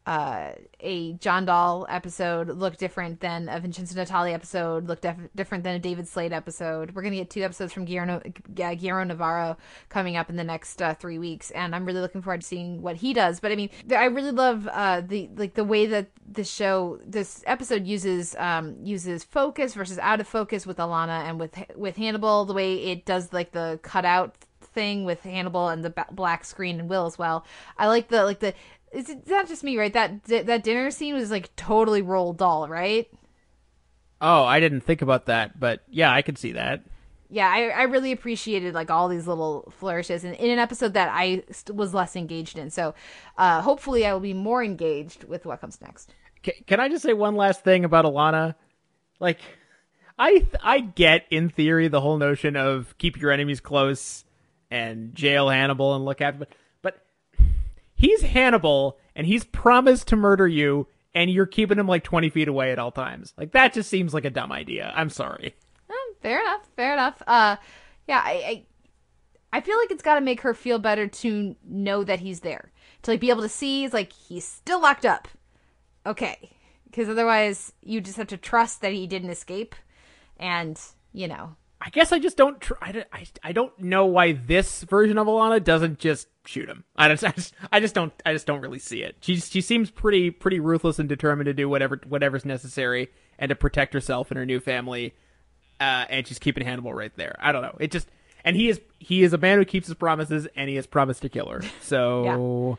uh, 0.05 0.53
a 0.81 1.13
John 1.15 1.45
Dahl 1.45 1.87
episode 1.89 2.49
look 2.49 2.77
different 2.77 3.21
than 3.21 3.49
a 3.49 3.61
Vincenzo 3.61 3.95
Natali 3.95 4.33
episode, 4.33 4.89
look 4.89 5.01
def- 5.01 5.29
different 5.37 5.63
than 5.63 5.77
a 5.77 5.79
David 5.79 6.09
Slade 6.09 6.33
episode. 6.33 6.95
We're 6.95 7.03
going 7.03 7.13
to 7.13 7.19
get 7.19 7.31
two 7.31 7.43
episodes 7.43 7.73
from 7.73 7.85
Guillermo, 7.85 8.21
Guillermo 8.55 9.05
Navarro 9.05 9.57
coming 9.89 10.17
up 10.17 10.29
in 10.29 10.37
the 10.37 10.45
next 10.45 10.83
uh, 10.83 10.95
three 10.95 11.19
weeks, 11.19 11.53
and 11.53 11.75
I'm 11.75 11.85
really 11.85 12.01
looking 12.01 12.21
forward 12.21 12.41
to 12.41 12.47
seeing 12.47 12.83
what 12.83 12.97
he 12.97 13.13
does. 13.13 13.39
But 13.39 13.53
I 13.53 13.57
mean, 13.57 13.71
I 13.97 14.07
really 14.07 14.33
love 14.33 14.69
uh, 14.73 15.03
the 15.03 15.31
like 15.37 15.55
the 15.55 15.65
way 15.65 15.87
that 15.87 16.09
this 16.27 16.51
show, 16.51 16.99
this 17.07 17.45
episode 17.47 17.87
uses 17.87 18.35
um, 18.37 18.77
uses 18.83 19.23
focus 19.23 19.75
versus 19.75 19.99
out 20.01 20.21
of 20.21 20.27
focus 20.27 20.67
with 20.67 20.79
Alana 20.79 21.29
and 21.29 21.39
with 21.39 21.57
with 21.77 21.97
Hannibal. 21.97 22.45
The 22.45 22.55
way 22.55 22.75
it 22.75 23.05
does 23.05 23.33
like 23.33 23.53
the 23.53 23.79
cutout 23.83 24.35
thing 24.73 25.05
with 25.05 25.21
Hannibal 25.21 25.69
and 25.69 25.85
the 25.85 26.07
black 26.11 26.45
screen 26.45 26.81
and 26.81 26.89
Will 26.89 27.07
as 27.07 27.19
well. 27.19 27.45
I 27.79 27.87
like 27.87 28.09
the 28.09 28.25
like 28.25 28.41
the 28.41 28.55
it's, 28.93 29.11
it's 29.11 29.29
not 29.31 29.49
just 29.49 29.65
me, 29.65 29.79
right? 29.79 29.93
That 29.93 30.25
that 30.25 30.63
dinner 30.63 30.91
scene 30.91 31.15
was 31.15 31.31
like 31.31 31.55
totally 31.57 32.03
Roald 32.03 32.37
Dahl, 32.37 32.69
right? 32.69 33.09
Oh, 34.21 34.45
I 34.45 34.61
didn't 34.61 34.83
think 34.83 35.03
about 35.03 35.27
that, 35.27 35.59
but 35.59 35.83
yeah, 35.91 36.13
I 36.13 36.23
could 36.23 36.39
see 36.39 36.53
that. 36.53 36.83
Yeah, 37.29 37.49
I, 37.49 37.69
I 37.69 37.83
really 37.85 38.13
appreciated 38.13 38.75
like 38.75 38.91
all 38.91 39.09
these 39.09 39.27
little 39.27 39.73
flourishes 39.79 40.23
in, 40.23 40.35
in 40.35 40.51
an 40.51 40.59
episode 40.59 40.95
that 40.95 41.11
I 41.13 41.43
st- 41.51 41.75
was 41.75 41.95
less 41.95 42.15
engaged 42.15 42.59
in. 42.59 42.71
So, 42.71 42.95
uh, 43.39 43.63
hopefully, 43.63 44.07
I 44.07 44.13
will 44.13 44.21
be 44.21 44.35
more 44.35 44.63
engaged 44.63 45.25
with 45.25 45.47
what 45.47 45.61
comes 45.61 45.81
next. 45.81 46.13
C- 46.45 46.63
can 46.67 46.79
I 46.79 46.89
just 46.89 47.03
say 47.03 47.15
one 47.15 47.35
last 47.35 47.65
thing 47.65 47.85
about 47.87 48.05
Alana? 48.05 48.55
Like, 49.19 49.41
I 50.19 50.47
I 50.63 50.81
get 50.81 51.25
in 51.31 51.49
theory 51.49 51.89
the 51.89 52.03
whole 52.03 52.19
notion 52.19 52.55
of 52.55 52.95
keep 52.99 53.19
your 53.19 53.31
enemies 53.31 53.61
close 53.61 54.25
and 54.71 55.15
jail 55.15 55.49
Hannibal 55.49 55.95
and 55.95 56.05
look 56.05 56.21
after, 56.21 56.41
but 56.41 56.49
he's 58.03 58.21
Hannibal 58.21 58.99
and 59.17 59.27
he's 59.27 59.45
promised 59.45 60.09
to 60.09 60.17
murder 60.17 60.47
you, 60.47 60.89
and 61.15 61.31
you're 61.31 61.47
keeping 61.47 61.79
him 61.79 61.87
like 61.87 62.05
twenty 62.05 62.29
feet 62.29 62.49
away 62.49 62.73
at 62.73 62.79
all 62.79 62.91
times. 62.91 63.33
Like 63.39 63.53
that 63.53 63.73
just 63.73 63.89
seems 63.89 64.13
like 64.13 64.27
a 64.27 64.31
dumb 64.31 64.53
idea. 64.53 64.93
I'm 64.95 65.09
sorry. 65.09 65.55
Eh, 65.89 65.95
fair 66.21 66.41
enough. 66.41 66.69
Fair 66.77 66.93
enough. 66.93 67.23
Uh, 67.27 67.57
yeah, 68.07 68.21
I, 68.23 68.33
I 69.53 69.59
I 69.59 69.61
feel 69.61 69.79
like 69.79 69.91
it's 69.91 70.03
got 70.03 70.17
to 70.17 70.21
make 70.21 70.41
her 70.43 70.53
feel 70.53 70.79
better 70.79 71.07
to 71.07 71.57
know 71.65 72.05
that 72.05 72.21
he's 72.21 72.41
there. 72.41 72.73
To 73.03 73.11
like 73.11 73.21
be 73.21 73.31
able 73.31 73.43
to 73.43 73.49
see, 73.49 73.83
he's 73.83 73.93
like 73.93 74.13
he's 74.13 74.47
still 74.47 74.81
locked 74.83 75.07
up. 75.07 75.29
Okay, 76.05 76.51
because 76.85 77.09
otherwise 77.09 77.73
you 77.81 78.01
just 78.01 78.17
have 78.17 78.29
to 78.29 78.37
trust 78.37 78.81
that 78.81 78.93
he 78.93 79.07
didn't 79.07 79.31
escape, 79.31 79.75
and 80.37 80.79
you 81.13 81.29
know. 81.29 81.57
I 81.85 81.91
guess 81.91 82.13
I 82.13 82.19
just 82.21 82.37
don't. 82.37 82.61
Tr- 82.61 82.75
I, 82.81 82.93
don't- 82.93 83.09
I, 83.13 83.27
I 83.43 83.53
don't 83.53 83.77
know 83.79 84.07
why 84.07 84.33
this 84.33 84.83
version 84.85 85.19
of 85.19 85.27
Alana 85.27 85.63
doesn't 85.63 85.99
just 85.99 86.29
shoot 86.47 86.69
him. 86.69 86.85
I 86.97 87.09
just, 87.15 87.25
I 87.25 87.31
just 87.33 87.55
I 87.73 87.81
just 87.81 87.95
don't 87.95 88.13
I 88.25 88.33
just 88.33 88.47
don't 88.47 88.61
really 88.61 88.79
see 88.79 89.03
it. 89.03 89.17
She 89.21 89.37
she 89.37 89.61
seems 89.61 89.91
pretty 89.91 90.31
pretty 90.31 90.61
ruthless 90.61 90.99
and 91.01 91.09
determined 91.09 91.47
to 91.47 91.55
do 91.55 91.69
whatever 91.69 92.01
whatever's 92.09 92.45
necessary 92.45 93.11
and 93.39 93.49
to 93.49 93.57
protect 93.57 93.95
herself 93.95 94.31
and 94.31 94.39
her 94.39 94.47
new 94.47 94.61
family. 94.61 95.15
Uh, 95.81 96.05
and 96.09 96.27
she's 96.29 96.39
keeping 96.39 96.65
Hannibal 96.65 96.95
right 96.95 97.11
there. 97.17 97.35
I 97.41 97.51
don't 97.51 97.63
know. 97.63 97.77
It 97.81 97.91
just 97.91 98.09
and 98.45 98.55
he 98.55 98.69
is 98.69 98.81
he 99.01 99.25
is 99.25 99.33
a 99.33 99.39
man 99.39 99.59
who 99.59 99.65
keeps 99.65 99.89
his 99.89 99.97
promises 99.97 100.47
and 100.55 100.69
he 100.71 100.77
has 100.77 100.87
promised 100.87 101.23
to 101.23 101.29
kill 101.29 101.49
her. 101.49 101.63
So 101.83 102.79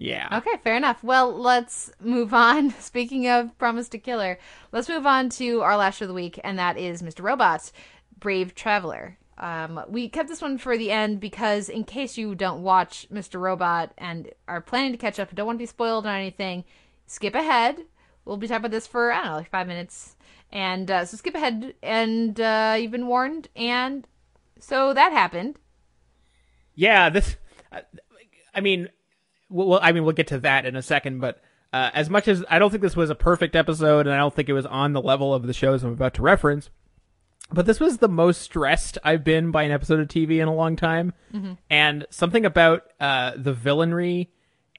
yeah. 0.00 0.38
Okay, 0.38 0.56
fair 0.62 0.76
enough. 0.76 1.02
Well, 1.02 1.36
let's 1.36 1.90
move 2.00 2.32
on. 2.32 2.70
Speaking 2.80 3.28
of 3.28 3.56
Promise 3.58 3.88
to 3.90 3.98
Killer, 3.98 4.38
let's 4.70 4.88
move 4.88 5.04
on 5.06 5.28
to 5.30 5.60
our 5.62 5.76
last 5.76 6.00
of 6.00 6.06
the 6.06 6.14
week, 6.14 6.38
and 6.44 6.56
that 6.58 6.78
is 6.78 7.02
Mr. 7.02 7.24
Robot, 7.24 7.72
Brave 8.18 8.54
Traveler. 8.54 9.18
Um, 9.38 9.80
we 9.88 10.08
kept 10.08 10.28
this 10.28 10.42
one 10.42 10.58
for 10.58 10.76
the 10.76 10.90
end 10.90 11.20
because, 11.20 11.68
in 11.68 11.84
case 11.84 12.18
you 12.18 12.34
don't 12.34 12.62
watch 12.62 13.06
Mr. 13.12 13.40
Robot 13.40 13.92
and 13.96 14.30
are 14.48 14.60
planning 14.60 14.92
to 14.92 14.98
catch 14.98 15.20
up 15.20 15.28
and 15.28 15.36
don't 15.36 15.46
want 15.46 15.58
to 15.58 15.62
be 15.62 15.66
spoiled 15.66 16.06
on 16.06 16.14
anything, 16.16 16.64
skip 17.06 17.34
ahead. 17.34 17.78
We'll 18.24 18.36
be 18.36 18.48
talking 18.48 18.62
about 18.62 18.72
this 18.72 18.86
for, 18.86 19.12
I 19.12 19.18
don't 19.18 19.26
know, 19.26 19.36
like 19.36 19.50
five 19.50 19.68
minutes. 19.68 20.16
And 20.50 20.90
uh, 20.90 21.04
so 21.04 21.16
skip 21.16 21.34
ahead, 21.34 21.74
and 21.82 22.40
uh, 22.40 22.76
you've 22.78 22.90
been 22.90 23.06
warned. 23.06 23.48
And 23.54 24.06
so 24.58 24.92
that 24.92 25.12
happened. 25.12 25.58
Yeah, 26.74 27.08
this. 27.10 27.36
uh, 27.70 27.80
I 28.54 28.60
mean, 28.60 28.88
well, 29.48 29.78
I 29.82 29.92
mean, 29.92 30.04
we'll 30.04 30.12
get 30.12 30.28
to 30.28 30.38
that 30.40 30.66
in 30.66 30.74
a 30.74 30.82
second. 30.82 31.20
But 31.20 31.40
uh, 31.72 31.90
as 31.94 32.10
much 32.10 32.28
as 32.28 32.44
I 32.48 32.58
don't 32.58 32.70
think 32.70 32.82
this 32.82 32.96
was 32.96 33.10
a 33.10 33.14
perfect 33.14 33.54
episode, 33.54 34.06
and 34.06 34.14
I 34.14 34.18
don't 34.18 34.34
think 34.34 34.48
it 34.48 34.54
was 34.54 34.66
on 34.66 34.94
the 34.94 35.02
level 35.02 35.32
of 35.32 35.46
the 35.46 35.52
shows 35.52 35.84
I'm 35.84 35.92
about 35.92 36.14
to 36.14 36.22
reference, 36.22 36.70
but 37.50 37.66
this 37.66 37.80
was 37.80 37.98
the 37.98 38.08
most 38.08 38.42
stressed 38.42 38.98
I've 39.04 39.24
been 39.24 39.50
by 39.50 39.62
an 39.62 39.70
episode 39.70 40.00
of 40.00 40.08
TV 40.08 40.40
in 40.40 40.48
a 40.48 40.54
long 40.54 40.76
time. 40.76 41.12
And 41.70 42.06
something 42.10 42.44
about 42.44 42.84
uh, 43.00 43.32
the 43.36 43.54
villainry 43.54 44.28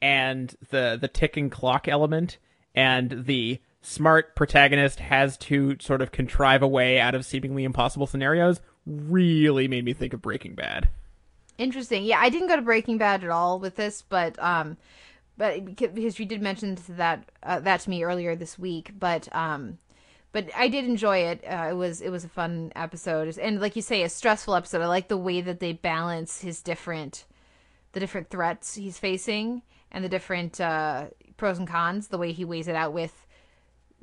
and 0.02 0.56
the 0.70 0.98
the 1.00 1.08
ticking 1.08 1.50
clock 1.50 1.88
element 1.88 2.38
and 2.74 3.26
the 3.26 3.60
smart 3.82 4.36
protagonist 4.36 5.00
has 5.00 5.38
to 5.38 5.78
sort 5.80 6.02
of 6.02 6.12
contrive 6.12 6.62
a 6.62 6.68
way 6.68 7.00
out 7.00 7.16
of 7.16 7.26
seemingly 7.26 7.64
impossible 7.64 8.08
scenarios 8.08 8.62
really 8.86 9.68
made 9.68 9.86
me 9.86 9.94
think 9.94 10.14
of 10.14 10.22
Breaking 10.22 10.56
Bad. 10.56 10.90
Interesting. 11.58 12.04
Yeah, 12.04 12.20
I 12.20 12.30
didn't 12.30 12.48
go 12.48 12.56
to 12.56 12.62
Breaking 12.62 12.98
Bad 12.98 13.24
at 13.24 13.30
all 13.30 13.60
with 13.60 13.76
this, 13.76 14.02
but 14.02 14.41
um, 14.41 14.78
but 15.38 15.66
because 15.66 16.20
you 16.20 16.26
did 16.26 16.41
mention 16.41 16.78
that 16.90 17.30
uh, 17.44 17.60
that 17.62 17.82
to 17.82 17.90
me 17.90 18.04
earlier 18.04 18.36
this 18.36 18.58
week, 18.58 18.91
but 18.98 19.34
um, 19.36 19.78
but 20.31 20.49
I 20.56 20.68
did 20.68 20.85
enjoy 20.85 21.19
it. 21.19 21.43
Uh, 21.43 21.68
it 21.72 21.73
was 21.73 22.01
it 22.01 22.10
was 22.10 22.23
a 22.23 22.30
fun 22.30 22.72
episode, 22.76 23.38
and 23.38 23.60
like 23.60 23.76
you 23.76 23.81
say, 23.81 24.03
a 24.03 24.10
stressful 24.10 24.56
episode. 24.56 24.81
I 24.81 24.88
like 24.88 25.07
the 25.07 25.18
way 25.18 25.41
that 25.41 25.60
they 25.60 25.73
balance 25.73 26.41
his 26.41 26.61
different, 26.61 27.26
the 27.93 27.99
different 27.99 28.30
threats 28.30 28.76
he's 28.76 28.99
facing, 28.99 29.64
and 29.91 30.03
the 30.03 30.10
different 30.10 30.61
uh, 30.61 31.07
pros 31.38 31.57
and 31.57 31.68
cons. 31.68 32.10
The 32.10 32.18
way 32.18 32.31
he 32.31 32.45
weighs 32.45 32.68
it 32.68 32.76
out 32.76 32.93
with 32.93 33.26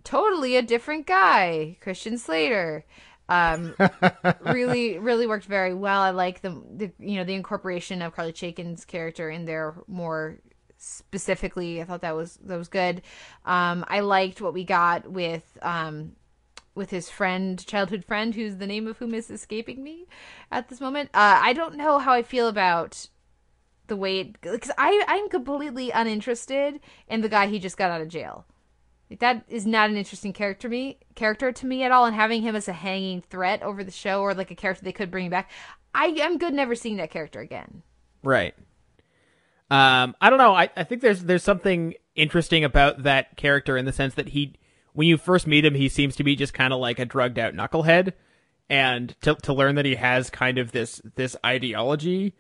totally 0.03 0.57
a 0.57 0.63
different 0.63 1.07
guy, 1.07 1.77
Christian 1.81 2.19
Slater. 2.19 2.85
Um, 3.29 3.75
really, 4.41 4.99
really 4.99 5.27
worked 5.27 5.47
very 5.47 5.75
well. 5.75 6.01
I 6.01 6.11
like 6.11 6.43
the, 6.43 6.63
the 6.75 6.93
you 6.99 7.17
know 7.17 7.25
the 7.25 7.35
incorporation 7.35 8.03
of 8.03 8.15
Carly 8.15 8.33
Chaikin's 8.33 8.85
character 8.85 9.31
in 9.31 9.45
there 9.45 9.75
more 9.87 10.39
specifically. 10.79 11.81
I 11.81 11.85
thought 11.85 12.03
that 12.03 12.17
was 12.17 12.39
that 12.45 12.57
was 12.57 12.69
good. 12.69 13.03
Um, 13.45 13.85
I 13.89 14.01
liked 14.01 14.41
what 14.41 14.55
we 14.55 14.65
got 14.65 15.11
with 15.11 15.59
um, 15.63 16.13
with 16.75 16.91
his 16.91 17.09
friend, 17.09 17.65
childhood 17.67 18.05
friend, 18.05 18.35
who's 18.35 18.57
the 18.57 18.67
name 18.67 18.87
of 18.87 18.99
whom 18.99 19.15
is 19.15 19.31
escaping 19.31 19.83
me 19.83 20.07
at 20.51 20.69
this 20.69 20.81
moment. 20.81 21.11
Uh, 21.15 21.41
I 21.43 21.53
don't 21.53 21.77
know 21.77 21.99
how 21.99 22.13
I 22.13 22.23
feel 22.23 22.49
about 22.49 23.09
the 23.87 23.97
way 23.97 24.25
because 24.25 24.71
I 24.77 25.05
I'm 25.09 25.29
completely 25.29 25.91
uninterested 25.91 26.81
in 27.09 27.21
the 27.21 27.29
guy 27.29 27.47
he 27.47 27.59
just 27.59 27.77
got 27.77 27.91
out 27.91 28.01
of 28.01 28.09
jail. 28.09 28.47
Like 29.11 29.21
that 29.21 29.45
is 29.49 29.67
not 29.67 29.91
an 29.91 29.97
interesting 29.97 30.33
character 30.33 30.69
me 30.69 30.99
character 31.15 31.53
to 31.53 31.67
me 31.67 31.85
at 31.85 31.93
all, 31.93 32.05
and 32.05 32.15
having 32.15 32.43
him 32.43 32.57
as 32.57 32.69
a 32.69 32.73
hanging 32.73 33.23
threat 33.23 33.63
over 33.63 33.85
the 33.85 33.91
show 33.91 34.21
or 34.21 34.35
like 34.35 34.51
a 34.51 34.57
character 34.57 34.85
they 34.85 34.93
could 34.93 35.11
bring 35.11 35.31
back, 35.31 35.51
I 35.95 36.07
am 36.07 36.39
good 36.39 36.55
never 36.55 36.75
seeing 36.75 36.97
that 36.97 37.11
character 37.11 37.41
again. 37.41 37.83
Right. 38.23 38.55
Um, 39.71 40.15
I 40.21 40.31
don't 40.31 40.39
know. 40.39 40.55
I, 40.55 40.71
I 40.77 40.85
think 40.85 41.03
there's 41.03 41.25
there's 41.25 41.43
something 41.43 41.95
interesting 42.15 42.65
about 42.65 43.03
that 43.03 43.37
character 43.37 43.77
in 43.77 43.85
the 43.85 43.93
sense 43.93 44.15
that 44.15 44.29
he, 44.29 44.55
when 44.93 45.09
you 45.09 45.17
first 45.17 45.47
meet 45.47 45.65
him, 45.65 45.75
he 45.75 45.89
seems 45.89 46.17
to 46.17 46.25
be 46.25 46.37
just 46.37 46.55
kind 46.55 46.73
of 46.73 46.79
like 46.79 46.99
a 46.99 47.05
drugged 47.05 47.39
out 47.39 47.55
knucklehead, 47.55 48.13
and 48.71 49.15
to 49.23 49.35
to 49.35 49.53
learn 49.53 49.75
that 49.75 49.85
he 49.85 49.97
has 49.97 50.31
kind 50.31 50.59
of 50.59 50.71
this 50.71 51.01
this 51.17 51.37
ideology 51.45 52.35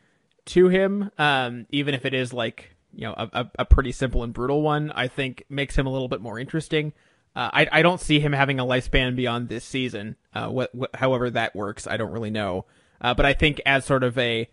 to 0.46 0.68
him, 0.68 1.10
um, 1.18 1.66
even 1.70 1.94
if 1.94 2.04
it 2.04 2.14
is 2.14 2.32
like 2.32 2.76
you 2.92 3.02
know 3.02 3.14
a, 3.16 3.50
a 3.58 3.64
pretty 3.64 3.90
simple 3.90 4.22
and 4.22 4.32
brutal 4.32 4.62
one, 4.62 4.92
I 4.92 5.08
think 5.08 5.44
makes 5.48 5.76
him 5.76 5.86
a 5.86 5.90
little 5.90 6.08
bit 6.08 6.20
more 6.20 6.38
interesting. 6.38 6.92
Uh, 7.34 7.50
I 7.52 7.68
I 7.72 7.82
don't 7.82 8.00
see 8.00 8.20
him 8.20 8.32
having 8.32 8.60
a 8.60 8.64
lifespan 8.64 9.16
beyond 9.16 9.48
this 9.48 9.64
season. 9.64 10.14
Uh, 10.32 10.48
what, 10.48 10.72
what 10.72 10.94
however 10.94 11.28
that 11.30 11.56
works, 11.56 11.88
I 11.88 11.96
don't 11.96 12.12
really 12.12 12.30
know. 12.30 12.66
Uh, 13.00 13.14
but 13.14 13.26
I 13.26 13.34
think 13.34 13.60
as 13.66 13.84
sort 13.84 14.04
of 14.04 14.16
a 14.16 14.48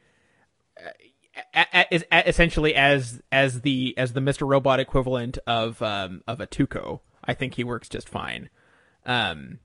essentially 2.11 2.75
as 2.75 3.21
as 3.31 3.61
the 3.61 3.93
as 3.97 4.13
the 4.13 4.19
Mr. 4.19 4.47
Robot 4.47 4.79
equivalent 4.79 5.37
of 5.47 5.81
um 5.81 6.23
of 6.27 6.39
a 6.39 6.47
Tuco. 6.47 7.01
I 7.23 7.33
think 7.33 7.55
he 7.55 7.63
works 7.63 7.89
just 7.89 8.09
fine. 8.09 8.49
Um 9.05 9.59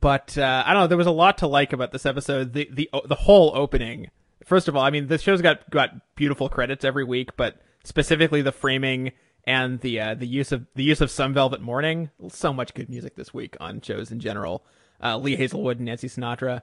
but 0.00 0.38
uh, 0.38 0.62
I 0.64 0.72
don't 0.72 0.82
know, 0.82 0.86
there 0.86 0.98
was 0.98 1.06
a 1.06 1.12
lot 1.12 1.38
to 1.38 1.46
like 1.46 1.72
about 1.72 1.92
this 1.92 2.06
episode. 2.06 2.52
The 2.52 2.68
the 2.72 2.90
the 3.06 3.14
whole 3.14 3.52
opening. 3.54 4.10
First 4.44 4.68
of 4.68 4.76
all, 4.76 4.82
I 4.82 4.90
mean, 4.90 5.08
the 5.08 5.18
show's 5.18 5.42
got 5.42 5.68
got 5.70 5.90
beautiful 6.16 6.48
credits 6.48 6.84
every 6.84 7.04
week, 7.04 7.36
but 7.36 7.60
specifically 7.84 8.42
the 8.42 8.52
framing 8.52 9.12
and 9.46 9.80
the 9.80 10.00
uh, 10.00 10.14
the 10.14 10.26
use 10.26 10.52
of 10.52 10.66
the 10.74 10.84
use 10.84 11.00
of 11.00 11.10
Some 11.10 11.34
Velvet 11.34 11.60
Morning. 11.60 12.10
So 12.28 12.52
much 12.52 12.74
good 12.74 12.88
music 12.88 13.14
this 13.16 13.34
week 13.34 13.56
on 13.60 13.80
shows 13.80 14.10
in 14.10 14.20
general. 14.20 14.64
Uh, 15.02 15.18
Lee 15.18 15.36
Hazlewood 15.36 15.78
and 15.78 15.86
Nancy 15.86 16.08
Sinatra, 16.08 16.62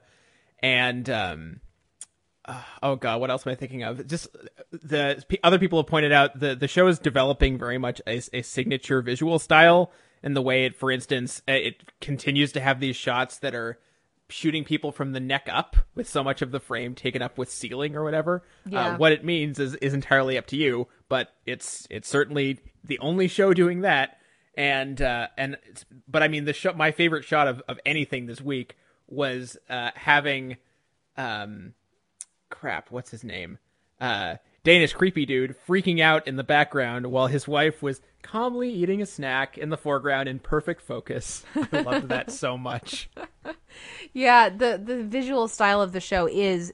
and 0.60 1.08
um, 1.08 1.60
oh 2.82 2.96
god, 2.96 3.20
what 3.20 3.30
else 3.30 3.46
am 3.46 3.52
I 3.52 3.56
thinking 3.56 3.82
of? 3.82 4.06
Just 4.06 4.28
the 4.70 5.24
other 5.42 5.58
people 5.58 5.78
have 5.78 5.86
pointed 5.86 6.12
out 6.12 6.38
the 6.38 6.54
the 6.54 6.68
show 6.68 6.86
is 6.88 6.98
developing 6.98 7.58
very 7.58 7.78
much 7.78 8.00
a, 8.06 8.22
a 8.32 8.42
signature 8.42 9.02
visual 9.02 9.38
style, 9.38 9.92
and 10.22 10.36
the 10.36 10.42
way 10.42 10.64
it, 10.64 10.76
for 10.76 10.90
instance, 10.90 11.42
uh, 11.48 11.52
it 11.52 11.92
continues 12.00 12.52
to 12.52 12.60
have 12.60 12.80
these 12.80 12.96
shots 12.96 13.38
that 13.38 13.54
are 13.54 13.78
shooting 14.28 14.64
people 14.64 14.92
from 14.92 15.12
the 15.12 15.20
neck 15.20 15.46
up 15.50 15.76
with 15.94 16.08
so 16.08 16.24
much 16.24 16.40
of 16.40 16.50
the 16.50 16.60
frame 16.60 16.94
taken 16.94 17.20
up 17.20 17.36
with 17.36 17.50
ceiling 17.50 17.94
or 17.94 18.02
whatever. 18.02 18.42
Yeah. 18.66 18.94
Uh, 18.94 18.96
what 18.96 19.12
it 19.12 19.24
means 19.24 19.58
is 19.58 19.74
is 19.76 19.94
entirely 19.94 20.38
up 20.38 20.46
to 20.48 20.56
you, 20.56 20.88
but 21.08 21.28
it's 21.46 21.86
it's 21.90 22.08
certainly 22.08 22.58
the 22.82 22.98
only 22.98 23.28
show 23.28 23.54
doing 23.54 23.82
that. 23.82 24.18
And 24.54 25.00
uh, 25.00 25.28
and 25.38 25.56
but 26.08 26.22
I 26.22 26.28
mean 26.28 26.44
the 26.44 26.52
show. 26.52 26.72
My 26.72 26.90
favorite 26.90 27.24
shot 27.24 27.48
of 27.48 27.62
of 27.68 27.78
anything 27.86 28.26
this 28.26 28.40
week 28.40 28.76
was 29.06 29.56
uh, 29.68 29.90
having 29.94 30.56
um 31.16 31.74
crap, 32.52 32.90
what's 32.90 33.10
his 33.10 33.24
name? 33.24 33.58
Uh, 34.00 34.36
Danish 34.64 34.92
creepy 34.92 35.26
dude 35.26 35.56
freaking 35.66 36.00
out 36.00 36.26
in 36.28 36.36
the 36.36 36.44
background 36.44 37.06
while 37.06 37.26
his 37.26 37.48
wife 37.48 37.82
was 37.82 38.00
calmly 38.22 38.70
eating 38.70 39.02
a 39.02 39.06
snack 39.06 39.58
in 39.58 39.70
the 39.70 39.76
foreground 39.76 40.28
in 40.28 40.38
perfect 40.38 40.80
focus. 40.80 41.44
I 41.72 41.80
loved 41.80 42.08
that 42.08 42.30
so 42.30 42.56
much. 42.56 43.10
Yeah, 44.12 44.50
the 44.50 44.80
the 44.82 45.02
visual 45.02 45.48
style 45.48 45.80
of 45.80 45.92
the 45.92 46.00
show 46.00 46.28
is 46.28 46.72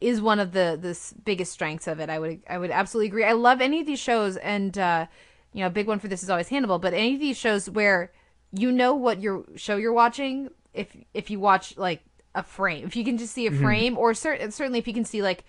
is 0.00 0.20
one 0.20 0.40
of 0.40 0.52
the 0.52 0.76
the 0.80 0.98
biggest 1.24 1.52
strengths 1.52 1.86
of 1.86 2.00
it. 2.00 2.10
I 2.10 2.18
would 2.18 2.42
I 2.48 2.58
would 2.58 2.72
absolutely 2.72 3.06
agree. 3.06 3.24
I 3.24 3.32
love 3.32 3.60
any 3.60 3.80
of 3.80 3.86
these 3.86 4.00
shows, 4.00 4.36
and 4.38 4.76
uh, 4.76 5.06
you 5.52 5.60
know, 5.60 5.68
a 5.68 5.70
big 5.70 5.86
one 5.86 5.98
for 6.00 6.08
this 6.08 6.22
is 6.22 6.30
always 6.30 6.48
Hannibal. 6.48 6.78
But 6.78 6.92
any 6.94 7.14
of 7.14 7.20
these 7.20 7.36
shows 7.36 7.70
where 7.70 8.12
you 8.52 8.72
know 8.72 8.94
what 8.94 9.20
your 9.20 9.44
show 9.56 9.76
you're 9.76 9.92
watching 9.92 10.48
if 10.72 10.88
if 11.14 11.30
you 11.30 11.38
watch 11.40 11.76
like 11.76 12.02
a 12.34 12.42
frame. 12.42 12.84
If 12.86 12.96
you 12.96 13.04
can 13.04 13.18
just 13.18 13.32
see 13.34 13.46
a 13.46 13.50
Mm-hmm. 13.50 13.62
frame, 13.62 13.98
or 13.98 14.14
cer- 14.14 14.50
certainly 14.50 14.78
if 14.78 14.86
you 14.88 14.94
can 14.94 15.04
see 15.04 15.22
like 15.22 15.44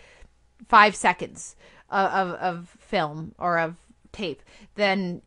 five 0.67 0.95
seconds 0.95 1.55
of, 1.89 2.11
of, 2.11 2.29
of 2.39 2.69
film 2.79 3.33
or 3.39 3.57
of 3.59 3.75
tape, 4.11 4.41
then 4.75 5.21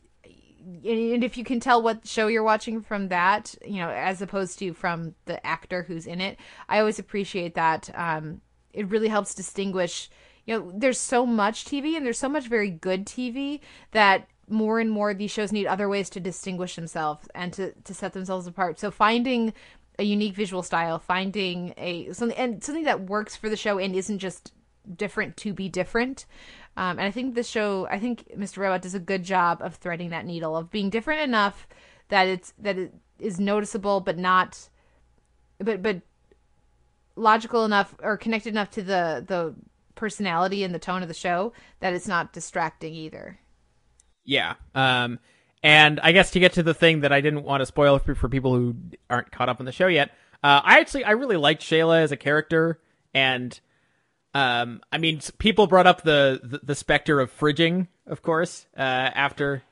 and 0.85 1.25
if 1.25 1.39
you 1.39 1.45
can 1.45 1.61
tell 1.61 1.83
what 1.83 2.07
show 2.07 2.27
you're 2.27 2.43
watching 2.43 2.83
from 2.83 3.09
that, 3.09 3.55
you 3.65 3.77
know, 3.77 3.89
as 3.89 4.21
opposed 4.21 4.59
to 4.59 4.75
from 4.75 5.15
the 5.25 5.45
actor 5.47 5.83
who's 5.85 6.07
in 6.07 6.21
it, 6.21 6.37
I 6.69 6.79
always 6.81 6.99
appreciate 6.99 7.55
that. 7.55 7.89
Um, 7.95 8.43
it 8.75 8.87
really 8.89 9.09
helps 9.09 9.35
distinguish. 9.35 10.11
You 10.45 10.59
know, 10.59 10.73
there's 10.75 10.99
so 10.99 11.25
much 11.25 11.65
TV 11.65 11.97
and 11.97 12.05
there's 12.05 12.19
so 12.19 12.29
much 12.29 12.49
very 12.49 12.71
good 12.71 13.07
TV 13.07 13.61
that 13.93 14.29
more 14.51 14.79
and 14.79 14.91
more 14.91 15.15
these 15.15 15.31
shows 15.31 15.53
need 15.53 15.67
other 15.67 15.89
ways 15.89 16.11
to 16.11 16.21
distinguish 16.21 16.75
themselves 16.77 17.29
and 17.35 17.53
to, 17.55 17.73
to 17.85 17.95
set 17.95 18.13
themselves 18.13 18.47
apart. 18.47 18.79
So 18.79 18.91
finding 18.91 19.55
a 19.99 20.05
unique 20.05 20.35
visual 20.35 20.63
style, 20.63 20.99
finding 20.99 21.75
a 21.77 22.13
something 22.13 22.39
and 22.39 22.63
something 22.63 22.85
that 22.85 23.03
works 23.09 23.37
for 23.37 23.49
the 23.49 23.57
show 23.57 23.79
and 23.79 23.95
isn't 23.95 24.19
just 24.19 24.53
different 24.97 25.37
to 25.39 25.53
be 25.53 25.69
different. 25.69 26.25
Um, 26.77 26.99
and 26.99 27.03
I 27.03 27.11
think 27.11 27.35
this 27.35 27.49
show, 27.49 27.89
I 27.91 27.99
think 27.99 28.29
Mr. 28.37 28.59
Robot 28.59 28.83
does 28.83 28.95
a 28.95 29.01
good 29.01 29.25
job 29.25 29.61
of 29.61 29.75
threading 29.75 30.11
that 30.11 30.25
needle 30.25 30.57
of 30.57 30.71
being 30.71 30.91
different 30.91 31.23
enough 31.23 31.67
that 32.09 32.27
it's 32.29 32.53
that 32.59 32.79
it 32.79 32.95
is 33.19 33.41
noticeable, 33.41 34.01
but 34.01 34.19
not, 34.19 34.69
but 35.59 35.83
but 35.83 36.03
logical 37.17 37.65
enough 37.65 37.95
or 38.01 38.17
connected 38.17 38.51
enough 38.51 38.71
to 38.71 38.83
the 38.83 39.25
the 39.27 39.55
personality 39.95 40.63
and 40.63 40.73
the 40.73 40.79
tone 40.79 41.03
of 41.03 41.09
the 41.09 41.15
show 41.15 41.53
that 41.81 41.93
it's 41.93 42.07
not 42.07 42.33
distracting 42.33 42.95
either. 42.95 43.41
Yeah. 44.25 44.55
Um, 44.75 45.19
and 45.63 46.01
I 46.01 46.13
guess 46.13 46.31
to 46.33 46.41
get 46.41 46.55
to 46.55 46.63
the 46.63 46.75
thing 46.75 47.01
that 47.01 47.13
I 47.13 47.21
didn't 47.21 47.43
want 47.43 47.61
to 47.61 47.67
spoil 47.67 47.99
for, 47.99 48.15
for 48.15 48.29
people 48.29 48.55
who 48.55 48.77
aren't 49.11 49.33
caught 49.33 49.49
up 49.49 49.61
on 49.61 49.67
the 49.67 49.73
show 49.73 49.87
yet, 49.87 50.11
uh, 50.43 50.61
I 50.63 50.81
actually 50.81 51.05
I 51.05 51.13
really 51.13 51.37
liked 51.37 51.63
Shayla 51.63 52.03
as 52.03 52.13
a 52.13 52.17
character, 52.17 52.81
and 53.13 53.59
um, 54.35 54.81
I 54.93 54.99
mean 54.99 55.21
people 55.39 55.67
brought 55.67 55.87
up 55.87 56.03
the 56.03 56.41
the, 56.43 56.61
the 56.63 56.75
specter 56.75 57.21
of 57.21 57.37
fridging, 57.37 57.89
of 58.07 58.23
course, 58.23 58.67
uh, 58.77 58.81
after 58.81 59.63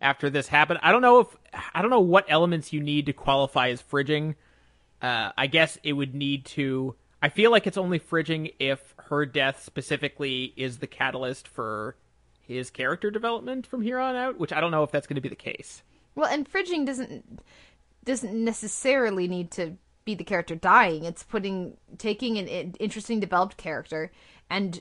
after 0.00 0.28
this 0.28 0.48
happened. 0.48 0.80
I 0.82 0.92
don't 0.92 1.02
know 1.02 1.20
if 1.20 1.28
I 1.74 1.80
don't 1.80 1.90
know 1.90 2.00
what 2.00 2.26
elements 2.28 2.72
you 2.72 2.80
need 2.80 3.06
to 3.06 3.12
qualify 3.12 3.70
as 3.70 3.82
fridging. 3.82 4.34
Uh, 5.00 5.30
I 5.36 5.46
guess 5.46 5.78
it 5.82 5.94
would 5.94 6.14
need 6.14 6.44
to. 6.46 6.94
I 7.22 7.30
feel 7.30 7.50
like 7.50 7.66
it's 7.66 7.78
only 7.78 7.98
fridging 7.98 8.52
if 8.58 8.94
her 9.08 9.24
death 9.24 9.62
specifically 9.62 10.52
is 10.56 10.78
the 10.78 10.86
catalyst 10.86 11.48
for 11.48 11.96
his 12.46 12.70
character 12.70 13.10
development 13.10 13.66
from 13.66 13.82
here 13.82 13.98
on 13.98 14.16
out, 14.16 14.38
which 14.38 14.52
I 14.52 14.60
don't 14.60 14.70
know 14.70 14.82
if 14.82 14.90
that's 14.90 15.06
going 15.06 15.16
to 15.16 15.20
be 15.20 15.28
the 15.28 15.34
case. 15.34 15.82
Well, 16.14 16.28
and 16.30 16.50
fridging 16.50 16.86
doesn't 16.86 17.40
doesn't 18.04 18.32
necessarily 18.32 19.26
need 19.26 19.50
to 19.52 19.76
be 20.04 20.14
the 20.14 20.24
character 20.24 20.54
dying. 20.54 21.04
It's 21.04 21.22
putting 21.22 21.76
taking 21.98 22.38
an 22.38 22.74
interesting 22.78 23.20
developed 23.20 23.56
character 23.56 24.12
and 24.48 24.80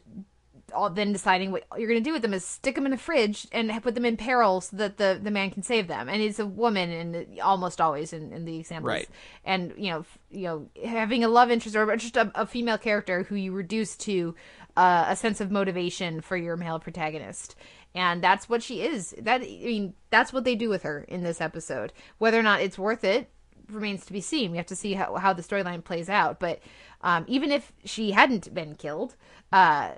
all, 0.74 0.90
then 0.90 1.14
deciding 1.14 1.52
what 1.52 1.66
you're 1.78 1.88
going 1.88 2.04
to 2.04 2.08
do 2.08 2.14
with 2.14 2.22
them 2.22 2.34
is 2.34 2.46
stick 2.46 2.76
them 2.76 2.86
in 2.86 2.94
a 2.94 2.98
fridge 2.98 3.48
and 3.52 3.72
put 3.84 3.96
them 3.96 4.06
in 4.06 4.18
peril 4.18 4.62
so 4.62 4.78
that 4.78 4.98
the, 4.98 5.20
the 5.22 5.32
man 5.32 5.52
can 5.52 5.64
save 5.64 5.88
them. 5.88 6.10
And 6.10 6.22
it's 6.22 6.40
a 6.40 6.46
woman, 6.46 6.90
and 6.90 7.40
almost 7.40 7.80
always 7.82 8.14
in, 8.14 8.32
in 8.32 8.46
the 8.46 8.58
examples. 8.58 8.90
Right. 8.90 9.10
And 9.44 9.74
you 9.78 9.92
know, 9.92 10.00
f- 10.00 10.18
you 10.32 10.44
know, 10.44 10.70
having 10.84 11.24
a 11.24 11.28
love 11.28 11.52
interest 11.52 11.76
or 11.76 11.96
just 11.98 12.18
a, 12.18 12.32
a 12.36 12.46
female 12.46 12.78
character 12.78 13.24
who 13.24 13.36
you 13.36 13.52
reduce 13.52 13.96
to 13.98 14.36
uh, 14.76 15.06
a 15.08 15.16
sense 15.16 15.42
of 15.42 15.52
motivation 15.52 16.22
for 16.22 16.38
your 16.38 16.58
male 16.58 16.80
protagonist. 16.80 17.56
And 17.94 18.22
that's 18.22 18.50
what 18.50 18.62
she 18.62 18.82
is. 18.82 19.16
That 19.22 19.42
I 19.42 19.46
mean, 19.46 19.94
that's 20.10 20.34
what 20.34 20.44
they 20.44 20.56
do 20.56 20.70
with 20.70 20.84
her 20.84 21.06
in 21.08 21.24
this 21.24 21.40
episode. 21.42 21.94
Whether 22.18 22.40
or 22.40 22.44
not 22.44 22.62
it's 22.62 22.78
worth 22.78 23.04
it 23.04 23.30
remains 23.70 24.06
to 24.06 24.14
be 24.14 24.22
seen. 24.22 24.52
We 24.52 24.58
have 24.58 24.66
to 24.68 24.76
see 24.76 24.94
how, 24.94 25.16
how 25.16 25.34
the 25.34 25.42
storyline 25.42 25.84
plays 25.84 26.10
out. 26.10 26.40
But 26.40 26.60
um, 27.02 27.26
even 27.28 27.52
if 27.52 27.72
she 27.84 28.12
hadn't 28.12 28.54
been 28.54 28.76
killed, 28.76 29.16
uh, 29.52 29.92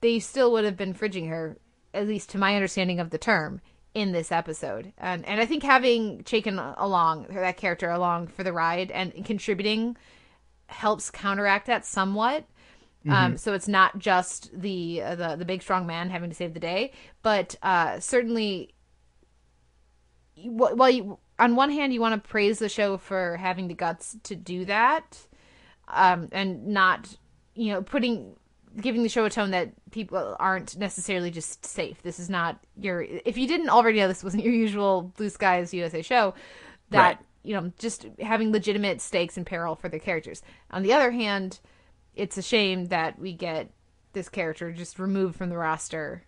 they 0.00 0.18
still 0.18 0.52
would 0.52 0.64
have 0.64 0.76
been 0.76 0.94
fridging 0.94 1.28
her, 1.28 1.56
at 1.92 2.06
least 2.06 2.30
to 2.30 2.38
my 2.38 2.54
understanding 2.54 3.00
of 3.00 3.10
the 3.10 3.18
term, 3.18 3.60
in 3.94 4.10
this 4.12 4.32
episode. 4.32 4.92
And 4.98 5.24
and 5.24 5.40
I 5.40 5.46
think 5.46 5.62
having 5.62 6.24
Chaikin 6.24 6.74
along 6.76 7.28
that 7.30 7.56
character 7.56 7.90
along 7.90 8.26
for 8.26 8.42
the 8.42 8.52
ride 8.52 8.90
and 8.90 9.24
contributing 9.24 9.96
helps 10.66 11.10
counteract 11.10 11.66
that 11.68 11.86
somewhat. 11.86 12.44
Um, 13.08 13.36
so 13.36 13.52
it's 13.52 13.68
not 13.68 13.98
just 13.98 14.50
the 14.58 15.02
uh, 15.02 15.14
the 15.14 15.36
the 15.36 15.44
big 15.44 15.60
strong 15.62 15.86
man 15.86 16.08
having 16.08 16.30
to 16.30 16.34
save 16.36 16.54
the 16.54 16.60
day, 16.60 16.92
but 17.22 17.54
uh, 17.62 18.00
certainly, 18.00 18.74
while 20.36 20.90
you 20.90 21.18
on 21.38 21.56
one 21.56 21.70
hand 21.70 21.92
you 21.92 22.00
want 22.00 22.22
to 22.22 22.28
praise 22.28 22.58
the 22.58 22.68
show 22.68 22.96
for 22.96 23.36
having 23.36 23.68
the 23.68 23.74
guts 23.74 24.16
to 24.24 24.34
do 24.34 24.64
that, 24.64 25.26
um, 25.88 26.28
and 26.32 26.66
not 26.66 27.16
you 27.54 27.72
know 27.72 27.82
putting 27.82 28.36
giving 28.80 29.02
the 29.02 29.08
show 29.08 29.24
a 29.24 29.30
tone 29.30 29.50
that 29.52 29.70
people 29.92 30.36
aren't 30.40 30.76
necessarily 30.78 31.30
just 31.30 31.64
safe. 31.64 32.02
This 32.02 32.18
is 32.18 32.28
not 32.30 32.58
your 32.80 33.02
if 33.02 33.36
you 33.36 33.46
didn't 33.46 33.68
already 33.68 33.98
know 33.98 34.08
this 34.08 34.24
wasn't 34.24 34.44
your 34.44 34.54
usual 34.54 35.12
Blue 35.16 35.28
Skies 35.30 35.72
USA 35.74 36.02
show 36.02 36.34
that 36.90 37.16
Right. 37.16 37.18
you 37.42 37.54
know 37.54 37.70
just 37.78 38.06
having 38.20 38.50
legitimate 38.50 39.00
stakes 39.00 39.36
and 39.36 39.46
peril 39.46 39.76
for 39.76 39.88
their 39.88 40.00
characters. 40.00 40.42
On 40.70 40.82
the 40.82 40.92
other 40.92 41.10
hand, 41.12 41.60
it's 42.16 42.36
a 42.38 42.42
shame 42.42 42.86
that 42.86 43.18
we 43.18 43.32
get 43.32 43.70
this 44.12 44.28
character 44.28 44.70
just 44.72 44.98
removed 44.98 45.36
from 45.36 45.48
the 45.50 45.56
roster. 45.56 46.24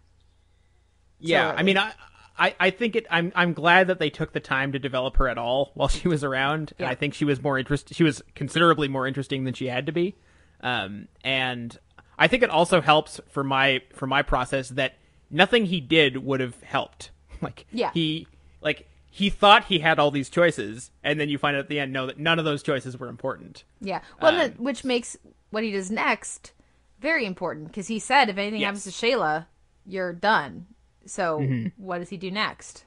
Yeah, 1.18 1.52
So- 1.52 1.56
I 1.58 1.62
mean, 1.62 1.78
I, 1.78 1.92
I, 2.38 2.54
I 2.60 2.70
think 2.70 2.96
it. 2.96 3.06
I'm, 3.10 3.32
I'm 3.34 3.52
glad 3.54 3.86
that 3.86 3.98
they 3.98 4.10
took 4.10 4.32
the 4.32 4.40
time 4.40 4.72
to 4.72 4.78
develop 4.78 5.16
her 5.16 5.28
at 5.28 5.38
all 5.38 5.70
while 5.74 5.88
she 5.88 6.08
was 6.08 6.22
around. 6.24 6.72
And 6.78 6.86
Yeah. 6.86 6.90
I 6.90 6.94
think 6.94 7.14
she 7.14 7.24
was 7.24 7.42
more 7.42 7.58
interest. 7.58 7.94
She 7.94 8.04
was 8.04 8.22
considerably 8.34 8.88
more 8.88 9.06
interesting 9.06 9.44
than 9.44 9.54
she 9.54 9.66
had 9.68 9.86
to 9.86 9.92
be. 9.92 10.14
Um, 10.60 11.08
and 11.24 11.78
I 12.18 12.28
think 12.28 12.42
it 12.42 12.50
also 12.50 12.80
helps 12.80 13.20
for 13.28 13.44
my 13.44 13.82
for 13.92 14.06
my 14.06 14.22
process 14.22 14.68
that 14.70 14.94
nothing 15.30 15.66
he 15.66 15.80
did 15.80 16.18
would 16.24 16.40
have 16.40 16.60
helped. 16.62 17.10
Like, 17.42 17.66
Yeah. 17.70 17.90
he 17.92 18.26
like 18.62 18.88
he 19.10 19.28
thought 19.28 19.64
he 19.64 19.78
had 19.78 19.98
all 19.98 20.10
these 20.10 20.30
choices, 20.30 20.90
and 21.04 21.20
then 21.20 21.28
you 21.28 21.36
find 21.36 21.54
out 21.56 21.60
at 21.60 21.68
the 21.68 21.78
end, 21.80 21.92
no, 21.92 22.06
that 22.06 22.18
none 22.18 22.38
of 22.38 22.46
those 22.46 22.62
choices 22.62 22.98
were 22.98 23.08
important. 23.08 23.64
Yeah, 23.80 24.00
well, 24.22 24.40
Um, 24.40 24.50
which 24.52 24.84
makes 24.84 25.18
what 25.51 25.64
he 25.64 25.70
does 25.70 25.90
next 25.90 26.52
very 27.01 27.27
important 27.27 27.68
because 27.68 27.89
he 27.89 27.98
said 27.98 28.28
if 28.28 28.39
anything 28.39 28.62
happens 28.62 28.85
to 28.85 28.90
Shayla, 28.90 29.47
you're 29.85 30.12
done. 30.12 30.66
So 31.05 31.40
Mhm. 31.40 31.73
what 31.77 31.98
does 31.98 32.09
he 32.09 32.16
do 32.16 32.31
next? 32.31 32.85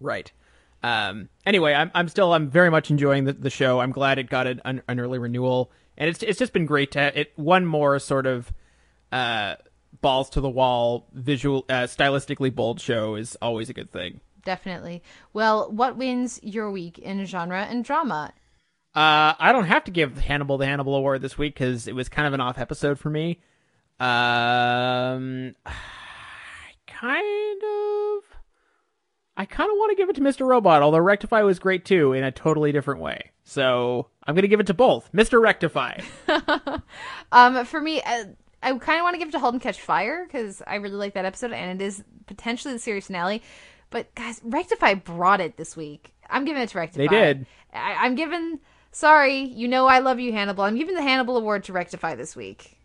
Right. 0.00 0.32
Um, 0.82 1.28
anyway, 1.46 1.74
I'm 1.74 1.90
I'm 1.94 2.08
still 2.08 2.32
I'm 2.32 2.50
very 2.50 2.70
much 2.70 2.90
enjoying 2.90 3.24
the, 3.24 3.34
the 3.34 3.50
show. 3.50 3.78
I'm 3.80 3.92
glad 3.92 4.18
it 4.18 4.28
got 4.28 4.46
an, 4.48 4.60
an, 4.64 4.98
early 4.98 5.18
renewal, 5.18 5.70
and 5.96 6.10
it's 6.10 6.22
it's 6.24 6.38
just 6.38 6.52
been 6.52 6.66
great 6.66 6.90
to 6.92 7.20
it 7.20 7.32
one 7.36 7.66
more 7.66 8.00
sort 8.00 8.26
of 8.26 8.52
uh, 9.12 9.54
balls 10.00 10.28
to 10.30 10.40
the 10.40 10.50
wall, 10.50 11.06
visual, 11.12 11.64
uh, 11.68 11.82
stylistically 11.82 12.52
bold 12.52 12.80
show 12.80 13.14
is 13.14 13.36
always 13.40 13.70
a 13.70 13.72
good 13.72 13.92
thing. 13.92 14.20
Definitely. 14.44 15.04
Well, 15.32 15.70
what 15.70 15.96
wins 15.96 16.40
your 16.42 16.68
week 16.72 16.98
in 16.98 17.24
genre 17.26 17.62
and 17.62 17.84
drama? 17.84 18.32
Uh, 18.94 19.32
I 19.38 19.52
don't 19.52 19.64
have 19.64 19.84
to 19.84 19.90
give 19.90 20.18
Hannibal 20.18 20.58
the 20.58 20.66
Hannibal 20.66 20.94
Award 20.96 21.22
this 21.22 21.38
week 21.38 21.54
because 21.54 21.86
it 21.88 21.94
was 21.94 22.08
kind 22.08 22.26
of 22.28 22.34
an 22.34 22.40
off 22.40 22.58
episode 22.58 22.98
for 22.98 23.08
me. 23.10 23.40
Um, 23.98 25.54
I 25.64 26.72
kind 26.86 27.62
of, 27.62 28.24
I 29.36 29.44
kind 29.46 29.70
of 29.70 29.76
want 29.78 29.90
to 29.90 29.96
give 29.96 30.10
it 30.10 30.16
to 30.16 30.20
Mr. 30.20 30.46
Robot, 30.46 30.82
although 30.82 30.98
Rectify 30.98 31.42
was 31.42 31.58
great 31.58 31.84
too 31.84 32.12
in 32.12 32.22
a 32.24 32.30
totally 32.30 32.72
different 32.72 33.00
way. 33.00 33.30
So 33.44 34.08
I'm 34.26 34.34
gonna 34.34 34.48
give 34.48 34.60
it 34.60 34.66
to 34.66 34.74
both, 34.74 35.10
Mr. 35.12 35.40
Rectify. 35.40 35.98
Um, 37.32 37.64
for 37.64 37.80
me, 37.80 38.02
uh, 38.02 38.24
I 38.62 38.76
kind 38.76 38.98
of 38.98 39.04
want 39.04 39.14
to 39.14 39.18
give 39.18 39.28
it 39.28 39.32
to 39.32 39.38
Halt 39.38 39.54
and 39.54 39.62
Catch 39.62 39.80
Fire 39.80 40.24
because 40.26 40.60
I 40.66 40.74
really 40.76 40.96
like 40.96 41.14
that 41.14 41.24
episode 41.24 41.52
and 41.52 41.80
it 41.80 41.84
is 41.84 42.04
potentially 42.26 42.74
the 42.74 42.78
series 42.80 43.06
finale. 43.06 43.42
But 43.88 44.14
guys, 44.14 44.38
Rectify 44.44 44.94
brought 44.94 45.40
it 45.40 45.56
this 45.56 45.74
week. 45.76 46.12
I'm 46.28 46.44
giving 46.44 46.62
it 46.62 46.68
to 46.70 46.78
Rectify. 46.78 47.02
They 47.04 47.08
did. 47.08 47.46
I- 47.72 47.94
I'm 48.04 48.14
giving. 48.16 48.60
Sorry, 48.94 49.40
you 49.40 49.68
know 49.68 49.86
I 49.86 50.00
love 50.00 50.20
you, 50.20 50.32
Hannibal. 50.32 50.64
I'm 50.64 50.76
giving 50.76 50.94
the 50.94 51.02
Hannibal 51.02 51.38
Award 51.38 51.64
to 51.64 51.72
Rectify 51.72 52.14
this 52.14 52.36
week. 52.36 52.76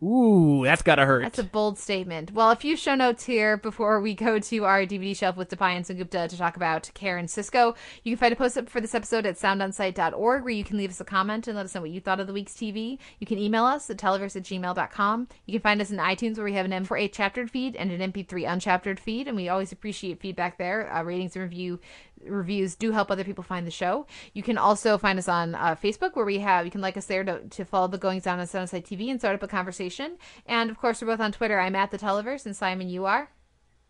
Ooh, 0.00 0.62
that's 0.62 0.82
gotta 0.82 1.04
hurt. 1.04 1.22
That's 1.22 1.40
a 1.40 1.44
bold 1.44 1.76
statement. 1.76 2.30
Well, 2.30 2.52
a 2.52 2.56
few 2.56 2.76
show 2.76 2.94
notes 2.94 3.24
here 3.24 3.56
before 3.56 4.00
we 4.00 4.14
go 4.14 4.38
to 4.38 4.64
our 4.64 4.82
DVD 4.82 5.16
shelf 5.16 5.36
with 5.36 5.48
Deepayan 5.48 5.80
Sengupta 5.80 6.28
to 6.28 6.38
talk 6.38 6.54
about 6.54 6.88
Karen 6.94 7.26
Sisco. 7.26 7.74
You 8.04 8.12
can 8.12 8.20
find 8.20 8.32
a 8.32 8.36
post 8.36 8.56
up 8.56 8.68
for 8.68 8.80
this 8.80 8.94
episode 8.94 9.26
at 9.26 9.34
soundonsight.org 9.34 10.44
where 10.44 10.52
you 10.52 10.62
can 10.62 10.76
leave 10.76 10.90
us 10.90 11.00
a 11.00 11.04
comment 11.04 11.48
and 11.48 11.56
let 11.56 11.64
us 11.64 11.74
know 11.74 11.80
what 11.80 11.90
you 11.90 12.00
thought 12.00 12.20
of 12.20 12.28
the 12.28 12.32
week's 12.32 12.52
TV. 12.52 12.98
You 13.18 13.26
can 13.26 13.38
email 13.38 13.64
us 13.64 13.90
at 13.90 13.96
televerse 13.96 14.36
at 14.36 14.44
gmail.com. 14.44 15.28
You 15.46 15.52
can 15.54 15.62
find 15.62 15.80
us 15.80 15.90
in 15.90 15.96
iTunes 15.96 16.36
where 16.36 16.44
we 16.44 16.54
have 16.54 16.66
an 16.66 16.86
M4A 16.86 17.12
chaptered 17.12 17.50
feed 17.50 17.74
and 17.74 17.90
an 17.90 18.12
MP3 18.12 18.46
unchaptered 18.46 19.00
feed, 19.00 19.26
and 19.26 19.36
we 19.36 19.48
always 19.48 19.72
appreciate 19.72 20.20
feedback 20.20 20.58
there. 20.58 20.94
Uh, 20.94 21.02
ratings 21.02 21.34
and 21.34 21.42
review 21.42 21.80
reviews 22.24 22.74
do 22.74 22.92
help 22.92 23.10
other 23.10 23.24
people 23.24 23.44
find 23.44 23.66
the 23.66 23.70
show. 23.70 24.06
You 24.32 24.42
can 24.42 24.58
also 24.58 24.98
find 24.98 25.18
us 25.18 25.28
on 25.28 25.54
uh, 25.54 25.74
Facebook 25.74 26.14
where 26.14 26.24
we 26.24 26.38
have 26.40 26.64
you 26.64 26.70
can 26.70 26.80
like 26.80 26.96
us 26.96 27.06
there 27.06 27.24
to, 27.24 27.40
to 27.48 27.64
follow 27.64 27.88
the 27.88 27.98
goings 27.98 28.26
on 28.26 28.38
on 28.38 28.46
Sunnyside 28.46 28.84
TV 28.84 29.10
and 29.10 29.20
start 29.20 29.34
up 29.34 29.42
a 29.42 29.48
conversation. 29.48 30.18
And 30.46 30.70
of 30.70 30.78
course, 30.78 31.00
we're 31.00 31.08
both 31.08 31.20
on 31.20 31.32
Twitter. 31.32 31.58
I'm 31.58 31.76
at 31.76 31.90
the 31.90 31.98
Televerse, 31.98 32.46
and 32.46 32.56
Simon, 32.56 32.88
you 32.88 33.04
are. 33.04 33.30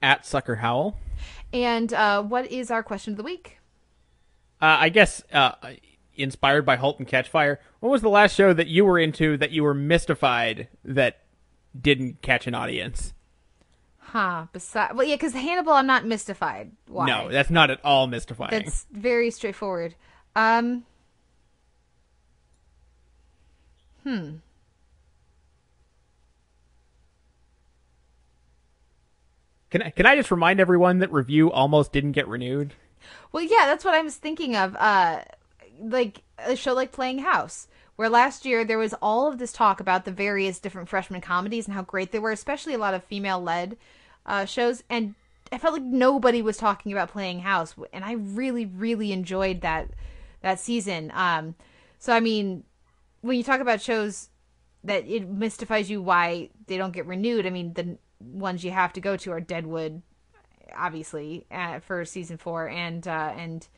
At 0.00 0.24
Sucker 0.24 0.56
Howl. 0.56 0.96
And 1.52 1.92
uh, 1.92 2.22
what 2.22 2.50
is 2.50 2.70
our 2.70 2.82
question 2.82 3.14
of 3.14 3.16
the 3.16 3.22
week? 3.22 3.58
Uh, 4.60 4.76
I 4.80 4.88
guess 4.88 5.22
uh, 5.32 5.52
inspired 6.14 6.66
by 6.66 6.76
Halt 6.76 6.98
and 6.98 7.08
Catch 7.08 7.28
Fire. 7.28 7.60
What 7.80 7.90
was 7.90 8.02
the 8.02 8.08
last 8.08 8.34
show 8.34 8.52
that 8.52 8.66
you 8.66 8.84
were 8.84 8.98
into 8.98 9.36
that 9.38 9.50
you 9.50 9.62
were 9.62 9.74
mystified 9.74 10.68
that 10.84 11.22
didn't 11.80 12.22
catch 12.22 12.46
an 12.46 12.54
audience? 12.54 13.14
Huh? 14.12 14.46
Besides, 14.52 14.94
well, 14.94 15.06
yeah, 15.06 15.16
because 15.16 15.34
Hannibal, 15.34 15.72
I'm 15.72 15.86
not 15.86 16.06
mystified. 16.06 16.72
Why? 16.86 17.06
No, 17.06 17.28
that's 17.30 17.50
not 17.50 17.70
at 17.70 17.84
all 17.84 18.06
mystifying. 18.06 18.50
That's 18.50 18.86
very 18.90 19.30
straightforward. 19.30 19.94
Um. 20.34 20.84
Hmm. 24.04 24.36
Can 29.70 29.82
I, 29.82 29.90
can 29.90 30.06
I 30.06 30.16
just 30.16 30.30
remind 30.30 30.60
everyone 30.60 31.00
that 31.00 31.12
review 31.12 31.52
almost 31.52 31.92
didn't 31.92 32.12
get 32.12 32.26
renewed? 32.26 32.72
Well, 33.30 33.42
yeah, 33.42 33.66
that's 33.66 33.84
what 33.84 33.92
I 33.92 34.00
was 34.00 34.16
thinking 34.16 34.56
of. 34.56 34.74
Uh, 34.76 35.20
like 35.78 36.22
a 36.38 36.56
show 36.56 36.72
like 36.72 36.92
Playing 36.92 37.18
House, 37.18 37.68
where 37.96 38.08
last 38.08 38.46
year 38.46 38.64
there 38.64 38.78
was 38.78 38.94
all 39.02 39.28
of 39.28 39.36
this 39.36 39.52
talk 39.52 39.80
about 39.80 40.06
the 40.06 40.12
various 40.12 40.58
different 40.58 40.88
freshman 40.88 41.20
comedies 41.20 41.66
and 41.66 41.74
how 41.74 41.82
great 41.82 42.10
they 42.10 42.18
were, 42.18 42.32
especially 42.32 42.72
a 42.72 42.78
lot 42.78 42.94
of 42.94 43.04
female-led 43.04 43.76
uh, 44.28 44.44
shows, 44.44 44.84
and 44.88 45.16
I 45.50 45.58
felt 45.58 45.74
like 45.74 45.82
nobody 45.82 46.40
was 46.40 46.56
talking 46.56 46.92
about 46.92 47.10
Playing 47.10 47.40
House, 47.40 47.74
and 47.92 48.04
I 48.04 48.12
really, 48.12 48.66
really 48.66 49.10
enjoyed 49.12 49.62
that 49.62 49.90
that 50.42 50.60
season. 50.60 51.10
Um, 51.14 51.56
so 51.98 52.12
I 52.12 52.20
mean, 52.20 52.62
when 53.22 53.36
you 53.36 53.42
talk 53.42 53.60
about 53.60 53.80
shows 53.80 54.28
that 54.84 55.08
it 55.08 55.28
mystifies 55.28 55.90
you 55.90 56.00
why 56.00 56.50
they 56.68 56.76
don't 56.76 56.92
get 56.92 57.06
renewed, 57.06 57.46
I 57.46 57.50
mean 57.50 57.72
the 57.72 57.98
ones 58.20 58.62
you 58.62 58.70
have 58.70 58.92
to 58.92 59.00
go 59.00 59.16
to 59.16 59.32
are 59.32 59.40
Deadwood, 59.40 60.02
obviously 60.76 61.46
uh, 61.50 61.80
for 61.80 62.04
season 62.04 62.36
four 62.36 62.68
and 62.68 63.06
uh 63.06 63.32
and 63.36 63.68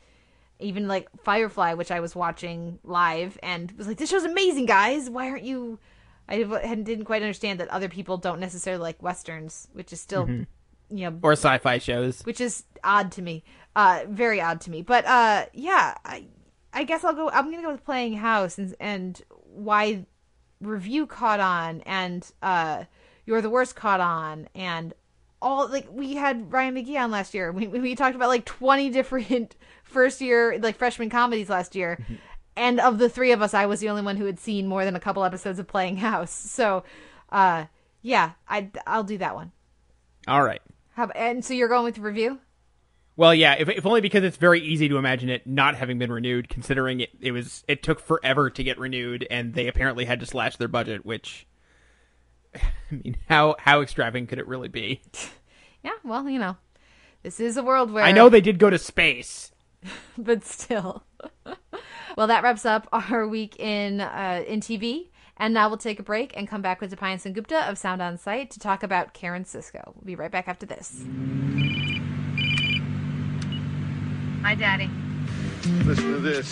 even 0.59 0.87
like 0.87 1.07
firefly 1.23 1.73
which 1.73 1.91
i 1.91 1.99
was 1.99 2.15
watching 2.15 2.79
live 2.83 3.37
and 3.41 3.71
was 3.73 3.87
like 3.87 3.97
this 3.97 4.09
show's 4.09 4.23
amazing 4.23 4.65
guys 4.65 5.09
why 5.09 5.29
aren't 5.29 5.43
you 5.43 5.79
i 6.31 6.75
didn't 6.75 7.05
quite 7.05 7.21
understand 7.21 7.59
that 7.59 7.67
other 7.69 7.89
people 7.89 8.17
don't 8.17 8.39
necessarily 8.39 8.81
like 8.81 9.01
westerns 9.03 9.67
which 9.73 9.91
is 9.93 9.99
still 10.01 10.25
Mhm. 10.25 10.47
you 10.89 11.09
know 11.09 11.19
Or 11.21 11.33
sci-fi 11.33 11.77
shows. 11.77 12.21
which 12.23 12.41
is 12.41 12.63
odd 12.83 13.11
to 13.13 13.21
me 13.21 13.43
uh 13.75 14.03
very 14.09 14.39
odd 14.41 14.61
to 14.61 14.71
me 14.71 14.81
but 14.81 15.05
uh 15.05 15.45
yeah 15.53 15.95
i 16.05 16.25
i 16.73 16.83
guess 16.83 17.03
i'll 17.03 17.13
go 17.13 17.29
i'm 17.29 17.49
gonna 17.51 17.61
go 17.63 17.71
with 17.71 17.83
playing 17.85 18.13
house 18.15 18.57
and 18.57 18.75
and 18.79 19.21
why 19.67 20.05
review 20.59 21.05
caught 21.07 21.39
on 21.39 21.81
and 21.81 22.31
uh 22.41 22.83
you're 23.25 23.41
the 23.41 23.49
worst 23.49 23.75
caught 23.75 23.99
on 23.99 24.47
and 24.55 24.93
all 25.43 25.67
like 25.69 25.87
we 25.91 26.13
had 26.13 26.53
Ryan 26.53 26.75
McGee 26.75 26.99
on 26.99 27.09
last 27.09 27.33
year. 27.33 27.51
We 27.51 27.65
we 27.65 27.95
talked 27.95 28.15
about 28.15 28.29
like 28.29 28.45
20 28.45 28.91
different 28.91 29.55
first 29.83 30.21
year 30.21 30.59
like 30.61 30.75
freshman 30.77 31.09
comedies 31.09 31.49
last 31.49 31.73
year. 31.75 31.97
And 32.61 32.79
of 32.79 32.99
the 32.99 33.09
three 33.09 33.31
of 33.31 33.41
us, 33.41 33.55
I 33.55 33.65
was 33.65 33.79
the 33.79 33.89
only 33.89 34.03
one 34.03 34.17
who 34.17 34.25
had 34.25 34.39
seen 34.39 34.67
more 34.67 34.85
than 34.85 34.95
a 34.95 34.99
couple 34.99 35.23
episodes 35.23 35.57
of 35.57 35.67
Playing 35.67 35.97
House. 35.97 36.31
So, 36.61 36.83
uh 37.31 37.65
yeah, 38.03 38.31
I 38.47 38.69
I'll 38.85 39.03
do 39.03 39.17
that 39.17 39.33
one. 39.33 39.51
All 40.27 40.43
right. 40.43 40.61
How, 40.93 41.07
and 41.15 41.43
so 41.43 41.55
you're 41.55 41.69
going 41.69 41.85
with 41.85 41.95
the 41.95 42.01
review? 42.01 42.39
Well, 43.15 43.33
yeah, 43.33 43.55
if, 43.57 43.67
if 43.67 43.85
only 43.85 44.01
because 44.01 44.23
it's 44.23 44.37
very 44.37 44.61
easy 44.61 44.89
to 44.89 44.97
imagine 44.97 45.29
it 45.29 45.47
not 45.47 45.75
having 45.75 45.97
been 45.97 46.11
renewed, 46.11 46.49
considering 46.49 46.99
it, 46.99 47.09
it 47.19 47.31
was 47.31 47.63
it 47.67 47.81
took 47.81 47.99
forever 47.99 48.49
to 48.51 48.63
get 48.63 48.77
renewed, 48.77 49.25
and 49.31 49.53
they 49.53 49.67
apparently 49.67 50.05
had 50.05 50.19
to 50.19 50.25
slash 50.25 50.57
their 50.57 50.67
budget. 50.67 51.05
Which, 51.05 51.47
I 52.55 52.61
mean, 52.91 53.17
how 53.27 53.55
how 53.57 53.81
extravagant 53.81 54.29
could 54.29 54.39
it 54.39 54.47
really 54.47 54.69
be? 54.69 55.01
Yeah, 55.83 55.93
well, 56.03 56.29
you 56.29 56.37
know, 56.37 56.57
this 57.23 57.39
is 57.39 57.57
a 57.57 57.63
world 57.63 57.89
where 57.89 58.03
I 58.03 58.11
know 58.11 58.29
they 58.29 58.39
did 58.39 58.59
go 58.59 58.69
to 58.69 58.77
space. 58.77 59.51
but 60.15 60.45
still. 60.45 61.03
Well, 62.17 62.27
that 62.27 62.43
wraps 62.43 62.65
up 62.65 62.87
our 62.93 63.27
week 63.27 63.59
in 63.59 64.01
uh, 64.01 64.43
in 64.47 64.59
TV, 64.59 65.07
and 65.37 65.53
now 65.53 65.69
we'll 65.69 65.77
take 65.77 65.99
a 65.99 66.03
break 66.03 66.35
and 66.35 66.47
come 66.47 66.61
back 66.61 66.81
with 66.81 66.95
Deepayan 66.95 67.21
Sengupta 67.21 67.69
of 67.69 67.77
Sound 67.77 68.01
on 68.01 68.17
Sight 68.17 68.51
to 68.51 68.59
talk 68.59 68.83
about 68.83 69.13
Karen 69.13 69.43
Sisco. 69.43 69.81
We'll 69.95 70.05
be 70.05 70.15
right 70.15 70.31
back 70.31 70.47
after 70.47 70.65
this. 70.65 71.03
Hi, 74.43 74.55
Daddy. 74.55 74.89
Listen 75.85 76.11
to 76.13 76.19
this. 76.19 76.51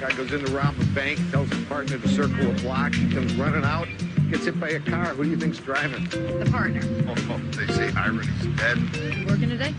Guy 0.00 0.10
goes 0.16 0.32
in 0.32 0.44
to 0.44 0.52
rob 0.52 0.74
a 0.80 0.84
bank, 0.86 1.20
tells 1.30 1.50
his 1.50 1.64
partner 1.66 1.98
to 1.98 2.08
circle 2.08 2.50
a 2.50 2.54
block. 2.54 2.94
He 2.94 3.12
comes 3.12 3.34
running 3.34 3.64
out, 3.64 3.86
gets 4.30 4.46
hit 4.46 4.58
by 4.58 4.70
a 4.70 4.80
car. 4.80 5.06
Who 5.06 5.24
do 5.24 5.30
you 5.30 5.36
think's 5.36 5.58
driving? 5.58 6.04
The 6.08 6.48
partner. 6.50 6.80
Oh, 7.06 7.14
oh, 7.30 7.38
they 7.50 7.70
say 7.72 7.92
irony's 7.94 8.46
dead. 8.56 8.78
You 9.18 9.26
working 9.26 9.50
today? 9.50 9.74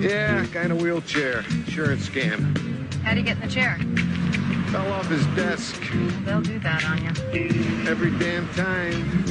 Yeah, 0.00 0.46
guy 0.52 0.62
in 0.62 0.70
a 0.70 0.76
wheelchair. 0.76 1.40
Insurance 1.50 2.08
scam. 2.08 2.56
How'd 3.02 3.16
he 3.16 3.24
get 3.24 3.36
in 3.36 3.42
the 3.42 3.52
chair? 3.52 3.76
Fell 4.76 4.92
off 4.92 5.08
his 5.08 5.24
desk. 5.28 5.80
They'll 6.26 6.42
do 6.42 6.58
that 6.58 6.84
on 6.84 7.02
you. 7.02 7.88
Every 7.88 8.10
damn 8.18 8.46
time. 8.50 9.24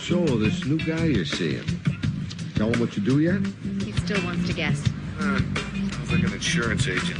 So, 0.00 0.22
this 0.36 0.66
new 0.66 0.76
guy 0.76 1.06
you're 1.06 1.24
seeing, 1.24 1.64
tell 2.56 2.70
him 2.70 2.78
what 2.78 2.94
you 2.94 3.02
do 3.02 3.20
yet? 3.20 3.40
He 3.82 3.92
still 3.92 4.22
wants 4.22 4.46
to 4.48 4.52
guess. 4.52 4.84
Uh, 5.18 5.38
sounds 5.38 6.12
like 6.12 6.24
an 6.24 6.34
insurance 6.34 6.86
agent. 6.86 7.18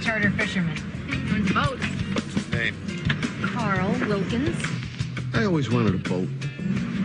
Charter 0.04 0.30
fisherman. 0.30 0.78
Owns 1.32 1.50
a 1.50 1.54
boat. 1.54 1.80
What's 2.14 2.32
his 2.32 2.48
name? 2.52 2.76
Carl 3.42 3.90
Wilkins. 4.06 4.64
I 5.34 5.46
always 5.46 5.68
wanted 5.68 5.96
a 5.96 6.08
boat. 6.08 6.28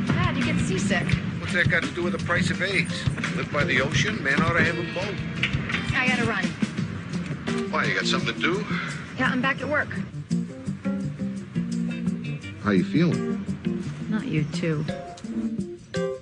Dad, 0.05 0.37
you 0.37 0.45
get 0.45 0.59
seasick. 0.59 1.07
What's 1.39 1.53
that 1.53 1.67
got 1.67 1.81
to 1.81 1.89
do 1.95 2.03
with 2.03 2.13
the 2.13 2.23
price 2.25 2.51
of 2.51 2.61
eggs? 2.61 3.07
Live 3.35 3.51
by 3.51 3.63
the 3.63 3.81
ocean, 3.81 4.23
man 4.23 4.39
ought 4.43 4.53
to 4.53 4.63
have 4.63 4.77
a 4.77 4.93
boat. 4.93 5.15
I 5.95 6.07
gotta 6.07 6.25
run. 6.25 6.45
Why, 7.69 7.85
you 7.85 7.95
got 7.95 8.05
something 8.05 8.33
to 8.33 8.39
do? 8.39 8.65
Yeah, 9.17 9.29
I'm 9.29 9.41
back 9.41 9.61
at 9.61 9.67
work. 9.67 9.89
How 12.63 12.71
you 12.71 12.83
feeling? 12.83 13.45
Not 14.09 14.25
you, 14.25 14.43
too. 14.53 14.85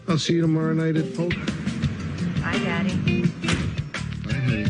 I'll 0.07 0.17
see 0.17 0.33
you 0.33 0.41
tomorrow 0.41 0.73
night 0.73 0.95
at 0.97 1.13
poker. 1.15 1.37
Bye, 2.41 2.57
Daddy. 2.59 2.95
Bye, 4.25 4.33
honey. 4.33 4.65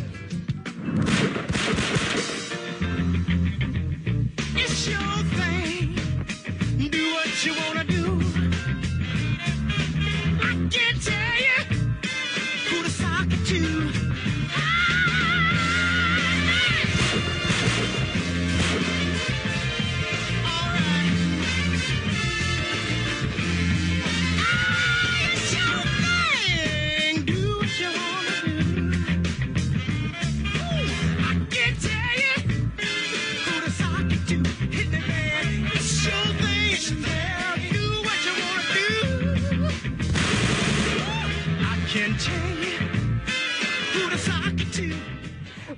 It's 4.55 4.87
your 4.87 4.99
thing. 5.37 5.95
Do 6.89 7.13
what 7.13 7.45
you 7.45 7.53
wanna 7.55 7.83
do. 7.85 8.21
I 10.41 10.67
can't 10.69 11.01
tell 11.01 11.38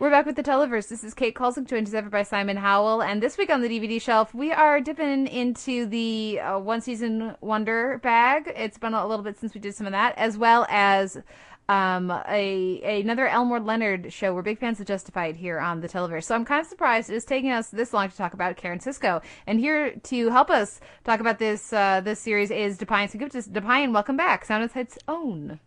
We're 0.01 0.09
back 0.09 0.25
with 0.25 0.35
the 0.35 0.41
Televerse. 0.41 0.87
This 0.87 1.03
is 1.03 1.13
Kate 1.13 1.35
Kulzick, 1.35 1.67
joined 1.67 1.85
as 1.85 1.93
ever 1.93 2.09
by 2.09 2.23
Simon 2.23 2.57
Howell. 2.57 3.03
And 3.03 3.21
this 3.21 3.37
week 3.37 3.51
on 3.51 3.61
the 3.61 3.69
DVD 3.69 4.01
shelf, 4.01 4.33
we 4.33 4.51
are 4.51 4.81
dipping 4.81 5.27
into 5.27 5.85
the 5.85 6.39
uh, 6.39 6.57
one 6.57 6.81
season 6.81 7.35
wonder 7.39 7.99
bag. 8.01 8.51
It's 8.55 8.79
been 8.79 8.95
a 8.95 9.05
little 9.05 9.23
bit 9.23 9.37
since 9.37 9.53
we 9.53 9.61
did 9.61 9.75
some 9.75 9.85
of 9.85 9.91
that, 9.91 10.17
as 10.17 10.39
well 10.39 10.65
as 10.71 11.21
um, 11.69 12.09
a 12.27 12.99
another 12.99 13.27
Elmore 13.27 13.59
Leonard 13.59 14.11
show. 14.11 14.33
We're 14.33 14.41
big 14.41 14.57
fans 14.57 14.79
of 14.79 14.87
Justified 14.87 15.35
here 15.35 15.59
on 15.59 15.81
the 15.81 15.87
Televerse. 15.87 16.23
So 16.23 16.33
I'm 16.33 16.45
kind 16.45 16.61
of 16.61 16.65
surprised 16.65 17.11
it's 17.11 17.23
taking 17.23 17.51
us 17.51 17.69
this 17.69 17.93
long 17.93 18.09
to 18.09 18.17
talk 18.17 18.33
about 18.33 18.57
Karen 18.57 18.79
Sisco. 18.79 19.21
And 19.45 19.59
here 19.59 19.91
to 19.91 20.29
help 20.31 20.49
us 20.49 20.79
talk 21.03 21.19
about 21.19 21.37
this 21.37 21.71
uh, 21.71 22.01
this 22.01 22.19
series 22.19 22.49
is 22.49 22.79
Deepayan 22.79 23.11
Sengupta. 23.11 23.47
Deepayan, 23.47 23.93
welcome 23.93 24.17
back. 24.17 24.45
Sound 24.45 24.63
on 24.63 24.69
Sight's 24.69 24.97
own. 25.07 25.59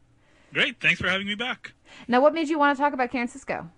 Great. 0.53 0.81
Thanks 0.81 1.01
for 1.01 1.09
having 1.09 1.29
me 1.29 1.37
back. 1.37 1.75
Now, 2.09 2.21
what 2.21 2.35
made 2.35 2.49
you 2.49 2.59
want 2.59 2.77
to 2.77 2.83
talk 2.83 2.93
about 2.93 3.13
Karen 3.13 3.29
Sisco? 3.29 3.69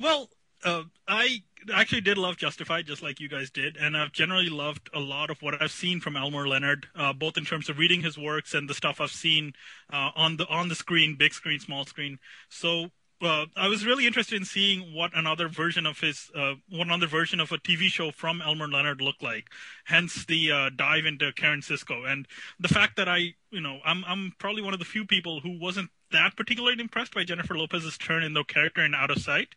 Well, 0.00 0.30
uh, 0.64 0.84
I 1.06 1.42
actually 1.72 2.00
did 2.00 2.18
love 2.18 2.36
Justified, 2.36 2.86
just 2.86 3.02
like 3.02 3.20
you 3.20 3.28
guys 3.28 3.50
did, 3.50 3.76
and 3.76 3.96
I've 3.96 4.12
generally 4.12 4.48
loved 4.48 4.90
a 4.94 5.00
lot 5.00 5.30
of 5.30 5.42
what 5.42 5.60
I've 5.60 5.70
seen 5.70 6.00
from 6.00 6.16
Elmore 6.16 6.48
Leonard, 6.48 6.86
uh, 6.96 7.12
both 7.12 7.36
in 7.36 7.44
terms 7.44 7.68
of 7.68 7.78
reading 7.78 8.02
his 8.02 8.18
works 8.18 8.54
and 8.54 8.68
the 8.68 8.74
stuff 8.74 9.00
I've 9.00 9.10
seen 9.10 9.52
uh, 9.92 10.10
on 10.16 10.36
the 10.36 10.46
on 10.48 10.68
the 10.68 10.74
screen, 10.74 11.16
big 11.16 11.34
screen, 11.34 11.60
small 11.60 11.84
screen. 11.84 12.18
So. 12.48 12.88
Uh, 13.24 13.46
I 13.56 13.68
was 13.68 13.86
really 13.86 14.04
interested 14.04 14.36
in 14.36 14.44
seeing 14.44 14.92
what 14.92 15.16
another 15.16 15.46
version 15.46 15.86
of 15.86 16.00
his, 16.00 16.28
uh, 16.34 16.54
what 16.68 16.88
another 16.88 17.06
version 17.06 17.38
of 17.38 17.52
a 17.52 17.58
TV 17.58 17.82
show 17.82 18.10
from 18.10 18.42
Elmore 18.42 18.66
Leonard 18.66 19.00
looked 19.00 19.22
like. 19.22 19.46
Hence 19.84 20.24
the 20.24 20.50
uh, 20.50 20.70
dive 20.74 21.06
into 21.06 21.32
Karen 21.32 21.60
Sisco 21.60 22.04
and 22.04 22.26
the 22.58 22.66
fact 22.66 22.96
that 22.96 23.08
I, 23.08 23.34
you 23.52 23.60
know, 23.60 23.80
I'm 23.84 24.02
I'm 24.06 24.32
probably 24.38 24.62
one 24.62 24.72
of 24.72 24.78
the 24.78 24.86
few 24.86 25.04
people 25.04 25.40
who 25.40 25.58
wasn't 25.60 25.90
that 26.10 26.36
particularly 26.36 26.80
impressed 26.80 27.14
by 27.14 27.24
Jennifer 27.24 27.56
Lopez's 27.56 27.98
turn 27.98 28.22
in 28.22 28.32
the 28.32 28.44
character 28.44 28.82
in 28.82 28.94
Out 28.94 29.10
of 29.10 29.18
Sight. 29.18 29.48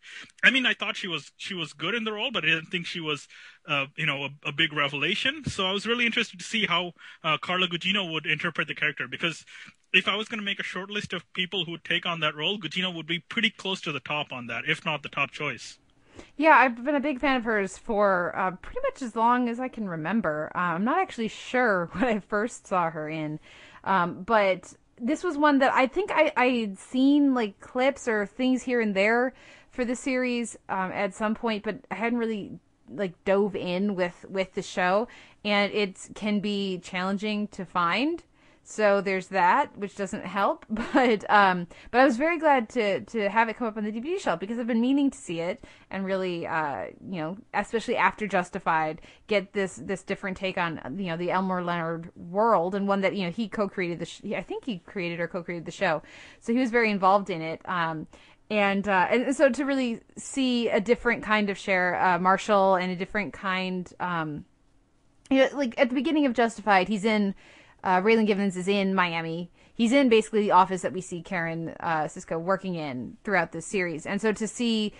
I 0.44 0.50
mean, 0.50 0.66
I 0.66 0.74
thought 0.74 0.96
she 0.96 1.08
was 1.08 1.32
she 1.36 1.54
was 1.54 1.72
good 1.72 1.94
in 1.94 2.04
the 2.04 2.12
role, 2.12 2.30
but 2.30 2.44
I 2.44 2.48
didn't 2.48 2.66
think 2.66 2.86
she 2.86 3.00
was, 3.00 3.26
uh, 3.66 3.86
you 3.96 4.04
know, 4.04 4.24
a, 4.24 4.48
a, 4.48 4.52
big 4.52 4.72
revelation. 4.72 5.44
So 5.46 5.66
I 5.66 5.72
was 5.72 5.86
really 5.86 6.04
interested 6.04 6.38
to 6.38 6.44
see 6.44 6.66
how 6.66 6.92
uh, 7.24 7.38
Carla 7.38 7.68
Gugino 7.68 8.12
would 8.12 8.26
interpret 8.26 8.68
the 8.68 8.74
character 8.74 9.08
because 9.08 9.44
if 9.94 10.06
I 10.08 10.16
was 10.16 10.28
going 10.28 10.40
to 10.40 10.44
make 10.44 10.60
a 10.60 10.64
short 10.64 10.90
list 10.90 11.14
of 11.14 11.32
people 11.32 11.64
who 11.64 11.72
would 11.72 11.84
take 11.84 12.04
on 12.04 12.20
that 12.20 12.36
role, 12.36 12.58
Gugino 12.58 12.94
would 12.94 13.06
be 13.06 13.20
pretty 13.30 13.50
close 13.50 13.80
to 13.82 13.92
the 13.92 14.00
top 14.00 14.30
on 14.30 14.46
that, 14.48 14.64
if 14.68 14.84
not 14.84 15.02
the 15.02 15.08
top 15.08 15.30
choice. 15.30 15.78
Yeah, 16.36 16.56
I've 16.56 16.84
been 16.84 16.94
a 16.94 17.00
big 17.00 17.20
fan 17.20 17.36
of 17.36 17.44
hers 17.44 17.78
for 17.78 18.32
uh, 18.36 18.52
pretty 18.52 18.80
much 18.82 19.02
as 19.02 19.16
long 19.16 19.48
as 19.48 19.58
I 19.58 19.68
can 19.68 19.88
remember. 19.88 20.50
Uh, 20.54 20.58
I'm 20.58 20.84
not 20.84 20.98
actually 20.98 21.28
sure 21.28 21.86
what 21.92 22.04
I 22.04 22.20
first 22.20 22.66
saw 22.66 22.90
her 22.90 23.08
in, 23.08 23.40
um, 23.84 24.22
but 24.22 24.74
this 25.00 25.22
was 25.22 25.36
one 25.36 25.58
that 25.58 25.72
I 25.72 25.86
think 25.86 26.10
I 26.12 26.32
I 26.36 26.48
had 26.48 26.78
seen 26.78 27.34
like 27.34 27.60
clips 27.60 28.08
or 28.08 28.26
things 28.26 28.62
here 28.62 28.80
and 28.80 28.94
there 28.94 29.34
for 29.70 29.84
the 29.84 29.96
series 29.96 30.56
um, 30.68 30.90
at 30.92 31.14
some 31.14 31.34
point, 31.34 31.62
but 31.62 31.76
I 31.90 31.96
hadn't 31.96 32.18
really 32.18 32.58
like 32.88 33.12
dove 33.24 33.56
in 33.56 33.94
with 33.94 34.24
with 34.28 34.54
the 34.54 34.62
show, 34.62 35.08
and 35.44 35.72
it 35.72 36.08
can 36.14 36.40
be 36.40 36.78
challenging 36.78 37.48
to 37.48 37.64
find. 37.64 38.22
So 38.68 39.00
there's 39.00 39.28
that, 39.28 39.78
which 39.78 39.94
doesn't 39.94 40.26
help. 40.26 40.66
But 40.92 41.24
um, 41.30 41.68
but 41.90 42.00
I 42.00 42.04
was 42.04 42.16
very 42.16 42.38
glad 42.38 42.68
to 42.70 43.00
to 43.00 43.28
have 43.28 43.48
it 43.48 43.56
come 43.56 43.68
up 43.68 43.76
on 43.76 43.84
the 43.84 43.92
DVD 43.92 44.18
shelf 44.18 44.40
because 44.40 44.58
I've 44.58 44.66
been 44.66 44.80
meaning 44.80 45.10
to 45.10 45.18
see 45.18 45.40
it 45.40 45.62
and 45.90 46.04
really, 46.04 46.46
uh, 46.46 46.86
you 47.08 47.20
know, 47.20 47.36
especially 47.54 47.96
after 47.96 48.26
Justified, 48.26 49.00
get 49.28 49.52
this 49.52 49.76
this 49.76 50.02
different 50.02 50.36
take 50.36 50.58
on 50.58 50.80
you 50.98 51.06
know 51.06 51.16
the 51.16 51.30
Elmore 51.30 51.62
Leonard 51.62 52.10
world 52.16 52.74
and 52.74 52.88
one 52.88 53.02
that 53.02 53.14
you 53.14 53.24
know 53.24 53.30
he 53.30 53.48
co-created 53.48 54.00
the. 54.00 54.06
Sh- 54.06 54.22
I 54.36 54.42
think 54.42 54.64
he 54.64 54.78
created 54.78 55.20
or 55.20 55.28
co-created 55.28 55.64
the 55.64 55.70
show, 55.70 56.02
so 56.40 56.52
he 56.52 56.58
was 56.58 56.70
very 56.70 56.90
involved 56.90 57.30
in 57.30 57.42
it. 57.42 57.60
Um, 57.66 58.08
and 58.50 58.88
uh, 58.88 59.06
and 59.10 59.36
so 59.36 59.48
to 59.48 59.64
really 59.64 60.00
see 60.16 60.68
a 60.70 60.80
different 60.80 61.22
kind 61.22 61.50
of 61.50 61.58
share 61.58 62.00
uh, 62.02 62.18
Marshall 62.18 62.74
and 62.74 62.90
a 62.90 62.96
different 62.96 63.32
kind, 63.32 63.92
um, 64.00 64.44
you 65.30 65.38
know, 65.38 65.48
like 65.54 65.78
at 65.78 65.88
the 65.88 65.94
beginning 65.94 66.26
of 66.26 66.32
Justified, 66.32 66.88
he's 66.88 67.04
in 67.04 67.34
uh, 67.86 68.02
Raylan 68.02 68.26
Givens 68.26 68.56
is 68.56 68.66
in 68.66 68.94
Miami. 68.94 69.48
He's 69.72 69.92
in 69.92 70.08
basically 70.08 70.40
the 70.40 70.50
office 70.50 70.82
that 70.82 70.92
we 70.92 71.00
see 71.00 71.22
Karen 71.22 71.74
uh, 71.78 72.04
Sisco 72.04 72.38
working 72.40 72.74
in 72.74 73.16
throughout 73.22 73.52
this 73.52 73.64
series. 73.64 74.06
And 74.06 74.20
so 74.20 74.32
to 74.32 74.48
see 74.48 74.92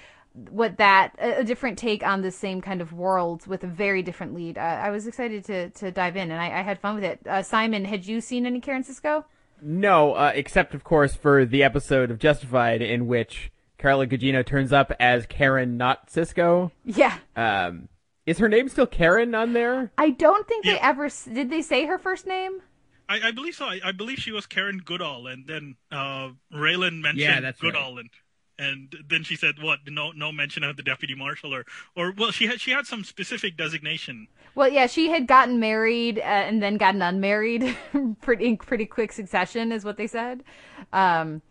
what 0.51 0.77
that 0.77 1.13
a, 1.19 1.43
different 1.43 1.79
take 1.79 2.07
on 2.07 2.23
the 2.23 2.31
same 2.31 2.61
kind 2.61 2.81
of 2.81 2.93
world 2.93 3.45
with 3.47 3.65
a 3.65 3.67
very 3.67 4.03
different 4.03 4.35
lead, 4.35 4.57
uh, 4.57 4.61
I 4.61 4.91
was 4.91 5.09
excited 5.09 5.45
to 5.47 5.71
to 5.71 5.91
dive 5.91 6.17
in, 6.17 6.31
and 6.31 6.41
I, 6.41 6.61
I 6.61 6.63
had 6.63 6.79
fun 6.79 6.95
with 6.95 7.05
it. 7.05 7.21
Uh, 7.27 7.43
Simon, 7.43 7.85
had 7.85 8.07
you 8.07 8.21
seen 8.21 8.47
any 8.47 8.61
Karen 8.61 8.85
Sisco? 8.85 9.25
No, 9.61 10.13
uh, 10.13 10.31
except 10.35 10.73
of 10.73 10.85
course 10.85 11.17
for 11.17 11.45
the 11.45 11.65
episode 11.65 12.13
of 12.13 12.21
Justified 12.21 12.83
in 12.83 13.09
which 13.09 13.51
Carla 13.79 14.07
Gugino 14.07 14.47
turns 14.47 14.73
up 14.73 14.93
as 15.01 15.27
Karen, 15.27 15.77
not 15.77 16.09
Sisco. 16.09 16.71
Yeah. 16.85 17.17
Um, 17.35 17.89
is 18.27 18.39
her 18.39 18.49
name 18.49 18.69
still 18.69 18.87
Karen 18.87 19.35
on 19.35 19.55
there? 19.55 19.91
I 19.99 20.11
don't 20.11 20.47
think 20.47 20.65
yeah. 20.65 20.75
they 20.75 20.81
ever 20.81 21.09
did. 21.33 21.51
They 21.51 21.63
say 21.63 21.87
her 21.87 21.99
first 21.99 22.27
name. 22.27 22.61
I, 23.09 23.29
I 23.29 23.31
believe 23.31 23.55
so. 23.55 23.67
I, 23.67 23.81
I, 23.85 23.93
believe 23.93 24.19
she 24.19 24.33
was 24.33 24.47
Karen 24.47 24.83
Goodall, 24.85 25.27
and 25.27 25.47
then 25.47 25.77
uh, 25.93 26.31
Raylan 26.53 27.01
mentioned 27.01 27.21
yeah, 27.21 27.41
that's 27.41 27.61
Goodall, 27.61 27.97
right. 27.97 28.01
and 28.01 28.11
and 28.59 28.97
then 29.09 29.23
she 29.23 29.37
said, 29.37 29.57
"What? 29.61 29.81
No, 29.87 30.13
no 30.13 30.33
mention 30.33 30.65
of 30.65 30.77
the 30.77 30.83
deputy 30.83 31.15
marshal, 31.15 31.55
or 31.55 31.65
or 31.95 32.13
well, 32.17 32.31
she 32.31 32.47
had 32.47 32.61
she 32.61 32.71
had 32.71 32.87
some 32.87 33.05
specific 33.05 33.57
designation." 33.57 34.29
Well, 34.55 34.69
yeah, 34.69 34.87
she 34.87 35.11
had 35.11 35.27
gotten 35.27 35.61
married 35.61 36.19
uh, 36.19 36.23
and 36.23 36.63
then 36.63 36.79
gotten 36.79 37.03
unmarried, 37.03 37.77
pretty 38.23 38.57
pretty 38.57 38.87
quick 38.87 39.13
succession, 39.13 39.73
is 39.73 39.85
what 39.85 39.99
they 39.99 40.07
said. 40.07 40.43
Um, 40.93 41.43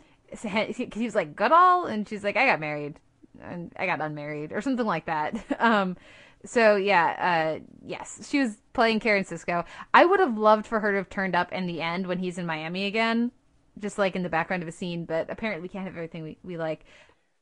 he, 0.41 0.89
he 0.93 1.05
was 1.05 1.15
like 1.15 1.35
Goodall, 1.35 1.85
and 1.85 2.07
she's 2.07 2.23
like, 2.23 2.37
"I 2.37 2.47
got 2.47 2.59
married, 2.59 2.99
and 3.41 3.71
I 3.77 3.85
got 3.85 4.01
unmarried, 4.01 4.51
or 4.51 4.61
something 4.61 4.85
like 4.85 5.05
that." 5.05 5.35
Um, 5.59 5.97
so 6.45 6.75
yeah, 6.75 7.57
uh, 7.57 7.59
yes, 7.85 8.27
she 8.29 8.39
was 8.39 8.57
playing 8.73 8.99
Karen 8.99 9.23
Sisco. 9.23 9.65
I 9.93 10.05
would 10.05 10.19
have 10.19 10.37
loved 10.37 10.65
for 10.65 10.79
her 10.79 10.91
to 10.91 10.97
have 10.97 11.09
turned 11.09 11.35
up 11.35 11.51
in 11.51 11.65
the 11.65 11.81
end 11.81 12.07
when 12.07 12.19
he's 12.19 12.37
in 12.37 12.45
Miami 12.45 12.85
again, 12.85 13.31
just 13.79 13.97
like 13.97 14.15
in 14.15 14.23
the 14.23 14.29
background 14.29 14.63
of 14.63 14.69
a 14.69 14.71
scene. 14.71 15.05
But 15.05 15.29
apparently, 15.29 15.61
we 15.61 15.69
can't 15.69 15.85
have 15.85 15.95
everything 15.95 16.23
we, 16.23 16.37
we 16.43 16.57
like. 16.57 16.85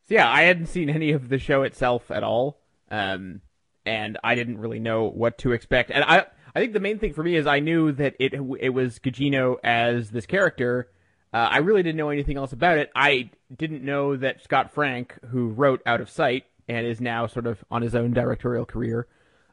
So 0.08 0.16
yeah, 0.16 0.32
I 0.32 0.44
hadn't 0.44 0.68
seen 0.68 0.90
any 0.90 1.12
of 1.12 1.30
the 1.30 1.38
show 1.38 1.64
itself 1.64 2.12
at 2.12 2.24
all, 2.24 2.60
um, 2.92 3.42
and 3.86 4.18
I 4.24 4.36
didn't 4.36 4.58
really 4.58 4.80
know 4.80 5.06
what 5.06 5.38
to 5.40 5.52
expect. 5.52 5.92
And 5.92 6.04
I, 6.04 6.26
I 6.56 6.60
think 6.60 6.74
the 6.74 6.80
main 6.80 7.00
thing 7.00 7.14
for 7.14 7.24
me 7.24 7.36
is 7.36 7.48
I 7.48 7.60
knew 7.60 7.92
that 7.94 8.16
it 8.20 8.34
it 8.34 8.70
was 8.70 9.00
Gugino 9.00 9.58
as 9.64 10.12
this 10.12 10.26
character. 10.26 10.90
Uh, 11.34 11.48
I 11.50 11.58
really 11.60 11.82
didn't 11.82 11.98
know 11.98 12.10
anything 12.10 12.38
else 12.38 12.54
about 12.54 12.78
it. 12.78 12.92
I 12.96 13.32
didn't 13.56 13.84
know 13.84 14.16
that 14.16 14.44
Scott 14.44 14.72
Frank, 14.72 15.18
who 15.32 15.50
wrote 15.50 15.82
Out 15.84 16.00
of 16.00 16.10
Sight 16.10 16.44
and 16.68 16.86
is 16.86 17.02
now 17.02 17.28
sort 17.28 17.48
of 17.48 17.64
on 17.70 17.82
his 17.82 17.96
own 17.96 18.14
directorial 18.14 18.66
career, 18.66 19.08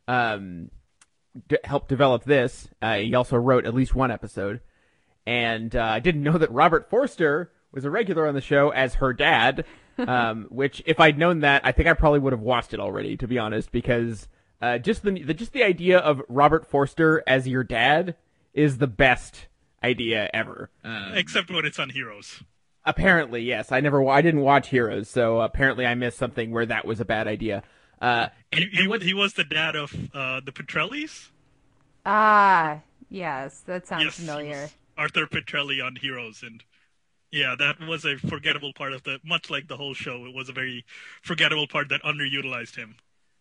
um, 0.09 0.71
d- 1.49 1.59
helped 1.65 1.89
develop 1.89 2.25
this. 2.25 2.69
Uh, 2.81 2.99
he 2.99 3.15
also 3.15 3.37
wrote 3.37 3.67
at 3.67 3.75
least 3.75 3.95
one 3.95 4.11
episode, 4.11 4.61
and 5.27 5.75
uh, 5.75 5.83
I 5.83 6.01
didn't 6.01 6.23
know 6.23 6.39
that 6.39 6.51
Robert 6.51 6.89
Forster 6.89 7.51
was 7.73 7.85
a 7.85 7.91
regular 7.91 8.27
on 8.27 8.35
the 8.35 8.41
show 8.41 8.71
as 8.71 8.95
her 8.95 9.13
dad. 9.13 9.65
um, 10.09 10.47
which, 10.49 10.83
if 10.87 10.99
I'd 10.99 11.19
known 11.19 11.41
that, 11.41 11.61
I 11.65 11.73
think 11.73 11.87
I 11.87 11.93
probably 11.93 12.21
would 12.21 12.33
have 12.33 12.41
watched 12.41 12.73
it 12.73 12.81
already, 12.81 13.19
to 13.19 13.29
be 13.29 13.39
honest, 13.39 13.71
because 13.71 14.29
uh, 14.63 14.79
just 14.79 15.03
the, 15.03 15.23
the 15.23 15.35
just 15.35 15.53
the 15.53 15.63
idea 15.63 15.99
of 15.99 16.23
Robert 16.29 16.67
Forster 16.67 17.23
as 17.27 17.47
your 17.47 17.65
dad 17.65 18.17
is 18.55 18.79
the 18.79 18.87
best 18.87 19.47
idea 19.83 20.29
ever. 20.33 20.71
Except 21.15 21.51
when 21.51 21.65
it's 21.65 21.79
on 21.79 21.91
Heroes. 21.91 22.43
Apparently, 22.85 23.43
yes. 23.43 23.73
I 23.73 23.81
never, 23.81 24.07
I 24.09 24.23
didn't 24.23 24.41
watch 24.41 24.69
Heroes, 24.69 25.09
so 25.09 25.41
apparently 25.41 25.85
I 25.87 25.95
missed 25.95 26.19
something 26.19 26.51
where 26.51 26.67
that 26.67 26.87
was 26.87 27.01
a 27.01 27.05
bad 27.05 27.27
idea. 27.29 27.63
Uh, 28.01 28.29
He, 28.53 28.67
he, 28.73 28.89
was, 28.89 29.03
he 29.03 29.15
was 29.15 29.35
the 29.35 29.45
dad 29.45 29.77
of 29.77 29.95
uh, 30.15 30.41
the 30.41 30.53
Petrellis. 30.53 31.29
Ah, 32.07 32.81
yes, 33.11 33.61
that 33.67 33.87
sounds 33.87 34.05
Yes. 34.05 34.17
familiar. 34.17 34.71
Arthur 34.97 35.27
Petrelli 35.27 35.85
on 35.85 35.97
Heroes, 35.97 36.43
and 36.43 36.63
yeah, 37.31 37.55
that 37.59 37.81
was 37.81 38.05
a 38.05 38.17
forgettable 38.17 38.73
part 38.73 38.93
of 38.93 39.03
the. 39.03 39.19
Much 39.25 39.51
like 39.51 39.69
the 39.69 39.77
whole 39.77 39.95
show, 39.95 40.25
it 40.27 40.35
was 40.35 40.49
a 40.49 40.53
very 40.53 40.85
forgettable 41.23 41.67
part 41.67 41.89
that 41.91 42.03
underutilized 42.03 42.77
him. 42.77 42.97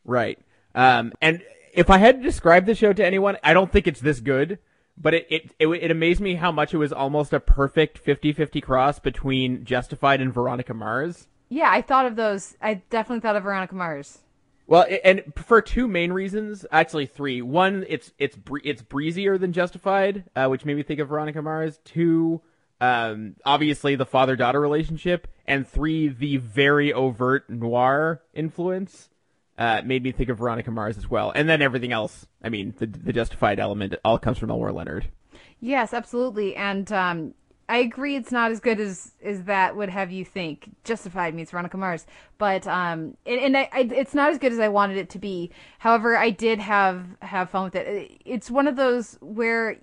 Right. 0.05 0.39
Um, 0.75 1.13
and 1.21 1.41
if 1.73 1.89
I 1.89 1.97
had 1.97 2.17
to 2.17 2.23
describe 2.23 2.65
the 2.65 2.75
show 2.75 2.93
to 2.93 3.05
anyone, 3.05 3.37
I 3.43 3.53
don't 3.53 3.71
think 3.71 3.87
it's 3.87 3.99
this 4.01 4.19
good, 4.19 4.59
but 4.99 5.13
it, 5.13 5.27
it, 5.29 5.51
it, 5.59 5.67
it 5.67 5.91
amazed 5.91 6.21
me 6.21 6.35
how 6.35 6.51
much 6.51 6.73
it 6.73 6.77
was 6.77 6.91
almost 6.91 7.33
a 7.33 7.39
perfect 7.39 8.03
50-50 8.03 8.61
cross 8.61 8.99
between 8.99 9.63
Justified 9.63 10.21
and 10.21 10.33
Veronica 10.33 10.73
Mars. 10.73 11.27
Yeah, 11.47 11.69
I 11.71 11.81
thought 11.81 12.05
of 12.05 12.15
those. 12.15 12.55
I 12.61 12.75
definitely 12.89 13.21
thought 13.21 13.35
of 13.35 13.43
Veronica 13.43 13.75
Mars. 13.75 14.19
Well, 14.67 14.85
and 15.03 15.23
for 15.35 15.63
two 15.63 15.87
main 15.87 16.13
reasons, 16.13 16.63
actually 16.71 17.07
three. 17.07 17.41
One, 17.41 17.85
it's 17.89 18.13
it's 18.19 18.37
it's 18.63 18.83
breezier 18.83 19.39
than 19.39 19.51
Justified, 19.51 20.25
uh, 20.35 20.45
which 20.45 20.63
made 20.63 20.75
me 20.77 20.83
think 20.83 20.99
of 20.99 21.09
Veronica 21.09 21.41
Mars. 21.41 21.79
Two, 21.83 22.41
um, 22.79 23.35
obviously 23.43 23.95
the 23.95 24.05
father 24.05 24.35
daughter 24.35 24.61
relationship, 24.61 25.27
and 25.47 25.67
three, 25.67 26.07
the 26.07 26.37
very 26.37 26.93
overt 26.93 27.49
noir 27.49 28.21
influence 28.31 29.09
uh, 29.59 29.81
made 29.85 30.01
me 30.01 30.11
think 30.11 30.29
of 30.29 30.39
Veronica 30.39 30.71
Mars 30.71 30.97
as 30.97 31.09
well. 31.09 31.31
And 31.35 31.47
then 31.47 31.61
everything 31.61 31.91
else. 31.91 32.25
I 32.41 32.49
mean, 32.49 32.73
the 32.79 32.87
the 32.87 33.13
Justified 33.13 33.59
element 33.59 33.93
all 34.03 34.17
comes 34.17 34.39
from 34.39 34.49
Elmore 34.49 34.71
Leonard. 34.71 35.09
Yes, 35.59 35.93
absolutely. 35.93 36.55
And 36.55 36.89
um, 36.93 37.33
I 37.67 37.77
agree 37.77 38.15
it's 38.15 38.31
not 38.31 38.51
as 38.51 38.61
good 38.61 38.79
as 38.79 39.11
as 39.21 39.43
that 39.43 39.75
would 39.75 39.89
have 39.89 40.11
you 40.11 40.23
think. 40.23 40.69
Justified 40.85 41.35
means 41.35 41.51
Veronica 41.51 41.77
Mars, 41.77 42.07
but 42.37 42.65
um, 42.65 43.17
and, 43.25 43.39
and 43.39 43.57
I, 43.57 43.69
I, 43.73 43.81
it's 43.81 44.15
not 44.15 44.31
as 44.31 44.39
good 44.39 44.53
as 44.53 44.59
I 44.59 44.69
wanted 44.69 44.97
it 44.97 45.09
to 45.11 45.19
be. 45.19 45.51
However, 45.77 46.17
I 46.17 46.29
did 46.29 46.59
have 46.59 47.05
have 47.21 47.49
fun 47.49 47.65
with 47.65 47.75
it. 47.75 48.21
It's 48.25 48.49
one 48.49 48.65
of 48.65 48.77
those 48.77 49.17
where 49.19 49.77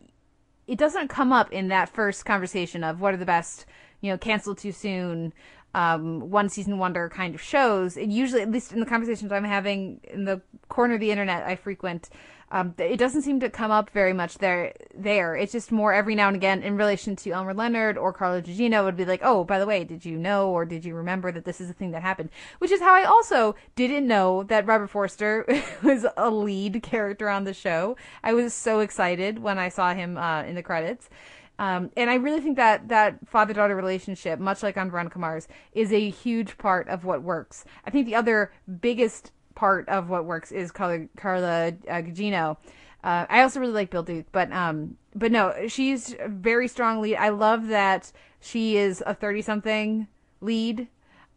it 0.67 0.79
doesn't 0.79 1.09
come 1.09 1.33
up 1.33 1.53
in 1.53 1.69
that 1.69 1.91
first 1.91 2.25
conversation 2.25 2.83
of 2.83 3.01
what 3.01 3.15
are 3.15 3.19
the 3.19 3.27
best, 3.27 3.67
you 4.01 4.11
know, 4.11 4.19
cancel 4.19 4.55
too 4.55 4.73
soon, 4.73 5.33
um, 5.77 6.31
one 6.31 6.49
season 6.49 6.79
wonder 6.79 7.11
kind 7.11 7.35
of 7.35 7.43
shows. 7.43 7.99
It 7.99 8.09
usually, 8.09 8.41
at 8.41 8.51
least 8.51 8.73
in 8.73 8.81
the 8.81 8.87
conversations 8.87 9.31
I'm 9.31 9.45
having 9.45 10.01
in 10.05 10.25
the 10.25 10.41
corner 10.71 10.95
of 10.95 11.01
the 11.01 11.11
internet 11.11 11.47
I 11.47 11.55
frequent, 11.55 12.09
um, 12.51 12.75
it 12.79 12.97
doesn't 12.97 13.23
seem 13.23 13.41
to 13.41 13.51
come 13.51 13.71
up 13.71 13.91
very 13.91 14.15
much 14.15 14.39
there. 14.39 14.73
There, 14.95 15.37
it's 15.37 15.53
just 15.53 15.71
more 15.71 15.93
every 15.93 16.15
now 16.15 16.29
and 16.29 16.37
again 16.37 16.63
in 16.63 16.79
relation 16.79 17.15
to 17.17 17.31
Elmore 17.33 17.53
Leonard 17.53 17.99
or 17.99 18.15
Carla 18.15 18.41
Gugino 18.41 18.85
would 18.85 18.97
be 18.97 19.05
like, 19.05 19.21
"Oh, 19.23 19.45
by 19.45 19.59
the 19.59 19.67
way, 19.67 19.85
did 19.85 20.07
you 20.07 20.17
know 20.17 20.49
or 20.49 20.65
did 20.65 20.83
you 20.83 20.95
remember 20.95 21.31
that 21.31 21.45
this 21.45 21.61
is 21.61 21.69
a 21.69 21.75
thing 21.75 21.91
that 21.91 22.01
happened?" 22.01 22.31
Which 22.59 22.71
is 22.71 22.81
how 22.81 22.95
I 22.95 23.05
also 23.05 23.55
didn't 23.75 24.07
know 24.07 24.45
that 24.45 24.67
Robert 24.67 24.89
Forster 24.89 25.45
was 25.83 26.07
a 26.17 26.31
lead 26.31 26.83
character 26.83 27.29
on 27.29 27.45
the 27.45 27.53
show. 27.53 27.99
I 28.23 28.33
was 28.33 28.55
so 28.55 28.81
excited 28.81 29.41
when 29.41 29.59
I 29.59 29.69
saw 29.69 29.93
him 29.93 30.17
uh, 30.17 30.45
in 30.45 30.55
the 30.55 30.63
credits. 30.63 31.11
Um, 31.59 31.91
and 31.97 32.11
I 32.11 32.15
really 32.17 32.41
think 32.41 32.57
that 32.57 32.89
that 32.89 33.27
father 33.27 33.55
daughter 33.55 33.75
relationship, 33.75 34.39
much 34.39 34.63
like 34.63 34.77
on 34.77 34.91
Veronica 34.91 35.19
Mars, 35.19 35.49
is 35.73 35.93
a 35.93 36.11
huge 36.11 36.59
part 36.59 36.89
of 36.89 37.05
what 37.05 37.23
works. 37.23 37.65
I 37.85 37.91
think 37.91 38.07
the 38.07 38.15
other 38.15 38.53
biggest 38.81 39.33
part 39.55 39.89
of 39.89 40.11
what 40.11 40.27
works 40.27 40.53
is 40.53 40.71
Carla, 40.71 41.07
Carla 41.17 41.69
uh, 41.89 42.03
Gugino. 42.03 42.59
Uh, 43.03 43.25
I 43.29 43.43
also 43.43 43.61
really 43.61 43.73
like 43.73 43.91
Bill 43.91 44.03
Duke, 44.03 44.27
but 44.33 44.53
um, 44.53 44.97
but 45.15 45.33
no, 45.33 45.69
she's 45.69 46.15
very 46.27 46.69
strong 46.69 47.01
lead. 47.01 47.17
I 47.17 47.31
love 47.31 47.69
that 47.69 48.13
she 48.41 48.77
is 48.77 49.03
a 49.07 49.15
thirty 49.15 49.43
something 49.43 50.09
lead 50.41 50.89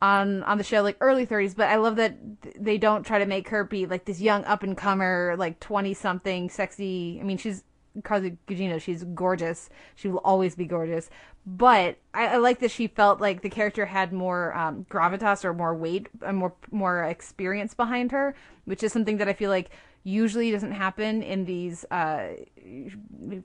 on 0.01 0.43
on 0.43 0.57
the 0.57 0.63
show, 0.63 0.81
like 0.81 0.97
early 0.99 1.25
thirties. 1.25 1.53
But 1.53 1.69
I 1.69 1.75
love 1.75 1.95
that 1.97 2.41
th- 2.41 2.55
they 2.59 2.77
don't 2.77 3.05
try 3.05 3.19
to 3.19 3.25
make 3.25 3.49
her 3.49 3.63
be 3.63 3.85
like 3.85 4.05
this 4.05 4.19
young 4.19 4.43
up 4.45 4.63
and 4.63 4.75
comer, 4.75 5.35
like 5.37 5.59
twenty 5.59 5.93
something, 5.93 6.49
sexy. 6.49 7.19
I 7.21 7.23
mean, 7.23 7.37
she's 7.37 7.63
Carla 8.03 8.31
Gugino. 8.47 8.79
She's 8.81 9.03
gorgeous. 9.03 9.69
She 9.95 10.07
will 10.07 10.19
always 10.19 10.55
be 10.55 10.65
gorgeous. 10.65 11.09
But 11.45 11.97
I, 12.13 12.27
I 12.27 12.37
like 12.37 12.59
that 12.59 12.71
she 12.71 12.87
felt 12.87 13.19
like 13.19 13.41
the 13.41 13.49
character 13.49 13.85
had 13.85 14.13
more 14.13 14.55
um, 14.55 14.85
gravitas 14.89 15.43
or 15.43 15.53
more 15.53 15.75
weight, 15.75 16.07
and 16.21 16.37
more 16.37 16.53
more 16.71 17.03
experience 17.03 17.73
behind 17.73 18.11
her, 18.11 18.35
which 18.65 18.83
is 18.83 18.93
something 18.93 19.17
that 19.17 19.27
I 19.27 19.33
feel 19.33 19.49
like 19.49 19.69
usually 20.03 20.51
doesn't 20.51 20.71
happen 20.71 21.21
in 21.21 21.45
these 21.45 21.85
uh, 21.91 22.29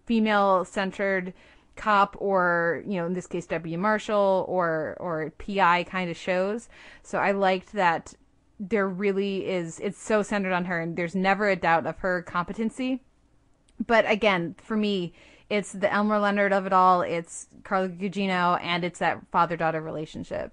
female 0.06 0.64
centered 0.64 1.34
cop 1.76 2.16
or 2.20 2.84
you 2.86 2.94
know 2.94 3.06
in 3.06 3.14
this 3.14 3.26
case 3.26 3.46
W 3.46 3.76
Marshall 3.78 4.44
or 4.48 4.96
or 5.00 5.32
PI 5.38 5.84
kind 5.84 6.10
of 6.10 6.16
shows. 6.16 6.68
So 7.02 7.18
I 7.18 7.32
liked 7.32 7.72
that 7.72 8.14
there 8.60 8.88
really 8.88 9.46
is 9.46 9.80
it's 9.80 10.00
so 10.00 10.22
centered 10.22 10.52
on 10.52 10.66
her 10.66 10.80
and 10.80 10.96
there's 10.96 11.14
never 11.14 11.48
a 11.48 11.56
doubt 11.56 11.86
of 11.86 11.98
her 11.98 12.22
competency. 12.22 13.02
But 13.84 14.08
again, 14.08 14.54
for 14.62 14.76
me, 14.76 15.14
it's 15.50 15.72
the 15.72 15.92
Elmore 15.92 16.18
Leonard 16.18 16.52
of 16.52 16.66
it 16.66 16.72
all. 16.72 17.02
It's 17.02 17.46
Carla 17.64 17.88
Gugino 17.88 18.58
and 18.62 18.84
it's 18.84 18.98
that 18.98 19.20
father 19.30 19.56
daughter 19.56 19.80
relationship. 19.80 20.52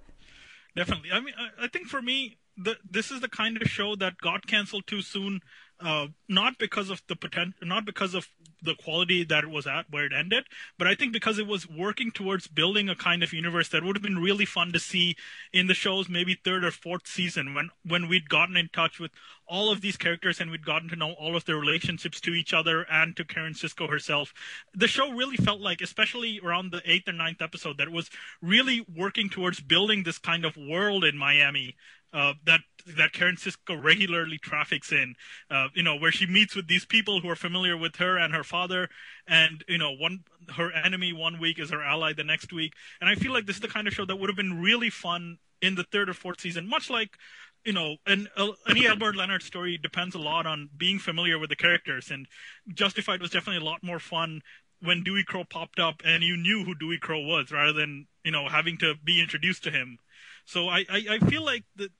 Definitely. 0.76 1.10
I 1.12 1.20
mean, 1.20 1.34
I, 1.38 1.64
I 1.64 1.68
think 1.68 1.88
for 1.88 2.02
me, 2.02 2.38
the, 2.56 2.76
this 2.88 3.10
is 3.10 3.20
the 3.20 3.28
kind 3.28 3.60
of 3.60 3.68
show 3.68 3.96
that 3.96 4.18
got 4.18 4.46
canceled 4.46 4.86
too 4.86 5.02
soon. 5.02 5.40
Uh, 5.80 6.08
not 6.28 6.58
because 6.58 6.90
of 6.90 7.02
the 7.08 7.16
potential, 7.16 7.66
not 7.66 7.84
because 7.84 8.14
of 8.14 8.28
the 8.62 8.74
quality 8.74 9.24
that 9.24 9.44
it 9.44 9.50
was 9.50 9.66
at 9.66 9.86
where 9.90 10.06
it 10.06 10.12
ended, 10.12 10.44
but 10.78 10.86
I 10.86 10.94
think 10.94 11.12
because 11.12 11.38
it 11.38 11.46
was 11.46 11.68
working 11.68 12.10
towards 12.10 12.46
building 12.46 12.88
a 12.88 12.94
kind 12.94 13.22
of 13.22 13.32
universe 13.32 13.68
that 13.70 13.84
would 13.84 13.96
have 13.96 14.02
been 14.02 14.18
really 14.18 14.44
fun 14.44 14.72
to 14.72 14.78
see 14.78 15.16
in 15.52 15.66
the 15.66 15.74
show's 15.74 16.08
maybe 16.08 16.34
third 16.34 16.64
or 16.64 16.70
fourth 16.70 17.06
season 17.06 17.54
when 17.54 17.70
when 17.84 18.08
we'd 18.08 18.28
gotten 18.28 18.56
in 18.56 18.68
touch 18.72 18.98
with 18.98 19.10
all 19.46 19.70
of 19.70 19.80
these 19.80 19.96
characters 19.96 20.40
and 20.40 20.50
we'd 20.50 20.64
gotten 20.64 20.88
to 20.88 20.96
know 20.96 21.12
all 21.12 21.36
of 21.36 21.44
their 21.44 21.56
relationships 21.56 22.20
to 22.20 22.32
each 22.32 22.54
other 22.54 22.86
and 22.90 23.16
to 23.16 23.24
Karen 23.24 23.52
Sisco 23.52 23.88
herself. 23.88 24.32
The 24.74 24.86
show 24.86 25.12
really 25.12 25.36
felt 25.36 25.60
like, 25.60 25.82
especially 25.82 26.40
around 26.42 26.70
the 26.70 26.82
eighth 26.84 27.08
or 27.08 27.12
ninth 27.12 27.42
episode, 27.42 27.78
that 27.78 27.88
it 27.88 27.92
was 27.92 28.10
really 28.40 28.86
working 28.94 29.28
towards 29.28 29.60
building 29.60 30.02
this 30.02 30.18
kind 30.18 30.44
of 30.44 30.56
world 30.56 31.04
in 31.04 31.18
Miami 31.18 31.76
uh, 32.12 32.34
that 32.44 32.60
that 32.96 33.12
Karen 33.12 33.36
Sisco 33.36 33.82
regularly 33.82 34.38
traffics 34.38 34.92
in. 34.92 35.14
Uh, 35.50 35.68
you 35.74 35.82
know, 35.82 35.96
where 35.96 36.12
she 36.12 36.26
meets 36.26 36.54
with 36.54 36.66
these 36.66 36.84
people 36.84 37.20
who 37.20 37.28
are 37.28 37.36
familiar 37.36 37.76
with 37.76 37.96
her 37.96 38.18
and 38.18 38.34
her 38.34 38.44
father, 38.44 38.88
and 39.26 39.64
you 39.68 39.78
know, 39.78 39.92
one 39.92 40.24
her 40.56 40.72
enemy 40.72 41.12
one 41.12 41.38
week 41.38 41.58
is 41.58 41.70
her 41.70 41.82
ally 41.82 42.12
the 42.12 42.24
next 42.24 42.52
week. 42.52 42.72
And 43.00 43.08
I 43.08 43.14
feel 43.14 43.32
like 43.32 43.46
this 43.46 43.56
is 43.56 43.62
the 43.62 43.68
kind 43.68 43.86
of 43.86 43.94
show 43.94 44.04
that 44.04 44.16
would 44.16 44.28
have 44.28 44.36
been 44.36 44.60
really 44.60 44.90
fun 44.90 45.38
in 45.60 45.74
the 45.76 45.84
third 45.84 46.08
or 46.08 46.14
fourth 46.14 46.40
season, 46.40 46.68
much 46.68 46.90
like. 46.90 47.16
You 47.64 47.72
know, 47.72 47.94
any 48.08 48.88
Elmore 48.88 49.12
Leonard 49.12 49.44
story 49.44 49.78
depends 49.80 50.16
a 50.16 50.18
lot 50.18 50.46
on 50.46 50.68
being 50.76 50.98
familiar 50.98 51.38
with 51.38 51.48
the 51.48 51.54
characters, 51.54 52.10
and 52.10 52.26
Justified 52.74 53.20
was 53.20 53.30
definitely 53.30 53.64
a 53.64 53.70
lot 53.70 53.84
more 53.84 54.00
fun 54.00 54.42
when 54.80 55.04
Dewey 55.04 55.22
Crowe 55.22 55.44
popped 55.44 55.78
up 55.78 56.02
and 56.04 56.24
you 56.24 56.36
knew 56.36 56.64
who 56.64 56.74
Dewey 56.74 56.98
Crowe 56.98 57.24
was, 57.24 57.52
rather 57.52 57.72
than 57.72 58.08
you 58.24 58.32
know 58.32 58.48
having 58.48 58.78
to 58.78 58.94
be 59.04 59.20
introduced 59.20 59.62
to 59.62 59.70
him. 59.70 59.98
So 60.44 60.68
I, 60.68 60.84
I, 60.90 61.04
I 61.10 61.18
feel 61.18 61.44
like 61.44 61.62
that 61.76 61.90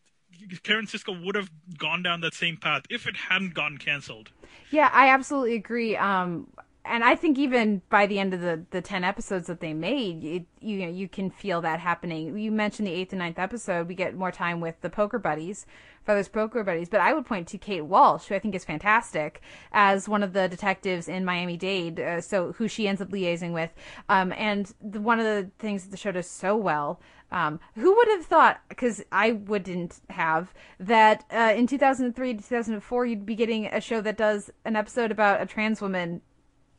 Karen 0.62 0.86
Sisco 0.86 1.24
would 1.24 1.34
have 1.34 1.50
gone 1.78 2.02
down 2.02 2.20
that 2.20 2.34
same 2.34 2.56
path 2.56 2.82
if 2.90 3.06
it 3.06 3.16
hadn't 3.16 3.54
gotten 3.54 3.78
canceled. 3.78 4.30
Yeah, 4.70 4.90
I 4.92 5.08
absolutely 5.08 5.54
agree. 5.54 5.96
Um, 5.96 6.46
and 6.84 7.04
I 7.04 7.14
think 7.14 7.38
even 7.38 7.82
by 7.90 8.06
the 8.06 8.18
end 8.18 8.34
of 8.34 8.40
the, 8.40 8.64
the 8.70 8.80
ten 8.80 9.04
episodes 9.04 9.46
that 9.46 9.60
they 9.60 9.72
made, 9.72 10.24
it, 10.24 10.46
you 10.60 10.78
know, 10.78 10.88
you 10.88 11.08
can 11.08 11.30
feel 11.30 11.60
that 11.60 11.78
happening. 11.78 12.36
You 12.36 12.50
mentioned 12.50 12.88
the 12.88 12.92
eighth 12.92 13.12
and 13.12 13.20
ninth 13.20 13.38
episode. 13.38 13.86
We 13.86 13.94
get 13.94 14.16
more 14.16 14.32
time 14.32 14.60
with 14.60 14.80
the 14.80 14.90
poker 14.90 15.18
buddies, 15.18 15.64
Feathers 16.04 16.28
Poker 16.28 16.64
Buddies. 16.64 16.88
But 16.88 17.00
I 17.00 17.12
would 17.12 17.24
point 17.24 17.46
to 17.48 17.58
Kate 17.58 17.82
Walsh, 17.82 18.26
who 18.26 18.34
I 18.34 18.40
think 18.40 18.54
is 18.56 18.64
fantastic 18.64 19.40
as 19.72 20.08
one 20.08 20.22
of 20.24 20.32
the 20.32 20.48
detectives 20.48 21.08
in 21.08 21.24
Miami 21.24 21.56
Dade. 21.56 22.00
Uh, 22.00 22.20
so 22.20 22.52
who 22.52 22.66
she 22.66 22.88
ends 22.88 23.00
up 23.00 23.10
liaising 23.10 23.52
with. 23.52 23.70
Um, 24.08 24.32
and 24.36 24.72
the, 24.80 25.00
one 25.00 25.20
of 25.20 25.26
the 25.26 25.50
things 25.58 25.84
that 25.84 25.90
the 25.90 25.96
show 25.96 26.12
does 26.12 26.28
so 26.28 26.56
well 26.56 27.00
Um, 27.30 27.60
who 27.76 27.94
would 27.96 28.08
have 28.08 28.26
thought? 28.26 28.60
Because 28.68 29.02
I 29.10 29.32
wouldn't 29.32 30.00
have 30.10 30.52
that 30.78 31.24
uh, 31.30 31.54
in 31.56 31.66
2003 31.66 32.34
to 32.34 32.42
2004 32.42 33.06
you'd 33.06 33.24
be 33.24 33.34
getting 33.34 33.66
a 33.66 33.80
show 33.80 34.00
that 34.02 34.18
does 34.18 34.50
an 34.64 34.76
episode 34.76 35.10
about 35.10 35.40
a 35.40 35.46
trans 35.46 35.80
woman 35.80 36.20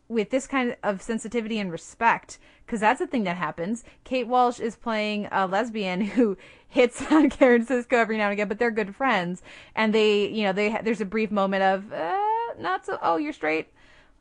with 0.07 0.29
this 0.29 0.47
kind 0.47 0.75
of 0.83 1.01
sensitivity 1.01 1.59
and 1.59 1.71
respect. 1.71 2.39
Because 2.65 2.79
that's 2.79 3.01
a 3.01 3.07
thing 3.07 3.23
that 3.25 3.37
happens. 3.37 3.83
Kate 4.03 4.27
Walsh 4.27 4.59
is 4.59 4.75
playing 4.75 5.27
a 5.31 5.47
lesbian 5.47 6.01
who 6.15 6.37
hits 6.67 7.11
on 7.11 7.29
Karen 7.29 7.65
Sisco 7.65 7.93
every 7.93 8.17
now 8.17 8.25
and 8.25 8.33
again, 8.33 8.47
but 8.47 8.59
they're 8.59 8.71
good 8.71 8.95
friends, 8.95 9.41
and 9.75 9.93
they, 9.93 10.27
you 10.27 10.43
know, 10.43 10.53
they 10.53 10.77
there's 10.83 11.01
a 11.01 11.05
brief 11.05 11.31
moment 11.31 11.63
of 11.63 11.93
uh, 11.93 12.17
not 12.59 12.85
so. 12.85 12.97
Oh, 13.01 13.17
you're 13.17 13.33
straight 13.33 13.67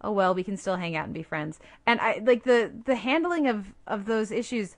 oh 0.03 0.13
well 0.13 0.35
we 0.35 0.45
can 0.45 0.57
still 0.57 0.77
hang 0.77 0.97
out 0.97 1.05
and 1.05 1.15
be 1.15 1.23
friends 1.23 1.59
and 1.87 2.01
i 2.01 2.21
like 2.25 2.45
the 2.45 2.73
the 2.85 2.97
handling 2.97 3.47
of 3.47 3.73
of 3.87 4.05
those 4.05 4.31
issues 4.31 4.77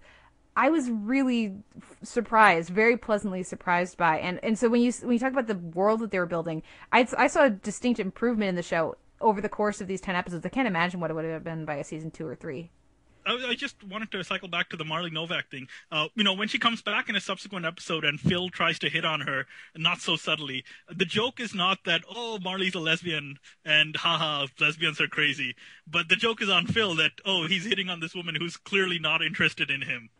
i 0.57 0.69
was 0.69 0.91
really 0.91 1.55
surprised 2.03 2.71
very 2.71 2.97
pleasantly 2.97 3.43
surprised 3.43 3.97
by 3.97 4.19
and 4.19 4.39
and 4.43 4.59
so 4.59 4.69
when 4.69 4.81
you 4.81 4.93
when 5.03 5.13
you 5.13 5.19
talk 5.19 5.33
about 5.33 5.47
the 5.47 5.57
world 5.57 6.01
that 6.01 6.11
they 6.11 6.19
were 6.19 6.27
building 6.27 6.63
i 6.93 7.07
i 7.17 7.27
saw 7.27 7.45
a 7.45 7.51
distinct 7.51 7.99
improvement 7.99 8.49
in 8.49 8.55
the 8.55 8.63
show 8.63 8.97
over 9.21 9.41
the 9.41 9.49
course 9.49 9.81
of 9.81 9.87
these 9.87 10.01
10 10.01 10.17
episodes 10.17 10.45
i 10.45 10.49
can't 10.49 10.69
imagine 10.69 11.01
what 11.01 11.11
it 11.11 11.15
would 11.15 11.25
have 11.25 11.45
been 11.45 11.65
by 11.65 11.77
a 11.77 11.85
season 11.85 12.11
2 12.11 12.27
or 12.27 12.35
3 12.35 12.71
I, 13.27 13.51
I 13.51 13.55
just 13.55 13.83
wanted 13.85 14.11
to 14.13 14.23
cycle 14.25 14.49
back 14.49 14.69
to 14.71 14.77
the 14.77 14.85
Marley 14.85 15.11
Novak 15.11 15.51
thing. 15.51 15.69
Uh, 15.91 16.09
you 16.15 16.25
know, 16.25 16.35
when 16.35 16.49
she 16.49 16.59
comes 16.59 16.83
back 16.83 17.09
in 17.09 17.17
a 17.17 17.21
subsequent 17.21 17.65
episode 17.67 18.05
and 18.05 18.21
Phil 18.21 18.51
tries 18.51 18.79
to 18.81 18.89
hit 18.89 19.05
on 19.05 19.23
her, 19.23 19.47
not 19.77 20.01
so 20.01 20.17
subtly, 20.17 20.65
the 20.95 21.05
joke 21.05 21.41
is 21.41 21.55
not 21.55 21.79
that, 21.85 22.03
oh, 22.15 22.39
Marley's 22.43 22.75
a 22.75 22.81
lesbian 22.81 23.39
and 23.65 23.97
haha, 23.97 24.47
lesbians 24.61 25.01
are 25.01 25.09
crazy. 25.09 25.55
But 25.87 26.09
the 26.09 26.17
joke 26.17 26.43
is 26.43 26.51
on 26.51 26.67
Phil 26.67 26.95
that, 26.97 27.13
oh, 27.25 27.47
he's 27.47 27.65
hitting 27.65 27.89
on 27.89 28.01
this 28.01 28.15
woman 28.15 28.35
who's 28.35 28.57
clearly 28.57 28.99
not 28.99 29.23
interested 29.23 29.71
in 29.71 29.83
him. 29.83 30.11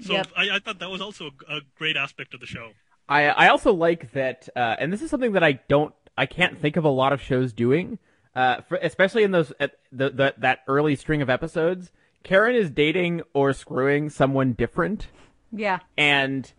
So 0.00 0.14
Yep. 0.14 0.28
I, 0.36 0.50
I 0.56 0.58
thought 0.58 0.78
that 0.80 0.90
was 0.90 1.00
also 1.00 1.30
a, 1.48 1.56
a 1.56 1.60
great 1.76 1.96
aspect 1.96 2.34
of 2.34 2.40
the 2.40 2.46
show. 2.46 2.70
I 3.08 3.26
I 3.26 3.48
also 3.48 3.72
like 3.72 4.12
that, 4.12 4.48
uh, 4.56 4.76
and 4.78 4.92
this 4.92 5.02
is 5.02 5.10
something 5.10 5.32
that 5.32 5.44
I 5.44 5.60
don't, 5.68 5.94
I 6.16 6.24
can't 6.26 6.58
think 6.58 6.76
of 6.76 6.84
a 6.84 6.88
lot 6.88 7.12
of 7.12 7.20
shows 7.20 7.52
doing, 7.52 7.98
uh, 8.34 8.60
for, 8.62 8.76
especially 8.82 9.22
in 9.22 9.30
those 9.30 9.52
at 9.60 9.72
the, 9.92 10.10
the 10.10 10.34
that 10.38 10.60
early 10.68 10.96
string 10.96 11.22
of 11.22 11.30
episodes. 11.30 11.92
Karen 12.22 12.54
is 12.56 12.70
dating 12.70 13.20
or 13.34 13.52
screwing 13.52 14.08
someone 14.10 14.52
different, 14.54 15.08
yeah 15.52 15.80
and 15.98 16.52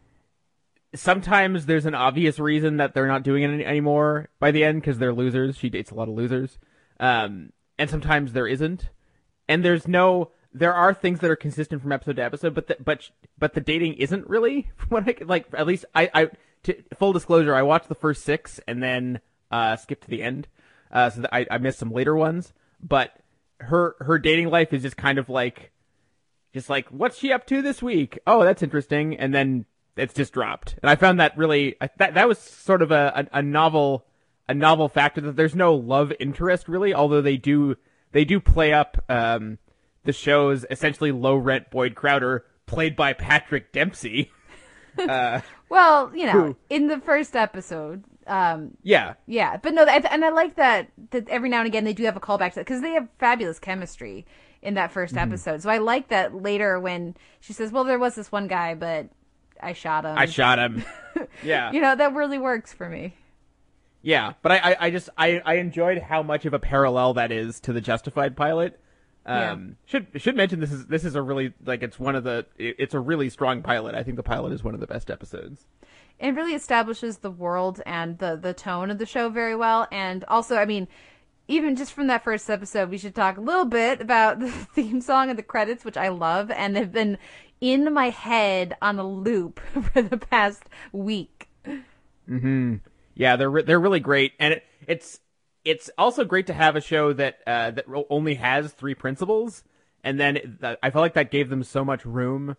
sometimes 0.94 1.66
there's 1.66 1.86
an 1.86 1.96
obvious 1.96 2.40
reason 2.40 2.78
that 2.78 2.94
they're 2.94 3.08
not 3.08 3.24
doing 3.24 3.44
it 3.44 3.48
any- 3.50 3.66
anymore 3.66 4.30
by 4.40 4.52
the 4.52 4.64
end 4.64 4.82
because 4.82 4.98
they're 5.00 5.14
losers. 5.14 5.58
She 5.58 5.70
dates 5.70 5.92
a 5.92 5.96
lot 5.96 6.08
of 6.08 6.16
losers, 6.16 6.58
um, 7.00 7.52
and 7.78 7.90
sometimes 7.90 8.34
there 8.34 8.48
isn't, 8.48 8.90
and 9.48 9.64
there's 9.64 9.88
no. 9.88 10.32
There 10.54 10.74
are 10.74 10.94
things 10.94 11.20
that 11.20 11.30
are 11.30 11.36
consistent 11.36 11.82
from 11.82 11.92
episode 11.92 12.16
to 12.16 12.24
episode, 12.24 12.54
but 12.54 12.68
the, 12.68 12.78
but 12.84 13.10
but 13.38 13.54
the 13.56 13.62
dating 13.62 13.96
isn't 13.96 14.28
really 14.30 14.70
from 14.78 14.88
what 14.90 15.08
I 15.08 15.14
could- 15.14 15.28
like. 15.28 15.48
At 15.54 15.68
least 15.68 15.86
I 15.94 16.10
I 16.14 16.30
to, 16.64 16.76
full 16.98 17.12
disclosure, 17.14 17.54
I 17.54 17.62
watched 17.64 17.90
the 17.90 17.96
first 17.96 18.24
six 18.24 18.60
and 18.68 18.82
then 18.82 19.20
uh, 19.52 19.76
skipped 19.76 20.04
to 20.06 20.10
the 20.10 20.24
end, 20.24 20.48
uh, 20.92 21.10
so 21.10 21.24
I, 21.32 21.46
I 21.50 21.58
missed 21.58 21.80
some 21.80 21.92
later 21.92 22.16
ones. 22.16 22.54
But 22.82 23.18
her 23.60 23.96
her 24.00 24.20
dating 24.20 24.50
life 24.50 24.74
is 24.74 24.82
just 24.82 24.98
kind 24.98 25.18
of 25.18 25.30
like 25.30 25.72
just 26.54 26.70
like 26.70 26.88
what's 26.90 27.18
she 27.18 27.32
up 27.32 27.46
to 27.48 27.62
this 27.62 27.82
week 27.82 28.20
oh 28.28 28.44
that's 28.44 28.64
interesting 28.64 29.16
and 29.18 29.34
then 29.34 29.66
it's 29.96 30.14
just 30.14 30.34
dropped 30.34 30.76
and 30.82 30.90
i 30.90 30.96
found 30.96 31.20
that 31.20 31.38
really 31.38 31.76
that 31.98 32.14
that 32.14 32.28
was 32.28 32.38
sort 32.38 32.82
of 32.82 32.92
a, 32.92 33.28
a, 33.32 33.40
a 33.40 33.42
novel 33.42 34.06
a 34.48 34.54
novel 34.54 34.90
factor 34.90 35.22
that 35.22 35.36
there's 35.36 35.56
no 35.56 35.74
love 35.74 36.12
interest 36.20 36.68
really 36.68 36.94
although 36.94 37.22
they 37.22 37.38
do 37.38 37.76
they 38.12 38.26
do 38.26 38.40
play 38.40 38.74
up 38.74 39.04
um 39.10 39.58
the 40.04 40.14
show's 40.14 40.66
essentially 40.70 41.12
low 41.12 41.36
rent 41.36 41.70
boyd 41.72 41.96
crowder 41.96 42.46
played 42.66 42.96
by 42.96 43.14
patrick 43.14 43.72
dempsey 43.72 44.32
uh 45.00 45.40
well 45.70 46.12
you 46.16 46.26
know 46.26 46.32
Who? 46.32 46.58
in 46.70 46.88
the 46.88 47.00
first 47.00 47.36
episode 47.36 48.04
um 48.28 48.72
yeah 48.84 49.14
Yeah, 49.28 49.58
but 49.58 49.74
no, 49.74 49.84
and 49.86 50.26
I 50.26 50.30
like 50.30 50.56
that 50.56 50.90
that 51.12 51.30
every 51.30 51.50
now 51.50 51.60
and 51.60 51.68
again 51.68 51.84
they 51.84 51.94
do 51.94 52.04
have 52.06 52.18
a 52.18 52.20
callback 52.20 52.50
to 52.50 52.56
that 52.56 52.66
because 52.66 52.82
they 52.82 52.92
have 52.94 53.08
fabulous 53.20 53.60
chemistry 53.60 54.26
in 54.62 54.74
that 54.76 54.92
1st 54.94 55.10
Mm-hmm. 55.10 55.18
episode. 55.20 55.62
So 55.62 55.70
I 55.70 55.78
like 55.78 56.08
that 56.10 56.34
later 56.34 56.80
when 56.80 57.16
she 57.40 57.54
says, 57.54 57.72
"Well, 57.72 57.84
there 57.84 58.00
was 58.00 58.16
this 58.16 58.32
one 58.32 58.48
guy, 58.48 58.74
but 58.74 59.10
I 59.62 59.74
shot 59.74 60.06
him." 60.06 60.18
i 60.18 60.26
shot 60.26 60.58
him 60.60 60.84
yeah 61.44 61.72
You 61.72 61.82
know 61.82 61.96
that 61.96 62.14
really 62.16 62.38
works 62.40 62.74
for 62.74 62.90
me. 62.90 63.14
Yeah, 64.02 64.34
but 64.44 64.52
I, 64.52 64.58
I, 64.58 64.76
I 64.82 64.90
just 64.92 65.10
I, 65.18 65.42
I 65.46 65.54
enjoyed 65.56 65.98
how 66.00 66.22
much 66.24 66.46
of 66.46 66.54
a 66.54 66.60
parallel 66.60 67.14
that 67.16 67.32
is 67.32 67.60
to 67.62 67.74
the 67.74 67.82
Justified 67.82 68.36
pilot. 68.36 68.80
Um, 69.28 69.78
should 69.86 70.06
should 70.18 70.36
mention 70.36 70.60
this 70.60 70.72
is 70.72 70.86
this 70.86 71.04
is 71.04 71.16
a 71.16 71.22
really 71.22 71.54
like 71.66 71.82
it's 71.82 72.00
one 72.00 72.16
of 72.16 72.24
the 72.24 72.46
it- 72.60 72.76
it's 72.78 72.94
a 72.94 73.00
really 73.00 73.30
strong 73.30 73.64
pilot. 73.64 73.96
I 73.96 74.04
think 74.04 74.18
the 74.18 74.24
pilot 74.24 74.54
is 74.54 74.64
one 74.64 74.76
of 74.76 74.80
the 74.80 74.86
best 74.88 75.10
episodes. 75.10 75.66
It 76.20 76.32
really 76.36 76.54
establishes 76.54 77.18
the 77.20 77.32
world 77.32 77.82
and 77.86 78.18
the 78.20 78.36
the 78.36 78.54
tone 78.54 78.90
of 78.92 78.98
the 78.98 79.06
show 79.06 79.30
very 79.30 79.56
well. 79.56 79.88
And 79.92 80.24
also, 80.26 80.58
I 80.58 80.66
mean, 80.66 80.88
even 81.48 81.76
just 81.76 81.94
from 81.94 82.08
that 82.08 82.24
first 82.24 82.50
episode, 82.50 82.90
we 82.90 82.98
should 82.98 83.16
talk 83.16 83.38
a 83.38 83.42
little 83.42 83.66
bit 83.66 84.02
about 84.02 84.40
the 84.42 84.52
theme 84.52 85.02
song 85.02 85.30
and 85.30 85.38
the 85.38 85.44
credits, 85.44 85.86
which 85.86 85.98
I 85.98 86.10
love 86.10 86.52
and 86.52 86.76
they've 86.76 86.92
been 86.92 87.18
in 87.62 87.94
my 87.94 88.10
head 88.10 88.76
on 88.82 89.00
a 89.00 89.08
loop 89.08 89.60
for 89.94 90.02
the 90.02 90.18
past 90.18 90.64
week. 90.92 91.50
hmm 92.28 92.76
Yeah, 93.16 93.36
they're 93.36 93.50
re- 93.50 93.64
they're 93.64 93.80
really 93.80 94.00
great, 94.00 94.34
and 94.40 94.54
it, 94.56 94.64
it's 94.88 95.20
it's 95.64 95.90
also 95.98 96.24
great 96.26 96.48
to 96.48 96.54
have 96.54 96.76
a 96.76 96.82
show 96.82 97.14
that 97.14 97.40
uh, 97.48 97.72
that 97.72 97.86
only 98.10 98.36
has 98.36 98.72
three 98.74 98.96
principals, 98.96 99.64
and 100.04 100.20
then 100.20 100.60
I 100.82 100.90
felt 100.90 101.02
like 101.02 101.14
that 101.14 101.32
gave 101.32 101.50
them 101.50 101.64
so 101.64 101.86
much 101.86 102.06
room 102.06 102.58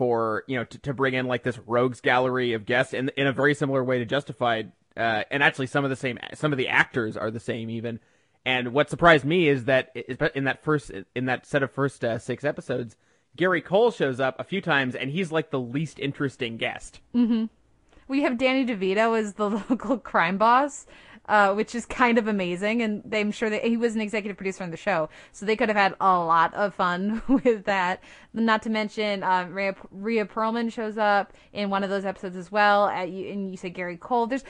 for 0.00 0.44
you 0.46 0.56
know 0.56 0.64
to, 0.64 0.78
to 0.78 0.94
bring 0.94 1.12
in 1.12 1.26
like 1.26 1.42
this 1.42 1.58
rogues 1.66 2.00
gallery 2.00 2.54
of 2.54 2.64
guests 2.64 2.94
in 2.94 3.10
in 3.18 3.26
a 3.26 3.32
very 3.34 3.52
similar 3.52 3.84
way 3.84 3.98
to 3.98 4.06
Justified, 4.06 4.72
uh, 4.96 5.24
and 5.30 5.42
actually 5.42 5.66
some 5.66 5.84
of 5.84 5.90
the 5.90 5.96
same 5.96 6.18
some 6.32 6.52
of 6.52 6.56
the 6.56 6.68
actors 6.68 7.18
are 7.18 7.30
the 7.30 7.38
same 7.38 7.68
even. 7.68 8.00
And 8.46 8.72
what 8.72 8.88
surprised 8.88 9.26
me 9.26 9.46
is 9.46 9.66
that 9.66 9.94
in 10.34 10.44
that 10.44 10.64
first 10.64 10.90
in 11.14 11.26
that 11.26 11.44
set 11.44 11.62
of 11.62 11.70
first 11.70 12.02
uh, 12.02 12.18
six 12.18 12.44
episodes, 12.44 12.96
Gary 13.36 13.60
Cole 13.60 13.90
shows 13.90 14.20
up 14.20 14.40
a 14.40 14.44
few 14.44 14.62
times, 14.62 14.94
and 14.94 15.10
he's 15.10 15.30
like 15.30 15.50
the 15.50 15.60
least 15.60 15.98
interesting 15.98 16.56
guest. 16.56 17.00
hmm 17.12 17.44
We 18.08 18.22
have 18.22 18.38
Danny 18.38 18.64
DeVito 18.64 19.18
as 19.18 19.34
the 19.34 19.50
local 19.68 19.98
crime 19.98 20.38
boss, 20.38 20.86
uh, 21.30 21.54
which 21.54 21.76
is 21.76 21.86
kind 21.86 22.18
of 22.18 22.26
amazing. 22.26 22.82
And 22.82 23.14
I'm 23.14 23.30
sure 23.30 23.48
that 23.48 23.64
he 23.64 23.76
was 23.76 23.94
an 23.94 24.00
executive 24.00 24.36
producer 24.36 24.64
on 24.64 24.72
the 24.72 24.76
show, 24.76 25.08
so 25.30 25.46
they 25.46 25.54
could 25.54 25.68
have 25.68 25.76
had 25.76 25.94
a 26.00 26.18
lot 26.18 26.52
of 26.54 26.74
fun 26.74 27.22
with 27.28 27.64
that. 27.64 28.02
Not 28.34 28.62
to 28.62 28.70
mention, 28.70 29.22
um, 29.22 29.54
Rhea, 29.54 29.76
Rhea 29.92 30.26
Perlman 30.26 30.72
shows 30.72 30.98
up 30.98 31.32
in 31.52 31.70
one 31.70 31.84
of 31.84 31.90
those 31.90 32.04
episodes 32.04 32.36
as 32.36 32.50
well. 32.50 32.88
At 32.88 33.08
and 33.08 33.50
you 33.50 33.56
said 33.56 33.74
Gary 33.74 33.96
Cole. 33.96 34.26
There's 34.26 34.44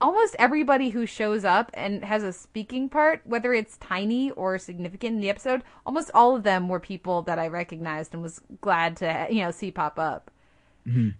almost 0.00 0.36
everybody 0.38 0.90
who 0.90 1.04
shows 1.04 1.44
up 1.44 1.72
and 1.74 2.04
has 2.04 2.22
a 2.22 2.32
speaking 2.32 2.88
part, 2.88 3.20
whether 3.24 3.52
it's 3.52 3.76
tiny 3.78 4.30
or 4.30 4.56
significant 4.56 5.16
in 5.16 5.20
the 5.20 5.30
episode. 5.30 5.64
Almost 5.84 6.12
all 6.14 6.36
of 6.36 6.44
them 6.44 6.68
were 6.68 6.78
people 6.78 7.22
that 7.22 7.40
I 7.40 7.48
recognized 7.48 8.14
and 8.14 8.22
was 8.22 8.40
glad 8.60 8.96
to 8.98 9.26
you 9.30 9.42
know 9.42 9.50
see 9.50 9.72
pop 9.72 9.98
up. 9.98 10.30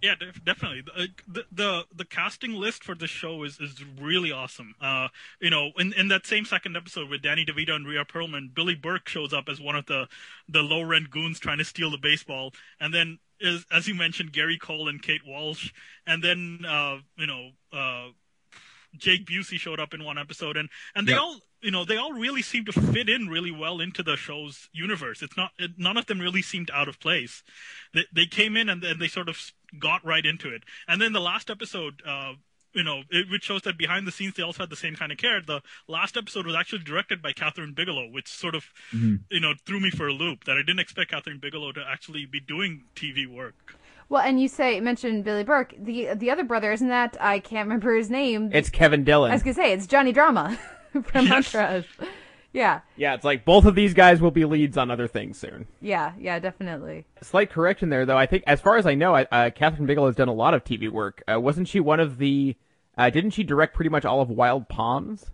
Yeah, 0.01 0.15
def- 0.19 0.43
definitely. 0.43 0.83
The, 1.27 1.45
the 1.51 1.85
the 1.95 2.05
casting 2.05 2.53
list 2.53 2.83
for 2.83 2.95
this 2.95 3.09
show 3.09 3.43
is 3.43 3.59
is 3.59 3.83
really 3.99 4.31
awesome. 4.31 4.75
Uh, 4.81 5.09
you 5.39 5.49
know, 5.49 5.71
in 5.77 5.93
in 5.93 6.07
that 6.09 6.25
same 6.25 6.45
second 6.45 6.75
episode 6.75 7.09
with 7.09 7.21
Danny 7.21 7.45
DeVito 7.45 7.71
and 7.75 7.87
Rhea 7.87 8.05
Perlman, 8.05 8.53
Billy 8.53 8.75
Burke 8.75 9.07
shows 9.07 9.33
up 9.33 9.49
as 9.49 9.59
one 9.59 9.75
of 9.75 9.85
the 9.85 10.07
the 10.47 10.61
low 10.61 10.81
rent 10.81 11.09
goons 11.09 11.39
trying 11.39 11.57
to 11.59 11.65
steal 11.65 11.91
the 11.91 11.97
baseball, 11.97 12.53
and 12.79 12.93
then 12.93 13.19
is, 13.39 13.65
as 13.71 13.87
you 13.87 13.95
mentioned, 13.95 14.33
Gary 14.33 14.57
Cole 14.57 14.87
and 14.89 15.01
Kate 15.01 15.25
Walsh, 15.25 15.71
and 16.07 16.23
then 16.23 16.59
uh, 16.67 16.97
you 17.17 17.27
know. 17.27 17.49
Uh, 17.71 18.09
Jake 18.97 19.27
Busey 19.27 19.59
showed 19.59 19.79
up 19.79 19.93
in 19.93 20.03
one 20.03 20.17
episode, 20.17 20.57
and 20.57 20.69
and 20.95 21.07
they 21.07 21.11
Yep. 21.11 21.21
all 21.21 21.39
you 21.61 21.69
know 21.71 21.85
they 21.85 21.97
all 21.97 22.13
really 22.13 22.41
seem 22.41 22.65
to 22.65 22.71
fit 22.71 23.07
in 23.07 23.27
really 23.27 23.51
well 23.51 23.79
into 23.79 24.01
the 24.01 24.15
show's 24.15 24.67
universe. 24.71 25.21
It's 25.21 25.37
not 25.37 25.51
it, 25.59 25.71
none 25.77 25.95
of 25.97 26.07
them 26.07 26.19
really 26.19 26.41
seemed 26.41 26.71
out 26.71 26.87
of 26.87 26.99
place. 26.99 27.43
They 27.93 28.05
they 28.11 28.25
came 28.25 28.57
in 28.57 28.67
and 28.67 28.81
then 28.81 28.97
they 28.99 29.07
sort 29.07 29.29
of 29.29 29.51
got 29.77 30.03
right 30.05 30.25
into 30.25 30.49
it. 30.49 30.63
And 30.87 31.01
then 31.01 31.13
the 31.13 31.19
last 31.21 31.49
episode, 31.49 32.01
uh, 32.07 32.33
you 32.73 32.83
know, 32.83 33.01
it, 33.09 33.29
which 33.29 33.43
shows 33.43 33.63
that 33.63 33.77
behind 33.77 34.05
the 34.07 34.11
scenes 34.11 34.35
they 34.35 34.43
also 34.43 34.63
had 34.63 34.69
the 34.69 34.75
same 34.75 34.95
kind 34.95 35.11
of 35.11 35.17
care. 35.17 35.41
The 35.41 35.61
last 35.87 36.15
episode 36.17 36.45
was 36.45 36.55
actually 36.55 36.83
directed 36.83 37.21
by 37.21 37.33
Kathryn 37.33 37.73
Bigelow, 37.75 38.09
which 38.11 38.27
sort 38.27 38.55
of 38.55 38.65
you 38.93 39.39
know 39.39 39.53
threw 39.65 39.79
me 39.79 39.89
for 39.89 40.07
a 40.07 40.13
loop. 40.13 40.45
That 40.45 40.53
I 40.57 40.61
didn't 40.61 40.79
expect 40.79 41.11
Kathryn 41.11 41.41
Bigelow 41.41 41.71
to 41.73 41.83
actually 41.87 42.25
be 42.25 42.39
doing 42.39 42.83
TV 42.95 43.27
work. 43.27 43.75
Well, 44.07 44.21
and 44.23 44.39
you 44.41 44.47
say 44.47 44.79
mentioned 44.79 45.23
Billy 45.23 45.43
Burke. 45.43 45.73
The 45.77 46.13
the 46.15 46.29
other 46.31 46.43
brother 46.43 46.71
isn't 46.71 46.87
that 46.87 47.17
I 47.19 47.39
can't 47.39 47.65
remember 47.67 47.95
his 47.95 48.09
name. 48.09 48.51
It's 48.53 48.69
Kevin 48.69 49.03
Dillon. 49.03 49.31
I 49.31 49.35
was 49.35 49.43
gonna 49.43 49.53
say 49.55 49.73
it's 49.73 49.87
Johnny 49.87 50.11
Drama 50.11 50.57
from 51.03 51.25
Yes. 51.25 51.53
Entourage. 51.55 51.85
Yeah, 52.51 52.81
Yeah, 52.97 53.13
it's 53.13 53.23
like 53.23 53.45
both 53.45 53.65
of 53.65 53.75
these 53.75 53.93
guys 53.93 54.21
will 54.21 54.31
be 54.31 54.43
leads 54.45 54.75
on 54.77 54.89
other 54.89 55.07
things 55.07 55.37
soon. 55.37 55.67
yeah, 55.81 56.13
yeah, 56.19 56.39
definitely. 56.39 57.05
Slight 57.21 57.51
correction 57.51 57.89
there, 57.89 58.05
though. 58.07 58.17
I 58.17 58.25
think, 58.25 58.43
as 58.47 58.59
far 58.59 58.77
as 58.77 58.87
I 58.87 58.95
know, 58.95 59.15
I- 59.15 59.27
uh, 59.31 59.49
Kathryn 59.51 59.85
Bigelow 59.85 60.07
has 60.07 60.15
done 60.15 60.29
a 60.29 60.33
lot 60.33 60.53
of 60.55 60.63
TV 60.63 60.89
work. 60.89 61.21
Uh, 61.31 61.39
wasn't 61.39 61.67
she 61.67 61.79
one 61.79 61.99
of 61.99 62.17
the? 62.17 62.55
Uh, 62.97 63.09
didn't 63.11 63.31
she 63.31 63.43
direct 63.43 63.75
pretty 63.75 63.89
much 63.89 64.03
all 64.03 64.19
of 64.21 64.29
Wild 64.29 64.67
Palms? 64.67 65.29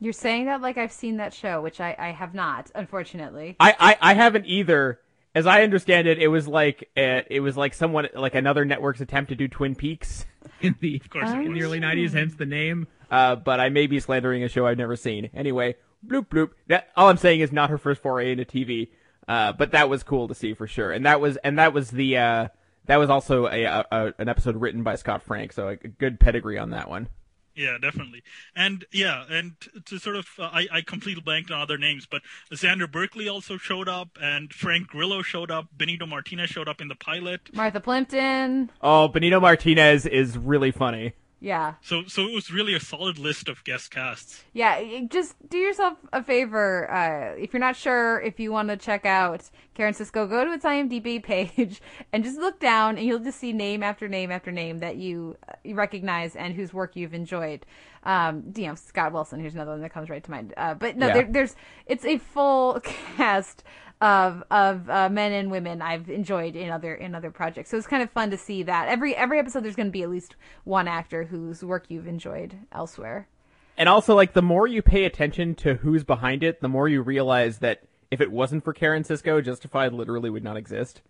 You're 0.00 0.12
saying 0.12 0.44
that 0.46 0.60
like 0.60 0.76
I've 0.78 0.92
seen 0.92 1.16
that 1.16 1.32
show, 1.34 1.60
which 1.62 1.80
I, 1.80 1.96
I 1.98 2.08
have 2.12 2.32
not, 2.34 2.70
unfortunately. 2.74 3.56
I, 3.58 3.74
I, 4.00 4.10
I 4.12 4.14
haven't 4.14 4.46
either. 4.46 5.00
as 5.34 5.46
I 5.46 5.62
understand 5.62 6.06
it, 6.06 6.18
it 6.18 6.28
was 6.28 6.46
like 6.46 6.90
uh, 6.96 7.22
it 7.28 7.40
was 7.40 7.56
like 7.56 7.74
someone 7.74 8.08
like 8.14 8.34
another 8.34 8.64
network's 8.64 9.00
attempt 9.00 9.30
to 9.30 9.34
do 9.34 9.48
Twin 9.48 9.74
Peaks 9.74 10.26
in 10.60 10.76
the 10.80 11.00
Of 11.02 11.10
course, 11.10 11.30
in 11.30 11.54
the 11.54 11.62
early 11.62 11.80
'90s, 11.80 12.12
hence 12.12 12.34
the 12.34 12.46
name. 12.46 12.86
Uh, 13.10 13.34
but 13.36 13.58
I 13.58 13.70
may 13.70 13.86
be 13.88 13.98
slandering 14.00 14.44
a 14.44 14.48
show 14.48 14.66
I've 14.66 14.78
never 14.78 14.94
seen. 14.94 15.30
Anyway, 15.34 15.74
bloop 16.06 16.28
bloop. 16.28 16.50
That, 16.68 16.88
all 16.96 17.08
I'm 17.08 17.16
saying 17.16 17.40
is 17.40 17.52
not 17.52 17.70
her 17.70 17.78
first 17.78 18.02
foray 18.02 18.32
into 18.32 18.44
TV. 18.44 18.88
Uh, 19.26 19.52
but 19.52 19.72
that 19.72 19.90
was 19.90 20.02
cool 20.02 20.26
to 20.26 20.34
see 20.34 20.54
for 20.54 20.66
sure, 20.66 20.90
and 20.90 21.04
that 21.04 21.20
was 21.20 21.36
and 21.38 21.58
that 21.58 21.74
was 21.74 21.90
the 21.90 22.16
uh, 22.16 22.48
that 22.86 22.96
was 22.96 23.10
also 23.10 23.46
a, 23.46 23.62
a, 23.64 23.84
a 23.92 24.14
an 24.18 24.26
episode 24.26 24.56
written 24.56 24.82
by 24.82 24.96
Scott 24.96 25.22
Frank, 25.22 25.52
so 25.52 25.68
a 25.68 25.76
good 25.76 26.18
pedigree 26.18 26.56
on 26.56 26.70
that 26.70 26.88
one. 26.88 27.10
Yeah, 27.54 27.76
definitely. 27.76 28.22
And 28.54 28.86
yeah, 28.92 29.24
and 29.28 29.56
to 29.86 29.98
sort 29.98 30.14
of, 30.14 30.28
uh, 30.38 30.44
I, 30.44 30.68
I 30.72 30.80
completely 30.80 31.22
blanked 31.22 31.50
on 31.50 31.60
other 31.60 31.76
names, 31.76 32.06
but 32.06 32.22
Xander 32.52 32.90
Berkeley 32.90 33.28
also 33.28 33.58
showed 33.58 33.88
up, 33.88 34.10
and 34.22 34.52
Frank 34.52 34.86
Grillo 34.86 35.22
showed 35.22 35.50
up, 35.50 35.66
Benito 35.76 36.06
Martinez 36.06 36.48
showed 36.50 36.68
up 36.68 36.80
in 36.80 36.86
the 36.86 36.94
pilot. 36.94 37.52
Martha 37.52 37.80
Plimpton. 37.80 38.70
Oh, 38.80 39.08
Benito 39.08 39.40
Martinez 39.40 40.06
is 40.06 40.38
really 40.38 40.70
funny. 40.70 41.14
Yeah. 41.40 41.74
So, 41.82 42.02
so 42.06 42.22
it 42.22 42.34
was 42.34 42.50
really 42.50 42.74
a 42.74 42.80
solid 42.80 43.16
list 43.16 43.48
of 43.48 43.62
guest 43.62 43.92
casts. 43.92 44.42
Yeah, 44.52 45.02
just 45.08 45.36
do 45.48 45.56
yourself 45.56 45.96
a 46.12 46.20
favor. 46.22 46.90
Uh, 46.92 47.40
if 47.40 47.52
you're 47.52 47.60
not 47.60 47.76
sure 47.76 48.20
if 48.20 48.40
you 48.40 48.50
want 48.50 48.68
to 48.70 48.76
check 48.76 49.06
out 49.06 49.48
Karen 49.74 49.94
Sisco, 49.94 50.28
go 50.28 50.44
to 50.44 50.52
its 50.52 50.64
IMDb 50.64 51.22
page 51.22 51.80
and 52.12 52.24
just 52.24 52.38
look 52.38 52.58
down, 52.58 52.98
and 52.98 53.06
you'll 53.06 53.20
just 53.20 53.38
see 53.38 53.52
name 53.52 53.84
after 53.84 54.08
name 54.08 54.32
after 54.32 54.50
name 54.50 54.78
that 54.78 54.96
you, 54.96 55.36
uh, 55.48 55.52
you 55.62 55.76
recognize 55.76 56.34
and 56.34 56.54
whose 56.54 56.74
work 56.74 56.96
you've 56.96 57.14
enjoyed. 57.14 57.64
Um, 58.02 58.52
you 58.56 58.66
know, 58.66 58.74
Scott 58.74 59.12
Wilson. 59.12 59.38
Here's 59.38 59.54
another 59.54 59.70
one 59.72 59.80
that 59.82 59.92
comes 59.92 60.10
right 60.10 60.24
to 60.24 60.30
mind. 60.30 60.54
Uh, 60.56 60.74
but 60.74 60.96
no, 60.96 61.06
Yeah. 61.06 61.12
there, 61.14 61.28
there's 61.30 61.56
it's 61.86 62.04
a 62.04 62.18
full 62.18 62.80
cast 63.16 63.62
of 64.00 64.42
of 64.50 64.88
uh, 64.88 65.08
men 65.08 65.32
and 65.32 65.50
women 65.50 65.82
I've 65.82 66.08
enjoyed 66.08 66.54
in 66.56 66.70
other 66.70 66.94
in 66.94 67.14
other 67.14 67.30
projects. 67.30 67.70
So 67.70 67.76
it's 67.76 67.86
kind 67.86 68.02
of 68.02 68.10
fun 68.10 68.30
to 68.30 68.36
see 68.38 68.62
that 68.64 68.88
every 68.88 69.14
every 69.14 69.38
episode 69.38 69.64
there's 69.64 69.76
going 69.76 69.88
to 69.88 69.92
be 69.92 70.02
at 70.02 70.10
least 70.10 70.36
one 70.64 70.86
actor 70.88 71.24
whose 71.24 71.64
work 71.64 71.86
you've 71.88 72.06
enjoyed 72.06 72.56
elsewhere. 72.72 73.28
And 73.76 73.88
also, 73.88 74.16
like, 74.16 74.32
the 74.32 74.42
more 74.42 74.66
you 74.66 74.82
pay 74.82 75.04
attention 75.04 75.54
to 75.56 75.74
who's 75.74 76.02
behind 76.02 76.42
it, 76.42 76.60
the 76.60 76.68
more 76.68 76.88
you 76.88 77.00
realize 77.00 77.58
that 77.58 77.84
if 78.10 78.20
it 78.20 78.32
wasn't 78.32 78.64
for 78.64 78.72
Karen 78.72 79.04
Sisco, 79.04 79.44
Justified 79.44 79.92
literally 79.92 80.30
would 80.30 80.42
not 80.42 80.56
exist. 80.56 81.00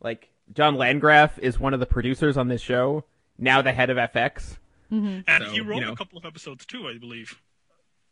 Like, 0.00 0.30
John 0.52 0.74
Landgraf 0.74 1.38
is 1.38 1.60
one 1.60 1.72
of 1.72 1.78
the 1.78 1.86
producers 1.86 2.36
on 2.36 2.48
this 2.48 2.60
show, 2.60 3.04
now 3.38 3.62
the 3.62 3.72
head 3.72 3.90
of 3.90 3.96
FX. 3.96 4.58
Mm-hmm. 4.90 5.20
And 5.28 5.44
So, 5.44 5.50
he 5.50 5.60
wrote 5.60 5.76
you 5.76 5.84
know. 5.84 5.92
a 5.92 5.96
couple 5.96 6.18
of 6.18 6.24
episodes 6.24 6.66
too, 6.66 6.88
I 6.88 6.98
believe. 6.98 7.40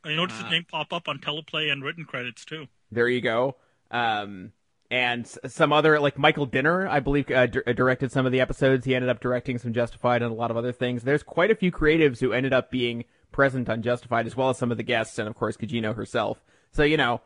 I 0.05 0.15
noticed 0.15 0.41
Uh, 0.41 0.45
his 0.45 0.53
name 0.53 0.67
pop 0.71 0.93
up 0.93 1.09
on 1.09 1.19
teleplay 1.19 1.73
and 1.73 1.83
written 1.83 2.05
credits 2.05 2.45
too. 2.45 2.69
There 2.93 3.09
you 3.09 3.21
go. 3.21 3.57
Um, 3.91 4.53
and 4.91 5.27
some 5.27 5.73
other, 5.73 5.99
like, 5.99 6.19
Michael 6.19 6.47
Dinner, 6.47 6.87
I 6.87 7.01
believe, 7.01 7.31
uh, 7.31 7.47
di- 7.47 7.73
directed 7.73 8.13
some 8.13 8.27
of 8.27 8.33
the 8.33 8.41
episodes. 8.41 8.85
He 8.85 8.95
ended 8.95 9.09
up 9.09 9.21
directing 9.21 9.59
some 9.59 9.73
Justified 9.73 10.23
and 10.23 10.31
a 10.31 10.35
lot 10.35 10.51
of 10.51 10.57
other 10.57 10.73
things. 10.73 11.03
There's 11.03 11.23
quite 11.23 11.51
a 11.51 11.55
few 11.55 11.73
creatives 11.73 12.21
who 12.21 12.33
ended 12.33 12.53
up 12.53 12.71
being 12.71 13.05
present 13.33 13.69
on 13.69 13.83
Justified, 13.83 14.27
as 14.27 14.37
well 14.37 14.51
as 14.51 14.59
some 14.59 14.71
of 14.71 14.77
the 14.77 14.83
guests, 14.83 15.19
and 15.19 15.29
of 15.29 15.35
course, 15.35 15.57
Gugino 15.57 15.97
herself. 15.97 16.45
So, 16.71 16.83
you 16.83 16.97
know, 16.97 17.23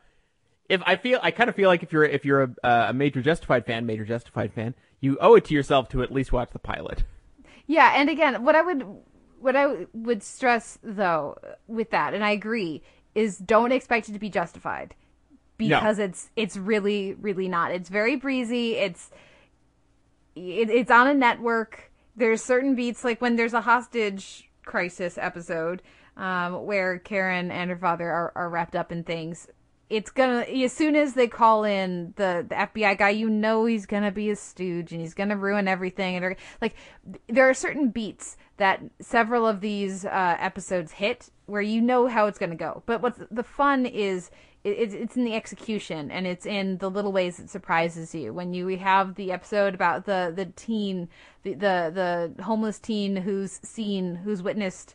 if 0.68 0.82
I 0.86 0.96
feel, 0.96 1.18
I 1.22 1.30
kind 1.30 1.50
of 1.50 1.56
feel 1.56 1.68
like 1.68 1.82
if 1.82 1.92
you're 1.92 2.04
if 2.04 2.24
you're 2.24 2.42
a, 2.42 2.54
uh, 2.62 2.86
a 2.90 2.92
major 2.92 3.22
Justified 3.22 3.66
fan, 3.66 3.86
major 3.86 4.04
Justified 4.04 4.52
fan, 4.52 4.74
you 5.00 5.18
owe 5.20 5.34
it 5.34 5.44
to 5.46 5.54
yourself 5.54 5.88
to 5.90 6.02
at 6.02 6.12
least 6.12 6.32
watch 6.32 6.50
the 6.50 6.58
pilot. 6.58 7.04
Yeah, 7.66 7.92
and 7.96 8.08
again, 8.08 8.44
what 8.44 8.54
I 8.54 8.62
would 8.62 8.84
what 9.40 9.56
I 9.56 9.86
would 9.92 10.22
stress 10.22 10.78
though 10.82 11.38
with 11.66 11.90
that, 11.90 12.14
and 12.14 12.24
I 12.24 12.30
agree, 12.30 12.82
is 13.14 13.38
don't 13.38 13.72
expect 13.72 14.08
it 14.08 14.12
to 14.12 14.18
be 14.18 14.30
justified 14.30 14.94
because 15.58 15.98
it's 15.98 16.30
it's 16.36 16.56
really 16.56 17.14
really 17.14 17.48
not. 17.48 17.72
It's 17.72 17.88
very 17.88 18.16
breezy. 18.16 18.76
It's 18.76 19.10
it, 20.34 20.70
it's 20.70 20.90
on 20.90 21.08
a 21.08 21.14
network. 21.14 21.90
There's 22.16 22.42
certain 22.42 22.74
beats 22.74 23.04
like 23.04 23.20
when 23.20 23.36
there's 23.36 23.54
a 23.54 23.60
hostage 23.60 24.50
crisis 24.64 25.18
episode 25.18 25.82
um, 26.16 26.64
where 26.64 26.98
Karen 26.98 27.50
and 27.50 27.70
her 27.70 27.76
father 27.76 28.10
are, 28.10 28.32
are 28.34 28.48
wrapped 28.48 28.76
up 28.76 28.92
in 28.92 29.04
things. 29.04 29.48
It's 29.90 30.10
gonna 30.10 30.40
as 30.42 30.72
soon 30.72 30.96
as 30.96 31.14
they 31.14 31.28
call 31.28 31.64
in 31.64 32.12
the, 32.16 32.44
the 32.46 32.54
FBI 32.54 32.98
guy, 32.98 33.10
you 33.10 33.30
know 33.30 33.64
he's 33.64 33.86
gonna 33.86 34.12
be 34.12 34.30
a 34.30 34.36
stooge 34.36 34.92
and 34.92 35.00
he's 35.00 35.14
gonna 35.14 35.36
ruin 35.36 35.66
everything. 35.66 36.16
And 36.16 36.36
like 36.60 36.74
there 37.26 37.48
are 37.48 37.54
certain 37.54 37.88
beats 37.88 38.36
that 38.58 38.82
several 39.00 39.46
of 39.46 39.60
these 39.60 40.04
uh, 40.04 40.36
episodes 40.38 40.92
hit 40.92 41.30
where 41.48 41.62
you 41.62 41.80
know 41.80 42.06
how 42.06 42.26
it's 42.26 42.38
gonna 42.38 42.54
go. 42.54 42.82
But 42.86 43.02
what's 43.02 43.20
the 43.30 43.42
fun 43.42 43.86
is 43.86 44.30
it's 44.64 44.94
it's 44.94 45.16
in 45.16 45.24
the 45.24 45.34
execution 45.34 46.10
and 46.10 46.26
it's 46.26 46.44
in 46.44 46.78
the 46.78 46.90
little 46.90 47.12
ways 47.12 47.38
it 47.38 47.48
surprises 47.48 48.14
you. 48.14 48.32
When 48.32 48.52
you 48.52 48.66
we 48.66 48.76
have 48.76 49.14
the 49.14 49.32
episode 49.32 49.74
about 49.74 50.04
the 50.04 50.32
the 50.34 50.46
teen, 50.46 51.08
the 51.42 51.54
the, 51.54 52.32
the 52.36 52.42
homeless 52.42 52.78
teen 52.78 53.16
who's 53.16 53.60
seen, 53.62 54.16
who's 54.16 54.42
witnessed 54.42 54.94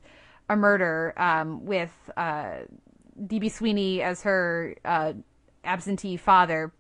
a 0.50 0.56
murder 0.56 1.14
um, 1.18 1.66
with 1.66 2.12
uh, 2.18 2.60
DB 3.24 3.52
Sweeney 3.52 4.02
as 4.02 4.22
her 4.24 4.76
uh, 4.86 5.14
absentee 5.64 6.18
father 6.18 6.72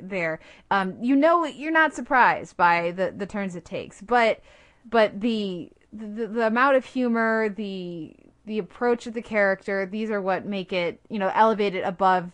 there. 0.00 0.40
Um, 0.70 0.96
you 1.00 1.14
know 1.14 1.44
you're 1.44 1.72
not 1.72 1.94
surprised 1.94 2.56
by 2.56 2.92
the, 2.92 3.12
the 3.16 3.26
turns 3.26 3.54
it 3.54 3.64
takes, 3.64 4.00
but 4.00 4.40
but 4.88 5.20
the, 5.20 5.70
the 5.92 6.26
the 6.26 6.46
amount 6.46 6.76
of 6.76 6.84
humor, 6.84 7.48
the 7.50 8.16
the 8.46 8.58
approach 8.58 9.06
of 9.06 9.14
the 9.14 9.22
character, 9.22 9.86
these 9.86 10.10
are 10.10 10.20
what 10.20 10.46
make 10.46 10.72
it 10.72 11.00
you 11.08 11.18
know 11.18 11.30
elevated 11.34 11.84
above 11.84 12.30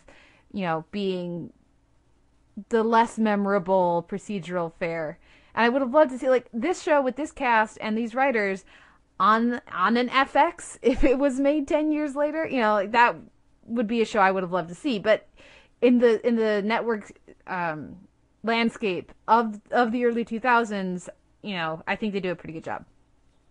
you 0.53 0.63
know 0.63 0.85
being 0.91 1.53
the 2.69 2.83
less 2.83 3.19
memorable 3.19 4.07
procedural 4.09 4.73
fare. 4.79 5.19
And 5.55 5.65
I 5.65 5.69
would 5.69 5.83
have 5.83 5.93
loved 5.93 6.11
to 6.11 6.19
see 6.19 6.29
like 6.29 6.49
this 6.53 6.83
show 6.83 7.01
with 7.01 7.17
this 7.17 7.33
cast 7.33 7.79
and 7.81 7.97
these 7.97 8.15
writers 8.15 8.65
on 9.19 9.61
on 9.73 9.97
an 9.97 10.09
FX 10.09 10.79
if 10.83 11.05
it 11.05 11.19
was 11.19 11.41
made 11.41 11.69
10 11.69 11.93
years 11.93 12.17
later, 12.17 12.47
you 12.47 12.61
know, 12.61 12.75
like 12.75 12.93
that 12.93 13.17
would 13.67 13.87
be 13.87 14.01
a 14.01 14.05
show 14.05 14.21
I 14.21 14.31
would 14.31 14.43
have 14.43 14.53
loved 14.53 14.69
to 14.69 14.75
see, 14.75 14.99
but 14.99 15.29
in 15.83 15.99
the 15.99 16.27
in 16.27 16.37
the 16.37 16.63
network 16.63 17.13
um 17.47 17.97
landscape 18.43 19.13
of 19.29 19.61
of 19.71 19.93
the 19.93 20.05
early 20.05 20.25
2000s, 20.25 21.09
you 21.43 21.55
know, 21.55 21.83
I 21.87 21.97
think 21.97 22.13
they 22.13 22.21
do 22.21 22.31
a 22.31 22.37
pretty 22.37 22.55
good 22.55 22.65
job. 22.65 22.85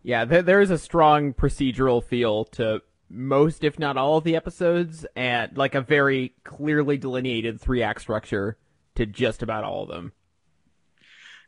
Yeah, 0.06 0.26
there, 0.26 0.44
there 0.44 0.62
is 0.62 0.70
a 0.70 0.78
strong 0.78 1.34
procedural 1.34 2.04
feel 2.04 2.46
to 2.46 2.84
most, 3.10 3.64
if 3.64 3.80
not 3.80 3.98
all, 3.98 4.20
of 4.20 4.24
the 4.24 4.36
episodes, 4.36 5.04
and 5.16 5.58
like 5.58 5.74
a 5.74 5.82
very 5.82 6.36
clearly 6.44 6.96
delineated 6.96 7.60
three 7.60 7.82
act 7.82 8.02
structure 8.02 8.56
to 8.94 9.08
just 9.08 9.42
about 9.42 9.64
all 9.64 9.82
of 9.82 9.90
them. 9.90 10.14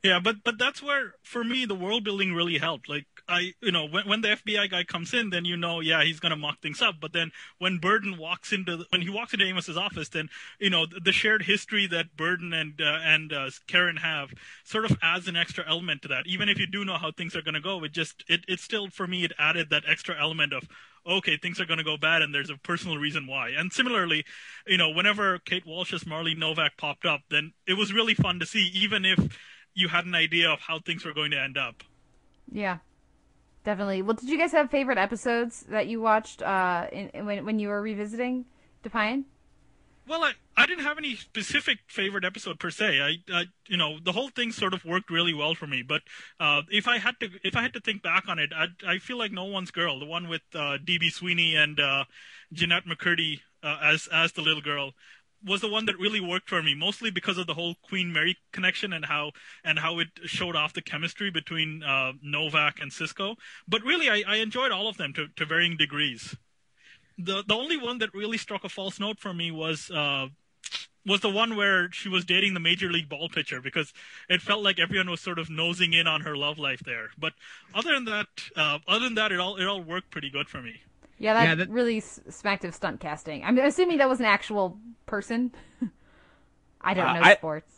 Yeah, 0.03 0.19
but 0.23 0.37
but 0.43 0.57
that's 0.57 0.81
where 0.81 1.13
for 1.21 1.43
me 1.43 1.65
the 1.65 1.75
world 1.75 2.03
building 2.03 2.33
really 2.33 2.57
helped. 2.57 2.89
Like 2.89 3.05
I, 3.27 3.53
you 3.61 3.71
know, 3.71 3.85
when 3.85 4.07
when 4.07 4.21
the 4.21 4.29
FBI 4.29 4.69
guy 4.69 4.83
comes 4.83 5.13
in, 5.13 5.29
then 5.29 5.45
you 5.45 5.57
know, 5.57 5.79
yeah, 5.79 6.03
he's 6.03 6.19
gonna 6.19 6.35
muck 6.35 6.61
things 6.61 6.81
up. 6.81 6.95
But 6.99 7.13
then 7.13 7.31
when 7.59 7.77
Burden 7.77 8.17
walks 8.17 8.53
into 8.53 8.85
when 8.89 9.01
he 9.01 9.09
walks 9.09 9.33
into 9.33 9.45
Amos's 9.45 9.77
office, 9.77 10.09
then 10.09 10.29
you 10.59 10.69
know 10.69 10.85
the, 10.85 10.99
the 10.99 11.11
shared 11.11 11.43
history 11.43 11.87
that 11.87 12.15
Burden 12.15 12.53
and 12.53 12.79
uh, 12.81 12.99
and 13.03 13.33
uh, 13.33 13.49
Karen 13.67 13.97
have 13.97 14.33
sort 14.63 14.85
of 14.85 14.97
adds 15.01 15.27
an 15.27 15.35
extra 15.35 15.63
element 15.67 16.01
to 16.03 16.07
that. 16.09 16.27
Even 16.27 16.49
if 16.49 16.57
you 16.59 16.67
do 16.67 16.85
know 16.85 16.97
how 16.97 17.11
things 17.11 17.35
are 17.35 17.41
gonna 17.41 17.61
go, 17.61 17.83
it 17.83 17.91
just 17.91 18.23
it 18.27 18.45
it 18.47 18.59
still 18.59 18.89
for 18.89 19.07
me 19.07 19.23
it 19.23 19.33
added 19.37 19.69
that 19.69 19.83
extra 19.87 20.19
element 20.19 20.53
of 20.53 20.67
okay, 21.07 21.37
things 21.37 21.59
are 21.59 21.65
going 21.65 21.77
to 21.77 21.83
go 21.85 21.95
bad, 21.95 22.21
and 22.21 22.33
there's 22.33 22.49
a 22.49 22.57
personal 22.57 22.97
reason 22.97 23.27
why. 23.27 23.49
And 23.57 23.71
similarly, 23.71 24.25
you 24.65 24.77
know, 24.77 24.89
whenever 24.89 25.39
Kate 25.39 25.65
Walsh's 25.65 26.05
Marley 26.05 26.35
Novak 26.35 26.75
popped 26.77 27.05
up, 27.05 27.21
then 27.29 27.53
it 27.65 27.75
was 27.75 27.93
really 27.93 28.13
fun 28.13 28.39
to 28.39 28.45
see, 28.45 28.69
even 28.73 29.05
if 29.05 29.39
you 29.73 29.87
had 29.87 30.05
an 30.05 30.15
idea 30.15 30.49
of 30.49 30.59
how 30.59 30.79
things 30.79 31.05
were 31.05 31.13
going 31.13 31.31
to 31.31 31.39
end 31.39 31.57
up. 31.57 31.83
Yeah. 32.51 32.79
Definitely. 33.67 34.01
Well, 34.01 34.13
did 34.15 34.29
you 34.29 34.37
guys 34.37 34.53
have 34.53 34.69
favorite 34.71 34.97
episodes 34.97 35.65
that 35.67 35.87
you 35.87 35.99
watched 35.99 36.41
uh 36.41 36.87
in, 36.89 37.09
in- 37.09 37.25
when 37.25 37.43
when 37.45 37.59
you 37.59 37.67
were 37.67 37.81
revisiting 37.81 38.45
Deepayan? 38.81 39.25
Well, 40.07 40.23
I, 40.23 40.35
I 40.55 40.65
didn't 40.65 40.85
have 40.85 40.97
any 40.97 41.15
specific 41.15 41.79
favorite 41.87 42.23
episode 42.23 42.59
per 42.59 42.69
se. 42.69 43.01
I, 43.01 43.17
I 43.29 43.45
you 43.67 43.75
know 43.75 43.99
the 44.01 44.13
whole 44.13 44.29
thing 44.29 44.53
sort 44.53 44.73
of 44.73 44.85
worked 44.85 45.09
really 45.09 45.33
well 45.33 45.53
for 45.53 45.67
me. 45.67 45.81
But 45.81 46.03
uh, 46.39 46.61
if 46.71 46.87
I 46.87 46.97
had 46.99 47.19
to 47.19 47.29
if 47.43 47.57
I 47.57 47.61
had 47.61 47.73
to 47.73 47.81
think 47.81 48.03
back 48.03 48.29
on 48.29 48.39
it, 48.39 48.51
I 48.55 48.67
I 48.87 48.99
feel 48.99 49.17
like 49.17 49.33
No 49.33 49.43
One's 49.43 49.71
Girl, 49.71 49.99
the 49.99 50.05
one 50.05 50.29
with 50.29 50.43
uh, 50.55 50.77
DB 50.81 51.11
Sweeney 51.11 51.55
and 51.55 51.77
uh, 51.77 52.05
Jennette 52.53 52.85
McCurdy 52.85 53.41
uh, 53.61 53.79
as 53.83 54.07
as 54.07 54.31
the 54.31 54.41
little 54.41 54.61
girl, 54.61 54.93
was 55.43 55.61
the 55.61 55.69
one 55.69 55.85
that 55.85 55.97
really 55.97 56.19
worked 56.19 56.49
for 56.49 56.61
me. 56.61 56.75
Mostly 56.75 57.11
because 57.11 57.37
of 57.37 57.47
the 57.47 57.53
whole 57.53 57.75
Queen 57.81 58.11
Mary 58.11 58.37
connection 58.51 58.93
and 58.93 59.05
how 59.05 59.31
and 59.63 59.79
how 59.79 59.99
it 59.99 60.07
showed 60.25 60.55
off 60.55 60.73
the 60.73 60.81
chemistry 60.81 61.29
between 61.29 61.83
uh, 61.83 62.13
Novak 62.21 62.79
and 62.81 62.91
Sisco. 62.91 63.35
But 63.67 63.83
really, 63.83 64.09
I, 64.09 64.23
I 64.27 64.35
enjoyed 64.37 64.71
all 64.71 64.87
of 64.87 64.97
them 64.97 65.13
to 65.13 65.27
to 65.35 65.45
varying 65.45 65.77
degrees 65.77 66.35
the 67.17 67.43
the 67.47 67.55
only 67.55 67.77
one 67.77 67.97
that 67.97 68.13
really 68.13 68.37
struck 68.37 68.63
a 68.63 68.69
false 68.69 68.99
note 68.99 69.19
for 69.19 69.33
me 69.33 69.49
was 69.51 69.89
uh 69.89 70.27
was 71.05 71.21
the 71.21 71.29
one 71.29 71.55
where 71.55 71.89
she 71.91 72.09
was 72.09 72.25
dating 72.25 72.53
the 72.53 72.59
major 72.59 72.91
league 72.91 73.07
ball 73.07 73.29
pitcher 73.29 73.61
because 73.61 73.93
it 74.29 74.41
felt 74.41 74.61
like 74.61 74.77
everyone 74.77 75.09
was 75.09 75.21
sort 75.21 75.39
of 75.39 75.49
nosing 75.49 75.93
in 75.93 76.05
on 76.05 76.21
her 76.21 76.35
love 76.35 76.59
life 76.59 76.81
there. 76.85 77.11
But 77.17 77.31
other 77.73 77.93
than 77.93 78.03
that, 78.05 78.27
uh, 78.57 78.79
other 78.89 79.05
than 79.05 79.15
that, 79.15 79.31
it 79.31 79.39
all 79.39 79.55
it 79.55 79.65
all 79.65 79.81
worked 79.81 80.11
pretty 80.11 80.29
good 80.29 80.49
for 80.49 80.61
me. 80.61 80.81
Yeah, 81.19 81.33
that, 81.33 81.43
Yeah, 81.43 81.55
that- 81.55 81.69
really 81.69 81.99
smacked 81.99 82.63
of 82.65 82.73
stunt 82.75 82.99
casting. 82.99 83.43
I'm 83.43 83.57
assuming 83.57 83.97
that 83.97 84.09
was 84.09 84.19
an 84.19 84.25
actual 84.25 84.77
person. 85.05 85.51
I 86.81 86.93
don't 86.93 87.07
Uh, 87.07 87.13
know 87.13 87.21
I- 87.23 87.35
sports. 87.35 87.73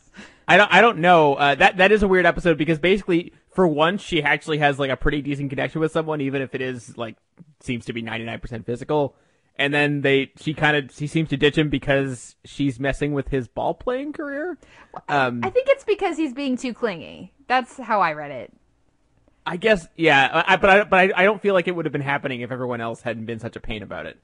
I 0.48 0.56
don't. 0.56 0.72
I 0.72 0.80
don't 0.80 0.98
know. 0.98 1.34
Uh, 1.34 1.54
that 1.54 1.76
that 1.76 1.92
is 1.92 2.02
a 2.02 2.08
weird 2.08 2.26
episode 2.26 2.58
because 2.58 2.80
basically, 2.80 3.32
for 3.54 3.68
once, 3.68 4.02
she 4.02 4.20
actually 4.22 4.58
has 4.58 4.80
like 4.80 4.90
a 4.90 4.96
pretty 4.96 5.22
decent 5.22 5.48
connection 5.48 5.80
with 5.80 5.92
someone, 5.92 6.20
even 6.20 6.42
if 6.42 6.54
it 6.56 6.60
is 6.60 6.98
like 6.98 7.16
seems 7.60 7.84
to 7.84 7.92
be 7.92 8.02
ninety 8.02 8.24
nine 8.26 8.40
percent 8.40 8.66
physical. 8.66 9.14
And 9.56 9.72
then 9.72 10.00
they, 10.00 10.32
she 10.40 10.54
kind 10.54 10.76
of, 10.76 10.90
she 10.92 11.06
seems 11.06 11.28
to 11.28 11.36
ditch 11.36 11.56
him 11.58 11.68
because 11.68 12.34
she's 12.46 12.80
messing 12.80 13.12
with 13.12 13.28
his 13.28 13.46
ball 13.46 13.74
playing 13.74 14.12
career. 14.14 14.56
Um, 15.08 15.40
I 15.44 15.50
think 15.50 15.68
it's 15.70 15.84
because 15.84 16.16
he's 16.16 16.32
being 16.32 16.56
too 16.56 16.72
clingy. 16.72 17.34
That's 17.46 17.76
how 17.76 18.00
I 18.00 18.14
read 18.14 18.30
it. 18.30 18.52
I 19.50 19.56
guess, 19.56 19.88
yeah, 19.96 20.44
I, 20.46 20.54
but 20.54 20.70
I, 20.70 20.84
but 20.84 20.96
I, 20.96 21.22
I 21.22 21.24
don't 21.24 21.42
feel 21.42 21.54
like 21.54 21.66
it 21.66 21.74
would 21.74 21.84
have 21.84 21.90
been 21.92 22.00
happening 22.02 22.42
if 22.42 22.52
everyone 22.52 22.80
else 22.80 23.02
hadn't 23.02 23.26
been 23.26 23.40
such 23.40 23.56
a 23.56 23.60
pain 23.60 23.82
about 23.82 24.06
it. 24.06 24.16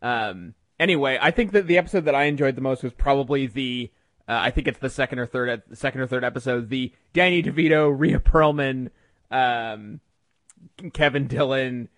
Um, 0.00 0.54
anyway, 0.78 1.18
I 1.20 1.32
think 1.32 1.52
that 1.52 1.66
the 1.66 1.76
episode 1.76 2.06
that 2.06 2.14
I 2.14 2.24
enjoyed 2.24 2.56
the 2.56 2.62
most 2.62 2.82
was 2.82 2.94
probably 2.94 3.46
the, 3.46 3.90
uh, 4.26 4.38
I 4.40 4.50
think 4.50 4.68
it's 4.68 4.78
the 4.78 4.88
second 4.88 5.18
or 5.18 5.26
third, 5.26 5.62
second 5.74 6.00
or 6.00 6.06
third 6.06 6.24
episode, 6.24 6.70
the 6.70 6.94
Danny 7.12 7.42
DeVito, 7.42 7.94
Rhea 7.94 8.20
Perlman, 8.20 8.88
um, 9.30 10.00
Kevin 10.94 11.26
Dillon, 11.26 11.90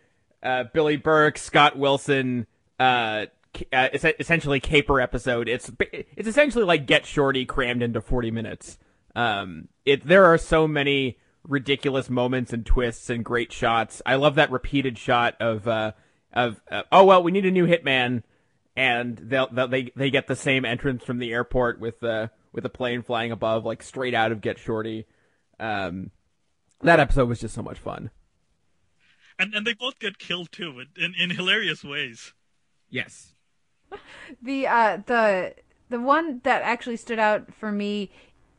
uh, 0.43 0.65
Billy 0.73 0.97
Burke, 0.97 1.39
Scott 1.39 1.79
Wilson, 1.79 2.49
uh, 2.81 3.27
uh, 3.73 3.89
essentially 4.19 4.59
caper 4.59 5.01
episode. 5.01 5.49
It's 5.49 5.71
it's 5.81 6.27
essentially 6.27 6.65
like 6.65 6.87
Get 6.87 7.07
Shorty 7.07 7.45
crammed 7.45 7.83
into 7.83 8.01
forty 8.01 8.33
minutes. 8.33 8.79
Um, 9.15 9.69
it 9.85 10.05
there 10.05 10.25
are 10.25 10.39
so 10.39 10.67
many 10.67 11.19
ridiculous 11.47 12.09
moments 12.09 12.53
and 12.53 12.65
twists 12.65 13.11
and 13.11 13.25
great 13.25 13.53
shots. 13.53 14.03
I 14.07 14.17
love 14.17 14.35
that 14.37 14.51
repeated 14.51 14.99
shot 14.99 15.35
of 15.41 15.67
uh 15.67 15.93
of 16.33 16.61
uh, 16.71 16.83
oh 16.91 17.05
well 17.05 17.23
we 17.23 17.33
need 17.33 17.47
a 17.47 17.51
new 17.51 17.67
hitman, 17.67 18.23
and 18.77 19.19
they'll, 19.19 19.49
they'll, 19.53 19.69
they 19.69 19.93
they 19.97 20.11
get 20.11 20.27
the 20.27 20.37
same 20.37 20.65
entrance 20.65 21.05
from 21.05 21.19
the 21.19 21.33
airport 21.33 21.81
with 21.81 22.03
uh 22.03 22.29
with 22.53 22.65
a 22.65 22.71
plane 22.71 23.03
flying 23.03 23.33
above 23.33 23.65
like 23.65 23.83
straight 23.83 24.15
out 24.15 24.33
of 24.33 24.41
Get 24.41 24.59
Shorty. 24.59 25.07
Um, 25.59 26.11
that 26.83 27.01
episode 27.01 27.29
was 27.29 27.41
just 27.41 27.55
so 27.55 27.63
much 27.63 27.79
fun. 27.79 28.11
And 29.39 29.55
and 29.55 29.67
they 29.67 29.75
both 29.75 29.99
get 29.99 30.19
killed 30.19 30.53
too 30.53 30.85
in 30.97 31.15
in 31.15 31.31
hilarious 31.31 31.85
ways. 31.85 32.33
Yes. 32.91 33.35
The 34.43 34.67
uh 34.67 34.99
the 35.05 35.55
the 35.91 36.01
one 36.01 36.41
that 36.45 36.63
actually 36.63 36.97
stood 36.97 37.19
out 37.19 37.53
for 37.53 37.71
me 37.71 38.11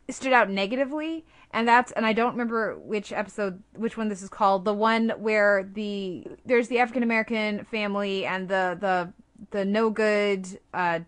stood 0.09 0.33
out 0.33 0.49
negatively 0.49 1.25
and 1.53 1.67
that's 1.67 1.91
and 1.93 2.05
I 2.05 2.13
don't 2.13 2.31
remember 2.31 2.75
which 2.77 3.13
episode 3.13 3.61
which 3.75 3.95
one 3.95 4.09
this 4.09 4.21
is 4.21 4.29
called 4.29 4.65
the 4.65 4.73
one 4.73 5.09
where 5.17 5.69
the 5.71 6.25
there's 6.45 6.67
the 6.67 6.79
African 6.79 7.03
American 7.03 7.63
family 7.65 8.25
and 8.25 8.49
the 8.49 8.77
the 8.79 9.13
the 9.51 9.63
no 9.63 9.89
good 9.89 10.47
uh 10.73 10.99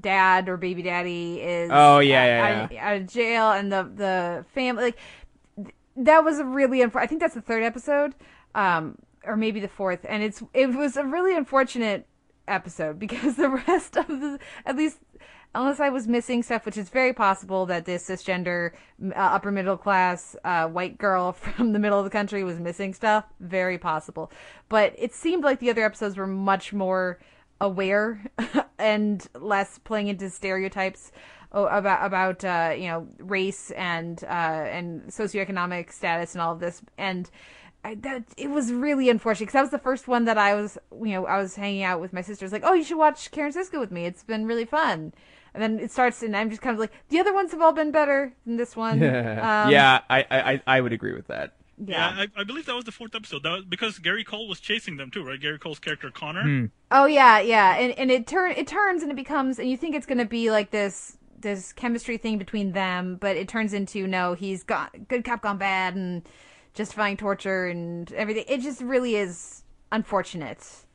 dad 0.00 0.48
or 0.48 0.56
baby 0.56 0.82
daddy 0.82 1.40
is 1.40 1.70
oh 1.72 1.98
yeah, 1.98 2.24
yeah, 2.24 2.62
out, 2.62 2.72
yeah. 2.72 2.88
Out, 2.88 2.96
of 2.96 3.06
jail 3.06 3.50
and 3.52 3.70
the 3.70 3.90
the 3.94 4.44
family 4.54 4.84
like 4.84 4.98
that 5.96 6.24
was 6.24 6.38
a 6.38 6.44
really 6.44 6.80
unfor- 6.80 7.00
I 7.00 7.06
think 7.06 7.20
that's 7.20 7.34
the 7.34 7.40
third 7.40 7.62
episode 7.62 8.14
um 8.54 8.96
or 9.24 9.36
maybe 9.36 9.60
the 9.60 9.68
fourth 9.68 10.06
and 10.08 10.22
it's 10.22 10.42
it 10.54 10.74
was 10.74 10.96
a 10.96 11.04
really 11.04 11.36
unfortunate 11.36 12.06
episode 12.48 12.98
because 12.98 13.36
the 13.36 13.50
rest 13.50 13.96
of 13.96 14.08
the 14.08 14.38
at 14.64 14.76
least 14.76 14.98
unless 15.56 15.80
I 15.80 15.88
was 15.88 16.06
missing 16.06 16.42
stuff, 16.42 16.66
which 16.66 16.76
is 16.76 16.88
very 16.88 17.12
possible 17.12 17.66
that 17.66 17.84
this 17.84 18.08
cisgender 18.08 18.72
uh, 19.02 19.14
upper 19.14 19.50
middle 19.50 19.76
class 19.76 20.36
uh, 20.44 20.68
white 20.68 20.98
girl 20.98 21.32
from 21.56 21.72
the 21.72 21.78
middle 21.78 21.98
of 21.98 22.04
the 22.04 22.10
country 22.10 22.44
was 22.44 22.60
missing 22.60 22.94
stuff. 22.94 23.24
Very 23.40 23.78
possible, 23.78 24.30
but 24.68 24.94
it 24.98 25.14
seemed 25.14 25.44
like 25.44 25.58
the 25.58 25.70
other 25.70 25.84
episodes 25.84 26.16
were 26.16 26.26
much 26.26 26.72
more 26.72 27.18
aware 27.60 28.22
and 28.78 29.26
less 29.34 29.78
playing 29.78 30.08
into 30.08 30.28
stereotypes 30.28 31.10
about 31.52 32.04
about 32.04 32.44
uh, 32.44 32.74
you 32.76 32.88
know 32.88 33.08
race 33.18 33.70
and 33.72 34.22
uh, 34.24 34.26
and 34.26 35.02
socioeconomic 35.04 35.90
status 35.90 36.34
and 36.34 36.42
all 36.42 36.52
of 36.52 36.60
this 36.60 36.82
and 36.98 37.30
I, 37.86 37.94
that 37.94 38.24
it 38.36 38.50
was 38.50 38.72
really 38.72 39.08
unfortunate 39.08 39.46
because 39.46 39.52
that 39.52 39.60
was 39.60 39.70
the 39.70 39.78
first 39.78 40.08
one 40.08 40.24
that 40.24 40.36
I 40.36 40.54
was, 40.54 40.76
you 40.90 41.12
know, 41.12 41.24
I 41.24 41.38
was 41.38 41.54
hanging 41.54 41.84
out 41.84 42.00
with 42.00 42.12
my 42.12 42.20
sisters. 42.20 42.50
Like, 42.50 42.64
oh, 42.64 42.72
you 42.72 42.82
should 42.82 42.98
watch 42.98 43.30
Karen 43.30 43.52
Sisco 43.52 43.78
with 43.78 43.92
me. 43.92 44.06
It's 44.06 44.24
been 44.24 44.44
really 44.44 44.64
fun. 44.64 45.12
And 45.56 45.62
then 45.62 45.80
it 45.82 45.90
starts, 45.90 46.22
and 46.22 46.36
I'm 46.36 46.50
just 46.50 46.60
kind 46.60 46.74
of 46.74 46.78
like, 46.78 46.92
the 47.08 47.18
other 47.18 47.32
ones 47.32 47.50
have 47.52 47.62
all 47.62 47.72
been 47.72 47.90
better 47.90 48.34
than 48.44 48.58
this 48.58 48.76
one. 48.76 49.00
Yeah, 49.00 49.64
um, 49.64 49.70
yeah, 49.72 50.02
I, 50.10 50.26
I, 50.30 50.62
I 50.66 50.80
would 50.82 50.92
agree 50.92 51.14
with 51.14 51.28
that. 51.28 51.54
Yeah, 51.82 52.14
yeah 52.14 52.26
I, 52.36 52.40
I, 52.40 52.44
believe 52.44 52.66
that 52.66 52.74
was 52.74 52.84
the 52.84 52.92
fourth 52.92 53.14
episode. 53.14 53.42
That 53.42 53.52
was 53.52 53.64
because 53.64 53.98
Gary 53.98 54.22
Cole 54.22 54.48
was 54.48 54.60
chasing 54.60 54.98
them 54.98 55.10
too, 55.10 55.24
right? 55.24 55.40
Gary 55.40 55.58
Cole's 55.58 55.78
character 55.78 56.10
Connor. 56.10 56.42
Hmm. 56.42 56.64
Oh 56.90 57.06
yeah, 57.06 57.38
yeah, 57.40 57.76
and 57.76 57.92
and 57.98 58.10
it 58.10 58.26
turn 58.26 58.52
it 58.52 58.66
turns 58.66 59.02
and 59.02 59.10
it 59.10 59.14
becomes, 59.14 59.58
and 59.58 59.70
you 59.70 59.78
think 59.78 59.94
it's 59.94 60.06
going 60.06 60.18
to 60.18 60.26
be 60.26 60.50
like 60.50 60.70
this 60.70 61.16
this 61.38 61.72
chemistry 61.72 62.18
thing 62.18 62.36
between 62.36 62.72
them, 62.72 63.16
but 63.18 63.36
it 63.36 63.48
turns 63.48 63.72
into 63.72 64.06
no, 64.06 64.34
he's 64.34 64.62
got 64.62 65.08
good 65.08 65.24
cop 65.24 65.42
gone 65.42 65.58
bad, 65.58 65.96
and 65.96 66.28
justifying 66.74 67.16
torture 67.16 67.66
and 67.66 68.12
everything. 68.12 68.44
It 68.46 68.60
just 68.60 68.82
really 68.82 69.16
is 69.16 69.62
unfortunate. 69.90 70.85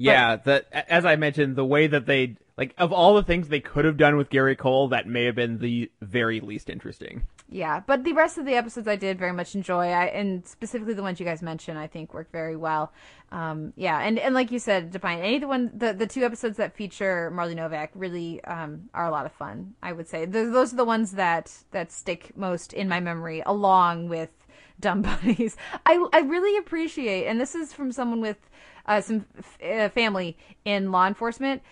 Yeah, 0.00 0.36
but, 0.36 0.70
the 0.70 0.92
as 0.92 1.04
I 1.04 1.16
mentioned, 1.16 1.56
the 1.56 1.64
way 1.64 1.86
that 1.86 2.06
they 2.06 2.36
like 2.56 2.74
of 2.76 2.92
all 2.92 3.14
the 3.14 3.22
things 3.22 3.48
they 3.48 3.60
could 3.60 3.84
have 3.84 3.96
done 3.96 4.16
with 4.16 4.28
Gary 4.28 4.54
Cole, 4.54 4.88
that 4.88 5.06
may 5.06 5.24
have 5.24 5.34
been 5.34 5.58
the 5.58 5.90
very 6.02 6.40
least 6.40 6.68
interesting. 6.68 7.22
Yeah, 7.48 7.80
but 7.80 8.04
the 8.04 8.12
rest 8.12 8.38
of 8.38 8.44
the 8.44 8.54
episodes 8.54 8.86
I 8.86 8.96
did 8.96 9.18
very 9.18 9.32
much 9.32 9.54
enjoy. 9.54 9.88
I 9.88 10.06
and 10.06 10.46
specifically 10.46 10.94
the 10.94 11.02
ones 11.02 11.18
you 11.18 11.26
guys 11.26 11.42
mentioned, 11.42 11.78
I 11.78 11.86
think 11.86 12.14
worked 12.14 12.32
very 12.32 12.56
well. 12.56 12.92
Um, 13.32 13.72
yeah, 13.76 13.98
and 14.00 14.18
and 14.18 14.34
like 14.34 14.50
you 14.50 14.58
said, 14.58 14.92
Deepayan, 14.92 15.20
any 15.20 15.36
of 15.36 15.40
the 15.40 15.48
one 15.48 15.70
the 15.74 15.92
the 15.92 16.06
two 16.06 16.22
episodes 16.22 16.56
that 16.58 16.76
feature 16.76 17.30
Marley 17.30 17.54
Novak 17.54 17.90
really 17.94 18.44
um, 18.44 18.90
are 18.92 19.06
a 19.06 19.10
lot 19.10 19.26
of 19.26 19.32
fun. 19.32 19.74
I 19.82 19.92
would 19.92 20.08
say 20.08 20.26
those, 20.26 20.52
those 20.52 20.72
are 20.72 20.76
the 20.76 20.84
ones 20.84 21.12
that 21.12 21.52
that 21.70 21.92
stick 21.92 22.36
most 22.36 22.72
in 22.72 22.88
my 22.88 23.00
memory, 23.00 23.42
along 23.46 24.08
with 24.08 24.30
dumb 24.78 25.02
bunnies. 25.02 25.56
I 25.86 26.06
I 26.12 26.20
really 26.20 26.58
appreciate, 26.58 27.26
and 27.26 27.40
this 27.40 27.54
is 27.54 27.72
from 27.72 27.90
someone 27.90 28.20
with 28.20 28.49
uh, 28.90 29.00
some 29.00 29.24
f- 29.38 29.58
uh, 29.62 29.88
family 29.88 30.36
in 30.64 30.90
law 30.90 31.06
enforcement, 31.06 31.62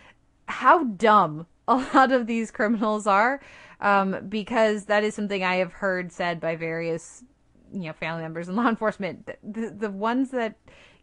how 0.46 0.84
dumb 0.84 1.46
a 1.68 1.74
lot 1.92 2.12
of 2.12 2.26
these 2.26 2.50
criminals 2.50 3.06
are, 3.06 3.40
um, 3.80 4.28
because 4.28 4.84
that 4.84 5.04
is 5.04 5.14
something 5.14 5.42
I 5.42 5.56
have 5.56 5.72
heard 5.72 6.12
said 6.12 6.40
by 6.40 6.56
various 6.56 7.24
you 7.72 7.82
know 7.82 7.92
family 7.92 8.22
members 8.22 8.48
in 8.48 8.56
law 8.60 8.68
enforcement. 8.68 9.28
The 9.42 9.70
the, 9.70 9.90
ones 9.90 10.30
that 10.30 10.54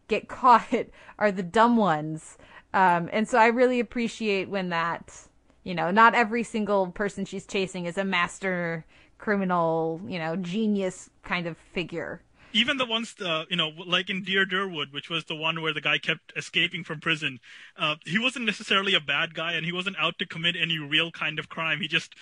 get 0.07 0.27
caught 0.29 0.87
are 1.19 1.31
the 1.31 1.43
dumb 1.43 1.75
ones, 1.75 2.37
um, 2.73 3.09
and 3.11 3.27
so 3.27 3.37
I 3.37 3.47
really 3.47 3.79
appreciate 3.79 4.49
when 4.49 4.69
that. 4.69 5.27
You 5.65 5.73
know, 5.73 5.89
not 5.89 6.13
every 6.13 6.43
single 6.43 6.91
person 6.91 7.25
she's 7.25 7.47
chasing 7.47 7.87
is 7.87 7.97
a 7.97 8.05
master 8.05 8.85
criminal, 9.17 9.99
you 10.07 10.19
know, 10.19 10.35
genius 10.35 11.09
kind 11.23 11.47
of 11.47 11.57
figure. 11.57 12.21
Even 12.55 12.77
the 12.77 12.85
ones, 12.85 13.15
uh, 13.19 13.43
you 13.49 13.57
know, 13.57 13.69
like 13.85 14.09
in 14.09 14.23
Dear 14.23 14.45
Durwood, 14.45 14.93
which 14.93 15.09
was 15.09 15.25
the 15.25 15.35
one 15.35 15.61
where 15.61 15.73
the 15.73 15.81
guy 15.81 15.97
kept 15.97 16.31
escaping 16.37 16.85
from 16.85 17.01
prison, 17.01 17.39
uh, 17.77 17.95
he 18.05 18.17
wasn't 18.17 18.45
necessarily 18.45 18.95
a 18.95 19.01
bad 19.01 19.33
guy 19.33 19.51
and 19.53 19.65
he 19.65 19.73
wasn't 19.73 19.97
out 19.99 20.17
to 20.19 20.25
commit 20.25 20.55
any 20.55 20.79
real 20.79 21.11
kind 21.11 21.37
of 21.37 21.49
crime. 21.49 21.81
He 21.81 21.89
just 21.89 22.15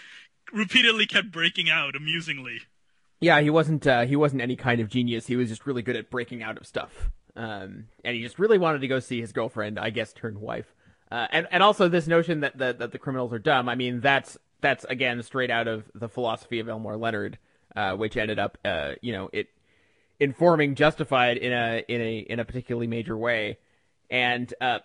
repeatedly 0.52 1.06
kept 1.06 1.32
breaking 1.32 1.70
out 1.70 1.96
amusingly. 1.96 2.62
Yeah, 3.22 3.42
he 3.42 3.52
wasn't. 3.52 3.86
Uh, 3.86 4.06
he 4.06 4.16
wasn't 4.16 4.42
any 4.42 4.56
kind 4.56 4.82
of 4.82 4.90
genius. 4.90 5.28
He 5.28 5.36
was 5.36 5.50
just 5.50 5.68
really 5.68 5.84
good 5.84 5.96
at 5.96 6.10
breaking 6.10 6.42
out 6.42 6.58
of 6.58 6.66
stuff. 6.66 7.12
Um, 7.36 7.86
and 8.04 8.16
he 8.16 8.24
just 8.24 8.40
really 8.40 8.58
wanted 8.58 8.82
to 8.82 8.88
go 8.88 9.00
see 9.00 9.22
his 9.22 9.32
girlfriend, 9.32 9.80
I 9.80 9.92
guess, 9.92 10.14
turned 10.14 10.40
wife. 10.40 10.74
Uh, 11.12 11.28
and 11.32 11.48
and 11.52 11.62
also 11.62 11.88
this 11.88 12.08
notion 12.08 12.40
that 12.40 12.58
the, 12.58 12.74
that 12.74 12.92
the 12.92 12.98
criminals 12.98 13.32
are 13.34 13.40
dumb. 13.40 13.70
I 13.70 13.76
mean, 13.76 14.02
that's 14.02 14.36
that's 14.62 14.84
again 14.86 15.22
straight 15.22 15.52
out 15.52 15.68
of 15.68 15.84
the 15.94 16.10
philosophy 16.10 16.60
of 16.60 16.68
Elmore 16.68 16.98
Leonard, 16.98 17.38
uh, 17.76 17.94
which 17.94 18.18
ended 18.18 18.40
up, 18.40 18.58
uh, 18.66 18.94
you 19.02 19.14
know, 19.14 19.30
it 19.32 19.48
informing 20.20 20.76
Justified 20.76 21.38
in 21.38 21.52
a 21.52 21.84
in 21.88 22.02
a 22.02 22.18
in 22.20 22.40
a 22.40 22.46
particularly 22.46 22.88
major 22.88 23.18
way. 23.18 23.58
And 24.10 24.54
uh, 24.62 24.80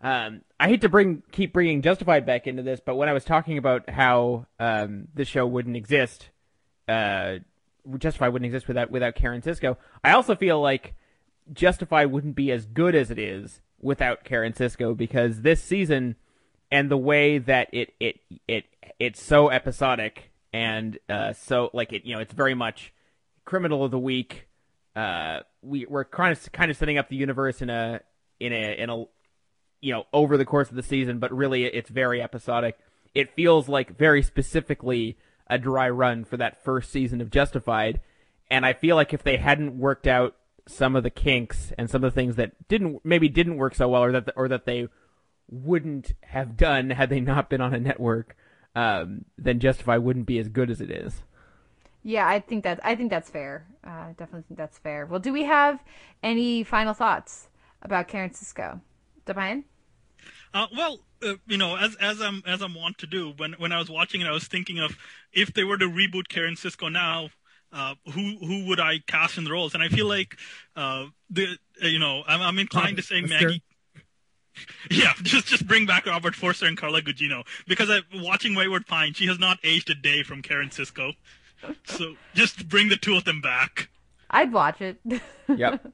um, 0.00 0.42
I 0.58 0.68
hate 0.68 0.80
to 0.82 0.88
bring 0.88 1.22
keep 1.32 1.52
bringing 1.52 1.82
Justified 1.82 2.26
back 2.26 2.46
into 2.46 2.62
this, 2.62 2.80
but 2.84 2.96
when 2.96 3.08
I 3.08 3.12
was 3.12 3.24
talking 3.24 3.58
about 3.58 3.88
how 3.90 4.46
um, 4.58 5.08
the 5.14 5.24
show 5.24 5.46
wouldn't 5.46 5.76
exist, 5.76 6.30
uh, 6.88 7.36
Justified 7.98 8.28
wouldn't 8.28 8.46
exist 8.46 8.68
without 8.68 8.90
without 8.90 9.14
Karen 9.14 9.42
Sisco. 9.42 9.76
I 10.02 10.12
also 10.12 10.34
feel 10.34 10.60
like 10.60 10.94
Justified 11.52 12.10
wouldn't 12.10 12.36
be 12.36 12.50
as 12.50 12.64
good 12.64 12.94
as 12.94 13.10
it 13.10 13.18
is 13.18 13.60
without 13.80 14.24
Karen 14.24 14.52
Sisco 14.52 14.96
because 14.96 15.42
this 15.42 15.62
season 15.62 16.16
and 16.70 16.90
the 16.90 16.96
way 16.96 17.38
that 17.38 17.68
it 17.72 17.94
it 18.00 18.20
it 18.48 18.64
it's 18.98 19.22
so 19.22 19.50
episodic 19.50 20.30
and 20.52 20.98
uh, 21.08 21.32
so 21.32 21.70
like 21.72 21.92
it 21.92 22.04
you 22.04 22.14
know 22.14 22.20
it's 22.20 22.32
very 22.32 22.54
much 22.54 22.92
criminal 23.44 23.84
of 23.84 23.90
the 23.90 23.98
week. 23.98 24.48
Uh, 24.96 25.40
we 25.62 25.86
we're 25.86 26.04
kind 26.04 26.32
of 26.32 26.52
kind 26.52 26.70
of 26.70 26.76
setting 26.76 26.98
up 26.98 27.08
the 27.08 27.16
universe 27.16 27.60
in 27.62 27.70
a 27.70 28.00
in 28.38 28.52
a 28.52 28.78
in 28.78 28.90
a 28.90 29.04
you 29.80 29.92
know 29.92 30.04
over 30.12 30.36
the 30.36 30.44
course 30.44 30.70
of 30.70 30.76
the 30.76 30.82
season, 30.82 31.18
but 31.18 31.32
really 31.32 31.64
it's 31.64 31.90
very 31.90 32.22
episodic. 32.22 32.78
It 33.14 33.34
feels 33.34 33.68
like 33.68 33.96
very 33.96 34.22
specifically 34.22 35.16
a 35.48 35.58
dry 35.58 35.88
run 35.90 36.24
for 36.24 36.36
that 36.36 36.64
first 36.64 36.90
season 36.90 37.20
of 37.20 37.30
Justified, 37.30 38.00
and 38.50 38.64
I 38.64 38.72
feel 38.72 38.96
like 38.96 39.12
if 39.12 39.22
they 39.22 39.36
hadn't 39.36 39.78
worked 39.78 40.06
out 40.06 40.36
some 40.66 40.96
of 40.96 41.02
the 41.02 41.10
kinks 41.10 41.72
and 41.76 41.90
some 41.90 42.02
of 42.02 42.12
the 42.12 42.14
things 42.14 42.36
that 42.36 42.68
didn't 42.68 43.04
maybe 43.04 43.28
didn't 43.28 43.56
work 43.56 43.74
so 43.74 43.88
well, 43.88 44.02
or 44.04 44.12
that 44.12 44.30
or 44.36 44.48
that 44.48 44.64
they 44.64 44.88
wouldn't 45.50 46.14
have 46.22 46.56
done 46.56 46.90
had 46.90 47.10
they 47.10 47.20
not 47.20 47.50
been 47.50 47.60
on 47.60 47.74
a 47.74 47.80
network. 47.80 48.36
um, 48.74 49.24
then 49.38 49.60
Justified 49.60 49.98
wouldn't 49.98 50.26
be 50.26 50.38
as 50.38 50.48
good 50.48 50.70
as 50.70 50.80
it 50.80 50.90
is. 50.90 51.22
Yeah, 52.04 52.28
I 52.28 52.38
think 52.38 52.64
that 52.64 52.80
I 52.84 52.94
think 52.96 53.10
that's 53.10 53.30
fair. 53.30 53.66
Uh, 53.82 54.08
definitely 54.16 54.42
think 54.42 54.58
that's 54.58 54.78
fair. 54.78 55.06
Well, 55.06 55.20
do 55.20 55.32
we 55.32 55.44
have 55.44 55.82
any 56.22 56.62
final 56.62 56.92
thoughts 56.94 57.48
about 57.82 58.08
Karen 58.08 58.30
Sisco, 58.30 58.80
Deepayan? 59.26 59.64
Uh, 60.52 60.66
well, 60.76 61.00
uh, 61.22 61.34
you 61.46 61.56
know, 61.56 61.76
as 61.76 61.96
as 61.96 62.20
I'm 62.20 62.42
as 62.46 62.62
I'm 62.62 62.74
wont 62.74 62.98
to 62.98 63.06
do, 63.06 63.32
when 63.36 63.54
when 63.54 63.72
I 63.72 63.78
was 63.78 63.90
watching 63.90 64.20
it, 64.20 64.26
I 64.26 64.32
was 64.32 64.46
thinking 64.46 64.78
of 64.78 64.96
if 65.32 65.52
they 65.54 65.64
were 65.64 65.78
to 65.78 65.86
reboot 65.86 66.28
Karen 66.28 66.56
Sisco 66.56 66.92
now, 66.92 67.30
uh, 67.72 67.94
who 68.12 68.36
who 68.38 68.66
would 68.66 68.80
I 68.80 68.98
cast 69.06 69.38
in 69.38 69.44
the 69.44 69.52
roles? 69.52 69.74
And 69.74 69.82
I 69.82 69.88
feel 69.88 70.06
like 70.06 70.36
uh, 70.76 71.06
the 71.30 71.58
uh, 71.82 71.86
you 71.88 71.98
know 71.98 72.22
I'm, 72.26 72.42
I'm 72.42 72.58
inclined 72.58 72.98
to 72.98 73.02
say 73.02 73.22
Maggie. 73.22 73.62
Yeah, 74.88 75.12
just 75.22 75.48
just 75.48 75.66
bring 75.66 75.84
back 75.84 76.06
Robert 76.06 76.36
Forster 76.36 76.66
and 76.66 76.78
Carla 76.78 77.02
Gugino 77.02 77.44
because 77.66 77.90
I 77.90 78.02
watching 78.14 78.54
Wayward 78.54 78.86
Pine, 78.86 79.12
she 79.12 79.26
has 79.26 79.36
not 79.36 79.58
aged 79.64 79.90
a 79.90 79.96
day 79.96 80.22
from 80.22 80.42
Karen 80.42 80.68
Sisco. 80.68 81.14
So 81.86 82.16
just 82.34 82.68
bring 82.68 82.88
the 82.88 82.96
two 82.96 83.16
of 83.16 83.24
them 83.24 83.40
back. 83.40 83.88
I'd 84.30 84.52
watch 84.52 84.80
it. 84.80 84.98
Yep. 85.54 85.92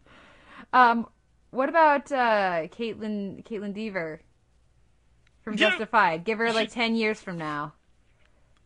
um, 0.72 1.06
what 1.50 1.68
about 1.68 2.10
uh, 2.12 2.68
Caitlin 2.68 3.44
Kaitlyn 3.44 3.74
Dever 3.74 4.20
from 5.42 5.54
Yeah. 5.54 5.70
Justified? 5.70 6.24
Give 6.24 6.38
her 6.38 6.52
like 6.52 6.70
ten 6.70 6.94
years 6.94 7.20
from 7.20 7.36
now. 7.38 7.74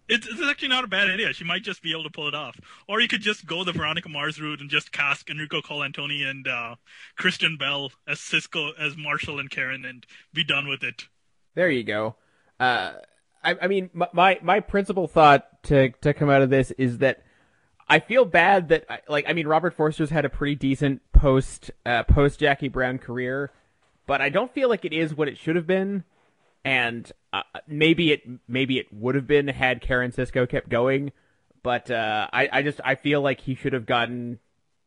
It's, 0.07 0.27
it's 0.27 0.43
actually 0.43 0.69
not 0.69 0.85
a 0.85 0.89
bad 0.89 1.09
idea. 1.09 1.33
She 1.33 1.45
might 1.45 1.63
just 1.63 1.83
be 1.83 1.91
able 1.93 2.05
to 2.05 2.11
pull 2.11 2.29
it 2.29 2.35
off. 2.35 2.61
Or 2.87 3.01
you 3.01 3.09
could 3.09 3.23
just 3.23 3.47
go 3.47 3.65
the 3.65 3.73
Veronica 3.73 4.11
Mars 4.11 4.39
route 4.39 4.61
and 4.61 4.69
just 4.69 4.93
cast 4.93 5.31
Enrico 5.31 5.63
Colantoni 5.63 6.29
and 6.29 6.47
uh, 6.47 6.75
Kristen 7.17 7.57
Bell 7.57 7.91
as 8.07 8.19
Sisco, 8.19 8.73
as 8.79 8.99
Marshall 8.99 9.39
and 9.39 9.49
Karen, 9.51 9.87
and 9.87 10.05
be 10.35 10.45
done 10.45 10.69
with 10.69 10.83
it. 10.83 11.09
There 11.55 11.71
you 11.71 11.85
go. 11.85 12.17
Uh, 12.61 12.93
I, 13.43 13.57
I 13.63 13.67
mean, 13.67 13.89
my, 13.95 14.09
my 14.13 14.39
my 14.43 14.61
principal 14.61 15.09
thought 15.09 15.47
to 15.65 15.91
to 15.91 16.15
come 16.15 16.31
out 16.31 16.43
of 16.43 16.51
this 16.51 16.71
is 16.73 16.99
that 16.99 17.23
I 17.89 17.99
feel 17.99 18.25
bad 18.25 18.69
that 18.69 18.87
like 19.09 19.27
I 19.29 19.33
mean 19.33 19.47
Robert 19.47 19.75
Forster's 19.75 20.11
had 20.11 20.25
a 20.25 20.31
pretty 20.31 20.55
decent 20.55 21.03
post 21.13 21.71
uh, 21.85 22.03
post 22.05 22.41
Jackie 22.41 22.69
Brown 22.69 22.99
career, 22.99 23.51
but 24.07 24.21
I 24.21 24.29
don't 24.29 24.53
feel 24.53 24.69
like 24.69 24.85
it 24.85 24.93
is 24.93 25.15
what 25.15 25.29
it 25.29 25.37
should 25.37 25.57
have 25.57 25.67
been, 25.67 26.05
and 26.65 27.11
uh, 27.33 27.43
maybe 27.67 28.13
it 28.13 28.23
maybe 28.49 28.79
it 28.79 28.93
would 28.93 29.15
have 29.15 29.27
been 29.27 29.49
had 29.49 29.81
Karen 29.81 30.13
Sisco 30.13 30.49
kept 30.49 30.69
going, 30.69 31.13
but 31.63 31.91
uh, 31.91 32.29
I 32.33 32.49
I 32.53 32.63
just 32.63 32.81
I 32.85 32.95
feel 32.95 33.21
like 33.21 33.41
he 33.41 33.55
should 33.55 33.73
have 33.73 33.87
gotten 33.87 34.39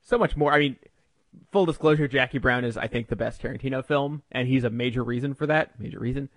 so 0.02 0.18
much 0.18 0.36
more. 0.36 0.52
I 0.52 0.60
mean, 0.60 0.78
full 1.52 1.66
disclosure, 1.66 2.08
Jackie 2.08 2.40
Brown 2.40 2.66
is 2.66 2.78
I 2.78 2.88
think 2.88 3.10
the 3.10 3.16
best 3.16 3.41
Tarantino 3.41 3.86
film, 3.86 4.24
and 4.32 4.48
he's 4.48 4.64
a 4.64 4.70
major 4.70 5.04
reason 5.04 5.34
for 5.34 5.45
that. 5.48 5.80
Major 5.80 5.99
reason. 5.99 6.30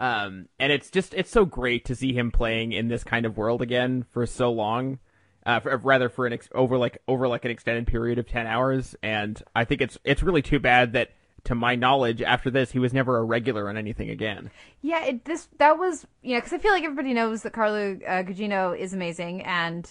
Um, 0.00 0.48
and 0.58 0.72
it's 0.72 0.90
just 0.90 1.12
it's 1.12 1.30
so 1.30 1.44
great 1.44 1.84
to 1.84 1.94
see 1.94 2.14
him 2.14 2.30
playing 2.32 2.72
in 2.72 2.88
this 2.88 3.04
kind 3.04 3.26
of 3.26 3.36
world 3.36 3.60
again 3.60 4.06
for 4.10 4.24
so 4.24 4.50
long, 4.50 4.98
uh, 5.44 5.60
for, 5.60 5.76
rather 5.76 6.08
for 6.08 6.26
an 6.26 6.32
ex- 6.32 6.48
over 6.54 6.78
like 6.78 6.98
over 7.06 7.28
like 7.28 7.44
an 7.44 7.50
extended 7.50 7.86
period 7.86 8.18
of 8.18 8.26
ten 8.26 8.46
hours. 8.46 8.96
And 9.02 9.40
I 9.54 9.64
think 9.64 9.82
it's 9.82 9.98
it's 10.02 10.22
really 10.22 10.40
too 10.40 10.58
bad 10.58 10.94
that, 10.94 11.10
to 11.44 11.54
my 11.54 11.74
knowledge, 11.74 12.22
after 12.22 12.50
this 12.50 12.72
he 12.72 12.78
was 12.78 12.94
never 12.94 13.18
a 13.18 13.24
regular 13.24 13.68
on 13.68 13.76
anything 13.76 14.08
again. 14.08 14.50
Yeah, 14.80 15.04
it, 15.04 15.26
this 15.26 15.48
that 15.58 15.78
was 15.78 16.06
you 16.22 16.32
know 16.32 16.38
because 16.38 16.54
I 16.54 16.58
feel 16.58 16.72
like 16.72 16.84
everybody 16.84 17.12
knows 17.12 17.42
that 17.42 17.52
Carla 17.52 17.96
uh, 18.06 18.22
Gugino 18.22 18.76
is 18.76 18.94
amazing, 18.94 19.42
and 19.42 19.90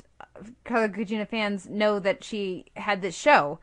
Carla 0.65 0.89
Gugino 0.89 1.27
fans 1.27 1.69
know 1.69 1.99
that 1.99 2.23
she 2.23 2.65
had 2.75 3.03
this 3.03 3.15
show, 3.15 3.59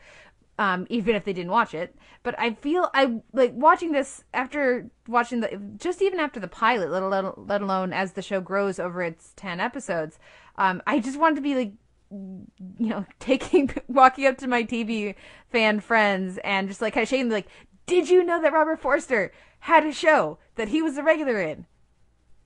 um, 0.59 0.87
even 0.89 1.15
if 1.15 1.24
they 1.24 1.33
didn't 1.33 1.51
watch 1.51 1.74
it. 1.74 1.97
But 2.23 2.39
I 2.39 2.55
feel 2.55 2.91
I 2.95 3.20
like 3.33 3.53
watching 3.55 3.93
this 3.93 4.24
after 4.35 4.91
watching 5.07 5.41
the 5.41 5.61
just 5.77 6.03
even 6.03 6.19
after 6.19 6.41
the 6.41 6.49
pilot, 6.49 6.91
let 6.91 7.03
alone 7.03 7.33
let 7.37 7.62
alone 7.62 7.93
as 7.93 8.12
the 8.12 8.23
show 8.23 8.41
grows 8.41 8.78
over 8.78 9.03
its 9.03 9.33
ten 9.37 9.61
episodes. 9.61 10.19
Um, 10.57 10.83
I 10.87 10.99
just 10.99 11.19
wanted 11.19 11.37
to 11.37 11.43
be 11.43 11.55
like 11.55 11.73
you 12.11 12.47
know, 12.78 13.05
taking 13.19 13.70
walking 13.89 14.27
up 14.27 14.39
to 14.39 14.47
my 14.47 14.62
TV 14.62 15.15
fan 15.51 15.81
friends 15.81 16.39
and 16.45 16.69
just 16.69 16.81
like 16.81 16.95
kind 16.95 17.03
of 17.03 17.09
shaking, 17.09 17.31
like, 17.31 17.49
did 17.87 18.09
you 18.09 18.24
know 18.24 18.41
that 18.41 18.53
Robert 18.53 18.81
Forster 18.81 19.33
had 19.61 19.85
a 19.85 19.93
show 19.93 20.39
that 20.57 20.69
he 20.69 20.83
was 20.83 20.97
a 20.97 21.03
regular 21.03 21.41
in, 21.41 21.66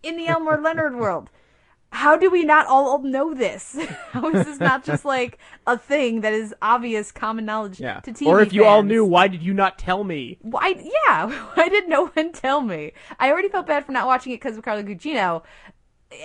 in 0.02 0.16
the 0.16 0.26
Elmore 0.26 0.60
Leonard 0.60 0.96
world? 0.96 1.30
How 1.92 2.16
do 2.16 2.30
we 2.30 2.44
not 2.44 2.66
all 2.66 3.00
know 3.02 3.34
this? 3.34 3.76
How 4.12 4.28
is 4.30 4.46
this 4.46 4.60
not 4.60 4.84
just 4.84 5.04
like 5.16 5.38
a 5.66 5.76
thing 5.76 6.20
that 6.20 6.32
is 6.32 6.54
obvious 6.62 7.10
common 7.12 7.44
knowledge 7.44 7.80
Yeah. 7.80 8.00
to 8.00 8.12
TV 8.12 8.26
or 8.26 8.40
if 8.40 8.52
you 8.52 8.64
all 8.64 8.82
knew, 8.82 9.04
why 9.04 9.26
did 9.28 9.42
you 9.42 9.52
not 9.52 9.78
tell 9.78 10.04
me? 10.04 10.38
Why? 10.40 10.76
Yeah, 11.06 11.30
why 11.54 11.68
did 11.68 11.88
no 11.88 12.06
one 12.06 12.32
tell 12.32 12.60
me? 12.60 12.92
I 13.18 13.30
already 13.30 13.48
felt 13.48 13.66
bad 13.66 13.84
for 13.84 13.92
not 13.92 14.06
watching 14.06 14.32
it 14.32 14.36
because 14.40 14.56
of 14.56 14.62
Carla 14.64 14.84
Gugino. 14.84 15.42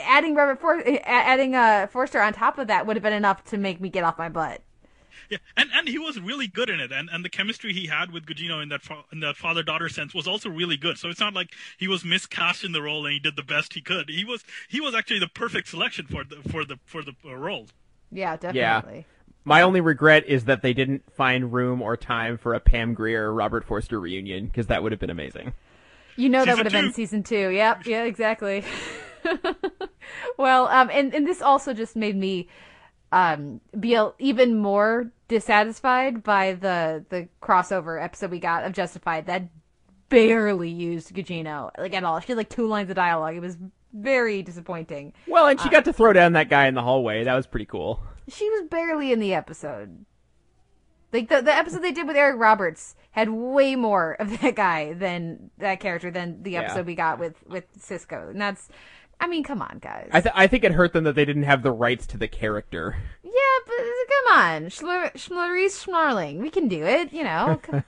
Adding 0.03 0.35
Robert 0.35 0.59
For- 0.61 0.79
a- 0.79 1.07
adding 1.07 1.55
uh, 1.55 1.87
Forster 1.91 2.21
on 2.21 2.33
top 2.33 2.57
of 2.57 2.67
that 2.67 2.85
would 2.87 2.95
have 2.95 3.03
been 3.03 3.13
enough 3.13 3.43
to 3.45 3.57
make 3.57 3.79
me 3.81 3.89
get 3.89 4.03
off 4.03 4.17
my 4.17 4.29
butt. 4.29 4.61
Yeah, 5.29 5.37
and 5.57 5.69
and 5.73 5.87
he 5.87 5.97
was 5.97 6.19
really 6.19 6.47
good 6.47 6.69
in 6.69 6.79
it, 6.79 6.91
and 6.91 7.09
and 7.11 7.23
the 7.25 7.29
chemistry 7.29 7.73
he 7.73 7.87
had 7.87 8.11
with 8.11 8.25
Gugino 8.25 8.61
in 8.61 8.69
that 8.69 8.81
fa- 8.81 9.03
in 9.11 9.19
that 9.21 9.35
father 9.35 9.63
daughter 9.63 9.89
sense 9.89 10.13
was 10.13 10.27
also 10.27 10.49
really 10.49 10.77
good. 10.77 10.97
So 10.97 11.09
it's 11.09 11.19
not 11.19 11.33
like 11.33 11.53
he 11.77 11.87
was 11.87 12.05
miscast 12.05 12.63
in 12.63 12.71
the 12.71 12.81
role 12.81 13.05
and 13.05 13.13
he 13.13 13.19
did 13.19 13.35
the 13.35 13.43
best 13.43 13.73
he 13.73 13.81
could. 13.81 14.09
He 14.09 14.25
was 14.25 14.43
he 14.67 14.79
was 14.79 14.93
actually 14.93 15.19
the 15.19 15.27
perfect 15.27 15.67
selection 15.67 16.05
for 16.05 16.23
the 16.23 16.37
for 16.49 16.65
the 16.65 16.77
for 16.85 17.01
the 17.01 17.13
uh, 17.25 17.35
role. 17.35 17.67
Yeah, 18.11 18.35
definitely. 18.35 18.59
Yeah. 18.59 18.73
definitely. 18.75 19.05
My 19.47 19.61
only 19.61 19.81
regret 19.81 20.25
is 20.25 20.45
that 20.45 20.63
they 20.63 20.73
didn't 20.73 21.03
find 21.13 21.53
room 21.53 21.81
or 21.81 21.95
time 21.95 22.37
for 22.37 22.55
a 22.55 22.59
Pam 22.59 22.95
Grier 22.95 23.31
Robert 23.31 23.63
Forster 23.63 23.99
reunion 23.99 24.47
because 24.47 24.67
that 24.67 24.81
would 24.81 24.91
have 24.91 24.99
been 24.99 25.11
amazing. 25.11 25.53
You 26.15 26.29
know 26.29 26.45
that 26.45 26.55
would 26.57 26.65
have 26.65 26.73
been 26.73 26.93
season 26.93 27.23
two. 27.23 27.49
Yep. 27.49 27.85
Yeah. 27.85 28.03
Exactly. 28.03 28.63
well, 30.37 30.67
um, 30.67 30.89
and 30.91 31.13
and 31.13 31.27
this 31.27 31.41
also 31.41 31.73
just 31.73 31.95
made 31.95 32.15
me 32.15 32.47
um 33.15 33.61
be 33.79 33.97
even 34.19 34.57
more 34.57 35.11
dissatisfied 35.29 36.21
by 36.21 36.53
the 36.53 37.03
the 37.09 37.27
crossover 37.41 38.03
episode 38.03 38.29
we 38.29 38.39
got 38.39 38.63
of 38.65 38.73
Justified 38.73 39.25
that 39.25 39.47
barely 40.09 40.69
used 40.69 41.13
Gugino 41.15 41.71
like 41.77 41.93
at 41.93 42.03
all. 42.03 42.19
She 42.19 42.27
had 42.27 42.37
like 42.37 42.49
two 42.49 42.67
lines 42.67 42.89
of 42.89 42.95
dialogue. 42.95 43.35
It 43.35 43.39
was 43.39 43.57
very 43.93 44.43
disappointing. 44.43 45.13
Well, 45.27 45.47
and 45.47 45.59
she 45.59 45.69
Uh, 45.69 45.71
got 45.71 45.85
to 45.85 45.93
throw 45.93 46.11
down 46.13 46.33
that 46.33 46.49
guy 46.49 46.67
in 46.67 46.75
the 46.75 46.81
hallway. 46.83 47.23
That 47.23 47.33
was 47.35 47.47
pretty 47.47 47.65
cool. 47.65 48.03
She 48.27 48.49
was 48.49 48.63
barely 48.69 49.11
in 49.13 49.19
the 49.19 49.33
episode. 49.33 50.05
Like 51.13 51.29
the 51.29 51.41
the 51.41 51.55
episode 51.55 51.79
they 51.81 51.93
did 51.93 52.07
with 52.07 52.17
Eric 52.17 52.37
Roberts 52.39 52.95
had 53.11 53.29
way 53.29 53.75
more 53.77 54.17
of 54.19 54.41
that 54.41 54.55
guy 54.55 54.91
than 54.93 55.49
that 55.59 55.79
character 55.79 56.11
than 56.11 56.43
the 56.43 56.51
Yeah. 56.51 56.63
episode 56.63 56.85
we 56.85 56.95
got 56.95 57.19
with 57.19 57.35
with 57.47 57.65
Sisco. 57.79 58.29
And 58.29 58.41
that's, 58.41 58.67
I 59.19 59.27
mean, 59.27 59.43
come 59.43 59.61
on, 59.61 59.79
guys. 59.81 60.09
I, 60.11 60.21
th- 60.21 60.33
I 60.35 60.47
think 60.47 60.63
it 60.63 60.71
hurt 60.73 60.93
them 60.93 61.03
that 61.05 61.15
they 61.15 61.25
didn't 61.25 61.43
have 61.43 61.63
the 61.63 61.71
rights 61.71 62.05
to 62.07 62.17
the 62.17 62.27
character. 62.27 62.95
yeah, 63.23 63.31
but 63.65 63.75
come 63.77 64.37
on, 64.37 64.63
Schler- 64.69 65.13
Schmlerice 65.13 65.85
Schmarling, 65.85 66.39
we 66.39 66.49
can 66.49 66.67
do 66.67 66.83
it. 66.85 67.11
You 67.13 67.23
know, 67.23 67.59
Come- 67.63 67.83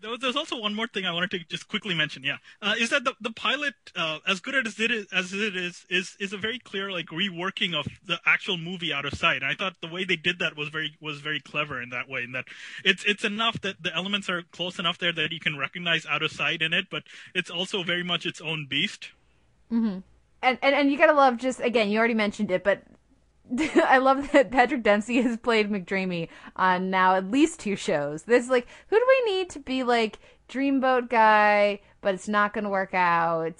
There 0.00 0.10
was- 0.10 0.20
There's 0.20 0.36
also 0.36 0.60
one 0.60 0.74
more 0.74 0.86
thing 0.86 1.06
I 1.06 1.12
wanted 1.12 1.30
to 1.30 1.38
just 1.48 1.66
quickly 1.68 1.94
mention. 1.94 2.22
Yeah, 2.24 2.36
uh, 2.60 2.74
is 2.78 2.90
that 2.90 3.04
the 3.04 3.14
the 3.22 3.30
pilot, 3.30 3.72
uh, 3.96 4.18
as 4.26 4.40
good 4.40 4.66
as 4.66 4.78
it 4.78 4.90
is, 4.90 5.06
as 5.14 5.32
it 5.32 5.56
is, 5.56 5.86
is 5.88 6.14
is 6.20 6.34
a 6.34 6.36
very 6.36 6.58
clear 6.58 6.90
like 6.92 7.06
reworking 7.06 7.74
of 7.74 7.86
the 8.04 8.20
actual 8.26 8.58
movie 8.58 8.92
out 8.92 9.06
of 9.06 9.14
sight. 9.14 9.36
And 9.42 9.46
I 9.50 9.54
thought 9.54 9.76
the 9.80 9.88
way 9.88 10.04
they 10.04 10.16
did 10.16 10.40
that 10.40 10.58
was 10.58 10.68
very 10.68 10.94
was 11.00 11.20
very 11.20 11.40
clever 11.40 11.80
in 11.80 11.88
that 11.90 12.06
way. 12.08 12.22
In 12.24 12.32
that 12.32 12.44
it's 12.84 13.02
it's 13.06 13.24
enough 13.24 13.62
that 13.62 13.82
the 13.82 13.94
elements 13.96 14.28
are 14.28 14.42
close 14.52 14.78
enough 14.78 14.98
there 14.98 15.12
that 15.12 15.32
you 15.32 15.40
can 15.40 15.56
recognize 15.56 16.04
out 16.04 16.22
of 16.22 16.30
sight 16.32 16.60
in 16.60 16.74
it, 16.74 16.88
but 16.90 17.04
it's 17.34 17.50
also 17.50 17.82
very 17.82 18.02
much 18.04 18.26
its 18.26 18.42
own 18.42 18.66
beast. 18.68 19.08
hmm 19.70 20.00
And, 20.44 20.58
and 20.62 20.74
and 20.74 20.90
you 20.92 20.98
gotta 20.98 21.12
love 21.14 21.38
just 21.38 21.60
again. 21.60 21.88
You 21.88 21.98
already 21.98 22.14
mentioned 22.14 22.50
it, 22.50 22.62
but 22.62 22.82
I 23.76 23.98
love 23.98 24.30
that 24.32 24.50
Patrick 24.50 24.82
Dempsey 24.82 25.20
has 25.22 25.36
played 25.38 25.70
McDreamy 25.70 26.28
on 26.56 26.90
now 26.90 27.14
at 27.14 27.30
least 27.30 27.60
two 27.60 27.76
shows. 27.76 28.22
There's 28.24 28.48
like, 28.48 28.66
who 28.88 28.96
do 28.96 29.04
we 29.08 29.32
need 29.32 29.50
to 29.50 29.58
be 29.58 29.82
like 29.82 30.18
Dreamboat 30.48 31.08
guy, 31.08 31.80
but 32.00 32.14
it's 32.14 32.28
not 32.28 32.52
gonna 32.52 32.68
work 32.70 32.94
out. 32.94 33.56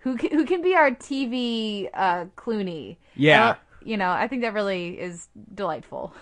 Who 0.00 0.16
can, 0.16 0.30
who 0.30 0.44
can 0.44 0.62
be 0.62 0.74
our 0.74 0.92
TV 0.92 1.88
uh, 1.92 2.26
Clooney? 2.36 2.98
Yeah. 3.16 3.48
Uh, 3.50 3.54
you 3.82 3.96
know, 3.96 4.10
I 4.10 4.28
think 4.28 4.42
that 4.42 4.52
really 4.52 4.98
is 5.00 5.28
delightful. 5.54 6.12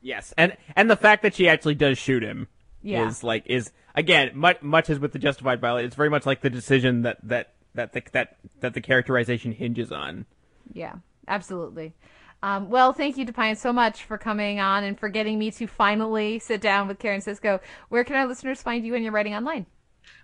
Yes, 0.00 0.32
and 0.36 0.56
and 0.76 0.88
the 0.90 0.96
fact 0.96 1.22
that 1.22 1.34
she 1.34 1.48
actually 1.48 1.74
does 1.74 1.98
shoot 1.98 2.22
him 2.22 2.46
Yeah. 2.82 3.08
is 3.08 3.24
like 3.24 3.44
is 3.46 3.72
again 3.94 4.30
much 4.34 4.62
much 4.62 4.88
as 4.90 4.98
with 5.00 5.12
the 5.12 5.18
Justified 5.18 5.60
pilot. 5.60 5.84
It's 5.86 5.96
very 5.96 6.10
much 6.10 6.26
like 6.26 6.40
the 6.42 6.50
decision 6.50 7.02
that 7.02 7.18
that 7.24 7.54
that 7.78 7.92
the, 7.92 8.02
that 8.12 8.36
that 8.60 8.74
the 8.74 8.80
characterization 8.80 9.52
hinges 9.52 9.92
on. 9.92 10.26
Yeah, 10.72 10.96
absolutely. 11.28 11.94
Um, 12.42 12.68
well, 12.70 12.92
thank 12.92 13.16
you, 13.16 13.24
Deepayan, 13.24 13.56
so 13.56 13.72
much 13.72 14.04
for 14.04 14.18
coming 14.18 14.60
on 14.60 14.84
and 14.84 14.98
for 14.98 15.08
getting 15.08 15.38
me 15.38 15.50
to 15.52 15.66
finally 15.66 16.38
sit 16.38 16.60
down 16.60 16.86
with 16.86 16.98
Karen 16.98 17.20
Sisco. 17.20 17.60
Where 17.88 18.04
can 18.04 18.16
our 18.16 18.26
listeners 18.26 18.62
find 18.62 18.84
you 18.84 18.94
and 18.94 19.02
your 19.02 19.12
writing 19.12 19.34
online? 19.34 19.66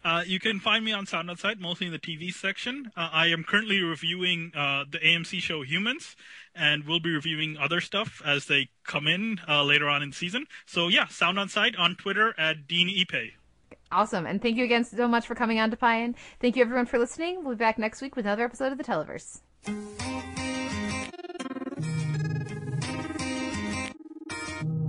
Uh, 0.04 0.22
you 0.26 0.38
can 0.38 0.60
find 0.60 0.84
me 0.84 0.92
on 0.92 1.06
Sound 1.06 1.30
On 1.30 1.36
Sight, 1.36 1.58
mostly 1.58 1.86
in 1.86 1.92
the 1.92 1.98
TV 1.98 2.32
section. 2.32 2.90
Uh, 2.96 3.08
I 3.12 3.28
am 3.28 3.42
currently 3.42 3.80
reviewing 3.82 4.52
uh, 4.54 4.84
the 4.90 4.98
AMC 4.98 5.40
show 5.40 5.62
Humans, 5.62 6.16
and 6.54 6.84
we'll 6.84 7.00
be 7.00 7.12
reviewing 7.12 7.56
other 7.56 7.80
stuff 7.80 8.22
as 8.24 8.46
they 8.46 8.68
come 8.84 9.06
in 9.06 9.40
uh, 9.48 9.62
later 9.62 9.88
on 9.88 10.02
in 10.02 10.12
season. 10.12 10.46
So 10.66 10.88
yeah, 10.88 11.06
Sound 11.08 11.38
On 11.38 11.48
Sight 11.48 11.74
on 11.76 11.96
Twitter 11.96 12.34
at 12.38 12.66
Dean 12.68 12.88
Ipe. 12.88 13.32
Awesome. 13.94 14.26
And 14.26 14.42
thank 14.42 14.56
you 14.56 14.64
again 14.64 14.84
so 14.84 15.06
much 15.06 15.24
for 15.24 15.36
coming 15.36 15.60
on 15.60 15.70
to 15.70 15.76
Pine. 15.76 16.16
Thank 16.40 16.56
you 16.56 16.62
everyone 16.62 16.86
for 16.86 16.98
listening. 16.98 17.44
We'll 17.44 17.54
be 17.54 17.58
back 17.58 17.78
next 17.78 18.02
week 18.02 18.16
with 18.16 18.26
another 18.26 18.44
episode 18.44 18.72
of 18.72 18.78
the 18.78 18.84
Televerse. 18.84 19.40
Thank 24.54 24.78
you. 24.78 24.83